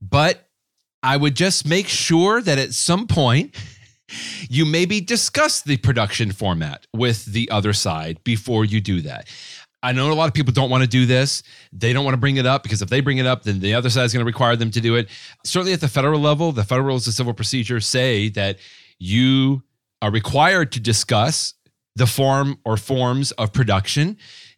but 0.00 0.48
I 1.02 1.16
would 1.16 1.36
just 1.36 1.66
make 1.66 1.86
sure 1.88 2.40
that 2.40 2.58
at 2.58 2.72
some 2.74 3.06
point 3.06 3.54
you 4.48 4.64
maybe 4.64 5.00
discuss 5.00 5.60
the 5.60 5.76
production 5.76 6.32
format 6.32 6.86
with 6.94 7.26
the 7.26 7.50
other 7.50 7.72
side 7.74 8.18
before 8.24 8.64
you 8.64 8.80
do 8.80 9.02
that. 9.02 9.28
I 9.82 9.92
know 9.92 10.10
a 10.10 10.14
lot 10.14 10.28
of 10.28 10.34
people 10.34 10.52
don't 10.52 10.70
want 10.70 10.82
to 10.82 10.88
do 10.88 11.06
this. 11.06 11.42
They 11.72 11.92
don't 11.92 12.04
want 12.04 12.14
to 12.14 12.18
bring 12.18 12.36
it 12.36 12.46
up 12.46 12.62
because 12.62 12.82
if 12.82 12.88
they 12.88 13.00
bring 13.00 13.18
it 13.18 13.26
up, 13.26 13.44
then 13.44 13.60
the 13.60 13.74
other 13.74 13.90
side 13.90 14.04
is 14.04 14.12
going 14.12 14.24
to 14.24 14.26
require 14.26 14.56
them 14.56 14.70
to 14.72 14.80
do 14.80 14.96
it. 14.96 15.08
Certainly 15.44 15.72
at 15.72 15.80
the 15.80 15.88
federal 15.88 16.20
level, 16.20 16.50
the 16.52 16.64
federal 16.64 16.86
rules 16.88 17.06
of 17.06 17.14
civil 17.14 17.32
procedure 17.32 17.80
say 17.80 18.28
that 18.30 18.58
you 18.98 19.62
are 20.02 20.10
required 20.10 20.72
to 20.72 20.80
discuss 20.80 21.54
the 21.94 22.06
form 22.06 22.58
or 22.64 22.76
forms 22.76 23.30
of 23.32 23.52
production. 23.52 24.16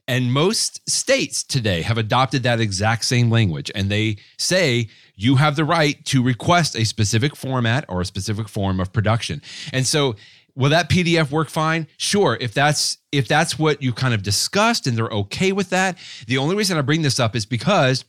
And 0.08 0.32
most 0.32 0.88
states 0.90 1.44
today 1.44 1.82
have 1.82 1.98
adopted 1.98 2.42
that 2.42 2.60
exact 2.60 3.04
same 3.04 3.30
language. 3.30 3.70
And 3.74 3.90
they 3.90 4.16
say 4.38 4.88
you 5.14 5.36
have 5.36 5.54
the 5.54 5.64
right 5.64 6.04
to 6.06 6.22
request 6.22 6.74
a 6.74 6.84
specific 6.84 7.36
format 7.36 7.84
or 7.88 8.00
a 8.00 8.04
specific 8.04 8.48
form 8.48 8.80
of 8.80 8.92
production. 8.92 9.40
And 9.72 9.86
so 9.86 10.16
will 10.54 10.70
that 10.70 10.90
PDF 10.90 11.30
work 11.30 11.48
fine? 11.48 11.86
Sure. 11.96 12.36
If 12.40 12.54
that's 12.54 12.98
if 13.12 13.28
that's 13.28 13.58
what 13.58 13.82
you 13.82 13.92
kind 13.92 14.14
of 14.14 14.22
discussed 14.22 14.86
and 14.86 14.96
they're 14.96 15.08
okay 15.08 15.52
with 15.52 15.70
that. 15.70 15.98
The 16.26 16.38
only 16.38 16.56
reason 16.56 16.78
I 16.78 16.82
bring 16.82 17.02
this 17.02 17.18
up 17.18 17.34
is 17.34 17.46
because 17.46 18.04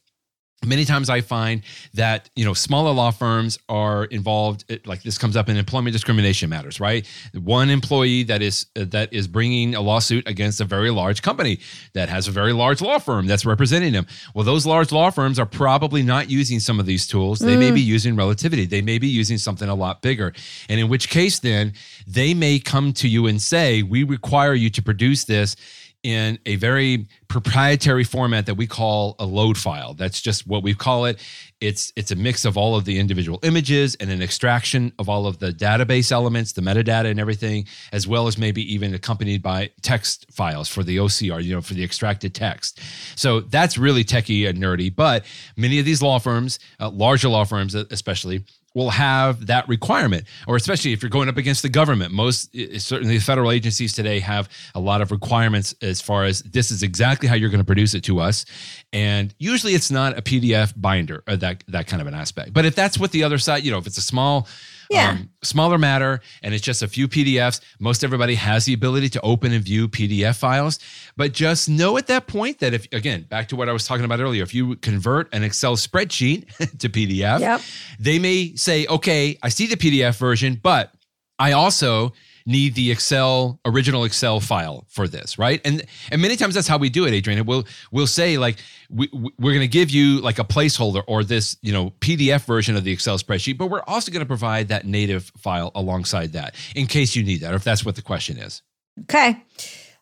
many 0.66 0.86
times 0.86 1.10
i 1.10 1.22
find 1.22 1.64
that 1.94 2.30
you 2.36 2.46
know 2.46 2.54
smaller 2.54 2.92
law 2.92 3.12
firms 3.12 3.58
are 3.70 4.06
involved 4.06 4.66
like 4.86 5.04
this 5.04 5.18
comes 5.18 5.36
up 5.36 5.50
in 5.50 5.58
employment 5.58 5.94
discrimination 5.94 6.50
matters 6.50 6.80
right? 6.82 7.08
One 7.34 7.70
employee 7.70 8.24
that 8.24 8.42
is 8.42 8.66
uh, 8.76 8.86
that 8.90 9.14
is 9.14 9.28
bringing 9.28 9.76
a 9.76 9.82
lawsuit 9.82 10.28
against 10.28 10.60
a 10.60 10.66
very 10.66 10.90
large 10.90 11.22
company 11.22 11.60
that 11.94 12.10
has 12.10 12.28
a 12.28 12.32
very 12.32 12.52
large 12.52 12.82
law 12.82 12.98
firm 12.98 13.28
that's 13.28 13.46
representing 13.46 13.94
them. 13.94 14.08
Well 14.34 14.44
those 14.44 14.66
large 14.66 14.92
law 14.92 15.12
firms 15.12 15.40
are 15.40 15.46
probably 15.46 16.02
not 16.02 16.30
using 16.30 16.60
some 16.60 16.80
of 16.80 16.86
these 16.86 17.08
tools. 17.08 17.40
They 17.40 17.56
may 17.56 17.72
be 17.72 17.82
using 17.82 18.16
relativity. 18.16 18.66
They 18.66 18.82
may 18.82 18.98
be 18.98 19.08
using 19.08 19.38
something 19.38 19.70
a 19.70 19.76
lot 19.76 20.02
bigger. 20.02 20.34
And 20.68 20.80
in 20.80 20.90
which 20.90 21.10
case 21.10 21.40
then 21.40 21.74
they 22.08 22.34
may 22.34 22.60
come 22.60 22.94
to 22.94 23.08
you 23.08 23.28
and 23.28 23.42
say 23.42 23.84
we 23.84 24.04
require 24.04 24.54
you 24.54 24.70
to 24.72 24.82
produce 24.82 25.26
this 25.26 25.56
in 26.04 26.40
a 26.46 26.56
very 26.56 27.08
proprietary 27.28 28.04
format 28.04 28.48
that 28.48 28.56
we 28.56 28.66
call 28.66 29.16
a 29.20 29.26
load 29.26 29.58
file. 29.58 29.94
That's 29.94 30.22
just 30.22 30.48
what 30.48 30.64
we 30.64 30.74
call 30.74 31.06
it. 31.06 31.20
It's 31.60 31.94
it's 31.96 32.10
a 32.10 32.16
mix 32.16 32.44
of 32.44 32.58
all 32.58 32.76
of 32.76 32.86
the 32.86 32.98
individual 32.98 33.40
images 33.44 33.96
and 33.96 34.10
an 34.10 34.22
extraction 34.22 34.92
of 34.98 35.08
all 35.08 35.28
of 35.28 35.38
the 35.38 35.52
database 35.52 36.12
elements, 36.12 36.54
the 36.54 36.62
metadata 36.62 37.06
and 37.06 37.20
everything, 37.20 37.68
as 37.94 38.08
well 38.08 38.28
as 38.28 38.38
maybe 38.38 38.74
even 38.74 38.96
accompanied 38.96 39.44
by 39.44 39.70
text 39.84 40.26
files 40.32 40.68
for 40.68 40.84
the 40.84 40.98
OCR, 40.98 41.44
you 41.44 41.54
know, 41.54 41.62
for 41.62 41.76
the 41.76 41.84
extracted 41.84 42.34
text. 42.34 42.80
So 43.16 43.42
that's 43.42 43.78
really 43.78 44.04
techie 44.04 44.50
and 44.50 44.58
nerdy, 44.58 44.94
but 44.94 45.24
many 45.56 45.78
of 45.78 45.86
these 45.86 46.02
law 46.02 46.18
firms, 46.18 46.58
uh, 46.80 46.90
larger 46.90 47.30
law 47.30 47.44
firms 47.44 47.76
especially, 47.76 48.44
will 48.74 48.90
have 48.90 49.48
that 49.48 49.68
requirement, 49.68 50.26
or 50.48 50.56
especially 50.56 50.94
if 50.94 51.02
you're 51.02 51.10
going 51.10 51.28
up 51.28 51.38
against 51.38 51.62
the 51.62 51.70
government. 51.70 52.14
Most, 52.14 52.56
certainly, 52.78 53.20
federal 53.20 53.52
agencies 53.52 53.94
today 53.94 54.20
have 54.20 54.50
a 54.76 54.80
lot 54.80 55.02
of 55.02 55.12
requirements 55.12 55.76
as 55.82 56.02
far 56.02 56.26
as 56.26 56.42
this 56.44 56.72
is 56.72 56.84
exactly 56.84 57.28
how 57.28 57.36
you're 57.36 57.50
going 57.50 57.60
to 57.60 57.66
produce 57.66 57.94
it 57.94 58.04
to 58.06 58.20
us, 58.20 58.46
and 58.94 59.34
usually 59.40 59.74
it's 59.74 59.92
not 59.92 60.18
a 60.18 60.22
PDF 60.22 60.74
binder 60.76 61.24
or 61.28 61.36
that 61.38 61.64
that 61.68 61.88
kind 61.88 62.02
of 62.02 62.08
an 62.08 62.14
aspect. 62.14 62.54
But 62.54 62.66
if 62.66 62.76
that's 62.76 62.98
what 62.98 63.12
the 63.12 63.24
other 63.24 63.38
side, 63.38 63.64
you 63.64 63.72
know, 63.72 63.78
if 63.78 63.88
it's 63.88 63.98
a 63.98 64.02
small 64.02 64.48
Yeah. 64.92 65.12
Um, 65.12 65.30
smaller 65.42 65.78
matter, 65.78 66.20
and 66.44 66.54
it's 66.54 66.64
just 66.64 66.84
a 66.84 66.88
few 66.88 67.08
PDFs. 67.08 67.62
Most 67.80 68.04
everybody 68.04 68.36
has 68.36 68.66
the 68.66 68.74
ability 68.74 69.10
to 69.10 69.22
open 69.22 69.54
and 69.54 69.64
view 69.64 69.88
PDF 69.88 70.38
files, 70.38 70.80
but 71.16 71.32
just 71.34 71.70
know 71.70 71.98
at 71.98 72.08
that 72.08 72.28
point 72.28 72.60
that 72.60 72.74
if, 72.74 72.88
again, 72.92 73.24
back 73.24 73.48
to 73.50 73.56
what 73.56 73.70
I 73.70 73.74
was 73.74 73.86
talking 73.88 74.06
about 74.06 74.20
earlier, 74.20 74.44
if 74.44 74.54
you 74.54 74.76
convert 74.76 75.34
an 75.34 75.44
Excel 75.44 75.76
spreadsheet 75.78 76.46
to 76.80 76.90
PDF, 76.90 77.40
Yep. 77.40 77.62
they 78.00 78.20
may 78.20 78.54
say, 78.56 78.86
okay, 78.88 79.38
I 79.42 79.50
see 79.50 79.66
the 79.68 79.78
PDF 79.78 80.18
version, 80.18 80.60
but 80.62 80.94
I 81.40 81.54
also 81.54 82.14
need 82.46 82.76
the 82.76 82.92
Excel 82.92 83.60
original 83.66 84.04
Excel 84.04 84.40
file 84.40 84.86
for 84.90 85.08
this, 85.08 85.38
right? 85.38 85.62
And 85.66 85.84
and 86.12 86.22
many 86.22 86.36
times 86.36 86.56
that's 86.56 86.68
how 86.68 86.78
we 86.78 86.90
do 86.90 87.06
it, 87.06 87.14
Adrian. 87.14 87.46
We'll 87.46 87.66
we'll 87.92 88.08
say 88.08 88.38
like 88.38 88.58
we 88.90 89.10
we're 89.14 89.54
going 89.54 89.60
to 89.62 89.68
give 89.68 89.90
you 89.90 90.20
like 90.22 90.40
a 90.40 90.44
placeholder 90.44 91.04
or 91.08 91.24
this 91.24 91.58
you 91.62 91.72
know 91.72 91.92
PDF 92.00 92.46
version 92.46 92.76
of 92.76 92.84
the 92.84 92.92
Excel 92.92 93.18
spreadsheet, 93.18 93.58
but 93.58 93.68
we're 93.68 93.84
also 93.84 94.12
going 94.12 94.22
to 94.22 94.28
provide 94.28 94.70
that 94.70 94.86
native 94.86 95.32
file 95.38 95.72
alongside 95.76 96.34
that 96.34 96.56
in 96.76 96.88
case 96.88 97.16
you 97.16 97.24
need 97.24 97.42
that, 97.42 97.54
or 97.54 97.58
if 97.58 97.64
that's 97.64 97.86
what 97.86 97.96
the 97.96 98.02
question 98.02 98.38
is. 98.38 98.62
Okay. 99.02 99.42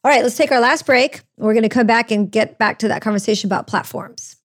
All 0.01 0.09
right, 0.09 0.23
let's 0.23 0.37
take 0.37 0.51
our 0.51 0.61
last 0.61 0.85
break. 0.85 1.21
We're 1.37 1.53
going 1.53 1.63
to 1.63 1.69
come 1.69 1.85
back 1.85 2.09
and 2.09 2.31
get 2.31 2.57
back 2.57 2.79
to 2.79 2.87
that 2.87 3.01
conversation 3.01 3.49
about 3.49 3.67
platforms. 3.67 4.37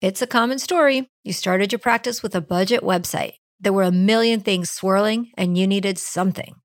It's 0.00 0.22
a 0.22 0.26
common 0.26 0.58
story. 0.58 1.10
You 1.24 1.32
started 1.32 1.72
your 1.72 1.78
practice 1.78 2.22
with 2.22 2.34
a 2.34 2.40
budget 2.40 2.82
website. 2.82 3.34
There 3.60 3.72
were 3.72 3.82
a 3.82 3.92
million 3.92 4.40
things 4.40 4.70
swirling, 4.70 5.30
and 5.36 5.56
you 5.56 5.66
needed 5.66 5.98
something. 5.98 6.56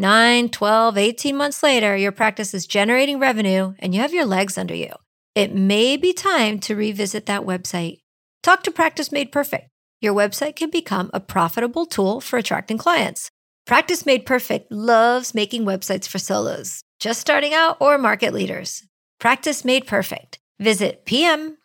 9, 0.00 0.48
12, 0.48 0.96
18 0.96 1.36
months 1.36 1.62
later, 1.62 1.94
your 1.94 2.10
practice 2.10 2.54
is 2.54 2.66
generating 2.66 3.18
revenue 3.18 3.74
and 3.80 3.94
you 3.94 4.00
have 4.00 4.14
your 4.14 4.24
legs 4.24 4.56
under 4.56 4.74
you. 4.74 4.94
It 5.34 5.54
may 5.54 5.98
be 5.98 6.14
time 6.14 6.58
to 6.60 6.74
revisit 6.74 7.26
that 7.26 7.42
website. 7.42 8.00
Talk 8.42 8.62
to 8.62 8.70
Practice 8.70 9.12
Made 9.12 9.30
Perfect. 9.30 9.68
Your 10.00 10.14
website 10.14 10.56
can 10.56 10.70
become 10.70 11.10
a 11.12 11.20
profitable 11.20 11.84
tool 11.84 12.22
for 12.22 12.38
attracting 12.38 12.78
clients. 12.78 13.30
Practice 13.66 14.06
Made 14.06 14.24
Perfect 14.24 14.72
loves 14.72 15.34
making 15.34 15.66
websites 15.66 16.08
for 16.08 16.18
solos, 16.18 16.82
just 16.98 17.20
starting 17.20 17.52
out 17.52 17.76
or 17.78 17.98
market 17.98 18.32
leaders. 18.32 18.82
Practice 19.18 19.66
Made 19.66 19.86
Perfect. 19.86 20.38
Visit 20.58 21.04
pmpmg.com 21.04 21.58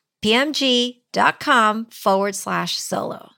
forward 1.86 2.36
slash 2.36 2.75
solo. 2.75 3.34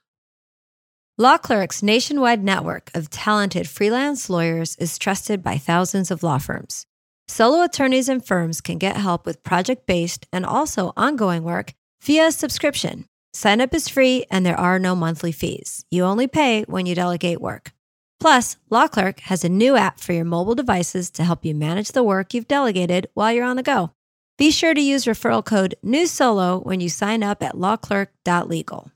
Law 1.20 1.36
Clerk's 1.36 1.82
nationwide 1.82 2.44
network 2.44 2.92
of 2.94 3.10
talented 3.10 3.68
freelance 3.68 4.30
lawyers 4.30 4.76
is 4.76 5.00
trusted 5.00 5.42
by 5.42 5.58
thousands 5.58 6.12
of 6.12 6.22
law 6.22 6.38
firms. 6.38 6.86
Solo 7.28 7.64
attorneys 7.64 8.08
and 8.08 8.24
firms 8.24 8.62
can 8.62 8.78
get 8.78 8.98
help 8.98 9.26
with 9.26 9.42
project 9.42 9.88
based 9.88 10.28
and 10.32 10.46
also 10.46 10.94
ongoing 10.96 11.42
work 11.42 11.74
via 12.04 12.32
subscription. 12.32 13.06
Sign 13.34 13.62
up 13.62 13.74
is 13.74 13.90
free 13.90 14.28
and 14.30 14.46
there 14.46 14.60
are 14.60 14.78
no 14.78 14.96
monthly 14.96 15.32
fees. 15.32 15.84
You 15.90 16.04
only 16.04 16.28
pay 16.28 16.66
when 16.68 16.86
you 16.86 16.94
delegate 16.94 17.42
work. 17.42 17.72
Plus, 18.20 18.58
Law 18.70 18.88
Clerk 18.88 19.22
has 19.22 19.44
a 19.44 19.50
new 19.50 19.76
app 19.76 20.00
for 20.00 20.14
your 20.14 20.24
mobile 20.24 20.54
devices 20.54 21.10
to 21.12 21.24
help 21.24 21.44
you 21.44 21.56
manage 21.56 21.94
the 21.94 22.04
work 22.04 22.36
you've 22.36 22.48
delegated 22.48 23.08
while 23.16 23.32
you're 23.34 23.44
on 23.44 23.56
the 23.56 23.64
go. 23.64 23.90
Be 24.38 24.52
sure 24.52 24.76
to 24.76 24.82
use 24.82 25.06
referral 25.06 25.44
code 25.44 25.74
NEWSOLO 25.84 26.64
when 26.64 26.80
you 26.80 26.90
sign 26.90 27.24
up 27.24 27.42
at 27.42 27.56
lawclerk.legal. 27.56 28.92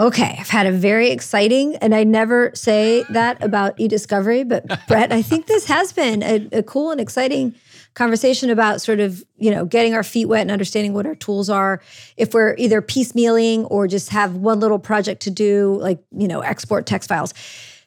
Okay, 0.00 0.36
I've 0.38 0.48
had 0.48 0.66
a 0.66 0.70
very 0.70 1.10
exciting, 1.10 1.74
and 1.76 1.92
I 1.92 2.04
never 2.04 2.52
say 2.54 3.04
that 3.10 3.42
about 3.42 3.74
e-discovery, 3.78 4.44
but 4.44 4.64
Brett, 4.88 5.10
I 5.12 5.22
think 5.22 5.46
this 5.46 5.66
has 5.66 5.92
been 5.92 6.22
a, 6.22 6.48
a, 6.58 6.62
cool 6.62 6.92
and 6.92 7.00
exciting 7.00 7.52
conversation 7.94 8.48
about 8.48 8.80
sort 8.80 9.00
of, 9.00 9.24
you 9.38 9.50
know, 9.50 9.64
getting 9.64 9.94
our 9.94 10.04
feet 10.04 10.26
wet 10.26 10.42
and 10.42 10.52
understanding 10.52 10.94
what 10.94 11.04
our 11.04 11.16
tools 11.16 11.50
are. 11.50 11.80
If 12.16 12.32
we're 12.32 12.54
either 12.58 12.80
piecemealing 12.80 13.66
or 13.70 13.88
just 13.88 14.10
have 14.10 14.36
one 14.36 14.60
little 14.60 14.78
project 14.78 15.22
to 15.22 15.30
do, 15.32 15.76
like, 15.80 16.00
you 16.12 16.28
know, 16.28 16.42
export 16.42 16.86
text 16.86 17.08
files. 17.08 17.34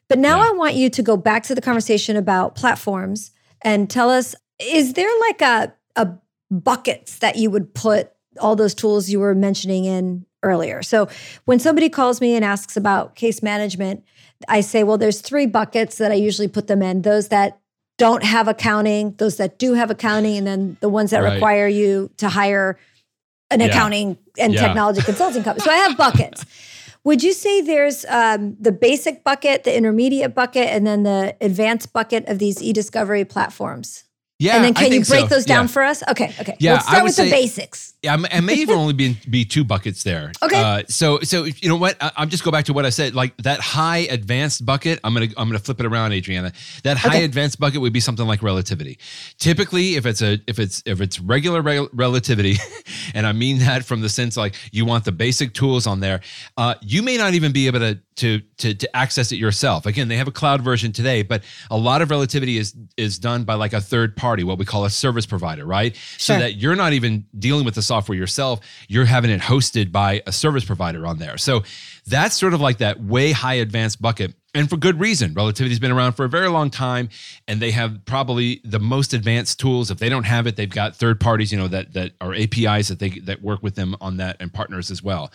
But 0.10 0.20
now 0.20 0.42
yeah. 0.42 0.50
I 0.50 0.52
want 0.52 0.76
you 0.76 0.90
to 0.90 1.02
go 1.02 1.16
back 1.16 1.44
to 1.44 1.56
the 1.56 1.62
conversation 1.62 2.18
about 2.18 2.56
platforms 2.56 3.32
and 3.62 3.90
tell 3.90 4.10
us, 4.10 4.36
is 4.60 4.94
there 4.94 5.10
like 5.22 5.42
a, 5.42 5.74
a 5.96 6.10
buckets 6.50 7.20
that 7.20 7.38
you 7.38 7.50
would 7.50 7.74
put 7.74 8.12
all 8.42 8.58
those 8.58 8.74
tools 8.74 9.10
you 9.10 9.22
were 9.22 9.34
mentioning 9.34 9.86
in 9.86 10.26
earlier. 10.44 10.82
So 10.84 11.08
when 11.46 11.60
somebody 11.60 11.90
calls 11.90 12.22
me 12.22 12.36
and 12.36 12.44
asks 12.44 12.76
about 12.76 13.16
case 13.16 13.44
management, 13.44 14.04
I 14.48 14.62
say, 14.62 14.84
well, 14.84 14.98
there's 14.98 15.22
three 15.22 15.46
buckets 15.46 15.98
that 15.98 16.12
I 16.12 16.16
usually 16.16 16.48
put 16.48 16.68
them 16.68 16.82
in 16.82 17.04
those 17.04 17.28
that 17.30 17.60
don't 17.98 18.24
have 18.24 18.48
accounting, 18.48 19.14
those 19.18 19.38
that 19.38 19.60
do 19.60 19.74
have 19.74 19.92
accounting, 19.92 20.38
and 20.38 20.48
then 20.48 20.78
the 20.80 20.90
ones 20.90 21.12
that 21.12 21.20
right. 21.20 21.34
require 21.34 21.68
you 21.68 22.10
to 22.18 22.30
hire 22.30 22.80
an 23.52 23.60
yeah. 23.60 23.68
accounting 23.68 24.18
and 24.40 24.54
yeah. 24.54 24.66
technology 24.66 25.02
consulting 25.02 25.44
company. 25.44 25.64
So 25.64 25.72
I 25.72 25.78
have 25.78 25.98
buckets. 25.98 26.46
Would 27.04 27.24
you 27.24 27.34
say 27.34 27.62
there's 27.62 28.06
um, 28.06 28.56
the 28.60 28.72
basic 28.72 29.24
bucket, 29.24 29.64
the 29.64 29.76
intermediate 29.76 30.36
bucket, 30.36 30.68
and 30.68 30.86
then 30.86 31.04
the 31.04 31.36
advanced 31.42 31.94
bucket 31.94 32.28
of 32.28 32.38
these 32.38 32.62
e-discovery 32.62 33.26
platforms? 33.26 34.04
Yeah, 34.38 34.56
and 34.56 34.66
then 34.66 34.74
can 34.74 34.92
you 34.92 35.04
break 35.04 35.22
so. 35.22 35.36
those 35.36 35.46
down 35.46 35.66
yeah. 35.66 35.72
for 35.72 35.84
us? 35.84 36.04
Okay, 36.10 36.34
okay. 36.40 36.56
Yeah, 36.60 36.74
let's 36.74 36.88
start 36.88 37.04
with 37.04 37.14
say, 37.14 37.26
the 37.26 37.32
basics. 37.32 37.91
Yeah, 38.04 38.18
I 38.32 38.42
may 38.42 38.56
even 38.56 38.78
only 38.78 38.94
be 38.94 39.16
be 39.30 39.46
two 39.46 39.64
buckets 39.64 40.02
there. 40.02 40.32
Okay. 40.42 40.60
Uh, 40.60 40.82
so 40.88 41.20
so 41.20 41.44
you 41.44 41.70
know 41.70 41.76
what? 41.76 41.98
I, 42.02 42.12
am 42.18 42.30
just 42.30 42.44
go 42.44 42.50
back 42.50 42.66
to 42.66 42.74
what 42.74 42.84
I 42.84 42.90
said. 42.90 43.14
Like 43.14 43.38
that 43.38 43.60
high 43.60 44.00
advanced 44.00 44.66
bucket. 44.66 45.00
I'm 45.04 45.14
gonna 45.14 45.28
I'm 45.38 45.48
gonna 45.48 45.60
flip 45.60 45.80
it 45.80 45.86
around, 45.86 46.12
Adriana. 46.12 46.52
That 46.82 46.98
high 46.98 47.18
okay. 47.18 47.26
advanced 47.26 47.60
bucket 47.60 47.80
would 47.80 47.94
be 47.94 48.00
something 48.00 48.26
like 48.26 48.42
relativity. 48.42 48.98
Typically, 49.38 49.98
if 49.98 50.08
it's 50.08 50.24
a 50.24 50.40
if 50.48 50.58
it's 50.58 50.82
if 50.88 51.00
it's 51.00 51.20
regular 51.20 51.62
rel- 51.62 51.90
relativity, 51.94 52.56
and 53.14 53.28
I 53.28 53.34
mean 53.34 53.60
that 53.60 53.86
from 53.86 54.02
the 54.02 54.10
sense 54.10 54.36
like 54.36 54.56
you 54.72 54.84
want 54.84 55.06
the 55.06 55.12
basic 55.12 55.54
tools 55.54 55.86
on 55.86 56.00
there. 56.00 56.22
Uh, 56.58 56.74
you 56.82 57.04
may 57.04 57.18
not 57.18 57.36
even 57.36 57.52
be 57.52 57.68
able 57.68 57.82
to 57.82 58.00
to 58.16 58.42
to 58.58 58.74
to 58.74 58.96
access 58.96 59.32
it 59.32 59.38
yourself. 59.38 59.86
Again, 59.86 60.08
they 60.08 60.18
have 60.18 60.28
a 60.28 60.32
cloud 60.32 60.62
version 60.62 60.92
today, 60.92 61.22
but 61.22 61.44
a 61.70 61.78
lot 61.78 62.02
of 62.02 62.10
relativity 62.10 62.58
is 62.58 62.76
is 62.98 63.20
done 63.20 63.44
by 63.44 63.54
like 63.54 63.74
a 63.74 63.82
third 63.82 64.16
party, 64.16 64.44
what 64.44 64.58
we 64.58 64.66
call 64.66 64.86
a 64.86 64.90
service 64.90 65.28
provider, 65.28 65.66
right? 65.66 65.96
Sure. 65.96 66.36
So 66.36 66.40
that 66.40 66.56
you're 66.56 66.76
not 66.76 66.94
even 66.94 67.26
dealing 67.38 67.64
with 67.64 67.76
the 67.76 67.82
software 67.92 68.18
yourself, 68.18 68.62
you're 68.88 69.04
having 69.04 69.30
it 69.30 69.42
hosted 69.42 69.92
by 69.92 70.24
a 70.26 70.32
service 70.32 70.64
provider 70.64 71.06
on 71.06 71.18
there. 71.18 71.38
So 71.38 71.64
that's 72.08 72.40
sort 72.40 72.54
of 72.54 72.62
like 72.62 72.78
that 72.78 73.02
way 73.04 73.34
high 73.34 73.56
advanced 73.56 74.02
bucket. 74.02 74.34
And 74.54 74.70
for 74.70 74.78
good 74.78 74.98
reason. 74.98 75.34
Relativity's 75.34 75.80
been 75.80 75.92
around 75.92 76.14
for 76.14 76.24
a 76.24 76.30
very 76.30 76.48
long 76.48 76.70
time 76.70 77.10
and 77.50 77.60
they 77.60 77.72
have 77.72 78.06
probably 78.06 78.62
the 78.64 78.80
most 78.80 79.14
advanced 79.14 79.60
tools. 79.60 79.92
If 79.92 79.98
they 79.98 80.08
don't 80.08 80.24
have 80.24 80.48
it, 80.48 80.56
they've 80.56 80.70
got 80.70 80.96
third 80.96 81.20
parties, 81.20 81.52
you 81.52 81.58
know, 81.58 81.68
that 81.68 81.94
that 81.94 82.14
are 82.22 82.34
APIs 82.34 82.88
that 82.88 83.00
they 83.00 83.10
that 83.10 83.42
work 83.42 83.62
with 83.62 83.76
them 83.76 83.98
on 84.00 84.18
that 84.18 84.38
and 84.40 84.54
partners 84.54 84.90
as 84.90 85.04
well. 85.04 85.34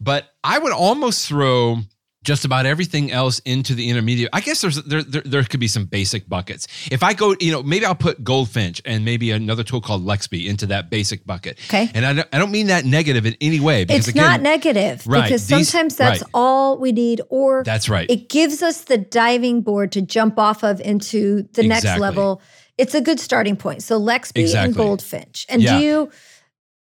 But 0.00 0.24
I 0.42 0.58
would 0.58 0.72
almost 0.72 1.28
throw 1.28 1.80
just 2.22 2.44
about 2.44 2.66
everything 2.66 3.10
else 3.10 3.38
into 3.40 3.74
the 3.74 3.88
intermediate. 3.88 4.28
I 4.32 4.40
guess 4.40 4.60
there's 4.60 4.76
there, 4.82 5.02
there, 5.02 5.22
there 5.22 5.42
could 5.44 5.60
be 5.60 5.68
some 5.68 5.86
basic 5.86 6.28
buckets. 6.28 6.66
If 6.90 7.02
I 7.02 7.14
go, 7.14 7.34
you 7.40 7.50
know, 7.50 7.62
maybe 7.62 7.86
I'll 7.86 7.94
put 7.94 8.22
GoldFynch 8.22 8.82
and 8.84 9.04
maybe 9.04 9.30
another 9.30 9.64
tool 9.64 9.80
called 9.80 10.04
Lexbe 10.04 10.46
into 10.46 10.66
that 10.66 10.90
basic 10.90 11.24
bucket. 11.24 11.58
Okay. 11.68 11.90
And 11.94 12.04
I 12.04 12.12
don't, 12.12 12.28
I 12.32 12.38
don't 12.38 12.50
mean 12.50 12.66
that 12.66 12.84
negative 12.84 13.24
in 13.24 13.36
any 13.40 13.58
way. 13.58 13.84
Because 13.84 14.00
it's 14.00 14.08
again, 14.08 14.24
not 14.24 14.42
negative 14.42 15.06
right, 15.06 15.24
because 15.24 15.46
these, 15.46 15.70
sometimes 15.70 15.96
that's 15.96 16.22
right. 16.22 16.30
all 16.34 16.78
we 16.78 16.92
need, 16.92 17.22
or 17.30 17.62
that's 17.64 17.88
right. 17.88 18.10
It 18.10 18.28
gives 18.28 18.62
us 18.62 18.82
the 18.82 18.98
diving 18.98 19.62
board 19.62 19.92
to 19.92 20.02
jump 20.02 20.38
off 20.38 20.62
of 20.62 20.80
into 20.80 21.42
the 21.54 21.62
exactly. 21.62 21.68
next 21.68 21.98
level. 21.98 22.42
It's 22.76 22.94
a 22.94 23.00
good 23.00 23.20
starting 23.20 23.56
point. 23.56 23.82
So 23.82 23.98
Lexbe 23.98 24.40
exactly. 24.40 24.66
and 24.66 24.74
GoldFynch, 24.76 25.46
and 25.48 25.62
yeah. 25.62 25.78
do 25.78 25.84
you? 25.84 26.10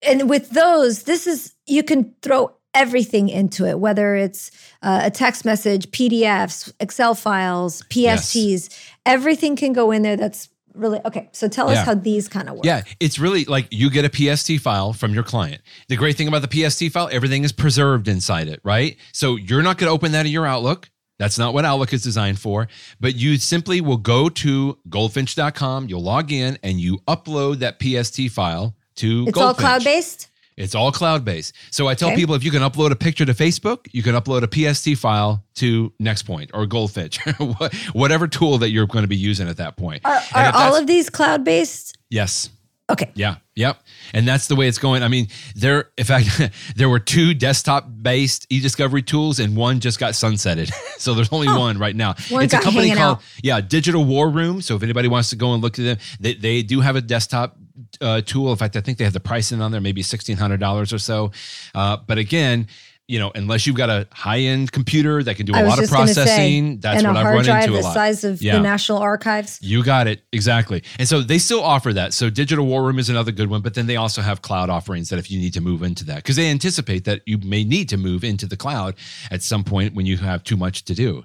And 0.02 0.28
with 0.28 0.50
those, 0.50 1.04
this 1.04 1.26
is 1.26 1.54
you 1.66 1.82
can 1.82 2.14
throw 2.22 2.54
everything 2.74 3.28
into 3.28 3.66
it, 3.66 3.78
whether 3.78 4.14
it's 4.16 4.50
uh, 4.82 5.02
a 5.04 5.10
text 5.10 5.44
message, 5.44 5.90
PDFs, 5.90 6.72
Excel 6.80 7.14
files, 7.14 7.82
PSTs, 7.90 8.68
yes. 8.68 8.90
everything 9.06 9.56
can 9.56 9.72
go 9.72 9.90
in 9.90 10.02
there. 10.02 10.16
That's 10.16 10.48
really 10.74 11.00
okay. 11.04 11.28
So 11.32 11.48
tell 11.48 11.68
us 11.68 11.84
how 11.84 11.94
these 11.94 12.28
kind 12.28 12.48
of 12.48 12.56
work. 12.56 12.64
Yeah, 12.64 12.82
it's 13.00 13.18
really 13.18 13.44
like 13.44 13.68
you 13.70 13.90
get 13.90 14.04
a 14.04 14.36
PST 14.36 14.60
file 14.60 14.92
from 14.92 15.14
your 15.14 15.22
client. 15.22 15.62
The 15.88 15.96
great 15.96 16.16
thing 16.16 16.28
about 16.28 16.48
the 16.48 16.68
PST 16.68 16.92
file, 16.92 17.08
everything 17.10 17.44
is 17.44 17.52
preserved 17.52 18.08
inside 18.08 18.48
it, 18.48 18.60
right? 18.64 18.96
So 19.12 19.36
you're 19.36 19.62
not 19.62 19.78
going 19.78 19.88
to 19.88 19.94
open 19.94 20.12
that 20.12 20.26
in 20.26 20.32
your 20.32 20.46
Outlook. 20.46 20.90
That's 21.18 21.38
not 21.38 21.54
what 21.54 21.64
Outlook 21.64 21.92
is 21.92 22.02
designed 22.02 22.40
for. 22.40 22.68
But 23.00 23.14
you 23.14 23.36
simply 23.36 23.80
will 23.80 23.96
go 23.96 24.28
to 24.28 24.78
goldfynch.com, 24.88 25.88
you'll 25.88 26.02
log 26.02 26.32
in, 26.32 26.58
and 26.62 26.80
you 26.80 26.98
upload 27.06 27.60
that 27.60 27.80
PST 27.80 28.30
file 28.30 28.76
to 28.96 29.26
It's 29.28 29.38
GoldFynch. 29.38 29.42
all 29.42 29.54
cloud 29.54 29.84
based? 29.84 30.28
It's 30.56 30.74
all 30.74 30.92
cloud 30.92 31.24
based. 31.24 31.54
So 31.72 31.88
I 31.88 31.94
tell 31.94 32.08
Okay. 32.10 32.16
people 32.16 32.34
if 32.36 32.44
you 32.44 32.50
can 32.50 32.62
upload 32.62 32.90
a 32.92 32.96
picture 32.96 33.24
to 33.24 33.34
Facebook, 33.34 33.88
you 33.92 34.02
can 34.02 34.14
upload 34.14 34.42
a 34.44 34.74
PST 34.74 34.96
file 34.96 35.44
to 35.56 35.92
Nextpoint 36.00 36.50
or 36.54 36.64
GoldFynch, 36.66 37.92
whatever 37.92 38.28
tool 38.28 38.58
that 38.58 38.70
you're 38.70 38.86
going 38.86 39.02
to 39.02 39.08
be 39.08 39.16
using 39.16 39.48
at 39.48 39.56
that 39.56 39.76
point. 39.76 40.02
Are, 40.04 40.20
are 40.34 40.52
all 40.54 40.76
of 40.76 40.86
these 40.86 41.10
cloud 41.10 41.44
based? 41.44 41.98
yes. 42.10 42.50
Okay. 42.90 43.10
Yeah. 43.14 43.36
Yep. 43.54 43.78
And 44.12 44.28
that's 44.28 44.46
the 44.48 44.54
way 44.56 44.68
it's 44.68 44.76
going. 44.76 45.02
I 45.02 45.08
mean, 45.08 45.28
there, 45.56 45.88
in 45.96 46.04
fact, 46.04 46.28
there 46.76 46.90
were 46.90 46.98
two 46.98 47.32
desktop 47.32 47.88
based 48.02 48.46
e 48.50 48.60
discovery 48.60 49.00
tools 49.00 49.40
and 49.40 49.56
one 49.56 49.80
just 49.80 49.98
got 49.98 50.12
sunsetted. 50.12 50.70
so 50.98 51.14
there's 51.14 51.30
only 51.32 51.48
Oh. 51.48 51.58
one 51.58 51.78
right 51.78 51.96
now. 51.96 52.14
One 52.28 52.44
it's 52.44 52.52
a 52.52 52.60
company 52.60 52.94
called, 52.94 53.16
out. 53.18 53.22
yeah, 53.42 53.62
Digital 53.62 54.04
WarRoom. 54.04 54.62
So 54.62 54.76
if 54.76 54.82
anybody 54.82 55.08
wants 55.08 55.30
to 55.30 55.36
go 55.36 55.54
and 55.54 55.62
look 55.62 55.78
at 55.78 55.84
them, 55.86 55.98
they, 56.20 56.34
they 56.34 56.62
do 56.62 56.80
have 56.82 56.94
a 56.94 57.00
desktop 57.00 57.56
uh, 58.00 58.20
tool. 58.22 58.50
In 58.50 58.56
fact, 58.56 58.76
I 58.76 58.80
think 58.80 58.98
they 58.98 59.04
have 59.04 59.12
the 59.12 59.20
pricing 59.20 59.60
on 59.60 59.72
there, 59.72 59.80
maybe 59.80 60.02
$1,600 60.02 60.92
or 60.92 60.98
so. 60.98 61.32
Uh, 61.74 61.96
but 62.06 62.18
again, 62.18 62.66
you 63.06 63.18
know, 63.18 63.30
unless 63.34 63.66
you've 63.66 63.76
got 63.76 63.90
a 63.90 64.08
high 64.12 64.38
end 64.40 64.72
computer 64.72 65.22
that 65.22 65.36
can 65.36 65.44
do 65.44 65.52
a 65.52 65.60
lot 65.62 65.78
of 65.78 65.90
gonna 65.90 66.06
say, 66.08 66.14
processing, 66.14 66.78
that's 66.78 67.02
what 67.04 67.14
I've 67.18 67.26
run 67.34 67.44
drive 67.44 67.64
into 67.64 67.74
a 67.78 67.80
lot. 67.80 67.88
the 67.90 67.92
size 67.94 68.24
of 68.24 68.40
Yeah. 68.40 68.54
the 68.56 68.62
National 68.62 68.96
Archives. 68.96 69.58
You 69.60 69.84
got 69.84 70.06
it. 70.06 70.22
Exactly. 70.32 70.82
And 70.98 71.06
so 71.06 71.20
they 71.20 71.36
still 71.36 71.62
offer 71.62 71.92
that. 71.92 72.14
So 72.14 72.30
Digital 72.30 72.64
WarRoom 72.66 72.98
is 72.98 73.10
another 73.10 73.30
good 73.30 73.50
one, 73.50 73.60
but 73.60 73.74
then 73.74 73.86
they 73.86 73.96
also 73.96 74.22
have 74.22 74.40
cloud 74.40 74.70
offerings 74.70 75.10
that 75.10 75.18
if 75.18 75.30
you 75.30 75.38
need 75.38 75.52
to 75.52 75.60
move 75.60 75.82
into 75.82 76.02
that, 76.06 76.16
because 76.16 76.36
they 76.36 76.48
anticipate 76.48 77.04
that 77.04 77.20
you 77.26 77.36
may 77.44 77.62
need 77.62 77.90
to 77.90 77.98
move 77.98 78.24
into 78.24 78.46
the 78.46 78.56
cloud 78.56 78.94
at 79.30 79.42
some 79.42 79.64
point 79.64 79.94
when 79.94 80.06
you 80.06 80.16
have 80.16 80.42
too 80.42 80.56
much 80.56 80.86
to 80.86 80.94
do. 80.94 81.24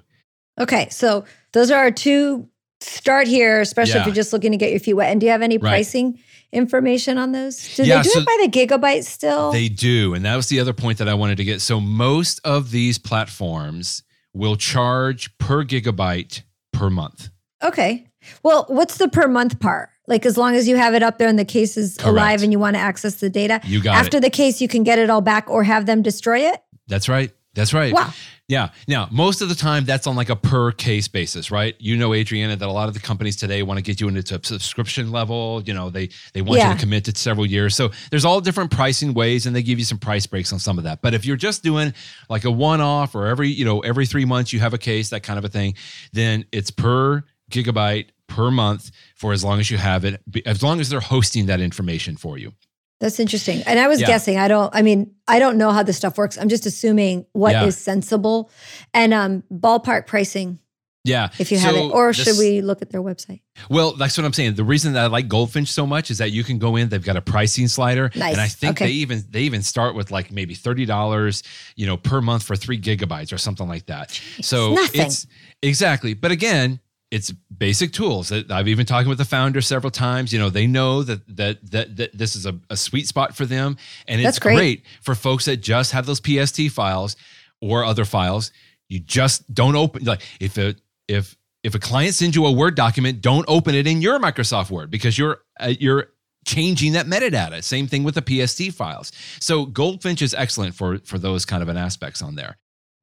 Okay, 0.60 0.86
so 0.90 1.24
those 1.52 1.70
are 1.70 1.78
our 1.78 1.90
two. 1.90 2.46
Start 2.82 3.26
here, 3.26 3.60
especially 3.62 3.94
Yeah. 3.94 4.00
if 4.00 4.06
you're 4.06 4.14
just 4.14 4.32
looking 4.34 4.52
to 4.52 4.58
get 4.58 4.70
your 4.70 4.80
feet 4.80 4.94
wet. 4.94 5.10
And 5.10 5.18
do 5.20 5.26
you 5.26 5.32
have 5.32 5.40
any 5.42 5.56
Right. 5.56 5.70
pricing 5.70 6.18
information 6.52 7.18
on 7.18 7.32
those? 7.32 7.76
Do 7.76 7.84
Yeah, 7.84 7.98
they 7.98 8.02
do 8.02 8.10
so 8.10 8.20
it 8.20 8.26
by 8.26 8.38
the 8.42 8.48
gigabyte 8.50 9.04
still? 9.04 9.52
They 9.52 9.68
do. 9.68 10.14
And 10.14 10.24
that 10.24 10.36
was 10.36 10.48
the 10.48 10.60
other 10.60 10.72
point 10.72 10.98
that 10.98 11.08
I 11.08 11.14
wanted 11.14 11.36
to 11.36 11.44
get. 11.44 11.60
So 11.60 11.80
most 11.80 12.40
of 12.44 12.70
these 12.70 12.98
platforms 12.98 14.02
will 14.34 14.56
charge 14.56 15.36
per 15.38 15.64
gigabyte 15.64 16.42
per 16.72 16.90
month. 16.90 17.30
okay. 17.62 18.06
Well, 18.42 18.66
what's 18.68 18.98
the 18.98 19.08
per 19.08 19.28
month 19.28 19.60
part? 19.60 19.88
Like 20.06 20.26
as 20.26 20.36
long 20.36 20.54
as 20.54 20.68
you 20.68 20.76
have 20.76 20.92
it 20.92 21.02
up 21.02 21.16
there 21.16 21.26
and 21.28 21.38
the 21.38 21.44
case 21.44 21.78
is 21.78 21.96
alive 22.04 22.42
and 22.42 22.52
you 22.52 22.58
want 22.58 22.74
to 22.76 22.80
access 22.80 23.14
the 23.16 23.30
data. 23.30 23.60
You 23.64 23.82
got 23.82 23.96
After 23.96 24.18
it. 24.18 24.20
the 24.20 24.28
case, 24.30 24.60
you 24.60 24.68
can 24.68 24.82
get 24.82 24.98
it 24.98 25.08
all 25.08 25.22
back 25.22 25.48
or 25.48 25.62
have 25.64 25.86
them 25.86 26.02
destroy 26.02 26.40
it. 26.40 26.62
That's 26.86 27.08
right. 27.08 27.30
That's 27.54 27.74
right. 27.74 27.92
Wow. 27.92 28.12
Yeah. 28.46 28.70
Now, 28.88 29.08
most 29.10 29.42
of 29.42 29.48
the 29.48 29.54
time, 29.54 29.84
that's 29.84 30.06
on 30.06 30.16
like 30.16 30.28
a 30.28 30.36
per 30.36 30.72
case 30.72 31.08
basis, 31.08 31.50
right? 31.50 31.74
You 31.78 31.96
know, 31.96 32.14
Adriana, 32.14 32.56
that 32.56 32.68
a 32.68 32.72
lot 32.72 32.88
of 32.88 32.94
the 32.94 33.00
companies 33.00 33.36
today 33.36 33.62
want 33.62 33.78
to 33.78 33.82
get 33.82 34.00
you 34.00 34.08
into 34.08 34.34
a 34.34 34.44
subscription 34.44 35.12
level. 35.12 35.62
You 35.64 35.74
know, 35.74 35.90
they 35.90 36.10
they 36.32 36.42
want 36.42 36.60
you 36.60 36.74
to 36.74 36.80
commit 36.80 37.04
to 37.04 37.16
several 37.16 37.46
years. 37.46 37.76
So 37.76 37.90
there's 38.10 38.24
all 38.24 38.40
different 38.40 38.70
pricing 38.70 39.14
ways, 39.14 39.46
and 39.46 39.54
they 39.54 39.62
give 39.62 39.78
you 39.78 39.84
some 39.84 39.98
price 39.98 40.26
breaks 40.26 40.52
on 40.52 40.58
some 40.58 40.78
of 40.78 40.84
that. 40.84 41.00
But 41.00 41.14
if 41.14 41.24
you're 41.24 41.36
just 41.36 41.62
doing 41.62 41.92
like 42.28 42.44
a 42.44 42.50
one 42.50 42.80
off 42.80 43.14
or 43.14 43.26
every 43.26 43.48
you 43.48 43.64
know 43.64 43.80
every 43.80 44.06
three 44.06 44.24
months 44.24 44.52
you 44.52 44.60
have 44.60 44.74
a 44.74 44.78
case, 44.78 45.10
that 45.10 45.22
kind 45.22 45.38
of 45.38 45.44
a 45.44 45.48
thing, 45.48 45.74
then 46.12 46.44
it's 46.52 46.70
per 46.70 47.24
gigabyte 47.50 48.08
per 48.26 48.50
month 48.50 48.90
for 49.16 49.32
as 49.32 49.44
long 49.44 49.58
as 49.60 49.70
you 49.70 49.76
have 49.76 50.04
it, 50.04 50.22
as 50.46 50.62
long 50.62 50.80
as 50.80 50.88
they're 50.88 51.00
hosting 51.00 51.46
that 51.46 51.60
information 51.60 52.16
for 52.16 52.38
you. 52.38 52.52
That's 53.00 53.18
interesting. 53.18 53.62
And 53.66 53.78
I 53.78 53.88
was 53.88 54.00
Yeah. 54.00 54.06
guessing, 54.08 54.38
I 54.38 54.46
don't, 54.48 54.74
I 54.74 54.82
mean, 54.82 55.12
I 55.26 55.38
don't 55.38 55.56
know 55.56 55.72
how 55.72 55.82
this 55.82 55.96
stuff 55.96 56.18
works. 56.18 56.36
I'm 56.38 56.48
just 56.50 56.66
assuming 56.66 57.24
what 57.32 57.54
is 57.54 57.62
Yeah. 57.76 57.92
sensible 57.92 58.50
and 58.92 59.14
um 59.14 59.42
ballpark 59.52 60.06
pricing 60.06 60.58
Yeah. 61.04 61.30
if 61.38 61.50
you 61.50 61.58
have 61.58 61.74
it. 61.74 61.80
Or 61.80 62.12
should 62.12 62.36
we 62.38 62.60
look 62.60 62.82
at 62.82 62.90
their 62.90 63.00
website? 63.00 63.40
Well, 63.70 63.92
that's 63.92 64.18
what 64.18 64.26
I'm 64.26 64.34
saying. 64.34 64.54
The 64.56 64.64
reason 64.64 64.92
that 64.92 65.04
I 65.04 65.06
like 65.06 65.28
GoldFynch 65.28 65.68
so 65.68 65.86
much 65.86 66.10
is 66.10 66.18
that 66.18 66.30
you 66.32 66.44
can 66.44 66.58
go 66.58 66.76
in. 66.76 66.90
They've 66.90 67.02
got 67.02 67.16
a 67.16 67.22
pricing 67.22 67.68
slider, 67.68 68.10
Nice. 68.14 68.32
and 68.32 68.40
I 68.40 68.48
think 68.48 68.72
Okay. 68.76 68.86
they 68.86 68.92
even 68.92 69.24
they 69.30 69.42
even 69.42 69.62
start 69.62 69.94
with 69.94 70.10
like 70.10 70.30
maybe 70.30 70.54
thirty 70.54 70.84
dollars, 70.84 71.42
you 71.76 71.86
know, 71.86 71.96
per 71.96 72.20
month 72.20 72.42
for 72.42 72.54
three 72.54 72.78
gigabytes 72.78 73.32
or 73.32 73.38
something 73.38 73.66
like 73.66 73.86
that. 73.86 74.20
So 74.42 74.74
nothing. 74.74 75.00
it's 75.06 75.26
exactly. 75.62 76.12
But 76.12 76.32
again, 76.32 76.80
it's 77.10 77.32
basic 77.32 77.92
tools. 77.92 78.28
That 78.28 78.50
I've 78.50 78.68
even 78.68 78.86
talked 78.86 79.08
with 79.08 79.18
the 79.18 79.24
founder 79.24 79.60
several 79.60 79.90
times. 79.90 80.32
You 80.32 80.38
know, 80.38 80.50
they 80.50 80.66
know 80.66 81.02
that 81.02 81.36
that 81.36 81.70
that, 81.70 81.96
that 81.96 82.16
this 82.16 82.36
is 82.36 82.46
a, 82.46 82.58
a 82.70 82.76
sweet 82.76 83.08
spot 83.08 83.36
for 83.36 83.46
them, 83.46 83.76
and 84.06 84.20
it's 84.20 84.26
That's 84.26 84.38
great. 84.38 84.54
great 84.54 84.82
for 85.02 85.14
folks 85.14 85.46
that 85.46 85.58
just 85.58 85.92
have 85.92 86.06
those 86.06 86.20
PST 86.20 86.70
files 86.70 87.16
or 87.60 87.84
other 87.84 88.04
files. 88.04 88.52
You 88.88 89.00
just 89.00 89.52
don't 89.52 89.76
open 89.76 90.04
like 90.04 90.22
if 90.40 90.56
a 90.56 90.76
if 91.08 91.36
if 91.62 91.74
a 91.74 91.78
client 91.78 92.14
sends 92.14 92.36
you 92.36 92.46
a 92.46 92.52
Word 92.52 92.74
document, 92.74 93.20
don't 93.20 93.44
open 93.48 93.74
it 93.74 93.86
in 93.86 94.00
your 94.00 94.18
Microsoft 94.18 94.70
Word 94.70 94.90
because 94.90 95.18
you're 95.18 95.38
uh, 95.58 95.72
you're 95.78 96.06
changing 96.46 96.92
that 96.92 97.06
metadata. 97.06 97.62
Same 97.62 97.86
thing 97.86 98.02
with 98.02 98.14
the 98.14 98.46
PST 98.46 98.72
files. 98.72 99.12
So 99.40 99.66
GoldFynch 99.66 100.22
is 100.22 100.34
excellent 100.34 100.74
for 100.74 100.98
for 101.00 101.18
those 101.18 101.44
kind 101.44 101.62
of 101.62 101.68
an 101.68 101.76
aspects 101.76 102.22
on 102.22 102.36
there. 102.36 102.56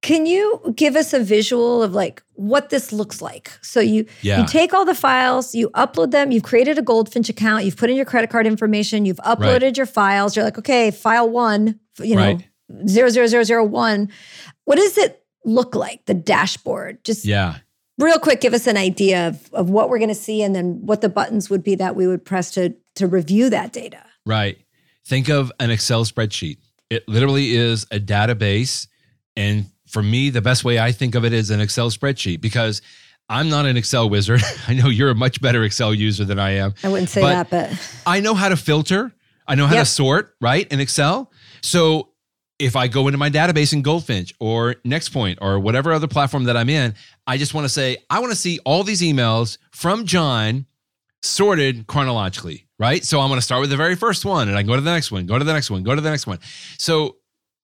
Can 0.07 0.25
you 0.25 0.73
give 0.75 0.95
us 0.95 1.11
a 1.13 1.19
visual 1.19 1.83
of 1.83 1.93
like 1.93 2.23
what 2.35 2.69
this 2.69 2.93
looks 2.93 3.21
like? 3.21 3.51
So 3.61 3.79
you 3.81 4.05
Yeah. 4.21 4.39
you 4.41 4.47
take 4.47 4.73
all 4.73 4.85
the 4.85 4.95
files, 4.95 5.53
you 5.53 5.69
upload 5.71 6.11
them, 6.11 6.31
you've 6.31 6.43
created 6.43 6.77
a 6.77 6.81
GoldFynch 6.81 7.27
account, 7.29 7.65
you've 7.65 7.75
put 7.75 7.89
in 7.89 7.95
your 7.97 8.05
credit 8.05 8.29
card 8.29 8.47
information, 8.47 9.05
you've 9.05 9.17
uploaded 9.25 9.75
your 9.75 9.85
files. 9.85 10.35
You're 10.35 10.45
like, 10.45 10.57
okay, 10.57 10.91
file 10.91 11.29
one, 11.29 11.79
you 11.99 12.15
know, 12.15 12.21
Right. 12.21 12.47
zero 12.87 13.09
zero 13.09 13.27
zero 13.27 13.43
zero 13.43 13.65
one. 13.65 14.07
What 14.63 14.77
does 14.77 14.97
it 14.97 15.23
look 15.43 15.75
like? 15.75 16.05
The 16.05 16.13
dashboard. 16.13 17.03
Just 17.03 17.25
Yeah. 17.25 17.55
real 17.97 18.19
quick, 18.19 18.39
give 18.39 18.53
us 18.53 18.65
an 18.67 18.77
idea 18.77 19.27
of, 19.27 19.49
of 19.53 19.69
what 19.69 19.89
we're 19.89 19.99
going 19.99 20.07
to 20.09 20.15
see 20.15 20.41
and 20.41 20.55
then 20.55 20.79
what 20.85 21.01
the 21.01 21.09
buttons 21.09 21.49
would 21.49 21.63
be 21.63 21.75
that 21.75 21.95
we 21.97 22.07
would 22.07 22.23
press 22.23 22.51
to 22.51 22.73
to 22.95 23.07
review 23.07 23.49
that 23.49 23.73
data. 23.73 24.03
Right. 24.25 24.57
Think 25.05 25.27
of 25.29 25.51
an 25.59 25.69
Excel 25.69 26.05
spreadsheet. 26.05 26.57
It 26.89 27.07
literally 27.09 27.55
is 27.55 27.85
a 27.91 27.99
database. 27.99 28.87
And 29.35 29.65
for 29.87 30.03
me, 30.03 30.29
the 30.29 30.41
best 30.41 30.63
way 30.63 30.79
I 30.79 30.91
think 30.91 31.15
of 31.15 31.25
it 31.25 31.33
is 31.33 31.49
an 31.49 31.59
Excel 31.59 31.89
spreadsheet 31.89 32.41
because 32.41 32.81
I'm 33.29 33.49
not 33.49 33.65
an 33.65 33.75
Excel 33.77 34.09
wizard. 34.09 34.41
I 34.67 34.73
know 34.73 34.87
you're 34.89 35.09
a 35.09 35.15
much 35.15 35.41
better 35.41 35.63
Excel 35.63 35.93
user 35.93 36.23
than 36.25 36.39
I 36.39 36.51
am. 36.51 36.73
I 36.83 36.89
wouldn't 36.89 37.09
say 37.09 37.21
But- 37.21 37.49
that, 37.49 37.71
but 37.71 38.01
I 38.05 38.19
know 38.19 38.33
how 38.35 38.49
to 38.49 38.57
filter. 38.57 39.13
I 39.47 39.55
know 39.55 39.65
how 39.67 39.75
Yep. 39.75 39.85
to 39.85 39.89
sort, 39.91 40.35
right? 40.41 40.67
In 40.71 40.79
Excel. 40.79 41.31
So 41.61 42.09
if 42.59 42.75
I 42.75 42.87
go 42.87 43.07
into 43.07 43.17
my 43.17 43.29
database 43.29 43.71
in 43.71 43.83
GoldFynch 43.83 44.33
or 44.39 44.75
NextPoint 44.85 45.37
or 45.41 45.59
whatever 45.59 45.93
other 45.93 46.07
platform 46.07 46.45
that 46.45 46.57
I'm 46.57 46.69
in, 46.69 46.95
I 47.25 47.37
just 47.37 47.53
want 47.53 47.65
to 47.65 47.69
say, 47.69 47.97
I 48.09 48.19
want 48.19 48.31
to 48.31 48.37
see 48.37 48.59
all 48.65 48.83
these 48.83 49.01
emails 49.01 49.57
from 49.71 50.05
John 50.05 50.65
sorted 51.21 51.87
chronologically, 51.87 52.67
right? 52.79 53.03
So 53.03 53.19
I'm 53.19 53.29
going 53.29 53.37
to 53.39 53.43
start 53.45 53.61
with 53.61 53.69
the 53.69 53.77
very 53.77 53.95
first 53.95 54.25
one 54.25 54.47
and 54.47 54.57
I 54.57 54.61
can 54.61 54.67
go 54.67 54.75
to 54.75 54.81
the 54.81 54.91
next 54.91 55.11
one, 55.11 55.25
go 55.25 55.37
to 55.37 55.43
the 55.45 55.53
next 55.53 55.69
one, 55.71 55.83
go 55.83 55.95
to 55.95 56.01
the 56.01 56.09
next 56.09 56.27
one. 56.27 56.39
So 56.77 57.17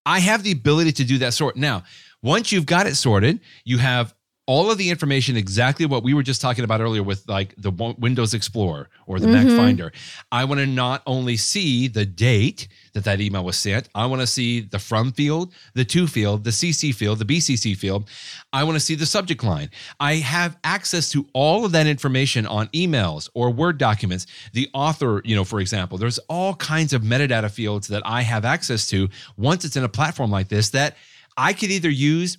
I 0.05 0.19
have 0.19 0.43
the 0.43 0.51
ability 0.51 0.91
to 0.93 1.03
do 1.03 1.17
that 1.19 1.34
sort. 1.34 1.55
Now, 1.55 1.84
once 2.24 2.51
you've 2.51 2.65
got 2.65 2.88
it 2.88 2.95
sorted, 2.95 3.39
you 3.65 3.78
have 3.78 4.15
all 4.45 4.69
of 4.69 4.78
the 4.78 4.89
information 4.89 5.38
exactly 5.38 5.86
what 5.86 6.03
we 6.03 6.13
were 6.13 6.21
just 6.21 6.41
talking 6.41 6.65
about 6.65 6.82
earlier 6.82 7.01
with 7.01 7.26
like 7.30 7.55
the 7.57 7.71
Windows 7.97 8.34
Explorer 8.34 8.89
or 9.07 9.17
the 9.17 9.28
Mac 9.30 9.45
Mhm. 9.47 9.55
Finder. 9.55 9.93
I 10.34 10.43
want 10.43 10.59
to 10.59 10.65
not 10.67 11.01
only 11.07 11.38
see 11.38 11.88
the 11.88 12.05
date 12.05 12.67
that 12.91 13.05
that 13.05 13.21
email 13.21 13.45
was 13.45 13.55
sent, 13.55 13.88
I 13.95 14.05
want 14.07 14.19
to 14.19 14.28
see 14.28 14.59
the 14.59 14.80
from 14.80 15.13
field, 15.13 15.53
the 15.76 15.86
to 15.86 16.07
field, 16.07 16.43
the 16.43 16.51
CC 16.51 16.91
field, 16.91 17.19
the 17.19 17.26
BCC 17.26 17.74
field. 17.74 18.09
I 18.51 18.65
want 18.65 18.76
to 18.76 18.82
see 18.82 18.95
the 18.95 19.05
subject 19.05 19.45
line. 19.45 19.69
I 20.01 20.15
have 20.15 20.57
access 20.65 21.07
to 21.11 21.26
all 21.32 21.63
of 21.63 21.71
that 21.71 21.88
information 21.88 22.45
on 22.45 22.67
emails 22.76 23.30
or 23.34 23.49
Word 23.49 23.78
documents. 23.78 24.28
The 24.51 24.69
author, 24.74 25.21
you 25.24 25.38
know, 25.38 25.45
for 25.45 25.61
example, 25.61 25.97
there's 25.97 26.17
all 26.28 26.55
kinds 26.55 26.91
of 26.91 27.01
metadata 27.01 27.49
fields 27.49 27.88
that 27.88 28.03
I 28.05 28.24
have 28.24 28.43
access 28.43 28.88
to 28.88 29.07
once 29.38 29.63
it's 29.63 29.78
in 29.78 29.86
a 29.86 29.89
platform 29.89 30.32
like 30.32 30.49
this 30.49 30.67
that 30.71 30.97
I 31.38 31.53
could 31.53 31.71
either 31.71 31.89
use 31.89 32.38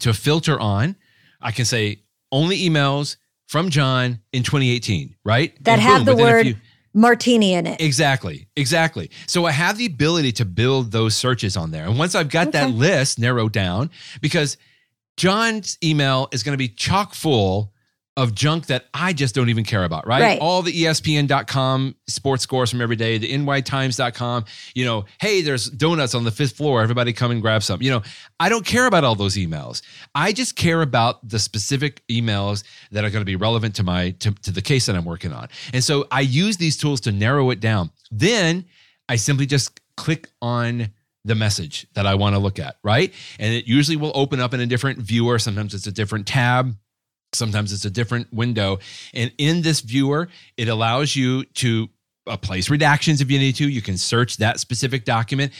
to 0.00 0.12
filter 0.14 0.58
on. 0.58 0.96
I 1.40 1.50
can 1.52 1.64
say 1.64 2.02
only 2.30 2.58
emails 2.68 3.16
from 3.48 3.68
John 3.70 4.20
in 4.32 4.42
2018, 4.42 5.16
right? 5.24 5.52
that 5.64 5.72
And 5.72 5.80
have 5.82 6.04
boom, 6.06 6.16
the 6.16 6.22
word 6.22 6.42
few- 6.46 6.56
martini 6.94 7.52
in 7.54 7.66
it. 7.66 7.80
Exactly, 7.80 8.48
exactly. 8.56 9.10
So 9.26 9.44
I 9.46 9.50
have 9.52 9.76
the 9.78 9.86
ability 9.86 10.32
to 10.32 10.44
build 10.44 10.92
those 10.92 11.14
searches 11.16 11.56
on 11.56 11.70
there. 11.70 11.86
And 11.86 11.98
once 11.98 12.14
I've 12.14 12.30
got 12.30 12.52
that 12.52 12.70
list 12.70 13.18
narrowed 13.18 13.52
down, 13.52 13.90
because 14.20 14.56
John's 15.16 15.76
email 15.84 16.28
is 16.32 16.42
going 16.42 16.54
to 16.54 16.58
be 16.58 16.68
chock 16.68 17.14
full 17.14 17.72
of 18.16 18.34
junk 18.34 18.66
that 18.66 18.86
I 18.92 19.14
just 19.14 19.34
don't 19.34 19.48
even 19.48 19.64
care 19.64 19.84
about, 19.84 20.06
right? 20.06 20.20
Right. 20.20 20.38
All 20.40 20.60
the 20.60 20.72
ESPN.com 20.72 21.94
sports 22.06 22.42
scores 22.42 22.70
from 22.70 22.82
every 22.82 22.96
day, 22.96 23.16
the 23.16 23.32
NYTimes.com, 23.32 24.44
you 24.74 24.84
know, 24.84 25.06
hey, 25.18 25.40
there's 25.40 25.70
donuts 25.70 26.14
on 26.14 26.24
the 26.24 26.30
fifth 26.30 26.56
floor. 26.56 26.82
Everybody 26.82 27.14
come 27.14 27.30
and 27.30 27.40
grab 27.40 27.62
some. 27.62 27.80
You 27.80 27.90
know, 27.90 28.02
I 28.38 28.50
don't 28.50 28.66
care 28.66 28.86
about 28.86 29.04
all 29.04 29.14
those 29.14 29.36
emails. 29.36 29.80
I 30.14 30.32
just 30.32 30.56
care 30.56 30.82
about 30.82 31.26
the 31.26 31.38
specific 31.38 32.06
emails 32.08 32.64
that 32.90 33.02
are 33.04 33.10
going 33.10 33.22
to 33.22 33.26
be 33.26 33.36
relevant 33.36 33.76
to 33.76 33.82
my 33.82 34.10
to, 34.10 34.32
to 34.32 34.50
the 34.50 34.62
case 34.62 34.86
that 34.86 34.96
I'm 34.96 35.06
working 35.06 35.32
on. 35.32 35.48
And 35.72 35.82
so 35.82 36.06
I 36.10 36.20
use 36.20 36.58
these 36.58 36.76
tools 36.76 37.00
to 37.02 37.12
narrow 37.12 37.48
it 37.50 37.60
down. 37.60 37.90
Then 38.10 38.66
I 39.08 39.16
simply 39.16 39.46
just 39.46 39.80
click 39.96 40.28
on 40.42 40.90
the 41.24 41.34
message 41.34 41.86
that 41.94 42.06
I 42.06 42.14
want 42.16 42.34
to 42.34 42.38
look 42.38 42.58
at, 42.58 42.76
right? 42.82 43.12
And 43.38 43.54
it 43.54 43.66
usually 43.66 43.96
will 43.96 44.12
open 44.14 44.40
up 44.40 44.52
in 44.52 44.60
a 44.60 44.66
different 44.66 44.98
viewer. 44.98 45.38
Sometimes 45.38 45.72
it's 45.72 45.86
a 45.86 45.92
different 45.92 46.26
tab. 46.26 46.76
Sometimes 47.34 47.72
it's 47.72 47.84
a 47.84 47.90
different 47.90 48.32
window. 48.32 48.78
And 49.14 49.32
in 49.38 49.62
this 49.62 49.80
viewer, 49.80 50.28
it 50.56 50.68
allows 50.68 51.16
you 51.16 51.44
to 51.44 51.88
uh, 52.26 52.36
place 52.36 52.68
redactions 52.68 53.20
if 53.20 53.30
you 53.30 53.38
need 53.38 53.56
to. 53.56 53.68
You 53.68 53.82
can 53.82 53.96
search 53.96 54.36
that 54.36 54.60
specific 54.60 55.04
document. 55.04 55.52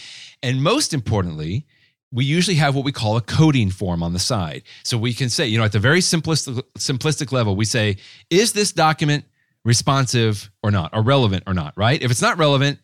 And 0.42 0.62
most 0.62 0.92
importantly, 0.94 1.66
we 2.12 2.24
usually 2.26 2.56
have 2.56 2.74
what 2.74 2.84
we 2.84 2.92
call 2.92 3.16
a 3.16 3.22
coding 3.22 3.70
form 3.70 4.02
on 4.02 4.12
the 4.12 4.18
side. 4.18 4.64
So 4.84 4.98
we 4.98 5.14
can 5.14 5.30
say, 5.30 5.46
you 5.46 5.56
know, 5.56 5.64
at 5.64 5.72
the 5.72 5.78
very 5.78 6.00
simplistic, 6.00 6.62
simplistic 6.76 7.32
level, 7.32 7.56
we 7.56 7.64
say, 7.64 7.96
is 8.28 8.52
this 8.52 8.70
document 8.72 9.24
responsive 9.64 10.50
or 10.62 10.70
not, 10.70 10.90
or 10.92 11.02
relevant 11.02 11.44
or 11.46 11.54
not, 11.54 11.72
right? 11.76 12.02
If 12.02 12.10
it's 12.10 12.20
not 12.20 12.36
relevant, 12.36 12.78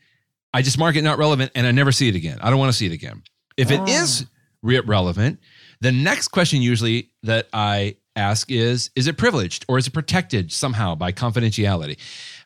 I 0.54 0.62
just 0.62 0.78
mark 0.78 0.96
it 0.96 1.02
not 1.02 1.18
relevant 1.18 1.52
and 1.54 1.66
I 1.66 1.72
never 1.72 1.92
see 1.92 2.08
it 2.08 2.14
again. 2.14 2.38
I 2.40 2.48
don't 2.48 2.58
want 2.58 2.72
to 2.72 2.78
see 2.78 2.86
it 2.86 2.92
again. 2.92 3.22
If 3.58 3.70
it 3.70 3.80
Ah. 3.80 3.86
is 3.86 4.24
re- 4.62 4.80
relevant, 4.80 5.40
the 5.82 5.92
next 5.92 6.28
question 6.28 6.62
usually 6.62 7.10
that 7.24 7.48
I 7.52 7.96
ask 8.18 8.50
is 8.50 8.90
is 8.94 9.06
it 9.06 9.16
privileged 9.16 9.64
or 9.68 9.78
is 9.78 9.86
it 9.86 9.92
protected 9.92 10.52
somehow 10.52 10.94
by 10.94 11.12
confidentiality? 11.12 11.98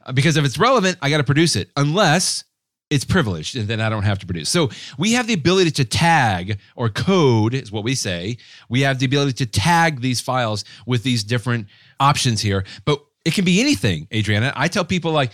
Uh, 0.05 0.13
Because 0.13 0.37
if 0.37 0.45
it's 0.45 0.59
relevant, 0.59 0.99
I 1.03 1.11
got 1.11 1.19
to 1.19 1.25
produce 1.25 1.57
it 1.57 1.71
unless 1.77 2.45
it's 2.91 3.05
privileged 3.07 3.57
and 3.57 3.67
then 3.69 3.81
I 3.81 3.89
don't 3.89 4.03
have 4.03 4.19
to 4.19 4.27
produce. 4.27 4.51
So 4.51 4.69
we 4.99 5.15
have 5.15 5.27
the 5.27 5.33
ability 5.33 5.71
to 5.73 5.85
tag 5.85 6.59
or 6.77 6.91
code 6.91 7.55
is 7.55 7.73
what 7.73 7.85
we 7.85 7.95
say. 7.95 8.37
We 8.69 8.83
have 8.83 8.99
the 8.99 9.07
ability 9.07 9.33
to 9.45 9.47
tag 9.47 10.03
these 10.03 10.21
files 10.21 10.65
with 10.87 11.03
these 11.03 11.25
different 11.25 11.69
options 11.99 12.43
here, 12.43 12.65
but 12.85 13.03
it 13.25 13.33
can 13.33 13.45
be 13.45 13.61
anything, 13.61 14.09
Adriana. 14.13 14.53
I 14.55 14.69
tell 14.69 14.85
people 14.85 15.13
like, 15.13 15.33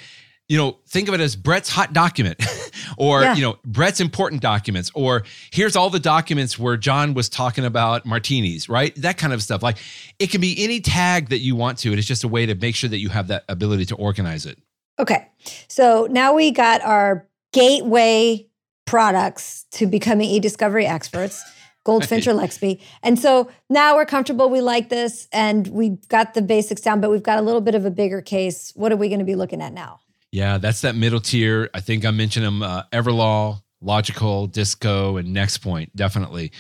you 0.49 0.57
know, 0.57 0.79
think 0.87 1.09
of 1.09 1.15
it 1.15 1.21
as 1.21 1.37
Brett's 1.37 1.69
hot 1.69 1.93
document 1.93 2.43
or, 2.97 3.23
Yeah. 3.23 3.35
you 3.35 3.43
know, 3.43 3.59
Brett's 3.67 4.01
important 4.01 4.41
documents 4.41 4.91
or 4.95 5.25
here's 5.53 5.77
all 5.77 5.91
the 5.91 6.01
documents 6.01 6.59
where 6.59 6.77
John 6.79 7.13
was 7.13 7.29
talking 7.29 7.65
about 7.67 8.07
martinis, 8.07 8.67
right? 8.69 8.95
That 8.97 9.19
kind 9.19 9.33
of 9.35 9.43
stuff. 9.43 9.63
Like 9.63 9.77
it 10.19 10.31
can 10.31 10.41
be 10.41 10.57
any 10.65 10.81
tag 10.81 11.29
that 11.29 11.41
you 11.41 11.55
want 11.55 11.79
to. 11.81 11.91
And 11.91 11.99
it's 11.99 12.09
just 12.09 12.25
a 12.25 12.29
way 12.29 12.47
to 12.47 12.55
make 12.55 12.75
sure 12.77 12.89
that 12.89 12.99
you 12.99 13.11
have 13.11 13.29
that 13.29 13.45
ability 13.49 13.85
to 13.87 13.95
organize 13.97 14.47
it. 14.47 14.59
Okay. 14.99 15.29
So 15.69 16.09
now 16.11 16.33
we 16.33 16.51
got 16.51 16.81
our 16.83 17.29
gateway 17.53 18.47
products 18.87 19.67
to 19.73 19.87
becoming 19.87 20.31
e-discovery 20.31 20.87
experts, 20.87 21.43
GoldFynch 21.87 22.27
or 22.27 22.33
Lexbe. 22.41 22.81
And 23.03 23.19
so 23.19 23.51
now 23.69 23.97
we're 23.97 24.07
comfortable. 24.07 24.49
We 24.49 24.63
like 24.63 24.89
this 24.89 25.29
and 25.31 25.67
we've 25.69 26.09
got 26.09 26.33
the 26.33 26.41
basics 26.41 26.81
down, 26.81 27.03
but 27.03 27.11
we've 27.11 27.23
got 27.23 27.39
a 27.39 27.43
little 27.43 27.61
bit 27.61 27.75
of 27.75 27.85
a 27.85 27.91
bigger 27.91 28.23
case. 28.23 28.73
What 28.75 28.93
are 28.93 28.97
we 28.97 29.09
going 29.09 29.19
to 29.19 29.27
be 29.27 29.35
looking 29.35 29.61
at 29.61 29.75
now? 29.75 30.01
Yeah, 30.33 30.59
that's 30.59 30.83
that 30.83 30.95
middle 30.95 31.21
tier. 31.21 31.71
I 31.73 31.81
think 31.81 32.05
I 32.05 32.11
mentioned 32.11 32.45
them 32.45 32.63
uh, 32.63 32.83
Everlaw, 32.93 33.63
Logikcull, 33.83 34.53
Disco, 34.53 35.17
and 35.17 35.35
NextPoint, 35.35 35.91
definitely. 35.95 36.53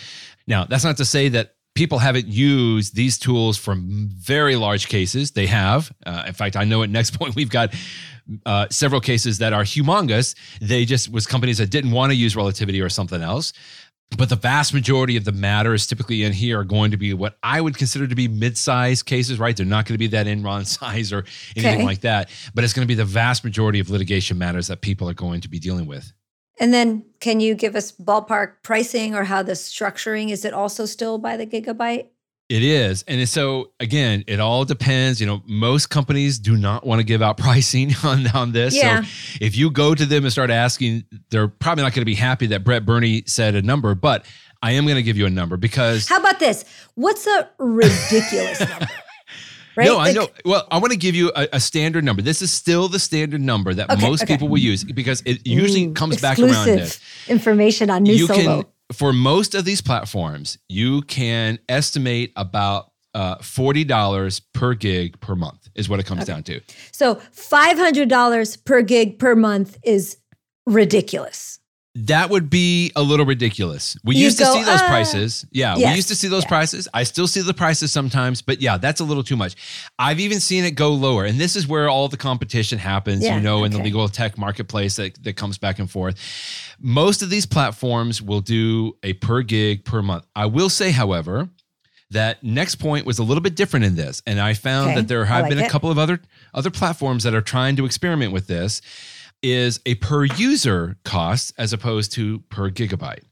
Now, 0.47 0.64
that's 0.64 0.85
not 0.85 0.97
to 0.99 1.05
say 1.05 1.29
that 1.31 1.55
people 1.75 1.99
haven't 1.99 2.27
used 2.27 2.97
these 2.97 3.19
tools 3.19 3.57
for 3.57 3.77
very 3.79 4.57
large 4.57 4.89
cases. 4.89 5.33
They 5.33 5.47
have. 5.47 5.93
Uh, 6.05 6.25
in 6.27 6.33
fact, 6.33 6.57
I 6.57 6.64
know 6.64 6.83
at 6.83 6.91
NextPoint 6.91 7.35
we've 7.37 7.51
got 7.51 7.75
uh, 8.47 8.66
several 8.71 9.01
cases 9.01 9.39
that 9.39 9.53
are 9.53 9.62
humongous. 9.62 10.35
They 10.61 10.85
just 10.85 11.11
was 11.11 11.27
companies 11.27 11.59
that 11.59 11.71
didn't 11.71 11.93
want 11.93 12.11
to 12.11 12.16
use 12.16 12.35
Relativity 12.35 12.81
or 12.81 12.89
something 12.89 13.23
else. 13.23 13.53
But 14.17 14.31
the 14.31 14.37
vast 14.37 14.73
majority 14.73 15.17
of 15.17 15.25
the 15.25 15.33
matters 15.33 15.87
typically 15.87 16.25
in 16.25 16.33
here 16.33 16.59
are 16.61 16.65
going 16.65 16.91
to 16.93 16.97
be 16.97 17.13
what 17.13 17.37
I 17.43 17.61
would 17.61 17.77
consider 17.77 18.07
to 18.09 18.15
be 18.15 18.27
mid-sized 18.27 19.05
cases, 19.07 19.39
right? 19.39 19.57
They're 19.57 19.67
not 19.67 19.85
going 19.85 19.95
to 19.95 19.99
be 19.99 20.07
that 20.09 20.27
Enron 20.27 20.67
size 20.79 21.13
or 21.13 21.25
anything 21.55 21.77
Okay. 21.77 21.85
like 21.85 22.01
that. 22.01 22.31
But 22.55 22.65
it's 22.65 22.73
going 22.73 22.85
to 22.87 22.89
be 22.89 22.95
the 22.95 23.05
vast 23.05 23.45
majority 23.45 23.81
of 23.81 23.91
litigation 23.91 24.39
matters 24.39 24.69
that 24.69 24.81
people 24.81 25.09
are 25.09 25.15
going 25.15 25.43
to 25.43 25.49
be 25.49 25.59
dealing 25.59 25.87
with. 25.87 26.13
And 26.59 26.75
then 26.75 27.05
can 27.21 27.39
you 27.39 27.55
give 27.55 27.77
us 27.77 27.93
ballpark 27.93 28.55
pricing 28.63 29.15
or 29.15 29.25
how 29.25 29.43
the 29.43 29.53
structuring 29.53 30.31
is 30.31 30.45
it 30.45 30.53
also 30.53 30.87
still 30.87 31.19
by 31.19 31.37
the 31.37 31.47
gigabyte? 31.47 32.09
It 32.49 32.62
is. 32.62 33.05
And 33.07 33.28
so 33.28 33.72
again, 33.78 34.24
it 34.26 34.40
all 34.40 34.64
depends. 34.64 35.20
You 35.20 35.26
know, 35.26 35.42
most 35.46 35.90
companies 35.90 36.38
do 36.38 36.57
not 36.57 36.86
want 36.86 37.01
to 37.01 37.05
give 37.05 37.20
out 37.20 37.36
pricing 37.38 37.94
on, 38.03 38.26
on 38.28 38.53
this. 38.53 38.74
Yeah. 38.74 39.03
So 39.03 39.09
if 39.40 39.57
you 39.57 39.70
go 39.70 39.94
to 39.94 40.07
them 40.07 40.24
and 40.24 40.32
start 40.32 40.51
asking, 40.51 41.05
they're 41.30 41.49
probably 41.49 41.84
not 41.84 41.92
going 41.92 42.03
to 42.03 42.07
be 42.07 42.14
happy 42.14 42.46
that 42.49 42.64
Brett 42.64 42.86
Burney 42.86 43.22
said 43.26 43.55
a 43.55 43.62
number, 43.62 43.94
but 43.94 44.24
I 44.62 44.72
am 44.72 44.84
going 44.84 44.96
to 44.96 45.03
give 45.03 45.16
you 45.16 45.26
a 45.26 45.30
number 45.30 45.57
because 45.57 46.09
How 46.09 46.18
about 46.20 46.38
this? 46.38 46.64
What's 46.94 47.26
a 47.26 47.49
ridiculous 47.59 48.61
number? 48.61 48.86
Right? 49.76 49.86
No, 49.86 49.96
I 50.01 50.11
know. 50.11 50.26
Well, 50.44 50.66
I 50.72 50.78
want 50.78 50.90
to 50.90 50.99
give 50.99 51.14
you 51.14 51.30
a, 51.36 51.46
a 51.53 51.61
standard 51.61 52.03
number. 52.03 52.20
This 52.20 52.42
is 52.42 52.51
still 52.51 52.88
the 52.88 52.99
standard 52.99 53.40
number 53.40 53.72
that 53.72 53.88
Okay, 53.88 54.09
most 54.09 54.24
okay. 54.24 54.34
people 54.34 54.49
will 54.49 54.59
use 54.59 54.82
because 54.82 55.22
it 55.24 55.46
usually 55.46 55.84
Ooh, 55.84 55.92
comes 55.92 56.20
back 56.20 56.36
around 56.40 56.66
this. 56.66 56.99
Information 57.28 57.88
on 57.88 58.03
new 58.03 58.12
you 58.12 58.26
solo. 58.26 58.62
can 58.62 58.70
for 58.93 59.12
most 59.12 59.55
of 59.55 59.64
these 59.64 59.80
platforms, 59.80 60.59
you 60.68 61.03
can 61.03 61.59
estimate 61.68 62.32
about 62.36 62.93
uh, 63.14 63.36
forty 63.36 63.84
dollars 63.84 64.41
per 64.41 64.74
gig 64.74 65.20
per 65.20 65.34
month 65.34 65.68
is 65.74 65.89
what 65.89 66.01
it 66.01 66.07
comes 66.07 66.24
down 66.24 66.43
to. 66.43 66.61
So 66.93 67.16
$500 67.34 68.64
per 68.64 68.82
gig 68.82 69.18
per 69.18 69.34
month 69.34 69.78
is 69.84 70.18
ridiculous. 70.66 71.58
That 72.07 72.30
would 72.30 72.49
be 72.49 72.92
a 72.94 73.03
little 73.03 73.26
ridiculous. 73.26 73.96
We 74.05 74.16
You 74.16 74.24
used 74.24 74.38
to 74.38 74.46
see 74.46 74.62
those 74.62 74.80
uh, 74.80 74.88
prices. 74.88 75.44
Yeah, 75.51 75.76
we 75.76 75.94
used 75.94 76.09
to 76.09 76.14
see 76.14 76.28
those 76.28 76.44
yeah. 76.44 76.49
prices. 76.49 76.88
I 76.94 77.03
still 77.03 77.26
see 77.26 77.40
the 77.40 77.55
prices 77.55 77.90
sometimes, 77.92 78.40
but 78.42 78.61
yeah, 78.61 78.78
that's 78.78 79.01
a 79.01 79.05
little 79.05 79.24
too 79.24 79.36
much. 79.36 79.57
I've 79.99 80.20
even 80.20 80.40
seen 80.40 80.64
it 80.64 80.72
go 80.72 80.90
lower. 80.92 81.24
And 81.24 81.38
this 81.40 81.57
is 81.57 81.66
where 81.66 81.88
all 81.88 82.09
the 82.09 82.16
competition 82.16 82.78
happens, 82.78 83.24
Yeah, 83.24 83.36
you 83.36 83.42
know, 83.42 83.64
in 83.64 83.72
the 83.72 83.78
legal 83.82 84.09
tech 84.09 84.38
marketplace 84.38 84.96
that, 84.96 85.22
that 85.24 85.34
comes 85.36 85.59
back 85.59 85.78
and 85.78 85.90
forth. 85.90 86.16
Most 86.78 87.22
of 87.22 87.30
these 87.30 87.46
platforms 87.46 88.22
will 88.22 88.40
do 88.40 88.96
a 89.03 89.14
per 89.14 89.42
gig 89.42 89.84
per 89.84 90.01
month. 90.03 90.24
I 90.36 90.46
will 90.46 90.68
say, 90.68 90.92
however, 90.92 91.49
that 92.11 92.42
Nextpoint 92.42 93.05
was 93.05 93.18
a 93.18 93.22
little 93.22 93.42
bit 93.42 93.55
different 93.55 93.84
in 93.84 93.96
this, 93.96 94.22
and 94.26 94.40
I 94.40 94.55
found 94.55 94.90
Okay, 94.90 94.94
that 95.01 95.09
there 95.09 95.24
have 95.26 95.42
like 95.42 95.51
been 95.51 95.59
a 95.59 95.64
it. 95.64 95.70
couple 95.70 95.90
of 95.90 95.99
other 95.99 96.20
other 96.55 96.70
platforms 96.70 97.24
that 97.24 97.34
are 97.34 97.42
trying 97.42 97.76
to 97.76 97.84
experiment 97.84 98.32
with 98.32 98.46
this. 98.46 98.80
Is 99.43 99.80
a 99.86 99.95
per 99.97 100.24
user 100.24 100.97
cost 101.05 101.53
as 101.59 101.72
opposed 101.72 102.12
to 102.14 102.41
per 102.51 102.70
gigabyte. 102.70 103.22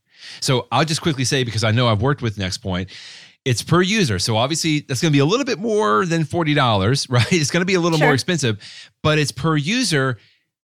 So 0.40 0.66
I'll 0.70 0.84
just 0.84 1.02
quickly 1.02 1.24
say 1.24 1.42
because 1.42 1.64
I 1.64 1.72
know 1.72 1.88
I've 1.88 2.00
worked 2.02 2.22
with 2.22 2.36
NextPoint, 2.36 2.90
it's 3.44 3.62
per 3.62 3.82
user. 3.82 4.18
So 4.20 4.36
obviously 4.36 4.80
that's 4.80 5.00
going 5.00 5.10
to 5.12 5.16
be 5.16 5.20
a 5.20 5.24
little 5.24 5.44
bit 5.44 5.58
more 5.58 6.06
than 6.06 6.24
forty 6.24 6.54
dollars, 6.54 7.08
right? 7.10 7.32
It's 7.32 7.50
going 7.50 7.60
to 7.62 7.66
be 7.66 7.74
a 7.74 7.80
little 7.80 7.98
Sure. 7.98 8.06
more 8.08 8.14
expensive, 8.14 8.58
but 9.02 9.18
it's 9.18 9.32
per 9.32 9.56
user 9.56 10.18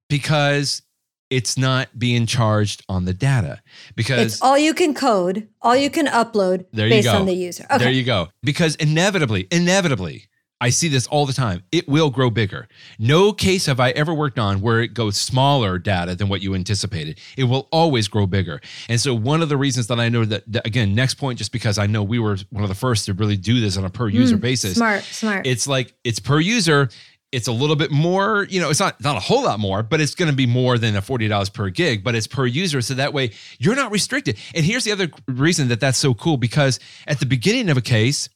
because 0.09 0.82
it's 1.30 1.59
not 1.59 1.97
being 1.99 2.24
charged 2.26 2.82
on 2.89 3.05
the 3.05 3.12
data 3.12 3.61
because 3.95 4.32
It's 4.34 4.43
all 4.43 4.57
you 4.59 4.72
can 4.74 4.95
code, 4.95 5.47
all 5.61 5.76
you 5.76 5.91
can 5.91 6.07
upload 6.07 6.64
There 6.72 6.86
you 6.86 6.95
based 6.95 7.07
go. 7.09 7.16
on 7.18 7.26
the 7.26 7.34
user. 7.34 7.64
Okay. 7.70 7.78
There 7.84 7.93
you 7.93 8.03
go. 8.05 8.28
Because 8.43 8.74
inevitably, 8.76 9.47
inevitably, 9.51 10.24
I 10.61 10.71
see 10.71 10.89
this 10.89 11.07
all 11.07 11.25
the 11.25 11.33
time. 11.33 11.63
It 11.71 11.89
will 11.89 12.11
grow 12.11 12.31
bigger. 12.31 12.67
No 12.99 13.33
case 13.33 13.67
have 13.67 13.79
I 13.79 13.91
ever 13.91 14.13
worked 14.13 14.39
on 14.41 14.61
where 14.61 14.81
it 14.81 14.93
goes 14.93 15.17
smaller 15.17 15.79
data 15.79 16.17
than 16.17 16.29
what 16.29 16.41
you 16.43 16.55
anticipated. 16.55 17.21
It 17.37 17.45
will 17.45 17.69
always 17.71 18.09
grow 18.09 18.27
bigger. 18.27 18.61
And 18.89 19.01
so 19.01 19.15
one 19.15 19.41
of 19.41 19.49
the 19.49 19.57
reasons 19.57 19.87
that 19.87 20.01
I 20.01 20.09
know 20.09 20.25
that, 20.25 20.43
that 20.51 20.67
again, 20.67 20.97
Nextpoint, 20.97 21.37
just 21.37 21.53
because 21.53 21.79
I 21.79 21.87
know 21.87 22.03
we 22.03 22.19
were 22.19 22.39
one 22.51 22.65
of 22.65 22.69
the 22.69 22.75
first 22.75 23.07
to 23.07 23.15
really 23.15 23.37
do 23.37 23.61
this 23.61 23.77
on 23.77 23.85
a 23.85 23.91
per 23.91 24.09
user 24.09 24.37
Mm, 24.37 24.41
basis. 24.41 24.75
Smart, 24.75 25.05
smart. 25.05 25.47
It's 25.47 25.67
like 25.69 25.95
it's 26.03 26.19
per 26.19 26.41
user. 26.41 26.89
It's 27.31 27.47
a 27.47 27.53
little 27.53 27.77
bit 27.77 27.91
more, 27.91 28.47
you 28.49 28.59
know, 28.59 28.71
it's 28.71 28.81
not 28.81 29.01
not 29.03 29.17
a 29.17 29.21
whole 29.21 29.43
lot 29.45 29.61
more, 29.61 29.83
but 29.83 30.01
it's 30.01 30.15
going 30.15 30.31
to 30.31 30.35
be 30.37 30.47
more 30.47 30.79
than 30.79 30.97
a 30.97 31.03
$40 31.03 31.53
per 31.53 31.69
gig, 31.69 32.03
but 32.03 32.15
it's 32.15 32.27
per 32.27 32.47
user 32.47 32.81
so 32.81 32.95
that 32.95 33.13
way 33.13 33.33
you're 33.59 33.77
not 33.77 33.93
restricted. 33.93 34.39
And 34.55 34.65
here's 34.65 34.85
the 34.85 34.93
other 34.93 35.11
reason 35.29 35.69
that 35.69 35.79
that's 35.79 35.99
so 35.99 36.15
cool 36.15 36.39
because 36.39 36.81
at 37.07 37.21
the 37.21 37.27
beginning 37.27 37.69
of 37.69 37.77
a 37.77 37.83
case, 37.83 38.31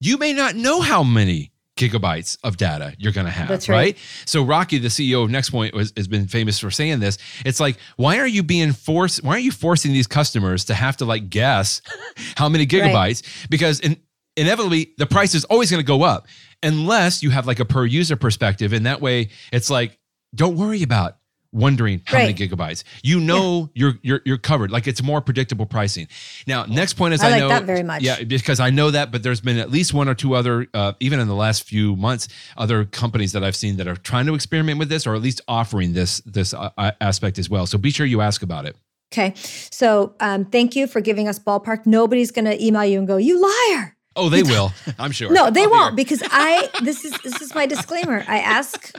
you 0.00 0.18
may 0.18 0.32
not 0.32 0.54
know 0.54 0.80
how 0.80 1.02
many 1.02 1.52
gigabytes 1.76 2.36
of 2.42 2.56
data 2.56 2.94
you're 2.98 3.12
going 3.12 3.26
to 3.26 3.32
have, 3.32 3.48
That's 3.48 3.68
right? 3.68 3.76
right. 3.76 3.98
So 4.26 4.42
Rocky, 4.42 4.78
the 4.78 4.88
CEO 4.88 5.24
of 5.24 5.30
NextPoint, 5.30 5.74
was, 5.74 5.92
has 5.96 6.08
been 6.08 6.26
famous 6.26 6.58
for 6.58 6.70
saying 6.70 6.98
this. 7.00 7.18
It's 7.46 7.60
like, 7.60 7.76
why 7.96 8.18
are 8.18 8.26
you 8.26 8.42
being 8.42 8.72
forced? 8.72 9.22
Why 9.22 9.36
are 9.36 9.40
you 9.40 9.52
forcing 9.52 9.92
these 9.92 10.06
customers 10.08 10.64
to 10.66 10.74
have 10.74 10.96
to 10.98 11.04
like 11.04 11.30
guess 11.30 11.80
how 12.36 12.48
many 12.48 12.66
gigabytes? 12.66 13.22
Because 13.48 13.80
in, 13.80 13.96
inevitably, 14.36 14.92
the 14.98 15.06
price 15.06 15.34
is 15.34 15.44
always 15.44 15.70
going 15.70 15.80
to 15.80 15.86
go 15.86 16.02
up 16.02 16.26
unless 16.62 17.22
you 17.22 17.30
have 17.30 17.46
like 17.46 17.60
a 17.60 17.64
per 17.64 17.84
user 17.84 18.16
perspective, 18.16 18.72
and 18.72 18.86
that 18.86 19.00
way, 19.00 19.28
it's 19.52 19.70
like, 19.70 19.98
don't 20.34 20.56
worry 20.56 20.82
about 20.82 21.17
wondering 21.52 22.02
how 22.04 22.18
Right. 22.18 22.36
many 22.36 22.48
gigabytes. 22.48 22.84
You 23.02 23.20
know 23.20 23.70
you're 23.74 23.94
you're 24.02 24.20
you're 24.24 24.38
covered. 24.38 24.70
Like 24.70 24.86
it's 24.86 25.02
more 25.02 25.20
predictable 25.20 25.66
pricing. 25.66 26.08
Now, 26.46 26.64
Nextpoint 26.64 27.12
is 27.12 27.22
I 27.22 27.28
I, 27.28 27.30
like 27.30 27.40
know 27.40 27.48
that 27.48 27.64
very 27.64 27.82
much. 27.82 28.02
Yeah, 28.02 28.22
because 28.22 28.60
I 28.60 28.70
know 28.70 28.90
that, 28.90 29.10
but 29.10 29.22
there's 29.22 29.40
been 29.40 29.58
at 29.58 29.70
least 29.70 29.94
one 29.94 30.08
or 30.08 30.14
two 30.14 30.34
other, 30.34 30.66
uh, 30.74 30.92
even 31.00 31.20
in 31.20 31.28
the 31.28 31.34
last 31.34 31.62
few 31.64 31.96
months, 31.96 32.28
other 32.56 32.84
companies 32.84 33.32
that 33.32 33.42
I've 33.42 33.56
seen 33.56 33.76
that 33.78 33.88
are 33.88 33.96
trying 33.96 34.26
to 34.26 34.34
experiment 34.34 34.78
with 34.78 34.88
this, 34.88 35.06
or 35.06 35.14
at 35.14 35.22
least 35.22 35.40
offering 35.48 35.92
this 35.94 36.20
this 36.26 36.52
uh, 36.54 36.70
uh, 36.76 36.90
aspect 37.00 37.38
as 37.38 37.48
well. 37.48 37.66
So 37.66 37.78
be 37.78 37.90
sure 37.90 38.04
you 38.06 38.20
ask 38.20 38.42
about 38.42 38.66
it. 38.66 38.76
okay. 39.12 39.32
So 39.36 40.14
um, 40.20 40.44
thank 40.44 40.76
you 40.76 40.86
for 40.86 41.00
giving 41.00 41.28
us 41.28 41.38
ballpark. 41.38 41.86
Nobody's 41.86 42.30
going 42.30 42.44
to 42.44 42.62
email 42.64 42.84
you 42.84 42.98
and 42.98 43.08
go, 43.08 43.16
you 43.16 43.40
liar. 43.40 43.96
Oh, 44.16 44.28
they 44.28 44.42
will. 44.52 44.72
I'm 44.98 45.12
sure. 45.12 45.32
No, 45.32 45.50
they 45.50 45.62
I'll 45.62 45.70
won't 45.70 45.96
because 45.96 46.22
I 46.24 46.68
this 46.82 47.04
is 47.04 47.12
this 47.22 47.40
is 47.40 47.54
my 47.54 47.66
disclaimer. 47.66 48.24
I 48.28 48.38
ask 48.40 48.92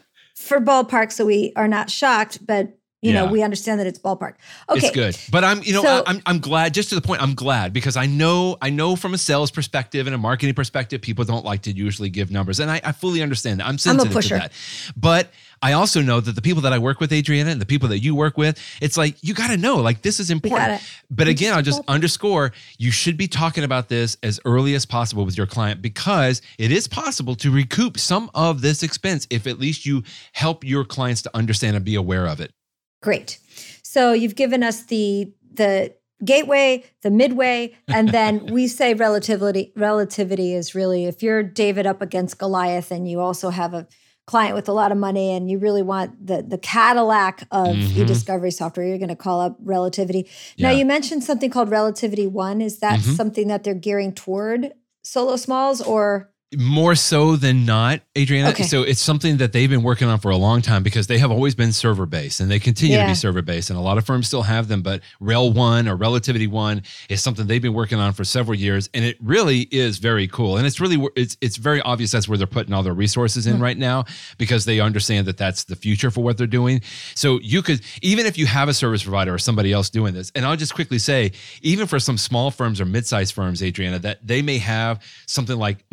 for 0.50 0.60
ballpark 0.60 1.12
so 1.12 1.26
we 1.26 1.54
are 1.56 1.68
not 1.68 1.90
shocked, 1.90 2.46
but 2.46 2.76
you 3.02 3.14
know, 3.14 3.28
we 3.28 3.42
understand 3.44 3.80
that 3.80 3.88
it's 3.88 3.98
ballpark. 3.98 4.34
Okay. 4.68 4.80
It's 4.88 4.92
good, 4.92 5.18
but 5.32 5.46
I'm, 5.46 5.64
you 5.64 5.72
know, 5.72 5.82
So- 5.84 6.04
I, 6.06 6.10
I'm, 6.10 6.22
I'm 6.26 6.40
glad. 6.40 6.74
Just 6.74 6.90
to 6.90 6.96
the 6.96 7.02
point, 7.02 7.22
I'm 7.22 7.34
glad 7.34 7.72
because 7.72 7.96
I 7.96 8.08
know, 8.08 8.58
I 8.62 8.72
know 8.72 8.98
from 8.98 9.14
a 9.14 9.18
sales 9.18 9.52
perspective 9.52 10.06
and 10.06 10.14
a 10.14 10.18
marketing 10.18 10.54
perspective, 10.54 11.00
people 11.02 11.24
don't 11.24 11.46
like 11.46 11.62
to 11.62 11.72
usually 11.72 12.10
give 12.10 12.30
numbers, 12.30 12.60
and 12.60 12.70
I, 12.70 12.82
I 12.84 12.92
fully 12.92 13.22
understand 13.22 13.62
that. 13.62 13.68
I'm 13.68 13.78
sensitive 13.78 14.12
pusher. 14.12 14.36
to 14.36 14.42
that, 14.42 14.52
but 14.98 15.32
I 15.62 15.74
also 15.74 16.02
know 16.02 16.20
that 16.20 16.34
the 16.34 16.42
people 16.42 16.62
that 16.64 16.74
I 16.74 16.78
work 16.78 17.00
with, 17.00 17.12
Adriana, 17.12 17.52
and 17.52 17.62
the 17.62 17.66
people 17.66 17.90
that 17.90 18.00
you 18.00 18.16
work 18.16 18.38
with, 18.38 18.60
it's 18.82 18.98
like 18.98 19.16
you 19.22 19.34
got 19.34 19.50
to 19.50 19.58
know, 19.58 19.78
like 19.78 20.02
this 20.02 20.20
is 20.20 20.32
important. 20.32 20.82
But 21.10 21.28
we 21.28 21.32
again, 21.32 21.54
I'll 21.54 21.62
just 21.62 21.82
underscore: 21.88 22.52
you 22.78 22.92
should 22.92 23.18
be 23.18 23.28
talking 23.28 23.64
about 23.64 23.90
this 23.90 24.18
as 24.24 24.40
early 24.46 24.76
as 24.76 24.86
possible 24.86 25.26
with 25.26 25.38
your 25.38 25.48
client 25.48 25.82
because 25.82 26.42
it 26.58 26.72
is 26.72 26.88
possible 26.88 27.36
to 27.36 27.52
recoup 27.52 28.00
some 28.00 28.30
of 28.34 28.62
this 28.62 28.84
expense 28.84 29.28
if 29.30 29.48
at 29.48 29.60
least 29.60 29.86
you 29.86 30.04
help 30.34 30.64
your 30.64 30.86
clients 30.86 31.22
to 31.24 31.36
understand 31.36 31.76
and 31.76 31.84
be 31.84 31.96
aware 31.96 32.26
of 32.26 32.40
it. 32.40 32.54
Great. 33.02 33.40
So 33.84 34.14
you've 34.14 34.36
given 34.36 34.64
us 34.64 34.84
the 34.84 35.34
the 35.54 35.94
gateway, 36.24 36.84
the 37.02 37.10
midway, 37.10 37.76
and 37.88 38.10
then 38.10 38.46
we 38.52 38.68
say 38.68 38.94
Relativity. 38.94 39.72
Relativity 39.76 40.54
is 40.54 40.76
really 40.76 41.06
if 41.06 41.24
you're 41.24 41.44
David 41.44 41.86
up 41.86 42.02
against 42.02 42.38
Goliath, 42.38 42.92
and 42.92 43.10
you 43.10 43.20
also 43.20 43.50
have 43.50 43.74
a 43.74 43.88
client 44.30 44.54
with 44.56 44.70
a 44.70 44.72
lot 44.82 44.92
of 44.92 44.98
money 44.98 45.32
and 45.36 45.50
you 45.50 45.58
really 45.58 45.82
want 45.82 46.10
the 46.30 46.38
the 46.54 46.58
Cadillac 46.60 47.36
of 47.52 47.76
Mhm. 47.76 47.98
e-discovery 47.98 48.52
software, 48.52 48.86
you're 48.88 49.00
going 49.06 49.10
to 49.20 49.24
call 49.28 49.40
up 49.42 49.58
Relativity. 49.76 50.22
Now 50.60 50.70
Yeah. 50.70 50.78
you 50.80 50.86
mentioned 50.86 51.24
something 51.24 51.50
called 51.50 51.70
RelativityOne. 51.70 52.62
Is 52.70 52.78
that 52.86 53.00
Mhm. 53.00 53.16
something 53.20 53.48
that 53.48 53.64
they're 53.64 53.74
gearing 53.88 54.12
toward 54.14 54.74
solo 55.04 55.36
smalls 55.36 55.82
or 55.82 56.30
more 56.58 56.96
so 56.96 57.36
than 57.36 57.64
not, 57.66 58.02
Adriana. 58.18 58.50
Okay. 58.50 58.64
So 58.64 58.82
it's 58.82 59.02
something 59.02 59.38
that 59.38 59.54
they've 59.54 59.70
been 59.70 59.84
working 59.84 60.08
on 60.08 60.20
for 60.20 60.32
a 60.32 60.36
long 60.36 60.64
time 60.64 60.82
because 60.82 61.06
they 61.06 61.20
have 61.20 61.30
always 61.30 61.54
been 61.54 61.72
server 61.72 62.08
based 62.08 62.40
and 62.40 62.50
they 62.50 62.60
continue 62.60 62.98
to 62.98 63.06
be 63.06 63.14
server 63.14 63.44
based. 63.44 63.70
And 63.70 63.78
a 63.78 63.82
lot 63.82 64.00
of 64.00 64.06
firms 64.06 64.28
still 64.28 64.42
have 64.42 64.68
them, 64.68 64.82
but 64.82 65.02
Rail 65.20 65.54
One 65.54 65.88
or 65.88 65.96
RelativityOne 65.96 66.84
is 67.08 67.22
something 67.22 67.46
they've 67.46 67.62
been 67.62 67.76
working 67.76 68.00
on 68.00 68.14
for 68.14 68.24
several 68.24 68.58
years, 68.58 68.90
and 68.96 69.06
it 69.06 69.18
really 69.22 69.68
is 69.72 70.00
very 70.00 70.28
cool. 70.28 70.58
And 70.58 70.66
it's 70.66 70.80
really 70.80 71.08
it's 71.16 71.38
it's 71.40 71.58
very 71.58 71.82
obvious 71.82 72.12
that's 72.12 72.28
where 72.28 72.38
they're 72.38 72.48
putting 72.48 72.74
all 72.74 72.82
their 72.82 72.94
resources 72.94 73.46
in 73.46 73.58
hmm. 73.58 73.64
right 73.64 73.78
now 73.78 74.06
because 74.40 74.66
they 74.66 74.80
understand 74.80 75.28
that 75.28 75.38
that's 75.38 75.66
the 75.66 75.76
future 75.76 76.10
for 76.10 76.22
what 76.22 76.38
they're 76.38 76.48
doing. 76.48 76.82
So 77.14 77.40
you 77.42 77.62
could 77.62 77.82
even 78.02 78.26
if 78.26 78.40
you 78.40 78.48
have 78.48 78.70
a 78.70 78.74
service 78.74 79.04
provider 79.04 79.34
or 79.34 79.38
somebody 79.38 79.72
else 79.72 79.92
doing 79.92 80.16
this, 80.16 80.32
and 80.34 80.46
I'll 80.46 80.56
just 80.56 80.74
quickly 80.74 80.98
say, 80.98 81.32
even 81.62 81.86
for 81.86 82.00
some 82.00 82.18
small 82.18 82.50
firms 82.50 82.82
or 82.82 82.86
mid-sized 82.86 83.36
firms, 83.36 83.62
Adriana, 83.62 84.00
that 84.00 84.26
they 84.26 84.42
may 84.42 84.58
have 84.58 85.04
something 85.28 85.58
like 85.58 85.86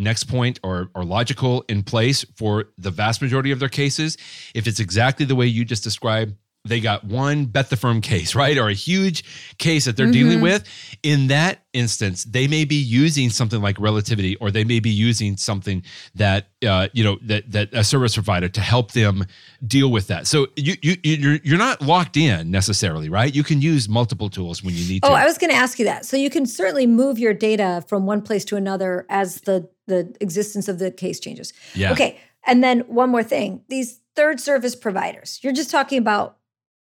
NextPoint 0.47 0.59
or 0.63 0.91
or 0.95 1.03
Logikcull 1.03 1.63
in 1.69 1.83
place 1.83 2.25
for 2.37 2.67
the 2.79 2.91
vast 2.91 3.23
majority 3.23 3.51
of 3.51 3.59
their 3.59 3.69
cases. 3.69 4.17
If 4.55 4.67
it's 4.67 4.81
exactly 4.81 5.27
the 5.27 5.35
way 5.35 5.47
you 5.47 5.65
just 5.65 5.85
described, 5.85 6.35
they 6.69 6.81
got 6.81 7.05
one 7.05 7.47
bet 7.47 7.71
the 7.71 7.77
firm 7.77 8.01
case, 8.01 8.35
right? 8.35 8.57
Or 8.59 8.69
a 8.69 8.75
huge 8.75 9.25
case 9.59 9.85
that 9.87 9.97
they're 9.97 10.11
dealing 10.11 10.39
Mhm. 10.39 10.43
with. 10.43 10.65
In 11.03 11.29
that 11.29 11.63
instance, 11.73 12.25
they 12.25 12.47
may 12.49 12.65
be 12.65 12.77
using 12.77 13.31
something 13.31 13.61
like 13.61 13.79
Relativity, 13.79 14.37
or 14.37 14.51
they 14.51 14.65
may 14.65 14.81
be 14.81 14.91
using 14.91 15.37
something 15.37 15.83
that 16.15 16.49
uh, 16.67 16.89
you 16.93 17.05
know 17.05 17.19
that 17.23 17.51
that 17.53 17.69
a 17.73 17.85
service 17.85 18.15
provider 18.15 18.49
to 18.49 18.61
help 18.61 18.93
them 18.93 19.25
deal 19.67 19.91
with 19.91 20.07
that. 20.09 20.27
So 20.27 20.49
you 20.57 20.75
you 20.83 20.97
you're 21.03 21.39
you're 21.45 21.59
not 21.59 21.83
locked 21.83 22.17
in 22.17 22.51
necessarily, 22.51 23.09
right? 23.09 23.35
You 23.35 23.45
can 23.45 23.61
use 23.61 23.89
multiple 23.89 24.29
tools 24.31 24.63
when 24.65 24.75
you 24.75 24.87
need 24.89 25.03
to. 25.03 25.09
Oh, 25.11 25.13
I 25.15 25.25
was 25.27 25.39
going 25.39 25.51
to 25.51 25.57
ask 25.57 25.79
you 25.79 25.85
that. 25.85 26.05
So 26.07 26.17
you 26.17 26.31
can 26.31 26.47
certainly 26.47 26.87
move 26.87 27.19
your 27.19 27.35
data 27.35 27.85
from 27.89 28.07
one 28.07 28.23
place 28.23 28.45
to 28.47 28.57
another 28.57 29.07
as 29.09 29.43
the 29.43 29.69
the 29.87 30.13
existence 30.21 30.67
of 30.69 30.79
the 30.81 30.91
case 30.91 31.21
changes. 31.21 31.53
yeah. 31.75 31.93
Okay. 31.93 32.19
And 32.49 32.63
then 32.63 32.81
one 32.89 33.11
more 33.11 33.23
thing. 33.23 33.61
These 33.69 34.01
third 34.17 34.41
service 34.41 34.75
providers. 34.75 35.39
You're 35.43 35.53
just 35.53 35.71
talking 35.71 35.99
about 35.99 36.39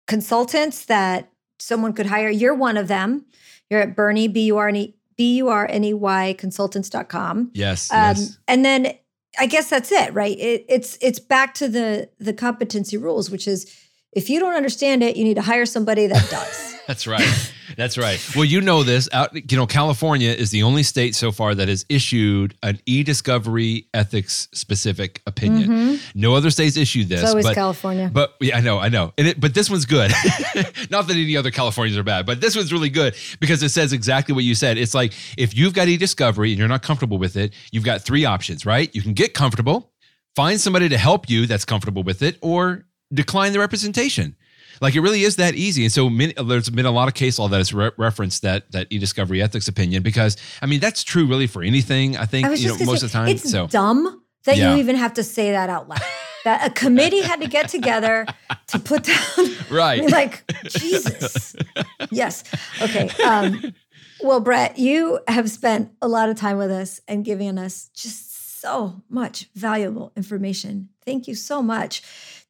consultants 0.08 0.86
that 0.86 1.32
someone 1.60 1.94
could 1.94 2.08
hire. 2.08 2.30
You're 2.30 2.56
one 2.56 2.78
of 2.78 2.88
them. 2.88 3.26
You're 3.70 3.82
at 3.82 3.96
Burney 3.96 4.28
B 4.28 4.46
U 4.46 4.58
R 4.58 4.68
N 4.68 4.76
E 4.76 4.96
B 5.18 5.36
U 5.38 5.50
R 5.50 5.68
N 5.70 5.84
E 5.84 5.94
Y 5.94 6.36
consultants.com. 6.38 7.52
Yes. 7.54 7.92
Um, 7.92 8.00
yes. 8.00 8.38
and 8.48 8.66
then 8.66 8.94
I 9.40 9.48
guess 9.48 9.70
that's 9.70 9.92
it, 9.92 10.14
right? 10.14 10.38
It, 10.38 10.66
it's 10.70 10.98
it's 11.02 11.20
back 11.20 11.54
to 11.56 11.68
the 11.68 12.10
the 12.20 12.34
competency 12.34 12.98
rules, 12.98 13.32
which 13.32 13.48
is 13.48 13.72
if 14.12 14.30
you 14.30 14.40
don't 14.40 14.54
understand 14.54 15.04
it, 15.04 15.16
you 15.16 15.24
need 15.24 15.36
to 15.36 15.42
hire 15.42 15.66
somebody 15.66 16.08
that 16.08 16.30
does. 16.30 16.76
That's 16.88 17.08
right. 17.08 17.53
That's 17.78 17.98
right. 17.98 18.20
Well, 18.36 18.46
you 18.46 18.62
know 18.62 18.84
this. 18.84 19.10
Out, 19.12 19.34
you 19.52 19.58
know, 19.58 19.66
California 19.68 20.30
is 20.30 20.52
the 20.52 20.64
only 20.64 20.84
state 20.84 21.16
so 21.16 21.32
far 21.32 21.56
that 21.56 21.68
has 21.68 21.86
issued 21.90 22.56
an 22.64 22.80
e-discovery 22.86 23.88
ethics 23.94 24.48
specific 24.54 25.22
opinion. 25.28 25.70
Mhm. 25.70 26.00
No 26.16 26.36
other 26.36 26.50
states 26.50 26.78
issued 26.78 27.10
this. 27.10 27.22
It's 27.22 27.30
always 27.30 27.46
but, 27.46 27.56
California. 27.56 28.10
But 28.14 28.36
yeah, 28.42 28.58
I 28.58 28.62
know, 28.62 28.80
I 28.80 28.90
know. 28.90 29.14
And 29.18 29.28
it, 29.28 29.40
but 29.40 29.54
this 29.54 29.70
one's 29.70 29.86
good. 29.86 30.12
Not 30.90 31.08
that 31.08 31.16
any 31.16 31.38
other 31.38 31.52
Californians 31.52 31.98
are 31.98 32.04
bad, 32.04 32.26
but 32.26 32.42
this 32.42 32.56
one's 32.56 32.72
really 32.74 32.90
good 32.90 33.16
because 33.40 33.62
it 33.64 33.70
says 33.70 33.94
exactly 33.94 34.34
what 34.34 34.44
you 34.44 34.56
said. 34.56 34.78
It's 34.78 34.94
like 34.94 35.14
if 35.38 35.56
you've 35.56 35.74
got 35.74 35.88
e-discovery 35.88 36.52
and 36.52 36.60
you're 36.60 36.68
not 36.68 36.82
comfortable 36.84 37.18
with 37.18 37.36
it, 37.38 37.54
you've 37.72 37.84
got 37.84 38.02
three 38.02 38.26
options, 38.26 38.66
right? 38.66 38.94
You 38.94 39.02
can 39.02 39.14
get 39.14 39.34
comfortable, 39.34 39.92
find 40.36 40.60
somebody 40.60 40.90
to 40.90 40.98
help 40.98 41.30
you 41.30 41.46
that's 41.46 41.66
comfortable 41.66 42.04
with 42.04 42.22
it, 42.22 42.38
or 42.42 42.86
decline 43.14 43.54
the 43.54 43.60
representation. 43.60 44.36
Like 44.82 44.96
it 44.96 45.02
really 45.02 45.24
is 45.24 45.36
that 45.38 45.56
easy. 45.56 45.84
And 45.84 45.92
so 45.92 46.10
many, 46.10 46.34
there's 46.34 46.70
been 46.70 46.86
a 46.86 46.92
lot 46.92 47.08
of 47.08 47.14
case 47.14 47.40
law 47.40 47.48
that 47.48 47.58
has 47.58 47.74
re- 47.74 47.92
referenced 47.98 48.42
that 48.42 48.72
that 48.72 48.88
e-discovery 48.90 49.42
ethics 49.42 49.68
opinion 49.68 50.04
because 50.04 50.38
I 50.62 50.66
mean 50.66 50.80
that's 50.80 51.04
true 51.04 51.26
really 51.26 51.48
for 51.48 51.62
anything. 51.64 52.18
I 52.18 52.26
think 52.26 52.48
I 52.48 52.54
you 52.54 52.68
know 52.70 52.78
most 52.86 53.02
say, 53.02 53.06
of 53.06 53.12
the 53.12 53.18
time. 53.18 53.28
It's 53.30 53.50
so 53.50 53.68
dumb 53.68 54.22
that 54.46 54.58
Yeah. 54.58 54.74
you 54.74 54.80
even 54.80 54.96
have 54.96 55.14
to 55.16 55.24
say 55.24 55.52
that 55.52 55.70
out 55.70 55.88
loud. 55.88 56.02
That 56.44 56.68
a 56.68 56.70
committee 56.72 57.22
had 57.22 57.40
to 57.40 57.48
get 57.48 57.70
together 57.70 58.26
to 58.68 58.80
put 58.80 59.04
down. 59.04 59.16
I 59.38 59.58
right. 59.72 60.02
mean, 60.02 60.10
like 60.12 60.44
Jesus. 60.68 61.56
Yes. 62.12 62.44
Okay. 62.82 63.10
Um, 63.24 63.74
well, 64.22 64.42
Brett, 64.42 64.78
you 64.78 65.20
have 65.30 65.50
spent 65.50 65.92
a 66.02 66.08
lot 66.10 66.30
of 66.30 66.36
time 66.36 66.58
with 66.58 66.72
us 66.72 67.00
and 67.08 67.24
giving 67.24 67.58
us 67.58 67.90
just 67.94 68.60
so 68.62 69.02
much 69.10 69.48
valuable 69.56 70.12
information. 70.18 70.90
Thank 71.06 71.28
you 71.28 71.36
so 71.36 71.62
much. 71.62 72.02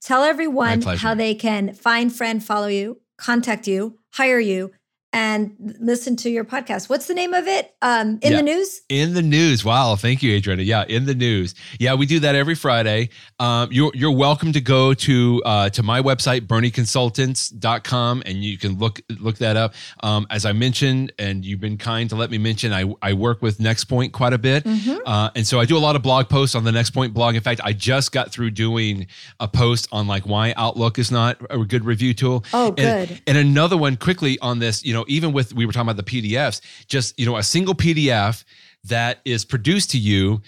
Tell 0.04 0.24
everyone 0.24 0.82
how 0.82 1.16
they 1.16 1.34
can 1.34 1.74
find, 1.74 2.14
friend, 2.14 2.44
follow 2.44 2.68
you, 2.68 3.00
contact 3.18 3.68
you, 3.70 4.00
hire 4.14 4.40
you, 4.40 4.72
and 5.14 5.76
listen 5.80 6.16
to 6.18 6.30
your 6.30 6.44
podcast. 6.44 6.90
What's 6.90 7.06
the 7.06 7.14
name 7.14 7.34
of 7.34 7.48
it? 7.48 7.74
Um, 7.82 8.20
in 8.22 8.32
Yeah. 8.32 8.38
the 8.38 8.44
news? 8.44 8.82
In 8.90 9.14
the 9.14 9.22
news. 9.22 9.64
Wow. 9.64 9.96
Thank 9.96 10.24
you, 10.24 10.34
Adriana. 10.36 10.64
Yeah, 10.64 10.84
in 10.88 11.06
the 11.06 11.16
news. 11.16 11.54
Yeah, 11.80 11.94
we 11.94 12.06
do 12.06 12.20
that 12.22 12.36
every 12.36 12.56
Friday. 12.56 13.10
Um, 13.40 13.70
you're, 13.72 13.92
you're 13.94 14.12
welcome 14.12 14.52
to 14.54 14.62
go 14.62 14.94
to 14.94 15.42
uh, 15.46 15.70
to 15.70 15.84
my 15.84 16.02
website, 16.02 16.48
burneyconsultants.com, 16.48 18.24
and 18.26 18.44
you 18.44 18.58
can 18.58 18.78
look 18.78 19.02
look 19.20 19.38
that 19.38 19.56
up. 19.58 19.74
Um, 20.02 20.26
as 20.30 20.46
I 20.46 20.52
mentioned, 20.54 21.14
and 21.20 21.46
you've 21.46 21.60
been 21.60 21.78
kind 21.78 22.10
to 22.10 22.16
let 22.16 22.32
me 22.32 22.38
mention, 22.38 22.74
I, 22.74 22.92
I 23.02 23.14
work 23.14 23.42
with 23.42 23.58
NextPoint 23.60 24.12
quite 24.12 24.34
a 24.34 24.38
bit. 24.38 24.64
Mhm. 24.64 25.00
Uh, 25.06 25.30
and 25.36 25.46
so 25.46 25.60
I 25.60 25.66
do 25.66 25.78
a 25.78 25.80
lot 25.80 25.96
of 25.96 26.02
blog 26.02 26.30
posts 26.30 26.56
on 26.56 26.64
the 26.64 26.72
NextPoint 26.72 27.14
blog. 27.14 27.36
In 27.36 27.42
fact, 27.42 27.62
I 27.64 27.74
just 27.74 28.12
got 28.12 28.32
through 28.32 28.52
doing 28.52 29.08
a 29.40 29.48
post 29.48 29.88
on 29.92 30.08
like 30.08 30.26
why 30.26 30.54
Outlook 30.58 30.98
is 31.00 31.12
not 31.12 31.38
a 31.50 31.60
good 31.60 31.86
review 31.86 32.14
tool. 32.14 32.44
Oh, 32.54 32.74
And- 32.78 33.08
good. 33.10 33.22
and 33.28 33.38
another 33.38 33.78
one 33.78 33.98
quickly 33.98 34.40
on 34.40 34.60
this, 34.60 34.84
you 34.84 34.94
know, 34.94 35.03
even 35.08 35.34
with 35.34 35.54
we 35.54 35.66
were 35.66 35.72
talking 35.72 35.90
about 35.90 36.04
the 36.04 36.22
PDFs, 36.22 36.62
just 36.88 37.18
you 37.20 37.26
know, 37.26 37.38
a 37.38 37.44
single 37.44 37.76
PDF 37.76 38.44
that 38.86 39.20
is 39.26 39.46
produced 39.46 39.92
to 39.92 39.98
you, 39.98 40.42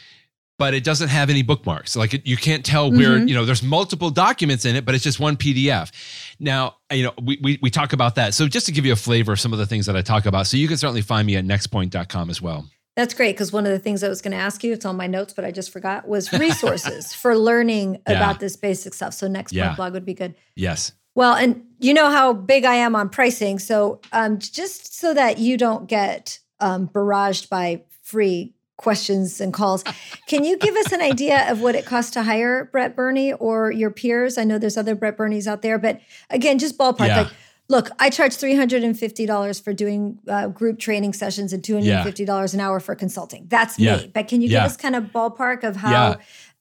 but 0.57 0.73
it 0.73 0.83
doesn't 0.83 1.09
have 1.09 1.29
any 1.29 1.41
bookmarks. 1.43 1.95
Like 1.95 2.13
it, 2.13 2.25
you 2.25 2.37
can't 2.37 2.65
tell 2.65 2.91
where 2.91 3.17
Mhm. 3.19 3.27
you 3.29 3.35
know 3.35 3.45
there's 3.45 3.63
multiple 3.63 4.09
documents 4.09 4.65
in 4.65 4.75
it, 4.75 4.85
but 4.85 4.95
it's 4.95 5.03
just 5.03 5.19
one 5.19 5.35
PDF. 5.37 5.91
Now, 6.39 6.75
you 6.91 7.03
know, 7.03 7.13
we, 7.21 7.39
we 7.41 7.59
we 7.61 7.69
talk 7.69 7.93
about 7.93 8.15
that. 8.15 8.33
So 8.33 8.47
just 8.47 8.65
to 8.67 8.71
give 8.71 8.85
you 8.85 8.93
a 8.93 8.97
flavor 8.97 9.33
of 9.33 9.39
some 9.39 9.53
of 9.53 9.59
the 9.59 9.65
things 9.65 9.85
that 9.85 9.95
I 9.95 10.01
talk 10.01 10.25
about, 10.25 10.47
so 10.47 10.57
you 10.57 10.67
can 10.67 10.77
certainly 10.77 11.01
find 11.01 11.25
me 11.27 11.35
at 11.35 11.45
nextpoint.com 11.45 12.29
as 12.29 12.41
well. 12.41 12.67
That's 12.95 13.13
great 13.13 13.33
because 13.35 13.51
one 13.51 13.65
of 13.65 13.73
the 13.73 13.79
things 13.79 14.03
I 14.05 14.07
was 14.07 14.21
going 14.21 14.31
to 14.31 14.37
ask 14.37 14.63
you, 14.63 14.71
it's 14.71 14.85
on 14.85 14.95
my 14.95 15.05
notes, 15.07 15.33
but 15.33 15.43
I 15.43 15.51
just 15.51 15.69
forgot, 15.73 16.07
was 16.07 16.31
resources 16.31 17.13
for 17.21 17.37
learning 17.37 17.99
Yeah. 18.07 18.13
about 18.15 18.39
this 18.39 18.55
basic 18.55 18.93
stuff. 18.93 19.13
So 19.13 19.27
next 19.27 19.51
Yeah. 19.51 19.75
blog 19.75 19.91
would 19.91 20.05
be 20.05 20.13
good. 20.13 20.33
Yes. 20.55 20.93
Well, 21.13 21.33
and 21.33 21.63
you 21.85 21.93
know 21.93 22.09
how 22.09 22.33
big 22.33 22.65
I 22.65 22.75
am 22.75 22.95
on 22.95 23.09
pricing. 23.09 23.59
So 23.59 23.99
um, 24.11 24.39
just 24.39 24.95
so 24.95 25.13
that 25.13 25.37
you 25.37 25.55
don't 25.57 25.87
get 25.87 26.39
um, 26.59 26.87
barraged 26.87 27.49
by 27.49 27.83
free 28.01 28.53
questions 28.77 29.39
and 29.39 29.53
calls, 29.53 29.83
can 30.27 30.43
you 30.43 30.57
give 30.57 30.75
us 30.75 30.91
an 30.91 31.01
idea 31.01 31.49
of 31.51 31.61
what 31.61 31.75
it 31.75 31.85
costs 31.85 32.11
to 32.11 32.23
hire 32.23 32.65
Brett 32.65 32.95
Burney 32.95 33.33
or 33.33 33.71
your 33.71 33.91
peers? 33.91 34.37
I 34.37 34.43
know 34.43 34.57
there's 34.57 34.77
other 34.77 34.95
Brett 34.95 35.15
Burneys 35.15 35.47
out 35.47 35.61
there, 35.61 35.77
but 35.77 36.01
again, 36.29 36.57
just 36.59 36.77
ballpark. 36.77 37.07
Yeah. 37.07 37.21
Like, 37.21 37.31
look, 37.69 37.89
I 37.99 38.09
charge 38.09 38.33
$350 38.33 39.63
for 39.63 39.73
doing 39.73 40.19
uh, 40.27 40.47
group 40.49 40.77
training 40.79 41.13
sessions 41.13 41.53
and 41.53 41.63
$250 41.63 42.53
an 42.53 42.59
hour 42.59 42.79
for 42.79 42.95
consulting. 42.95 43.45
That's 43.47 43.79
Yeah. 43.79 43.97
me. 43.97 44.11
But 44.13 44.27
can 44.27 44.41
you 44.41 44.49
Yeah. 44.49 44.59
give 44.63 44.71
us 44.71 44.77
kind 44.77 44.95
of 44.95 45.05
ballpark 45.05 45.63
of 45.63 45.75
how 45.77 45.91
Yeah. 45.91 46.15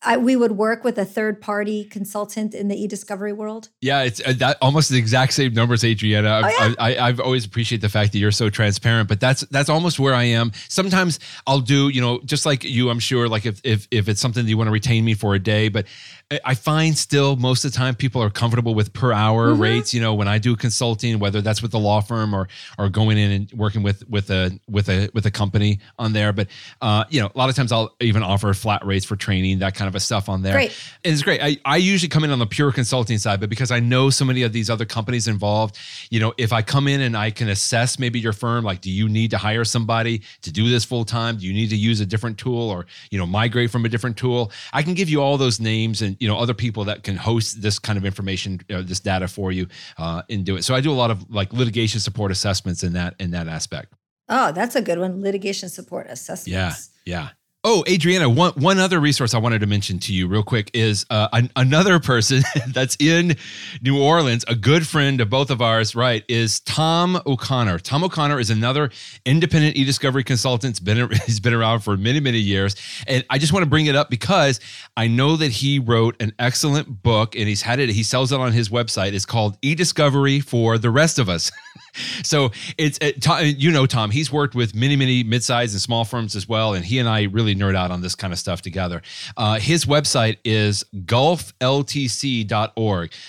I, 0.04 0.16
we 0.16 0.36
would 0.36 0.52
work 0.52 0.84
with 0.84 0.98
a 0.98 1.04
third 1.04 1.40
party 1.40 1.84
consultant 1.84 2.54
in 2.54 2.68
the 2.68 2.76
e-discovery 2.76 3.32
world? 3.32 3.70
Yeah, 3.80 4.02
it's 4.02 4.20
uh, 4.24 4.34
that 4.38 4.58
almost 4.60 4.90
the 4.90 4.98
exact 4.98 5.32
same 5.32 5.54
numbers, 5.54 5.84
Adriana. 5.84 6.30
I've, 6.30 6.44
Oh, 6.44 6.48
yeah? 6.48 6.74
I, 6.78 6.94
I, 6.94 7.08
I've 7.08 7.20
always 7.20 7.44
appreciate 7.44 7.80
the 7.80 7.88
fact 7.88 8.12
that 8.12 8.18
you're 8.18 8.30
so 8.30 8.50
transparent, 8.50 9.08
but 9.08 9.20
that's 9.20 9.42
that's 9.50 9.68
almost 9.68 9.98
where 9.98 10.14
I 10.14 10.24
am. 10.24 10.52
Sometimes 10.68 11.20
I'll 11.46 11.60
do, 11.60 11.88
you 11.88 12.00
know, 12.00 12.20
just 12.24 12.46
like 12.46 12.64
you, 12.64 12.90
I'm 12.90 13.00
sure, 13.00 13.28
like 13.28 13.46
if 13.46 13.60
if 13.64 13.88
if 13.90 14.08
it's 14.08 14.20
something 14.20 14.44
that 14.44 14.48
you 14.48 14.58
want 14.58 14.68
to 14.68 14.72
retain 14.72 15.04
me 15.04 15.14
for 15.14 15.34
a 15.34 15.38
day, 15.38 15.68
but 15.68 15.86
I- 16.30 16.54
find 16.54 16.96
still 16.96 17.36
most 17.36 17.64
of 17.64 17.72
the 17.72 17.76
time 17.76 17.94
people 17.94 18.22
are 18.22 18.30
comfortable 18.30 18.74
with 18.74 18.92
per 18.92 19.12
hour 19.12 19.48
Mhm. 19.52 19.58
rates. 19.60 19.92
You 19.92 20.00
know, 20.00 20.14
when 20.14 20.28
I 20.28 20.38
do 20.38 20.56
consulting, 20.56 21.18
whether 21.18 21.40
that's 21.42 21.60
with 21.62 21.72
the 21.72 21.78
law 21.78 22.00
firm 22.00 22.34
or 22.34 22.48
or 22.78 22.88
going 22.88 23.18
in 23.18 23.30
and 23.30 23.52
working 23.52 23.82
with 23.82 24.08
with 24.08 24.30
a 24.30 24.58
with 24.68 24.88
a 24.88 25.10
with 25.14 25.26
a 25.26 25.30
company 25.30 25.80
on 25.98 26.12
there, 26.12 26.32
but 26.32 26.48
uh, 26.80 27.04
you 27.10 27.20
know, 27.20 27.30
a 27.34 27.38
lot 27.38 27.48
of 27.50 27.54
times 27.56 27.70
I'll 27.72 27.94
even 28.00 28.22
offer 28.22 28.52
flat 28.54 28.84
rates 28.86 29.04
for 29.04 29.16
training, 29.16 29.58
that 29.58 29.74
kind 29.74 29.88
of 29.88 29.94
a 29.94 30.00
stuff 30.00 30.28
on 30.28 30.42
there. 30.42 30.54
Great. 30.54 30.72
And 31.04 31.12
it's 31.12 31.22
great. 31.22 31.42
I, 31.42 31.58
I 31.64 31.76
usually 31.76 32.08
come 32.08 32.24
in 32.24 32.30
on 32.30 32.38
the 32.38 32.46
pure 32.46 32.72
consulting 32.72 33.18
side, 33.18 33.40
but 33.40 33.50
because 33.50 33.70
I 33.70 33.80
know 33.80 34.08
so 34.10 34.24
many 34.24 34.42
of 34.42 34.52
these 34.52 34.70
other 34.70 34.84
companies 34.84 35.28
involved, 35.28 35.76
you 36.10 36.20
know, 36.20 36.32
if 36.38 36.52
I 36.52 36.62
come 36.62 36.88
in 36.88 37.00
and 37.02 37.16
I 37.16 37.30
can 37.30 37.48
assess 37.48 37.98
maybe 37.98 38.18
your 38.20 38.32
firm, 38.32 38.64
like, 38.64 38.80
do 38.80 38.90
you 38.90 39.08
need 39.08 39.30
to 39.32 39.38
hire 39.38 39.64
somebody 39.64 40.22
to 40.42 40.50
do 40.52 40.70
this 40.70 40.84
full 40.84 41.04
time? 41.04 41.36
Do 41.36 41.46
you 41.46 41.52
need 41.52 41.70
to 41.70 41.76
use 41.76 42.00
a 42.00 42.06
different 42.06 42.38
tool 42.38 42.70
or, 42.70 42.86
you 43.10 43.18
know, 43.18 43.26
migrate 43.26 43.70
from 43.70 43.84
a 43.84 43.88
different 43.88 44.16
tool? 44.16 44.50
I 44.72 44.82
can 44.82 44.94
give 44.94 45.08
you 45.10 45.20
all 45.20 45.36
those 45.36 45.60
names 45.60 46.00
and, 46.02 46.13
you 46.20 46.28
know, 46.28 46.38
other 46.38 46.54
people 46.54 46.84
that 46.84 47.02
can 47.02 47.16
host 47.16 47.62
this 47.62 47.78
kind 47.78 47.96
of 47.96 48.04
information, 48.04 48.60
uh, 48.70 48.82
this 48.82 49.00
data 49.00 49.28
for 49.28 49.52
you 49.52 49.66
uh, 49.98 50.22
and 50.30 50.44
do 50.44 50.56
it. 50.56 50.64
So 50.64 50.74
I 50.74 50.80
do 50.80 50.92
a 50.92 50.94
lot 50.94 51.10
of 51.10 51.30
like 51.30 51.52
litigation 51.52 52.00
support 52.00 52.30
assessments 52.30 52.82
in 52.82 52.92
that, 52.94 53.14
in 53.18 53.30
that 53.32 53.48
aspect. 53.48 53.94
Oh, 54.28 54.52
that's 54.52 54.74
a 54.74 54.82
good 54.82 54.98
one. 54.98 55.22
Litigation 55.22 55.68
support 55.68 56.06
assessments. 56.08 56.48
Yeah. 56.48 56.74
Yeah. 57.04 57.28
Oh, 57.66 57.82
Adriana, 57.88 58.28
one 58.28 58.52
one 58.56 58.78
other 58.78 59.00
resource 59.00 59.32
I 59.32 59.38
wanted 59.38 59.60
to 59.60 59.66
mention 59.66 59.98
to 60.00 60.12
you 60.12 60.28
real 60.28 60.42
quick 60.42 60.70
is 60.74 61.06
uh, 61.08 61.28
an, 61.32 61.50
another 61.56 61.98
person 61.98 62.42
that's 62.68 62.94
in 63.00 63.36
New 63.80 64.02
Orleans, 64.02 64.44
a 64.46 64.54
good 64.54 64.86
friend 64.86 65.18
of 65.22 65.30
both 65.30 65.50
of 65.50 65.62
ours, 65.62 65.94
right? 65.94 66.22
Is 66.28 66.60
Tom 66.60 67.22
O'Connor. 67.24 67.78
Tom 67.78 68.04
O'Connor 68.04 68.38
is 68.38 68.50
another 68.50 68.90
independent 69.24 69.76
e-discovery 69.76 70.24
consultant. 70.24 70.76
He's 70.76 70.80
been 70.80 71.10
he's 71.26 71.40
been 71.40 71.54
around 71.54 71.80
for 71.80 71.96
many 71.96 72.20
many 72.20 72.36
years, 72.36 72.76
and 73.06 73.24
I 73.30 73.38
just 73.38 73.54
want 73.54 73.62
to 73.62 73.70
bring 73.70 73.86
it 73.86 73.96
up 73.96 74.10
because 74.10 74.60
I 74.94 75.08
know 75.08 75.36
that 75.36 75.50
he 75.50 75.78
wrote 75.78 76.20
an 76.20 76.34
excellent 76.38 77.02
book, 77.02 77.34
and 77.34 77.48
he's 77.48 77.62
had 77.62 77.78
it. 77.80 77.88
He 77.88 78.02
sells 78.02 78.30
it 78.30 78.40
on 78.40 78.52
his 78.52 78.68
website. 78.68 79.14
It's 79.14 79.24
called 79.24 79.56
E-Discovery 79.62 80.40
for 80.40 80.76
the 80.76 80.90
Rest 80.90 81.18
of 81.18 81.30
Us. 81.30 81.50
so 82.22 82.50
it's 82.78 82.98
it, 83.00 83.26
you 83.58 83.70
know 83.70 83.86
Tom. 83.86 84.10
He's 84.10 84.30
worked 84.32 84.54
with 84.54 84.74
many 84.74 84.96
many 84.96 85.22
mid-sized 85.22 85.74
and 85.74 85.80
small 85.80 86.04
firms 86.04 86.36
as 86.36 86.48
well, 86.48 86.74
and 86.74 86.84
he 86.84 86.98
and 86.98 87.08
I 87.08 87.22
really 87.24 87.54
nerd 87.54 87.76
out 87.76 87.90
on 87.90 88.02
this 88.02 88.14
kind 88.14 88.32
of 88.32 88.38
stuff 88.38 88.62
together. 88.62 89.02
Uh, 89.36 89.58
his 89.58 89.84
website 89.84 90.38
is 90.44 90.84
gulfltc.org. 90.94 91.52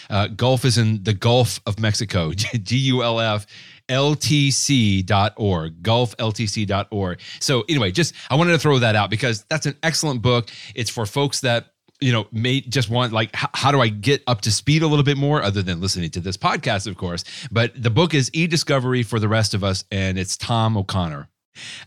Uh, 0.10 0.28
Gulf 0.28 0.66
is 0.66 0.78
in 0.78 1.04
the 1.04 1.14
Gulf 1.14 1.60
of 1.66 1.80
Mexico, 1.80 2.32
G 2.34 2.78
U 2.78 3.04
L 3.04 3.20
F 3.20 3.48
ltc.org 3.88 5.84
gulfltc.org 5.84 7.20
so 7.40 7.64
anyway 7.70 7.92
just 7.92 8.16
i 8.32 8.36
wanted 8.36 8.52
to 8.52 8.58
throw 8.58 8.80
that 8.80 8.96
out 8.96 9.12
because 9.12 9.46
that's 9.48 9.68
an 9.68 9.78
excellent 9.84 10.24
book 10.24 10.50
it's 10.74 10.90
for 10.90 11.06
folks 11.06 11.42
that 11.42 11.75
you 12.02 12.12
know 12.12 12.28
may 12.32 12.62
just 12.62 12.90
want 12.90 13.14
like 13.14 13.30
h- 13.36 13.50
how 13.54 13.72
do 13.72 13.82
i 13.82 13.88
get 13.88 14.22
up 14.28 14.42
to 14.42 14.52
speed 14.52 14.82
a 14.82 14.88
little 14.88 15.04
bit 15.04 15.18
more 15.18 15.42
other 15.42 15.62
than 15.62 15.80
listening 15.80 16.10
to 16.10 16.20
this 16.20 16.38
podcast 16.38 16.88
of 16.88 16.98
course? 16.98 17.24
But 17.52 17.72
the 17.82 17.90
book 17.90 18.14
is 18.14 18.30
e-discovery 18.34 19.04
for 19.04 19.20
the 19.20 19.28
rest 19.28 19.54
of 19.54 19.64
us 19.64 19.84
and 19.92 20.18
it's 20.18 20.38
tom 20.38 20.78
o'connor 20.78 21.30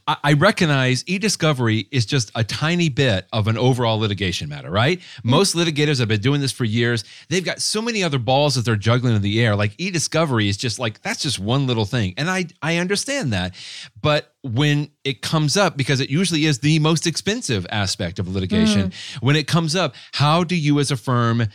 I 0.06 0.32
recognize 0.34 1.04
e-discovery 1.06 1.88
is 1.90 2.06
just 2.06 2.30
a 2.34 2.44
tiny 2.44 2.88
bit 2.88 3.26
of 3.32 3.48
an 3.48 3.58
overall 3.58 3.98
litigation 3.98 4.48
matter, 4.48 4.70
right? 4.70 4.98
Mm-hmm. 4.98 5.30
Most 5.30 5.54
litigators 5.54 5.98
have 5.98 6.08
been 6.08 6.20
doing 6.20 6.40
this 6.40 6.52
for 6.52 6.64
years. 6.64 7.04
They've 7.28 7.44
got 7.44 7.60
so 7.60 7.82
many 7.82 8.02
other 8.02 8.18
balls 8.18 8.54
that 8.54 8.64
they're 8.64 8.76
juggling 8.76 9.16
in 9.16 9.22
the 9.22 9.42
air. 9.42 9.56
Like 9.56 9.74
e-discovery 9.78 10.48
is 10.48 10.56
just 10.56 10.78
like 10.78 11.02
that's 11.02 11.22
just 11.22 11.38
one 11.38 11.66
little 11.66 11.84
thing. 11.84 12.14
And 12.16 12.30
I 12.30 12.46
I 12.62 12.76
understand 12.78 13.32
that. 13.32 13.54
But 14.00 14.34
when 14.42 14.90
it 15.04 15.22
comes 15.22 15.56
up 15.56 15.76
because 15.76 16.00
it 16.00 16.10
usually 16.10 16.46
is 16.46 16.60
the 16.60 16.78
most 16.78 17.06
expensive 17.06 17.66
aspect 17.70 18.18
of 18.18 18.28
litigation, 18.28 18.90
mm. 18.90 19.22
when 19.22 19.36
it 19.36 19.46
comes 19.46 19.76
up, 19.76 19.94
how 20.12 20.44
do 20.44 20.56
you 20.56 20.78
as 20.80 20.90
a 20.90 20.96
firm 20.96 21.48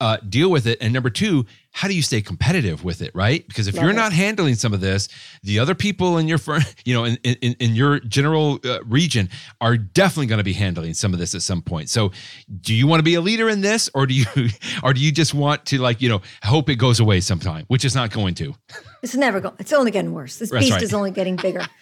uh, 0.00 0.16
deal 0.28 0.50
with 0.50 0.66
it? 0.66 0.78
And 0.80 0.92
number 0.92 1.10
two, 1.10 1.46
how 1.72 1.88
do 1.88 1.94
you 1.94 2.02
stay 2.02 2.20
competitive 2.20 2.84
with 2.84 3.00
it, 3.00 3.12
right? 3.14 3.46
Because 3.46 3.68
if 3.68 3.76
Love 3.76 3.84
you're 3.84 3.92
it. 3.92 3.96
not 3.96 4.12
handling 4.12 4.54
some 4.54 4.72
of 4.72 4.80
this, 4.80 5.08
the 5.42 5.58
other 5.58 5.74
people 5.74 6.18
in 6.18 6.26
your 6.26 6.38
firm, 6.38 6.62
you 6.84 6.94
know, 6.94 7.04
in 7.04 7.16
in, 7.22 7.54
in 7.60 7.74
your 7.74 8.00
general 8.00 8.58
uh, 8.64 8.82
region 8.84 9.28
are 9.60 9.76
definitely 9.76 10.26
going 10.26 10.38
to 10.38 10.44
be 10.44 10.52
handling 10.52 10.94
some 10.94 11.12
of 11.12 11.18
this 11.18 11.34
at 11.34 11.42
some 11.42 11.62
point. 11.62 11.88
So, 11.88 12.12
do 12.60 12.74
you 12.74 12.86
want 12.86 12.98
to 13.00 13.04
be 13.04 13.14
a 13.14 13.20
leader 13.20 13.48
in 13.48 13.60
this, 13.60 13.88
or 13.94 14.06
do 14.06 14.14
you, 14.14 14.26
or 14.82 14.92
do 14.92 15.00
you 15.00 15.12
just 15.12 15.34
want 15.34 15.64
to 15.66 15.78
like, 15.78 16.00
you 16.00 16.08
know, 16.08 16.22
hope 16.42 16.68
it 16.68 16.76
goes 16.76 17.00
away 17.00 17.20
sometime, 17.20 17.64
which 17.68 17.84
is 17.84 17.94
not 17.94 18.10
going 18.10 18.34
to? 18.34 18.54
It's 19.02 19.14
never 19.14 19.40
going. 19.40 19.54
It's 19.58 19.72
only 19.72 19.90
getting 19.90 20.12
worse. 20.12 20.38
This 20.38 20.50
beast 20.50 20.72
right. 20.72 20.82
is 20.82 20.92
only 20.92 21.10
getting 21.10 21.36
bigger. 21.36 21.66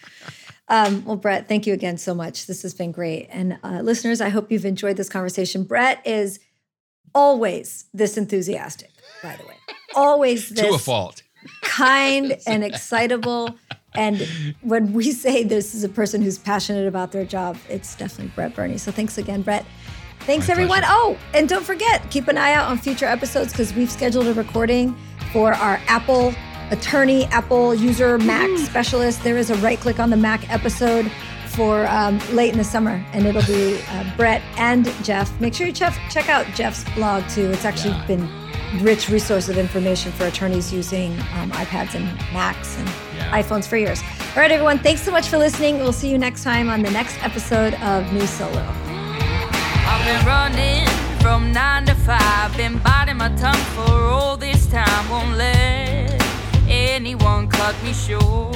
Um, 0.69 1.03
well, 1.03 1.15
Brett, 1.15 1.47
thank 1.47 1.65
you 1.65 1.73
again 1.73 1.97
so 1.97 2.13
much. 2.13 2.45
This 2.45 2.61
has 2.61 2.75
been 2.75 2.91
great. 2.91 3.27
And 3.31 3.57
uh, 3.63 3.81
listeners, 3.81 4.21
I 4.21 4.29
hope 4.29 4.51
you've 4.51 4.65
enjoyed 4.65 4.97
this 4.97 5.09
conversation. 5.09 5.63
Brett 5.63 6.05
is 6.05 6.39
always 7.15 7.85
this 7.93 8.17
enthusiastic, 8.17 8.91
by 9.21 9.35
the 9.35 9.45
way. 9.45 9.55
Always 9.95 10.49
this 10.49 10.65
to 10.65 10.73
a 10.73 10.77
fault. 10.77 11.23
Kind 11.63 12.37
and 12.47 12.63
excitable. 12.63 13.55
And 13.95 14.27
when 14.61 14.93
we 14.93 15.11
say 15.11 15.43
this 15.43 15.73
is 15.73 15.83
a 15.83 15.89
person 15.89 16.21
who's 16.21 16.37
passionate 16.37 16.87
about 16.87 17.11
their 17.11 17.25
job, 17.25 17.57
it's 17.69 17.95
definitely 17.95 18.31
Brett 18.35 18.55
Burney. 18.55 18.77
So 18.77 18.91
thanks 18.91 19.17
again, 19.17 19.41
Brett. 19.41 19.65
Thanks, 20.21 20.47
My 20.47 20.53
everyone. 20.53 20.79
Pleasure. 20.79 20.93
Oh, 20.95 21.17
and 21.33 21.49
don't 21.49 21.65
forget, 21.65 22.09
keep 22.11 22.27
an 22.27 22.37
eye 22.37 22.53
out 22.53 22.69
on 22.69 22.77
future 22.77 23.05
episodes 23.05 23.51
because 23.51 23.73
we've 23.73 23.89
scheduled 23.89 24.27
a 24.27 24.33
recording 24.33 24.95
for 25.31 25.53
our 25.53 25.81
Apple 25.87 26.33
attorney, 26.71 27.25
Apple 27.25 27.73
user 27.73 28.17
Mac 28.19 28.55
specialist. 28.59 29.23
There 29.23 29.37
is 29.37 29.49
a 29.49 29.55
right 29.55 29.79
click 29.79 29.99
on 29.99 30.09
the 30.09 30.17
Mac 30.17 30.49
episode 30.51 31.11
for 31.47 31.87
um, 31.87 32.19
late 32.31 32.51
in 32.51 32.57
the 32.57 32.63
summer, 32.63 33.03
and 33.11 33.25
it'll 33.25 33.41
be 33.43 33.81
uh, 33.89 34.15
Brett 34.15 34.41
and 34.57 34.85
Jeff. 35.03 35.39
Make 35.41 35.53
sure 35.53 35.65
you 35.65 35.73
check 35.73 35.97
check 36.09 36.29
out 36.29 36.45
Jeff's 36.53 36.83
blog 36.93 37.27
too. 37.27 37.49
It's 37.49 37.65
actually 37.65 37.95
yeah. 37.95 38.07
been 38.07 38.48
rich 38.77 39.09
resource 39.09 39.49
of 39.49 39.57
information 39.57 40.11
for 40.11 40.25
attorneys 40.25 40.71
using 40.71 41.11
um, 41.33 41.51
iPads 41.51 41.95
and 41.95 42.05
Macs 42.33 42.77
and 42.77 42.87
yeah. 43.15 43.41
iPhones 43.41 43.67
for 43.67 43.77
years. 43.77 44.01
All 44.35 44.41
right, 44.41 44.51
everyone, 44.51 44.79
thanks 44.79 45.01
so 45.01 45.11
much 45.11 45.27
for 45.27 45.37
listening. 45.37 45.79
We'll 45.79 45.93
see 45.93 46.09
you 46.09 46.17
next 46.17 46.43
time 46.43 46.69
on 46.69 46.81
the 46.81 46.91
next 46.91 47.21
episode 47.23 47.73
of 47.75 48.11
New 48.13 48.27
Solo. 48.27 48.65
I've 49.91 50.05
been 50.05 50.25
running 50.25 50.87
from 51.19 51.51
nine 51.51 51.85
to 51.85 51.95
five, 51.95 52.55
been 52.55 52.77
biting 52.79 53.17
my 53.17 53.29
tongue 53.35 53.55
for 53.75 53.91
all 53.91 54.37
this 54.37 54.67
time. 54.67 55.09
Won't 55.09 55.37
let 55.37 56.21
anyone 56.67 57.47
cut 57.49 57.75
me 57.83 57.93
short. 57.93 58.55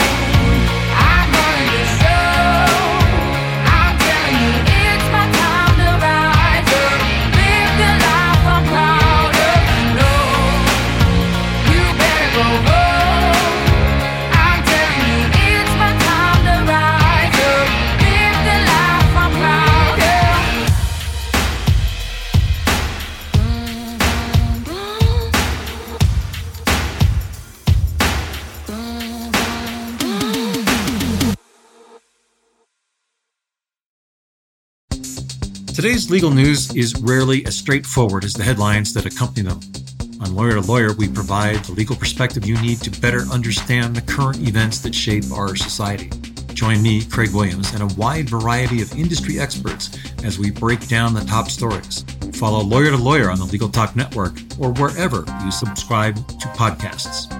Today's 35.73 36.11
legal 36.11 36.31
news 36.31 36.75
is 36.75 37.01
rarely 37.01 37.45
as 37.45 37.57
straightforward 37.57 38.25
as 38.25 38.33
the 38.33 38.43
headlines 38.43 38.93
that 38.93 39.05
accompany 39.05 39.47
them. 39.47 39.61
On 40.19 40.35
Lawyer 40.35 40.55
to 40.55 40.61
Lawyer, 40.61 40.93
we 40.93 41.07
provide 41.07 41.63
the 41.63 41.71
legal 41.71 41.95
perspective 41.95 42.45
you 42.45 42.61
need 42.61 42.81
to 42.81 43.01
better 43.01 43.21
understand 43.31 43.95
the 43.95 44.01
current 44.01 44.45
events 44.45 44.81
that 44.81 44.93
shape 44.93 45.31
our 45.31 45.55
society. 45.55 46.11
Join 46.53 46.83
me, 46.83 47.05
Craig 47.05 47.33
Williams, 47.33 47.73
and 47.73 47.83
a 47.83 47.95
wide 47.95 48.29
variety 48.29 48.81
of 48.81 48.93
industry 48.99 49.39
experts 49.39 49.97
as 50.25 50.37
we 50.37 50.51
break 50.51 50.87
down 50.89 51.13
the 51.13 51.21
top 51.21 51.49
stories. 51.49 52.03
Follow 52.33 52.61
Lawyer 52.61 52.91
to 52.91 52.97
Lawyer 52.97 53.31
on 53.31 53.39
the 53.39 53.45
Legal 53.45 53.69
Talk 53.69 53.95
Network 53.95 54.33
or 54.59 54.73
wherever 54.73 55.23
you 55.43 55.51
subscribe 55.51 56.15
to 56.15 56.47
podcasts. 56.49 57.31